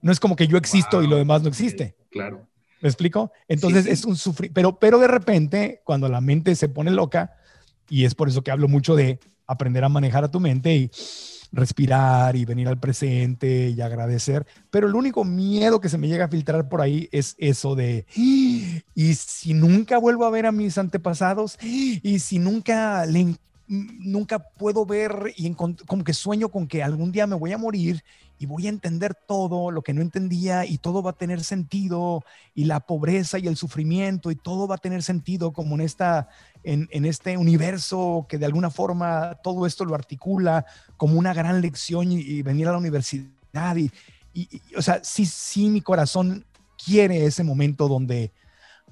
No 0.00 0.10
es 0.10 0.20
como 0.20 0.36
que 0.36 0.46
yo 0.46 0.56
existo 0.56 1.02
y 1.02 1.06
lo 1.06 1.16
demás 1.16 1.42
no 1.42 1.48
existe. 1.48 1.94
Claro. 2.10 2.46
¿Me 2.80 2.88
explico? 2.88 3.30
Entonces 3.48 3.86
es 3.86 4.04
un 4.04 4.16
sufrir, 4.16 4.52
pero, 4.52 4.78
pero 4.78 4.98
de 4.98 5.08
repente, 5.08 5.82
cuando 5.84 6.08
la 6.08 6.20
mente 6.20 6.54
se 6.54 6.68
pone 6.68 6.90
loca, 6.90 7.36
y 7.88 8.04
es 8.04 8.14
por 8.14 8.28
eso 8.28 8.42
que 8.42 8.50
hablo 8.50 8.68
mucho 8.68 8.94
de 8.94 9.20
aprender 9.46 9.84
a 9.84 9.88
manejar 9.88 10.24
a 10.24 10.30
tu 10.30 10.40
mente 10.40 10.74
y 10.74 10.90
respirar 11.54 12.36
y 12.36 12.44
venir 12.44 12.68
al 12.68 12.78
presente 12.78 13.70
y 13.70 13.80
agradecer, 13.80 14.46
pero 14.70 14.88
el 14.88 14.94
único 14.94 15.24
miedo 15.24 15.80
que 15.80 15.88
se 15.88 15.98
me 15.98 16.08
llega 16.08 16.26
a 16.26 16.28
filtrar 16.28 16.68
por 16.68 16.80
ahí 16.80 17.08
es 17.12 17.36
eso 17.38 17.74
de, 17.74 18.06
y 18.14 19.14
si 19.14 19.54
nunca 19.54 19.98
vuelvo 19.98 20.24
a 20.24 20.30
ver 20.30 20.46
a 20.46 20.52
mis 20.52 20.76
antepasados, 20.76 21.58
y 21.62 22.18
si 22.18 22.38
nunca 22.38 23.06
nunca 23.66 24.38
puedo 24.38 24.84
ver 24.84 25.32
y 25.36 25.50
como 25.54 26.04
que 26.04 26.12
sueño 26.12 26.50
con 26.50 26.66
que 26.66 26.82
algún 26.82 27.12
día 27.12 27.26
me 27.26 27.36
voy 27.36 27.52
a 27.52 27.58
morir 27.58 28.04
y 28.38 28.46
voy 28.46 28.66
a 28.66 28.70
entender 28.70 29.14
todo 29.14 29.70
lo 29.70 29.82
que 29.82 29.94
no 29.94 30.02
entendía 30.02 30.66
y 30.66 30.78
todo 30.78 31.02
va 31.02 31.10
a 31.10 31.16
tener 31.16 31.42
sentido 31.42 32.24
y 32.54 32.64
la 32.64 32.80
pobreza 32.80 33.38
y 33.38 33.46
el 33.46 33.56
sufrimiento 33.56 34.30
y 34.30 34.36
todo 34.36 34.66
va 34.68 34.74
a 34.74 34.78
tener 34.78 35.02
sentido 35.02 35.52
como 35.52 35.76
en 35.76 35.82
esta 35.82 36.28
en, 36.64 37.04
este 37.04 37.36
universo 37.36 38.26
que 38.28 38.38
de 38.38 38.46
alguna 38.46 38.70
forma 38.70 39.36
todo 39.42 39.66
esto 39.66 39.84
lo 39.84 39.94
articula 39.94 40.64
como 40.96 41.18
una 41.18 41.34
gran 41.34 41.60
lección 41.60 42.10
y, 42.10 42.42
venir 42.42 42.68
a 42.68 42.72
la 42.72 42.78
universidad 42.78 43.76
y, 43.76 43.90
o 44.76 44.82
sea 44.82 45.02
sí 45.04 45.26
sí 45.26 45.68
mi 45.68 45.80
corazón 45.80 46.44
quiere 46.82 47.24
ese 47.26 47.44
momento 47.44 47.86
donde 47.86 48.32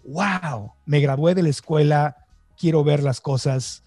wow 0.05 0.73
me 0.87 1.01
gradué 1.01 1.35
de 1.35 1.43
la 1.43 1.49
escuela 1.49 2.17
quiero 2.59 2.85
ver 2.85 3.03
las 3.03 3.21
cosas 3.21 3.83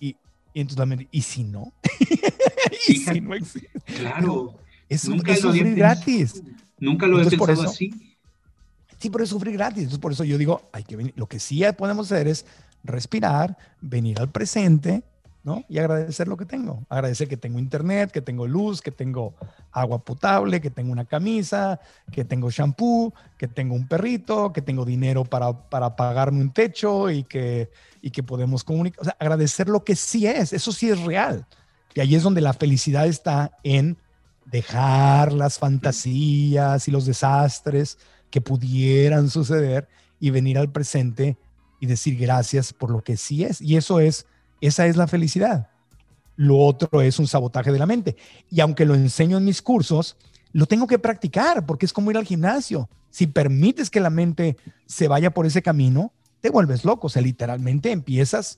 y, 0.00 0.16
y 0.54 0.60
entonces 0.60 1.08
y 1.10 1.22
si 1.22 1.44
no 1.44 1.72
y 2.88 2.94
si 2.94 3.20
no 3.20 3.34
existe 3.34 3.70
claro 3.84 4.58
es, 4.88 5.04
es 5.04 5.40
sufrir 5.40 5.74
gratis. 5.74 6.42
Nunca 6.78 7.06
lo 7.06 7.20
he 7.20 7.24
pensado 7.24 7.62
así. 7.62 7.92
Sí, 8.98 9.10
pero 9.10 9.24
es 9.24 9.30
sufrir 9.30 9.54
gratis. 9.54 9.78
Entonces, 9.78 10.00
por 10.00 10.12
eso 10.12 10.24
yo 10.24 10.38
digo, 10.38 10.68
hay 10.72 10.84
que 10.84 10.96
venir. 10.96 11.12
Lo 11.16 11.26
que 11.26 11.38
sí 11.38 11.62
podemos 11.76 12.10
hacer 12.10 12.28
es 12.28 12.46
respirar, 12.84 13.56
venir 13.80 14.20
al 14.20 14.30
presente, 14.30 15.02
¿no? 15.42 15.64
Y 15.68 15.78
agradecer 15.78 16.26
lo 16.26 16.36
que 16.36 16.46
tengo. 16.46 16.84
Agradecer 16.88 17.28
que 17.28 17.36
tengo 17.36 17.58
internet, 17.58 18.10
que 18.10 18.22
tengo 18.22 18.46
luz, 18.46 18.80
que 18.80 18.90
tengo 18.90 19.34
agua 19.72 20.02
potable, 20.02 20.60
que 20.60 20.70
tengo 20.70 20.92
una 20.92 21.04
camisa, 21.04 21.80
que 22.10 22.24
tengo 22.24 22.50
shampoo, 22.50 23.12
que 23.36 23.48
tengo 23.48 23.74
un 23.74 23.86
perrito, 23.86 24.52
que 24.52 24.62
tengo 24.62 24.84
dinero 24.84 25.24
para, 25.24 25.52
para 25.68 25.96
pagarme 25.96 26.40
un 26.40 26.50
techo 26.50 27.10
y 27.10 27.24
que, 27.24 27.70
y 28.00 28.10
que 28.10 28.22
podemos 28.22 28.64
comunicar. 28.64 29.02
O 29.02 29.04
sea, 29.04 29.16
agradecer 29.18 29.68
lo 29.68 29.84
que 29.84 29.96
sí 29.96 30.26
es. 30.26 30.52
Eso 30.52 30.72
sí 30.72 30.88
es 30.90 31.00
real. 31.00 31.46
Y 31.94 32.00
ahí 32.00 32.14
es 32.14 32.22
donde 32.22 32.40
la 32.40 32.54
felicidad 32.54 33.06
está 33.06 33.58
en 33.62 33.98
dejar 34.46 35.32
las 35.32 35.58
fantasías 35.58 36.88
y 36.88 36.90
los 36.90 37.06
desastres 37.06 37.98
que 38.30 38.40
pudieran 38.40 39.28
suceder 39.28 39.88
y 40.20 40.30
venir 40.30 40.58
al 40.58 40.72
presente 40.72 41.36
y 41.84 41.86
decir 41.86 42.16
gracias 42.16 42.72
por 42.72 42.90
lo 42.90 43.04
que 43.04 43.16
sí 43.16 43.44
es. 43.44 43.60
Y 43.60 43.76
eso 43.76 44.00
es, 44.00 44.26
esa 44.62 44.86
es 44.86 44.96
la 44.96 45.06
felicidad. 45.06 45.68
Lo 46.34 46.58
otro 46.58 47.02
es 47.02 47.18
un 47.18 47.26
sabotaje 47.26 47.70
de 47.70 47.78
la 47.78 47.86
mente. 47.86 48.16
Y 48.50 48.60
aunque 48.60 48.86
lo 48.86 48.94
enseño 48.94 49.36
en 49.36 49.44
mis 49.44 49.60
cursos, 49.60 50.16
lo 50.52 50.64
tengo 50.64 50.86
que 50.86 50.98
practicar 50.98 51.66
porque 51.66 51.84
es 51.84 51.92
como 51.92 52.10
ir 52.10 52.16
al 52.16 52.24
gimnasio. 52.24 52.88
Si 53.10 53.26
permites 53.26 53.90
que 53.90 54.00
la 54.00 54.08
mente 54.10 54.56
se 54.86 55.08
vaya 55.08 55.30
por 55.30 55.44
ese 55.44 55.62
camino, 55.62 56.10
te 56.40 56.48
vuelves 56.48 56.84
loco. 56.84 57.08
O 57.08 57.10
sea, 57.10 57.22
literalmente 57.22 57.92
empiezas 57.92 58.56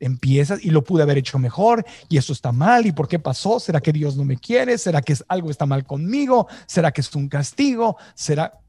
empiezas 0.00 0.64
y 0.64 0.70
lo 0.70 0.84
pude 0.84 1.02
haber 1.02 1.18
hecho 1.18 1.40
mejor 1.40 1.84
y 2.08 2.18
eso 2.18 2.32
está 2.32 2.52
mal 2.52 2.86
y 2.86 2.92
por 2.92 3.08
qué 3.08 3.18
pasó, 3.18 3.58
será 3.58 3.80
que 3.80 3.92
Dios 3.92 4.16
no 4.16 4.24
me 4.24 4.36
quiere, 4.36 4.78
será 4.78 5.02
que 5.02 5.16
algo 5.26 5.50
está 5.50 5.66
mal 5.66 5.84
conmigo, 5.84 6.46
será 6.66 6.92
que 6.92 7.00
es 7.00 7.12
un 7.16 7.28
castigo, 7.28 7.96
será 8.14 8.60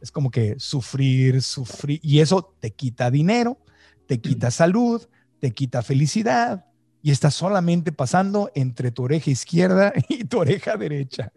es 0.00 0.10
como 0.10 0.30
que 0.30 0.56
sufrir, 0.58 1.42
sufrir 1.42 2.00
y 2.02 2.20
eso 2.20 2.54
te 2.60 2.70
quita 2.72 3.10
dinero, 3.10 3.58
te 4.06 4.20
quita 4.20 4.50
salud, 4.50 5.02
te 5.40 5.52
quita 5.52 5.82
felicidad 5.82 6.66
y 7.02 7.10
está 7.10 7.30
solamente 7.30 7.92
pasando 7.92 8.50
entre 8.54 8.90
tu 8.90 9.04
oreja 9.04 9.30
izquierda 9.30 9.92
y 10.08 10.24
tu 10.24 10.38
oreja 10.38 10.76
derecha. 10.76 11.32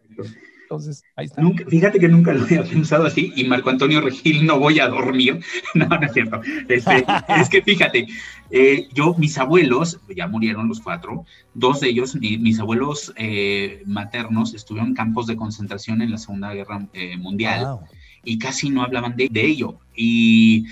Entonces, 0.64 1.02
ahí 1.16 1.26
está. 1.26 1.42
fíjate 1.68 2.00
que 2.00 2.08
nunca 2.08 2.32
lo 2.32 2.44
había 2.44 2.64
pensado 2.64 3.08
así 3.08 3.34
y 3.36 3.44
Marco 3.46 3.72
Antonio 3.72 4.02
Regil 4.02 4.46
no 4.46 4.60
voy 4.60 4.80
a 4.80 4.88
dormir. 4.88 5.40
No, 5.74 5.88
no 5.88 6.00
es 6.00 6.14
cierto. 6.14 6.42
Este, 6.68 7.06
es 7.40 7.50
que 7.50 7.64
fíjate, 7.64 8.08
eh, 8.52 8.88
yo, 8.94 9.16
mis 9.18 9.38
abuelos, 9.40 10.00
ya 10.16 10.28
murieron 10.28 10.68
los 10.68 10.80
cuatro, 10.80 11.26
dos 11.56 11.80
de 11.80 11.90
ellos, 11.90 12.16
mis 12.16 12.60
abuelos 12.60 13.14
eh, 13.16 13.82
maternos 13.86 14.54
estuvieron 14.54 14.90
en 14.90 14.96
campos 14.96 15.26
de 15.26 15.36
concentración 15.36 16.04
en 16.04 16.12
la 16.12 16.18
Segunda 16.20 16.54
Guerra 16.54 16.88
eh, 16.94 17.18
Mundial 17.18 17.80
y 18.24 18.38
casi 18.40 18.70
no 18.70 18.84
hablaban 18.84 19.16
de, 19.16 19.30
de 19.30 19.46
ello. 19.46 19.80
Y 19.96 20.66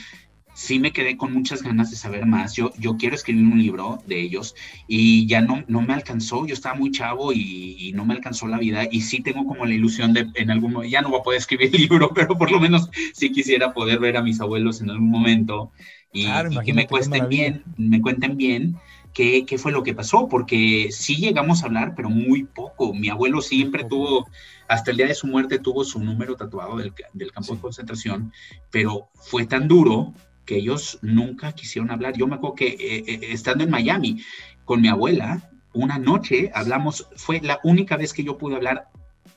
sí 0.57 0.79
me 0.79 0.91
quedé 0.91 1.17
con 1.17 1.31
muchas 1.33 1.61
ganas 1.61 1.91
de 1.91 1.97
saber 1.97 2.25
más. 2.25 2.55
Yo, 2.55 2.71
yo 2.79 2.97
quiero 2.97 3.13
escribir 3.13 3.45
un 3.45 3.61
libro 3.61 4.01
de 4.07 4.19
ellos 4.19 4.55
y 4.87 5.27
ya 5.27 5.39
no, 5.39 5.63
no 5.67 5.81
me 5.81 5.93
alcanzó. 5.93 6.47
Yo 6.47 6.55
estaba 6.55 6.73
muy 6.73 6.89
chavo 6.89 7.31
y, 7.31 7.91
no 7.93 8.05
me 8.05 8.15
alcanzó 8.15 8.47
la 8.47 8.57
vida. 8.57 8.87
Y 8.91 9.01
sí 9.01 9.21
tengo 9.21 9.45
como 9.45 9.67
la 9.67 9.75
ilusión 9.75 10.13
de 10.13 10.27
en 10.33 10.49
algún 10.49 10.73
momento, 10.73 10.91
ya 10.91 11.01
no 11.01 11.09
voy 11.09 11.19
a 11.19 11.23
poder 11.23 11.37
escribir 11.37 11.69
el 11.73 11.81
libro, 11.81 12.11
pero 12.13 12.35
por 12.35 12.51
lo 12.51 12.59
menos 12.59 12.89
sí 13.13 13.31
quisiera 13.31 13.71
poder 13.71 13.99
ver 13.99 14.17
a 14.17 14.23
mis 14.23 14.41
abuelos 14.41 14.81
en 14.81 14.89
algún 14.89 15.11
momento 15.11 15.71
y, 16.11 16.25
que 16.65 16.73
me 16.73 16.87
cuenten 16.87 17.29
bien, 17.29 17.63
me 17.77 18.01
cuenten 18.01 18.35
bien. 18.35 18.77
Qué, 19.13 19.45
qué 19.45 19.57
fue 19.57 19.71
lo 19.71 19.83
que 19.83 19.95
pasó, 19.95 20.27
porque 20.27 20.89
sí 20.91 21.17
llegamos 21.17 21.61
a 21.61 21.67
hablar, 21.67 21.93
pero 21.95 22.09
muy 22.09 22.43
poco. 22.43 22.93
Mi 22.93 23.09
abuelo 23.09 23.41
siempre 23.41 23.83
tuvo, 23.83 24.27
hasta 24.67 24.91
el 24.91 24.97
día 24.97 25.07
de 25.07 25.15
su 25.15 25.27
muerte, 25.27 25.59
tuvo 25.59 25.83
su 25.83 25.99
número 25.99 26.35
tatuado 26.35 26.77
del, 26.77 26.93
del 27.13 27.31
campo 27.31 27.55
de 27.55 27.61
concentración, 27.61 28.31
pero 28.71 29.09
fue 29.15 29.45
tan 29.45 29.67
duro 29.67 30.13
que 30.45 30.57
ellos 30.57 30.99
nunca 31.01 31.51
quisieron 31.51 31.91
hablar. 31.91 32.15
Yo 32.15 32.27
me 32.27 32.35
acuerdo 32.35 32.55
que 32.55 32.67
eh, 32.67 33.03
eh, 33.07 33.19
estando 33.31 33.63
en 33.63 33.69
Miami 33.69 34.23
con 34.65 34.81
mi 34.81 34.87
abuela, 34.87 35.49
una 35.73 35.97
noche 35.97 36.51
hablamos, 36.53 37.07
fue 37.15 37.41
la 37.41 37.59
única 37.63 37.97
vez 37.97 38.13
que 38.13 38.23
yo 38.23 38.37
pude 38.37 38.55
hablar 38.55 38.89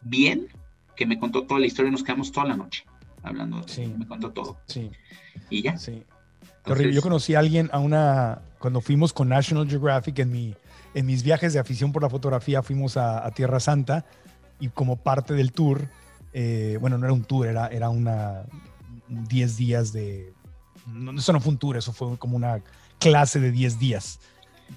bien, 0.03 0.49
que 0.97 1.07
me 1.07 1.19
contó 1.19 1.43
toda 1.45 1.61
la 1.61 1.67
historia, 1.67 1.91
nos 1.91 2.03
quedamos 2.03 2.33
toda 2.33 2.47
la 2.47 2.57
noche 2.57 2.85
hablando, 3.23 3.67
sí. 3.67 3.93
me 3.99 4.07
contó 4.07 4.31
todo. 4.31 4.59
Sí. 4.67 4.91
Y 5.49 5.63
ya. 5.63 5.77
Sí. 5.77 6.05
yo 6.93 7.03
conocí 7.03 7.35
a 7.35 7.41
alguien, 7.41 7.69
a 7.73 7.79
una, 7.79 8.43
cuando 8.59 8.81
fuimos 8.81 9.13
con 9.13 9.29
National 9.29 9.69
Geographic 9.69 10.19
en, 10.21 10.31
mi, 10.31 10.55
en 10.95 11.07
mis 11.07 11.23
viajes 11.23 11.53
de 11.53 11.59
afición 11.59 11.93
por 11.93 12.03
la 12.03 12.11
fotografía, 12.11 12.63
fuimos 12.63 12.97
a, 12.97 13.29
Tierra 13.33 13.61
Santa 13.61 14.05
y 14.61 14.69
como 14.69 14.97
parte 14.97 15.35
del 15.35 15.53
tour, 15.53 15.89
eh, 16.33 16.79
bueno, 16.81 16.99
no 16.99 17.07
era 17.07 17.13
un 17.13 17.25
tour, 17.25 17.47
era, 17.47 17.67
era 17.69 17.89
una 17.89 18.45
10 19.09 19.57
días 19.57 19.93
de, 19.93 20.33
no, 20.87 21.19
eso 21.19 21.33
no 21.33 21.41
fue 21.41 21.53
un 21.53 21.59
tour, 21.59 21.77
eso 21.77 21.93
fue 21.93 22.17
como 22.19 22.37
una 22.37 22.63
clase 22.99 23.41
de 23.41 23.51
10 23.51 23.79
días. 23.79 24.21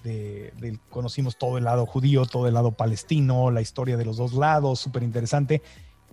De, 0.03 0.79
conocimos 0.89 1.37
todo 1.37 1.59
el 1.59 1.65
lado 1.65 1.85
judío, 1.85 2.25
todo 2.25 2.47
el 2.47 2.55
lado 2.55 2.71
palestino, 2.71 3.51
la 3.51 3.61
historia 3.61 3.95
de 3.95 4.05
los 4.05 4.17
dos 4.17 4.33
lados, 4.33 4.79
súper 4.79 5.03
interesante. 5.03 5.61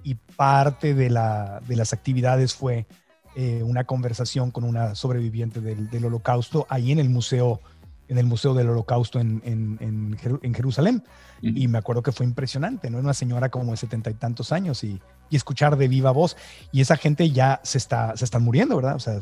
Y 0.02 0.14
parte 0.14 0.94
de, 0.94 1.08
la, 1.08 1.60
de, 1.66 1.76
las 1.76 1.92
actividades 1.92 2.54
fue 2.54 2.86
eh, 3.36 3.62
una 3.62 3.84
conversación 3.84 4.50
con 4.50 4.64
una 4.64 4.94
sobreviviente 4.94 5.60
del, 5.60 5.88
del, 5.88 6.04
holocausto 6.04 6.66
ahí 6.68 6.92
en 6.92 6.98
el 6.98 7.08
museo 7.08 7.60
en 8.10 8.18
el 8.18 8.26
Museo 8.26 8.54
del 8.54 8.68
Holocausto 8.68 9.20
en, 9.20 9.40
en, 9.44 10.54
Jerusalén. 10.54 11.04
Y 11.40 11.68
me 11.68 11.78
acuerdo 11.78 12.02
que 12.02 12.10
fue 12.10 12.26
impresionante, 12.26 12.90
¿no? 12.90 12.98
Una 12.98 13.14
señora 13.14 13.48
como 13.48 13.70
de 13.70 13.76
setenta 13.76 14.10
y 14.10 14.14
tantos 14.14 14.52
años 14.52 14.84
y, 14.84 15.00
escuchar 15.30 15.76
de 15.76 15.86
viva 15.86 16.10
voz. 16.10 16.36
Y 16.72 16.80
esa 16.80 16.96
gente 16.96 17.30
ya 17.30 17.60
se, 17.62 17.78
está, 17.78 18.16
se 18.16 18.24
están 18.24 18.42
muriendo, 18.42 18.74
¿verdad? 18.74 18.96
O 18.96 18.98
sea, 18.98 19.20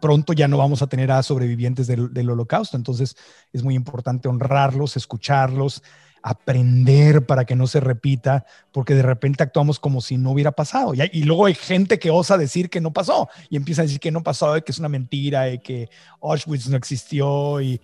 pronto 0.00 0.32
ya 0.32 0.48
no 0.48 0.56
vamos 0.56 0.80
a 0.80 0.86
tener 0.86 1.12
a 1.12 1.22
sobrevivientes 1.22 1.86
del, 1.86 2.14
del 2.14 2.30
Holocausto. 2.30 2.78
Entonces 2.78 3.14
es 3.52 3.62
muy 3.62 3.74
importante 3.74 4.26
honrarlos, 4.26 4.96
escucharlos, 4.96 5.82
aprender 6.22 7.26
para 7.26 7.44
que 7.44 7.56
no 7.56 7.66
se 7.66 7.80
repita, 7.80 8.46
porque 8.72 8.94
de 8.94 9.02
repente 9.02 9.42
actuamos 9.42 9.78
como 9.78 10.00
si 10.00 10.16
no 10.16 10.30
hubiera 10.30 10.52
pasado. 10.52 10.94
Y, 10.94 11.02
y, 11.12 11.24
luego 11.24 11.44
hay 11.44 11.54
gente 11.54 11.98
que 11.98 12.10
osa 12.10 12.38
decir 12.38 12.70
que 12.70 12.80
no 12.80 12.94
pasó 12.94 13.28
y 13.50 13.56
empieza 13.56 13.82
a 13.82 13.84
decir 13.84 14.00
que 14.00 14.10
no 14.10 14.22
pasó, 14.22 14.54
que 14.64 14.72
es 14.72 14.78
una 14.78 14.88
mentira 14.88 15.50
y 15.50 15.58
que 15.58 15.90
Auschwitz 16.22 16.68
no 16.68 16.78
existió 16.78 17.60
y, 17.60 17.82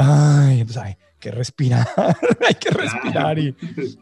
ay, 0.00 0.64
pues 0.64 0.76
hay 0.76 0.96
que 1.18 1.30
respirar, 1.30 1.86
hay 2.48 2.54
que 2.54 2.70
respirar 2.70 3.38
y, 3.38 3.54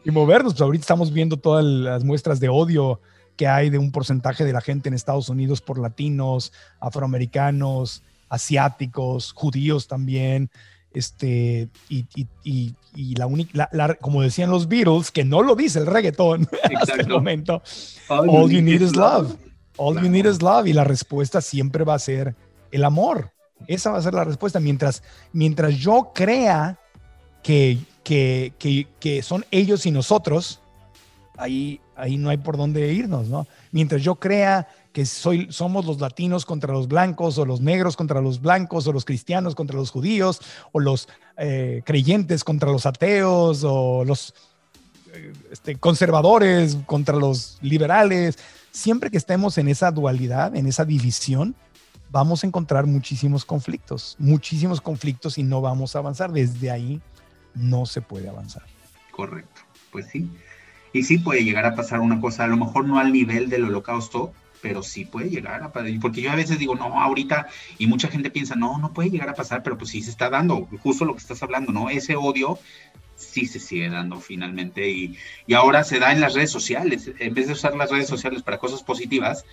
movernos. 0.07 0.55
Pues 0.55 0.63
ahorita 0.63 0.83
estamos 0.83 1.13
viendo 1.13 1.37
todas 1.37 1.65
las 1.65 2.05
muestras 2.05 2.41
de 2.41 2.49
odio 2.49 3.01
que 3.37 3.47
hay 3.47 3.71
de 3.71 3.79
un 3.79 3.93
porcentaje 3.93 4.45
de 4.45 4.53
la 4.53 4.61
gente 4.61 4.89
en 4.89 4.95
Estados 4.95 5.29
Unidos 5.29 5.61
por 5.61 5.79
latinos, 5.79 6.53
afroamericanos, 6.81 8.03
asiáticos, 8.29 9.33
judíos 9.33 9.87
también. 9.87 10.51
Este, 10.91 11.69
y, 11.89 12.07
y, 12.43 12.75
y, 12.95 13.15
la 13.15 13.27
única, 13.27 13.69
como 14.01 14.23
decían 14.23 14.51
los 14.51 14.69
Beatles, 14.69 15.11
que 15.11 15.25
no 15.25 15.43
lo 15.43 15.55
dice 15.55 15.79
el 15.81 15.87
reggaetón 15.87 16.49
hasta 16.81 16.95
el 16.95 17.09
momento, 17.09 17.63
all, 18.09 18.51
you 18.51 18.63
need 18.63 18.81
is 18.81 18.97
love. 18.97 19.37
All 19.77 20.01
you 20.03 20.09
need 20.09 20.27
is 20.27 20.43
love. 20.43 20.67
Y 20.67 20.73
la 20.73 20.85
respuesta 20.85 21.41
siempre 21.41 21.85
va 21.85 21.95
a 21.95 21.99
ser 21.99 22.35
el 22.73 22.85
amor. 22.85 23.31
Esa 23.67 23.91
va 23.91 23.99
a 23.99 24.03
ser 24.03 24.15
la 24.15 24.25
respuesta. 24.25 24.61
Mientras, 24.61 25.03
mientras 25.33 25.75
yo 25.77 26.13
crea 26.15 26.79
que, 27.43 27.79
que, 28.05 28.53
que, 29.01 29.23
son 29.23 29.45
ellos 29.51 29.87
y 29.87 29.91
nosotros, 29.91 30.61
ahí, 31.37 31.81
ahí 31.97 32.17
no 32.17 32.31
hay 32.31 32.39
por 32.39 32.57
dónde 32.57 32.93
irnos, 32.93 33.29
¿no? 33.29 33.47
Mientras 33.73 34.03
yo 34.03 34.17
crea 34.17 34.69
que 34.93 35.05
soy, 35.07 35.49
somos 35.51 35.85
los 35.85 36.01
latinos 36.01 36.45
contra 36.45 36.73
los 36.73 36.89
blancos, 36.89 37.39
o 37.39 37.45
los 37.45 37.61
negros 37.61 37.97
contra 37.97 38.21
los 38.21 38.41
blancos, 38.41 38.87
o 38.87 38.93
los 38.93 39.05
cristianos 39.05 39.55
contra 39.55 39.77
los 39.77 39.91
judíos, 39.91 40.41
o 40.73 40.81
los 40.81 41.09
eh, 41.37 41.83
creyentes 41.85 42.45
contra 42.45 42.71
los 42.71 42.87
ateos, 42.87 43.63
o 43.65 44.05
los 44.05 44.35
eh, 45.15 45.33
este, 45.53 45.77
conservadores 45.77 46.77
contra 46.87 47.17
los 47.17 47.59
liberales, 47.61 48.39
siempre 48.73 49.11
que 49.11 49.19
estemos 49.19 49.59
en 49.59 49.69
esa 49.69 49.91
dualidad, 49.91 50.55
en 50.57 50.67
esa 50.67 50.85
división, 50.85 51.55
vamos 52.11 52.43
a 52.43 52.47
encontrar 52.47 52.87
muchísimos 52.87 53.45
conflictos, 53.45 54.17
muchísimos 54.19 54.81
conflictos 54.81 55.39
y 55.39 55.43
no 55.43 55.61
vamos 55.61 55.95
a 55.95 56.01
avanzar. 56.01 56.33
Desde 56.33 56.71
ahí 56.71 57.01
no 57.55 57.87
se 57.87 58.01
puede 58.01 58.29
avanzar. 58.29 58.63
Correcto, 59.11 59.61
pues 59.91 60.07
sí. 60.07 60.31
Y 60.93 61.03
sí 61.03 61.19
puede 61.19 61.45
llegar 61.45 61.67
a 61.67 61.75
pasar 61.75 62.01
una 62.01 62.21
cosa, 62.21 62.45
a 62.45 62.49
lo 62.49 62.57
mejor 62.57 62.87
no 62.87 62.99
al 62.99 63.13
nivel 63.13 63.51
del 63.51 63.65
holocausto, 63.65 64.33
pero 64.63 64.83
sí 64.83 65.05
puede 65.05 65.29
llegar 65.29 65.63
a 65.63 65.73
pasar. 65.73 65.91
Porque 66.01 66.23
yo 66.23 66.31
a 66.31 66.37
veces 66.37 66.59
digo, 66.59 66.75
no, 66.75 67.01
ahorita, 67.01 67.49
y 67.79 67.87
mucha 67.87 68.09
gente 68.09 68.31
piensa, 68.31 68.57
no, 68.57 68.79
no 68.79 68.93
puede 68.93 69.11
llegar 69.11 69.29
a 69.29 69.35
pasar, 69.35 69.63
pero 69.63 69.77
pues 69.77 69.91
sí 69.91 70.03
se 70.03 70.11
está 70.11 70.31
dando, 70.31 70.69
justo 70.83 71.05
lo 71.05 71.15
que 71.15 71.21
estás 71.21 71.43
hablando, 71.43 71.73
¿no? 71.73 71.91
Ese 71.91 72.17
odio 72.17 72.59
sí 73.17 73.47
se 73.47 73.59
sigue 73.59 73.91
dando 73.91 74.21
finalmente 74.21 74.89
y, 74.89 75.19
y 75.47 75.55
ahora 75.55 75.83
se 75.83 75.99
da 75.99 76.13
en 76.13 76.21
las 76.21 76.35
redes 76.35 76.51
sociales. 76.51 77.11
En 77.19 77.35
vez 77.35 77.49
de 77.49 77.53
usar 77.53 77.77
las 77.77 77.91
redes 77.91 78.09
sociales 78.09 78.43
para 78.43 78.59
cosas 78.59 78.83
positivas, 78.83 79.45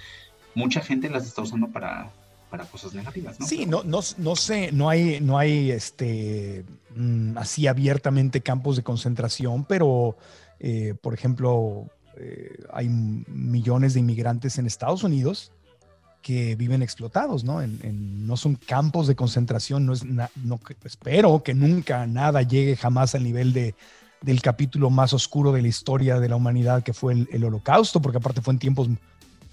mucha 0.53 0.81
gente 0.81 1.09
las 1.09 1.25
está 1.25 1.41
usando 1.41 1.67
para, 1.67 2.11
para 2.57 2.69
cosas 2.69 2.93
negativas, 2.93 3.39
¿no? 3.39 3.45
Sí, 3.45 3.65
no, 3.65 3.83
no, 3.83 3.99
no 4.17 4.35
sé, 4.35 4.71
no 4.71 4.89
hay, 4.89 5.19
no 5.19 5.37
hay 5.37 5.71
este, 5.71 6.63
mm, 6.95 7.37
así 7.37 7.67
abiertamente 7.67 8.41
campos 8.41 8.77
de 8.77 8.83
concentración, 8.83 9.65
pero, 9.65 10.17
eh, 10.59 10.95
por 11.01 11.13
ejemplo, 11.13 11.87
eh, 12.17 12.63
hay 12.71 12.87
millones 12.87 13.93
de 13.93 13.99
inmigrantes 13.99 14.57
en 14.57 14.65
Estados 14.65 15.03
Unidos 15.03 15.51
que 16.21 16.55
viven 16.55 16.81
explotados, 16.81 17.43
¿no? 17.43 17.61
En, 17.61 18.25
no 18.25 18.37
son 18.37 18.55
campos 18.55 19.05
de 19.07 19.15
concentración, 19.15 19.85
no 19.85 19.93
es, 19.93 20.03
no, 20.03 20.59
espero 20.83 21.43
que 21.43 21.53
nunca 21.53 22.07
nada 22.07 22.41
llegue 22.41 22.75
jamás 22.75 23.13
al 23.13 23.23
nivel 23.23 23.53
de, 23.53 23.75
del 24.21 24.41
capítulo 24.41 24.89
más 24.89 25.13
oscuro 25.13 25.51
de 25.51 25.61
la 25.61 25.67
historia 25.67 26.19
de 26.19 26.29
la 26.29 26.35
humanidad 26.35 26.81
que 26.81 26.93
fue 26.93 27.13
el, 27.13 27.29
el 27.31 27.43
holocausto, 27.43 28.01
porque 28.01 28.17
aparte 28.17 28.41
fue 28.41 28.53
en 28.53 28.59
tiempos 28.59 28.89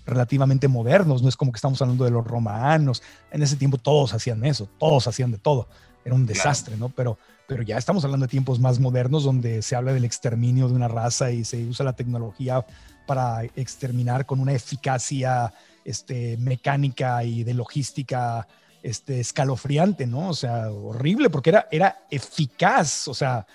relativamente 0.04 0.68
modernos, 0.68 1.22
no 1.22 1.28
es 1.28 1.36
como 1.36 1.52
que 1.52 1.56
estamos 1.56 1.80
hablando 1.82 2.04
de 2.04 2.10
los 2.10 2.26
romanos, 2.26 3.02
en 3.30 3.42
ese 3.42 3.56
tiempo 3.56 3.78
todos 3.78 4.14
hacían 4.14 4.44
eso, 4.44 4.68
todos 4.78 5.06
hacían 5.06 5.30
de 5.30 5.38
todo, 5.38 5.68
era 6.04 6.14
un 6.14 6.26
desastre, 6.26 6.76
¿no? 6.76 6.88
Pero, 6.88 7.18
pero 7.46 7.62
ya 7.62 7.78
estamos 7.78 8.04
hablando 8.04 8.26
de 8.26 8.30
tiempos 8.30 8.58
más 8.58 8.80
modernos 8.80 9.24
donde 9.24 9.62
se 9.62 9.76
habla 9.76 9.92
del 9.92 10.04
exterminio 10.04 10.68
de 10.68 10.74
una 10.74 10.88
raza 10.88 11.30
y 11.30 11.44
se 11.44 11.64
usa 11.64 11.84
la 11.84 11.92
tecnología 11.92 12.64
para 13.06 13.44
exterminar 13.44 14.26
con 14.26 14.40
una 14.40 14.52
eficacia 14.52 15.52
este, 15.84 16.36
mecánica 16.38 17.22
y 17.24 17.44
de 17.44 17.54
logística 17.54 18.46
este, 18.82 19.20
escalofriante, 19.20 20.06
¿no? 20.06 20.30
O 20.30 20.34
sea, 20.34 20.70
horrible, 20.70 21.30
porque 21.30 21.50
era, 21.50 21.68
era 21.70 22.04
eficaz, 22.10 23.06
o 23.08 23.14
sea, 23.14 23.46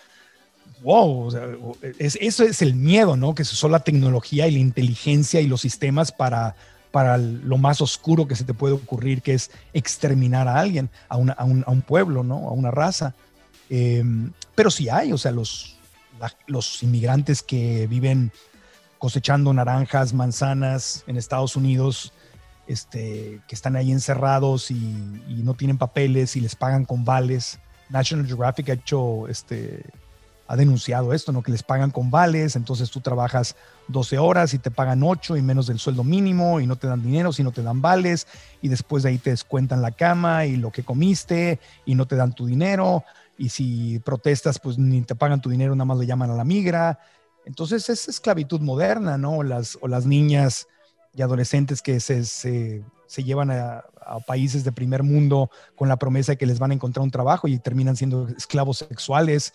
wow, 0.81 1.29
eso 1.99 2.43
es 2.43 2.61
el 2.61 2.75
miedo, 2.75 3.17
¿no? 3.17 3.33
Que 3.35 3.43
se 3.43 3.53
usó 3.53 3.69
la 3.69 3.79
tecnología 3.79 4.47
y 4.47 4.51
la 4.51 4.59
inteligencia 4.59 5.41
y 5.41 5.47
los 5.47 5.61
sistemas 5.61 6.11
para, 6.11 6.55
para 6.91 7.17
lo 7.17 7.57
más 7.57 7.81
oscuro 7.81 8.27
que 8.27 8.35
se 8.35 8.43
te 8.43 8.53
puede 8.53 8.73
ocurrir, 8.73 9.21
que 9.21 9.33
es 9.33 9.51
exterminar 9.73 10.47
a 10.47 10.59
alguien, 10.59 10.89
a, 11.09 11.17
un, 11.17 11.83
pueblo, 11.85 12.23
¿no? 12.23 12.47
A 12.47 12.51
una 12.51 12.71
raza. 12.71 13.15
Em, 13.69 14.31
pero 14.55 14.71
sí 14.71 14.89
hay, 14.89 15.11
o 15.11 15.17
sea, 15.17 15.31
los, 15.31 15.77
los 16.47 16.81
inmigrantes 16.83 17.43
que 17.43 17.87
viven 17.87 18.31
cosechando 18.97 19.53
naranjas, 19.53 20.13
manzanas 20.13 21.03
en 21.07 21.17
Estados 21.17 21.55
Unidos, 21.55 22.13
este, 22.67 23.41
que 23.47 23.55
están 23.55 23.75
ahí 23.75 23.91
encerrados 23.91 24.71
y, 24.71 24.75
y, 25.27 25.41
no 25.43 25.53
tienen 25.53 25.77
papeles 25.77 26.35
y 26.35 26.41
les 26.41 26.55
pagan 26.55 26.85
con 26.85 27.05
vales. 27.05 27.59
National 27.89 28.27
Geographic 28.27 28.69
ha 28.69 28.73
hecho 28.73 29.27
este, 29.27 29.85
ha 30.47 30.55
denunciado 30.55 31.13
esto, 31.13 31.31
¿no? 31.31 31.43
Que 31.43 31.51
les 31.51 31.63
pagan 31.63 31.91
con 31.91 32.09
vales, 32.09 32.55
entonces 32.55 32.89
tú 32.89 33.01
trabajas 33.01 33.55
12 33.89 34.17
horas 34.17 34.53
y 34.53 34.59
te 34.59 34.71
pagan 34.71 35.03
8 35.03 35.37
y 35.37 35.41
menos 35.41 35.67
del 35.67 35.79
sueldo 35.79 36.03
mínimo 36.03 36.59
y 36.59 36.67
no 36.67 36.75
te 36.75 36.87
dan 36.87 37.03
dinero, 37.03 37.33
sino 37.33 37.51
te 37.51 37.63
dan 37.63 37.81
vales 37.81 38.27
y 38.61 38.69
después 38.69 39.03
de 39.03 39.09
ahí 39.09 39.17
te 39.17 39.31
descuentan 39.31 39.81
la 39.81 39.91
cama 39.91 40.45
y 40.45 40.55
lo 40.55 40.71
que 40.71 40.83
comiste 40.83 41.59
y 41.85 41.95
no 41.95 42.07
te 42.07 42.15
dan 42.15 42.33
tu 42.33 42.45
dinero 42.45 43.03
y 43.37 43.49
si 43.49 43.99
protestas 43.99 44.59
pues 44.59 44.77
ni 44.77 45.01
te 45.01 45.15
pagan 45.15 45.41
tu 45.41 45.49
dinero, 45.49 45.75
nada 45.75 45.85
más 45.85 45.97
le 45.97 46.05
llaman 46.05 46.31
a 46.31 46.35
la 46.35 46.43
migra. 46.43 46.99
Entonces 47.45 47.89
es 47.89 48.07
esclavitud 48.07 48.61
moderna, 48.61 49.17
¿no? 49.17 49.43
Las, 49.43 49.77
o 49.81 49.87
las 49.87 50.05
niñas 50.05 50.67
y 51.13 51.21
adolescentes 51.21 51.81
que 51.81 51.99
se, 51.99 52.25
se 52.25 52.83
se 53.07 53.23
llevan 53.23 53.49
a, 53.51 53.83
países 54.25 54.63
de 54.63 54.71
primer 54.71 55.03
mundo 55.03 55.49
con 55.75 55.89
la 55.89 55.97
promesa 55.97 56.31
de 56.31 56.37
que 56.37 56.45
les 56.45 56.59
van 56.59 56.71
a 56.71 56.73
encontrar 56.73 57.03
un 57.03 57.11
trabajo 57.11 57.49
y 57.49 57.59
terminan 57.59 57.97
siendo 57.97 58.27
esclavos 58.29 58.77
sexuales 58.77 59.53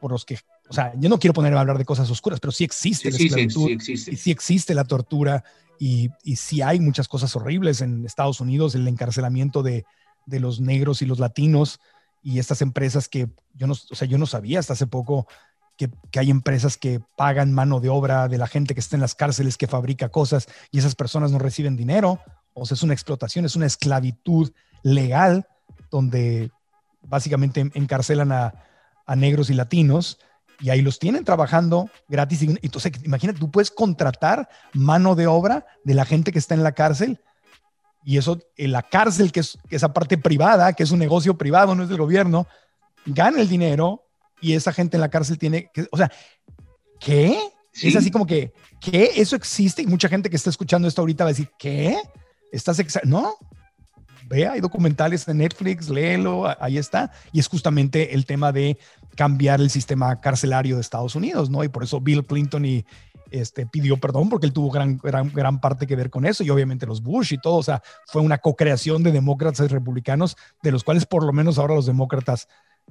por 0.00 0.12
los 0.12 0.24
que, 0.24 0.38
o 0.68 0.72
sea, 0.72 0.92
yo 0.98 1.08
no 1.08 1.18
quiero 1.18 1.34
ponerme 1.34 1.56
a 1.58 1.60
hablar 1.60 1.78
de 1.78 1.84
cosas 1.84 2.10
oscuras, 2.10 2.40
pero 2.40 2.52
sí 2.52 2.64
existe 2.64 3.10
la 3.10 3.16
esclavitud, 3.16 3.70
existe. 3.70 4.12
y 4.12 4.16
sí 4.16 4.30
existe 4.30 4.74
la 4.74 4.84
tortura 4.84 5.44
y, 5.78 6.10
y 6.22 6.36
sí 6.36 6.62
hay 6.62 6.80
muchas 6.80 7.08
cosas 7.08 7.34
horribles 7.36 7.80
en 7.80 8.04
Estados 8.04 8.40
Unidos, 8.40 8.74
el 8.74 8.86
encarcelamiento 8.86 9.62
de, 9.62 9.84
de 10.26 10.40
los 10.40 10.60
negros 10.60 11.02
y 11.02 11.06
los 11.06 11.18
latinos 11.18 11.80
y 12.22 12.38
estas 12.38 12.62
empresas 12.62 13.08
que 13.08 13.28
yo 13.54 13.66
no, 13.66 13.72
o 13.72 13.94
sea, 13.94 14.06
yo 14.06 14.18
no 14.18 14.26
sabía 14.26 14.58
hasta 14.58 14.74
hace 14.74 14.86
poco 14.86 15.26
que, 15.76 15.90
hay 16.18 16.30
empresas 16.30 16.76
que 16.76 17.00
pagan 17.16 17.52
mano 17.52 17.80
de 17.80 17.88
obra 17.88 18.28
de 18.28 18.36
la 18.36 18.48
gente 18.48 18.74
que 18.74 18.80
está 18.80 18.96
en 18.96 19.00
las 19.00 19.14
cárceles, 19.14 19.56
que 19.56 19.68
fabrica 19.68 20.08
cosas 20.10 20.48
y 20.70 20.78
esas 20.78 20.94
personas 20.94 21.30
no 21.30 21.38
reciben 21.38 21.76
dinero. 21.76 22.20
O 22.52 22.66
sea, 22.66 22.74
es 22.74 22.82
una 22.82 22.92
explotación, 22.92 23.44
es 23.44 23.56
una 23.56 23.66
esclavitud 23.66 24.52
legal 24.82 25.46
donde 25.90 26.50
básicamente 27.02 27.70
encarcelan 27.74 28.32
a, 28.32 28.54
negros 29.16 29.50
y 29.50 29.54
latinos 29.54 30.18
y 30.60 30.70
ahí 30.70 30.82
los 30.82 30.98
tienen 30.98 31.24
trabajando 31.24 31.88
gratis. 32.08 32.42
Entonces, 32.42 32.92
imagínate, 33.04 33.38
tú 33.38 33.50
puedes 33.50 33.70
contratar 33.70 34.48
mano 34.72 35.14
de 35.14 35.26
obra 35.26 35.66
de 35.84 35.94
la 35.94 36.04
gente 36.04 36.32
que 36.32 36.38
está 36.38 36.54
en 36.54 36.62
la 36.62 36.72
cárcel 36.72 37.20
y 38.04 38.16
eso, 38.16 38.38
en 38.56 38.72
la 38.72 38.82
cárcel, 38.82 39.32
que 39.32 39.40
es 39.40 39.58
esa 39.70 39.92
parte 39.92 40.18
privada, 40.18 40.72
que 40.72 40.82
es 40.82 40.90
un 40.90 40.98
negocio 40.98 41.36
privado, 41.36 41.74
no 41.74 41.82
es 41.82 41.88
del 41.88 41.98
gobierno, 41.98 42.46
gana 43.06 43.40
el 43.40 43.48
dinero 43.48 44.04
y 44.40 44.54
esa 44.54 44.72
gente 44.72 44.96
en 44.96 45.02
la 45.02 45.10
cárcel 45.10 45.38
tiene 45.38 45.70
que, 45.72 45.86
o 45.90 45.96
sea, 45.96 46.10
¿qué? 47.00 47.38
Es 47.80 47.94
así 47.94 48.10
como 48.10 48.26
que, 48.26 48.52
¿qué? 48.80 49.12
¿Eso 49.16 49.36
existe? 49.36 49.82
Y 49.82 49.86
mucha 49.86 50.08
gente 50.08 50.30
que 50.30 50.36
está 50.36 50.50
escuchando 50.50 50.88
esto 50.88 51.02
ahorita 51.02 51.24
va 51.24 51.30
a 51.30 51.32
decir, 51.32 51.50
¿qué? 51.58 51.96
¿Estás 52.50 52.82
No, 53.04 53.36
vea, 54.28 54.52
hay 54.52 54.60
documentales 54.60 55.26
de 55.26 55.34
Netflix, 55.34 55.88
léelo, 55.88 56.44
ahí 56.60 56.78
está. 56.78 57.12
Y 57.32 57.40
es 57.40 57.48
justamente 57.48 58.14
el 58.14 58.26
tema 58.26 58.52
de 58.52 58.78
cambiar 59.18 59.60
el 59.60 59.68
sistema 59.68 60.20
carcelario 60.20 60.76
de 60.76 60.80
Estados 60.80 61.16
Unidos, 61.16 61.50
¿no? 61.50 61.64
Y 61.64 61.68
por 61.68 61.82
eso 61.82 62.00
Bill 62.00 62.24
Clinton 62.24 62.64
y, 62.64 62.86
este, 63.32 63.66
pidió 63.66 63.98
perdón 63.98 64.28
porque 64.28 64.46
él 64.46 64.52
tuvo 64.52 64.70
gran, 64.70 64.96
gran, 64.98 65.32
gran 65.32 65.60
parte 65.60 65.88
que 65.88 65.96
ver 65.96 66.08
con 66.08 66.24
eso 66.24 66.44
y 66.44 66.50
obviamente 66.50 66.86
los 66.86 67.02
Bush 67.02 67.32
y 67.32 67.38
todo, 67.38 67.56
o 67.56 67.62
sea, 67.64 67.82
fue 68.06 68.22
una 68.22 68.38
co-creación 68.38 69.02
de 69.02 69.10
demócratas 69.10 69.66
y 69.66 69.66
republicanos, 69.66 70.36
de 70.62 70.70
los 70.70 70.84
cuales 70.84 71.04
por 71.04 71.24
lo 71.24 71.32
menos 71.32 71.58
ahora 71.58 71.74
los 71.74 71.86
demócratas 71.86 72.46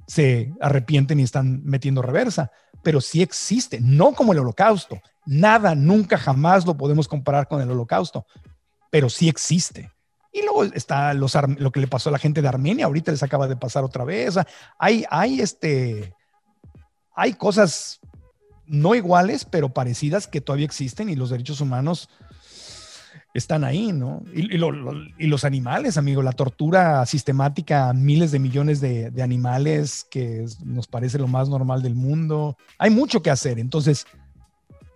se 0.06 0.52
arrepienten 0.60 1.18
y 1.18 1.22
están 1.22 1.64
metiendo 1.64 2.02
reversa, 2.02 2.50
pero 2.82 3.00
sí 3.00 3.22
existe, 3.22 3.80
no 3.80 4.12
como 4.12 4.34
el 4.34 4.40
holocausto. 4.40 5.00
Nada, 5.24 5.74
nunca, 5.74 6.18
jamás 6.18 6.66
lo 6.66 6.76
podemos 6.76 7.08
comparar 7.08 7.48
con 7.48 7.62
el 7.62 7.70
holocausto, 7.70 8.26
pero 8.90 9.08
sí 9.08 9.30
existe. 9.30 9.90
Y 10.30 10.42
luego 10.42 10.64
está 10.64 11.14
los, 11.14 11.34
lo 11.56 11.72
que 11.72 11.80
le 11.80 11.88
pasó 11.88 12.10
a 12.10 12.12
la 12.12 12.18
gente 12.18 12.42
de 12.42 12.48
Armenia, 12.48 12.84
ahorita 12.84 13.10
les 13.10 13.22
acaba 13.22 13.48
de 13.48 13.56
pasar 13.56 13.82
otra 13.82 14.04
vez. 14.04 14.36
Hay, 14.78 15.04
hay, 15.10 15.40
este, 15.40 16.14
hay 17.18 17.32
cosas 17.32 17.98
no 18.66 18.94
iguales, 18.94 19.44
pero 19.44 19.74
parecidas 19.74 20.28
que 20.28 20.40
todavía 20.40 20.66
existen 20.66 21.08
y 21.08 21.16
los 21.16 21.30
derechos 21.30 21.60
humanos 21.60 22.08
están 23.34 23.64
ahí, 23.64 23.92
¿no? 23.92 24.22
Y, 24.32 24.56
los 25.26 25.44
animales, 25.44 25.98
amigo, 25.98 26.22
la 26.22 26.32
tortura 26.32 27.04
sistemática 27.06 27.88
a 27.88 27.92
miles 27.92 28.30
de 28.30 28.38
millones 28.38 28.80
de, 28.80 29.12
animales, 29.20 30.06
que 30.08 30.46
nos 30.64 30.86
parece 30.86 31.18
lo 31.18 31.26
más 31.26 31.48
normal 31.48 31.82
del 31.82 31.96
mundo. 31.96 32.56
Hay 32.78 32.90
mucho 32.90 33.20
que 33.20 33.30
hacer, 33.30 33.58
entonces, 33.58 34.06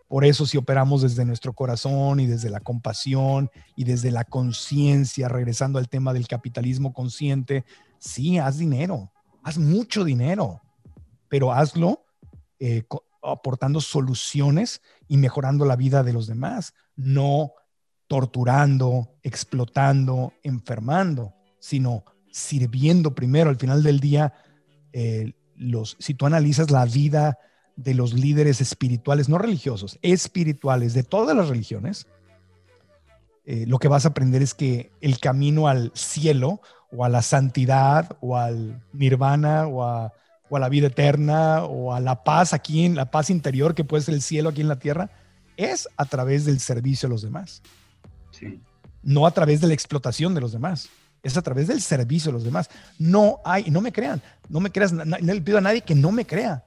por 0.07 0.24
eso 0.24 0.47
si 0.47 0.57
operamos 0.59 1.03
desde 1.03 1.24
nuestro 1.24 1.55
corazón 1.55 2.20
y 2.20 2.27
desde 2.27 2.51
la 2.51 2.61
compasión 2.61 3.51
y 3.74 3.82
desde 3.82 4.12
la 4.12 4.24
conciencia, 4.24 5.28
regresando 5.28 5.81
al 5.81 5.89
tema 5.89 6.12
del 6.12 6.28
capitalismo 6.28 6.93
consciente, 6.93 7.65
sí, 7.99 8.39
haz 8.39 8.59
dinero, 8.59 9.11
haz 9.43 9.59
mucho 9.59 10.05
dinero, 10.05 10.62
pero 11.28 11.53
hazlo 11.53 12.05
eh, 12.64 12.84
aportando 13.24 13.80
soluciones 13.80 14.82
y 15.09 15.16
mejorando 15.16 15.64
la 15.64 15.74
vida 15.74 16.05
de 16.05 16.12
los 16.12 16.28
demás, 16.28 16.74
no 16.94 17.55
torturando, 18.06 19.16
explotando, 19.24 20.32
enfermando, 20.44 21.34
sino 21.59 22.05
sirviendo 22.30 23.16
primero. 23.16 23.51
Al 23.51 23.56
final 23.56 23.82
del 23.82 23.98
día, 23.98 24.32
eh, 24.93 25.32
si 25.98 26.14
tú 26.14 26.24
analizas 26.24 26.70
la 26.70 26.84
vida 26.84 27.36
de 27.74 27.94
los 27.94 28.14
líderes 28.14 28.60
espirituales, 28.60 29.28
no 29.28 29.39
religiosos, 29.39 29.98
espirituales 30.01 30.94
de 30.94 31.02
todas 31.02 31.36
las 31.36 31.48
religiones, 31.48 32.06
eh, 33.44 33.64
lo 33.66 33.80
que 33.80 33.89
vas 33.89 34.05
a 34.05 34.10
aprender 34.10 34.40
es 34.40 34.55
que 34.55 34.93
el 35.01 35.18
camino 35.18 35.66
al 35.66 35.90
cielo 35.97 36.60
o 36.93 37.05
a 37.05 37.09
la 37.09 37.22
santidad 37.22 38.16
o 38.20 38.36
al 38.36 38.84
nirvana 38.93 39.66
o 39.66 39.82
a, 39.82 40.12
o 40.53 40.57
a 40.59 40.61
la 40.61 40.69
vida 40.69 40.89
eterna 40.89 41.65
o 41.65 41.95
a 41.95 42.01
la 42.01 42.24
paz 42.24 42.53
aquí 42.53 42.85
en 42.85 42.95
la 42.95 43.11
paz 43.11 43.31
interior 43.31 43.74
que 43.74 43.85
puede 43.85 44.03
ser 44.03 44.12
el 44.12 44.20
cielo 44.20 44.51
aquí 44.51 44.61
en 44.61 44.69
la 44.69 44.79
tierra, 44.79 45.09
es 45.57 45.89
a 45.97 46.05
través 46.05 46.45
del 46.45 46.61
servicio 46.61 47.07
a 47.07 47.11
los 47.11 47.23
demás. 47.23 47.62
No 49.03 49.27
a 49.27 49.31
través 49.31 49.62
de 49.62 49.69
la 49.69 49.73
explotación 49.73 50.35
de 50.35 50.43
los 50.43 50.53
demás. 50.53 50.91
Es 51.23 51.39
a 51.39 51.43
través 51.43 51.69
del 51.69 51.81
servicio 51.81 52.31
de 52.31 52.35
los 52.35 52.45
demás. 52.45 52.69
No 52.99 53.41
hay, 53.47 53.70
no 53.70 53.81
me 53.81 53.93
crean, 53.93 54.20
no 54.51 54.61
me 54.61 54.70
creas, 54.70 54.93
no, 54.93 55.05
le 55.05 55.41
pido 55.41 55.57
a 55.57 55.62
nadie 55.62 55.81
que 55.81 55.95
no 55.95 56.12
me 56.12 56.27
crea. 56.27 56.62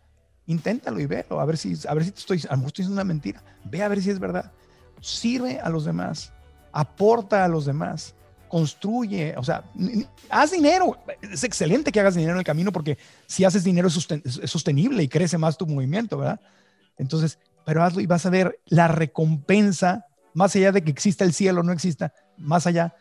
Inténtalo 0.48 1.00
y 1.00 1.06
velo, 1.06 1.40
a 1.40 1.46
ver 1.46 1.56
si, 1.56 1.76
a 1.88 1.94
ver 1.94 2.06
si 2.06 2.10
estoy, 2.10 2.38
a 2.50 2.56
estoy 2.56 2.66
diciendo 2.66 2.94
una 2.94 3.04
mentira. 3.04 3.44
Ve 3.66 3.84
a 3.84 3.88
ver 3.88 4.02
si 4.02 4.10
es 4.10 4.18
verdad. 4.18 4.52
Sirve 5.00 5.60
a 5.60 5.70
los 5.70 5.86
demás, 5.86 6.34
aporta 6.72 7.46
a 7.46 7.48
los 7.48 7.66
demás, 7.66 8.15
construye, 8.50 9.36
o 9.38 9.44
sea, 9.44 9.64
haz 10.30 10.52
dinero. 10.52 10.98
Es 11.22 11.44
excelente 11.44 11.92
que 11.92 12.00
hagas 12.00 12.16
dinero 12.16 12.34
en 12.34 12.40
el 12.40 12.46
camino 12.46 12.72
porque 12.72 12.98
si 13.28 13.44
haces 13.44 13.64
dinero 13.64 13.88
es, 13.88 14.08
sostenible 14.50 15.04
y 15.04 15.08
crece 15.08 15.38
más 15.38 15.58
tu 15.58 15.68
movimiento, 15.68 16.18
¿verdad? 16.18 16.40
Entonces, 16.98 17.40
pero 17.66 17.84
hazlo 17.84 18.02
y 18.02 18.06
vas 18.06 18.26
a 18.26 18.30
ver 18.30 18.60
la 18.66 18.88
recompensa 18.88 20.06
más 20.34 20.56
allá 20.56 20.72
de 20.72 20.84
que 20.84 20.92
exista 20.92 21.24
el 21.24 21.34
cielo 21.34 21.62
o 21.62 21.64
no 21.64 21.72
exista, 21.72 22.14
más 22.38 22.68
allá, 22.68 22.94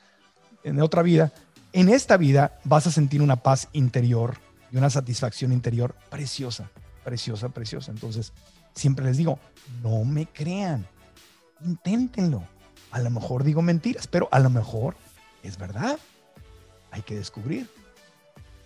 en 0.62 0.80
otra 0.80 1.02
vida, 1.02 1.32
en 1.72 1.88
esta 1.88 2.16
vida 2.16 2.58
vas 2.64 2.86
a 2.86 2.90
sentir 2.90 3.20
una 3.20 3.36
paz 3.36 3.68
interior 3.72 4.38
y 4.70 4.76
una 4.76 4.88
satisfacción 4.88 5.52
interior 5.52 5.94
preciosa, 6.08 6.70
preciosa, 7.04 7.48
preciosa. 7.48 7.90
Entonces, 7.90 8.32
siempre 8.74 9.04
les 9.04 9.16
digo, 9.16 9.38
no 9.82 10.04
me 10.04 10.26
crean, 10.26 10.86
inténtenlo. 11.64 12.44
A 12.92 13.00
lo 13.00 13.10
mejor 13.10 13.42
digo 13.42 13.60
mentiras, 13.60 14.06
pero 14.06 14.28
a 14.30 14.38
lo 14.38 14.50
mejor 14.50 14.96
es 15.44 15.58
verdad. 15.58 15.98
Hay 16.90 17.02
que 17.02 17.14
descubrir. 17.14 17.68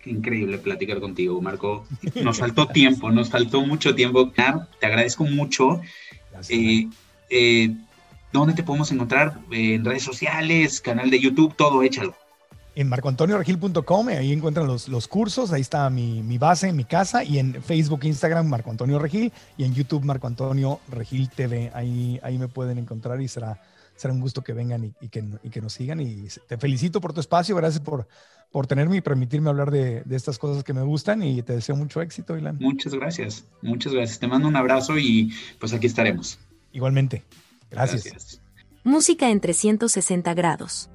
Qué 0.01 0.11
increíble 0.11 0.57
platicar 0.57 0.99
contigo, 0.99 1.41
Marco. 1.41 1.85
Nos 2.23 2.39
faltó 2.39 2.67
tiempo, 2.67 3.11
nos 3.11 3.29
faltó 3.29 3.61
mucho 3.61 3.93
tiempo. 3.93 4.31
Te 4.31 4.85
agradezco 4.85 5.25
mucho. 5.25 5.81
Eh, 6.49 6.87
eh, 7.29 7.75
¿Dónde 8.31 8.53
te 8.53 8.63
podemos 8.63 8.91
encontrar? 8.91 9.39
En 9.51 9.83
redes 9.83 10.03
sociales, 10.03 10.79
canal 10.81 11.09
de 11.09 11.19
YouTube, 11.19 11.55
todo, 11.55 11.83
échalo. 11.83 12.15
En 12.75 12.87
marcoantonioregil.com, 12.87 14.07
ahí 14.07 14.31
encuentran 14.31 14.67
los, 14.67 14.87
los, 14.87 15.07
cursos, 15.07 15.51
ahí 15.51 15.59
está 15.59 15.89
mi, 15.89 16.21
mi, 16.21 16.37
base, 16.37 16.71
mi 16.71 16.85
casa, 16.85 17.23
y 17.23 17.39
en 17.39 17.61
Facebook, 17.61 18.01
Instagram, 18.03 18.47
Marco 18.47 18.69
Antonio 18.69 18.99
Regil, 18.99 19.33
y 19.57 19.65
en 19.65 19.73
YouTube, 19.73 20.05
Marco 20.05 20.27
Antonio 20.27 20.79
Regil 20.87 21.29
TV, 21.29 21.71
ahí, 21.73 22.19
ahí 22.23 22.37
me 22.37 22.47
pueden 22.47 22.77
encontrar 22.77 23.19
y 23.21 23.27
será, 23.27 23.59
será 23.99 24.13
un 24.13 24.21
gusto 24.21 24.41
que 24.41 24.53
vengan 24.53 24.85
y, 24.85 24.93
y, 25.01 25.09
que, 25.09 25.23
y, 25.43 25.49
que, 25.49 25.61
nos 25.61 25.73
sigan. 25.73 25.99
Y 25.99 26.27
te 26.47 26.57
felicito 26.57 27.01
por 27.01 27.11
tu 27.11 27.19
espacio, 27.19 27.53
gracias 27.57 27.83
por, 27.83 28.07
por 28.49 28.65
tenerme 28.65 28.95
y 28.95 29.01
permitirme 29.01 29.49
hablar 29.49 29.71
de, 29.71 30.03
de, 30.05 30.15
estas 30.15 30.39
cosas 30.39 30.63
que 30.63 30.73
me 30.73 30.81
gustan 30.83 31.21
y 31.21 31.41
te 31.41 31.53
deseo 31.53 31.75
mucho 31.75 32.01
éxito, 32.01 32.37
Ilan. 32.37 32.57
Muchas 32.61 32.93
gracias, 32.93 33.43
muchas 33.61 33.93
gracias. 33.93 34.17
Te 34.17 34.27
mando 34.27 34.47
un 34.47 34.55
abrazo 34.55 34.97
y 34.97 35.33
pues 35.59 35.73
aquí 35.73 35.87
estaremos. 35.87 36.39
Igualmente. 36.71 37.23
Gracias. 37.69 38.41
Música 38.85 39.29
en 39.29 39.41
360 39.41 40.33
grados. 40.33 40.89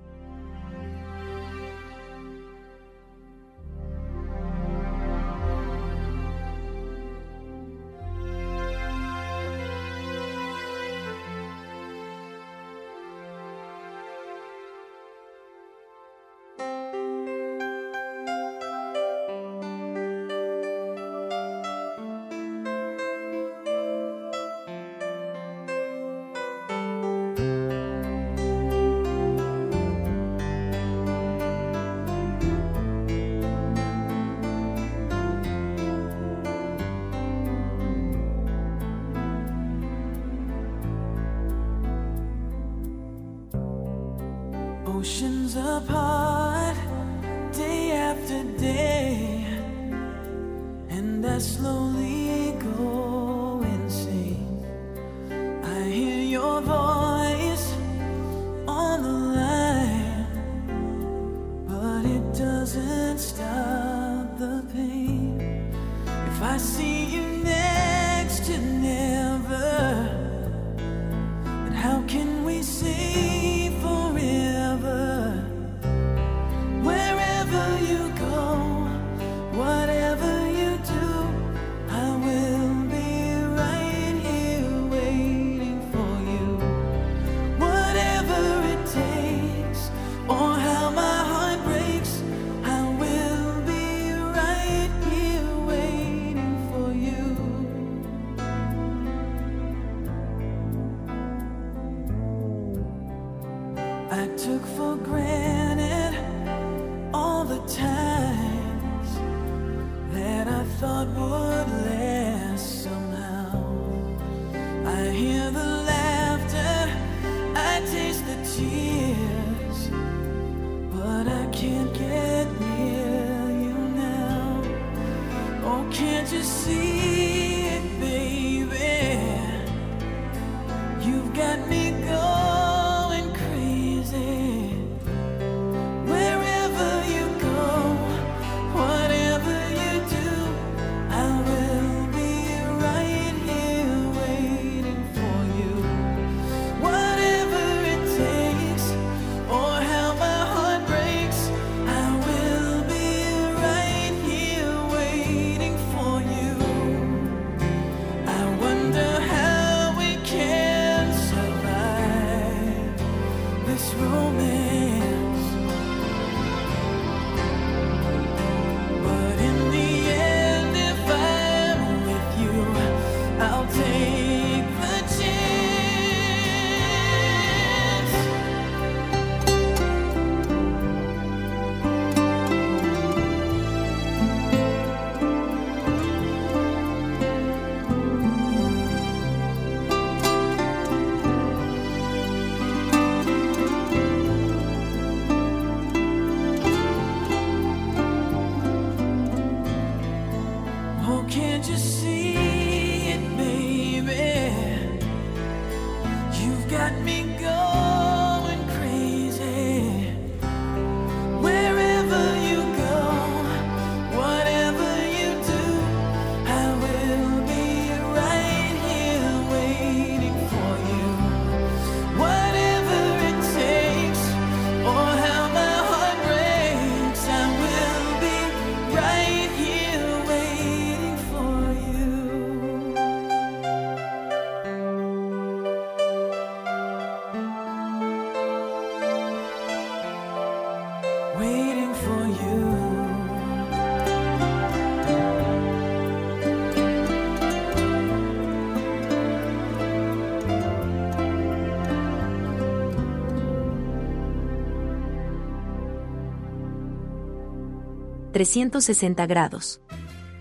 360 258.45 259.27
grados. 259.27 259.81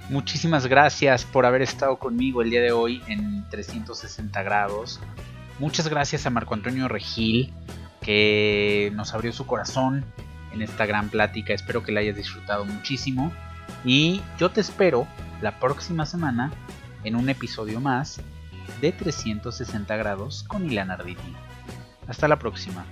Muchísimas 0.09 0.67
gracias 0.67 1.23
por 1.23 1.45
haber 1.45 1.61
estado 1.61 1.97
conmigo 1.97 2.41
el 2.41 2.49
día 2.49 2.61
de 2.61 2.73
hoy 2.73 3.01
en 3.07 3.47
360 3.49 4.43
grados. 4.43 4.99
Muchas 5.57 5.88
gracias 5.88 6.25
a 6.25 6.30
Marco 6.30 6.53
Antonio 6.53 6.89
Regil 6.89 7.53
que 8.01 8.91
nos 8.93 9.13
abrió 9.13 9.31
su 9.31 9.45
corazón 9.45 10.03
en 10.51 10.61
esta 10.61 10.85
gran 10.85 11.07
plática. 11.07 11.53
Espero 11.53 11.81
que 11.81 11.93
la 11.93 12.01
hayas 12.01 12.17
disfrutado 12.17 12.65
muchísimo. 12.65 13.31
Y 13.85 14.21
yo 14.38 14.51
te 14.51 14.59
espero 14.59 15.07
la 15.41 15.57
próxima 15.61 16.05
semana 16.05 16.51
en 17.05 17.15
un 17.15 17.30
episodio 17.30 17.80
más 17.80 18.19
de 18.81 18.91
360 18.91 19.95
grados 19.95 20.43
con 20.43 20.69
Ilan 20.69 20.91
Arditi. 20.91 21.34
Hasta 22.07 22.27
la 22.27 22.38
próxima. 22.38 22.85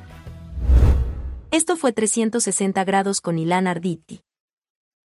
Esto 1.52 1.76
fue 1.76 1.92
360 1.92 2.82
grados 2.86 3.20
con 3.20 3.38
Ilan 3.38 3.68
Arditi. 3.68 4.22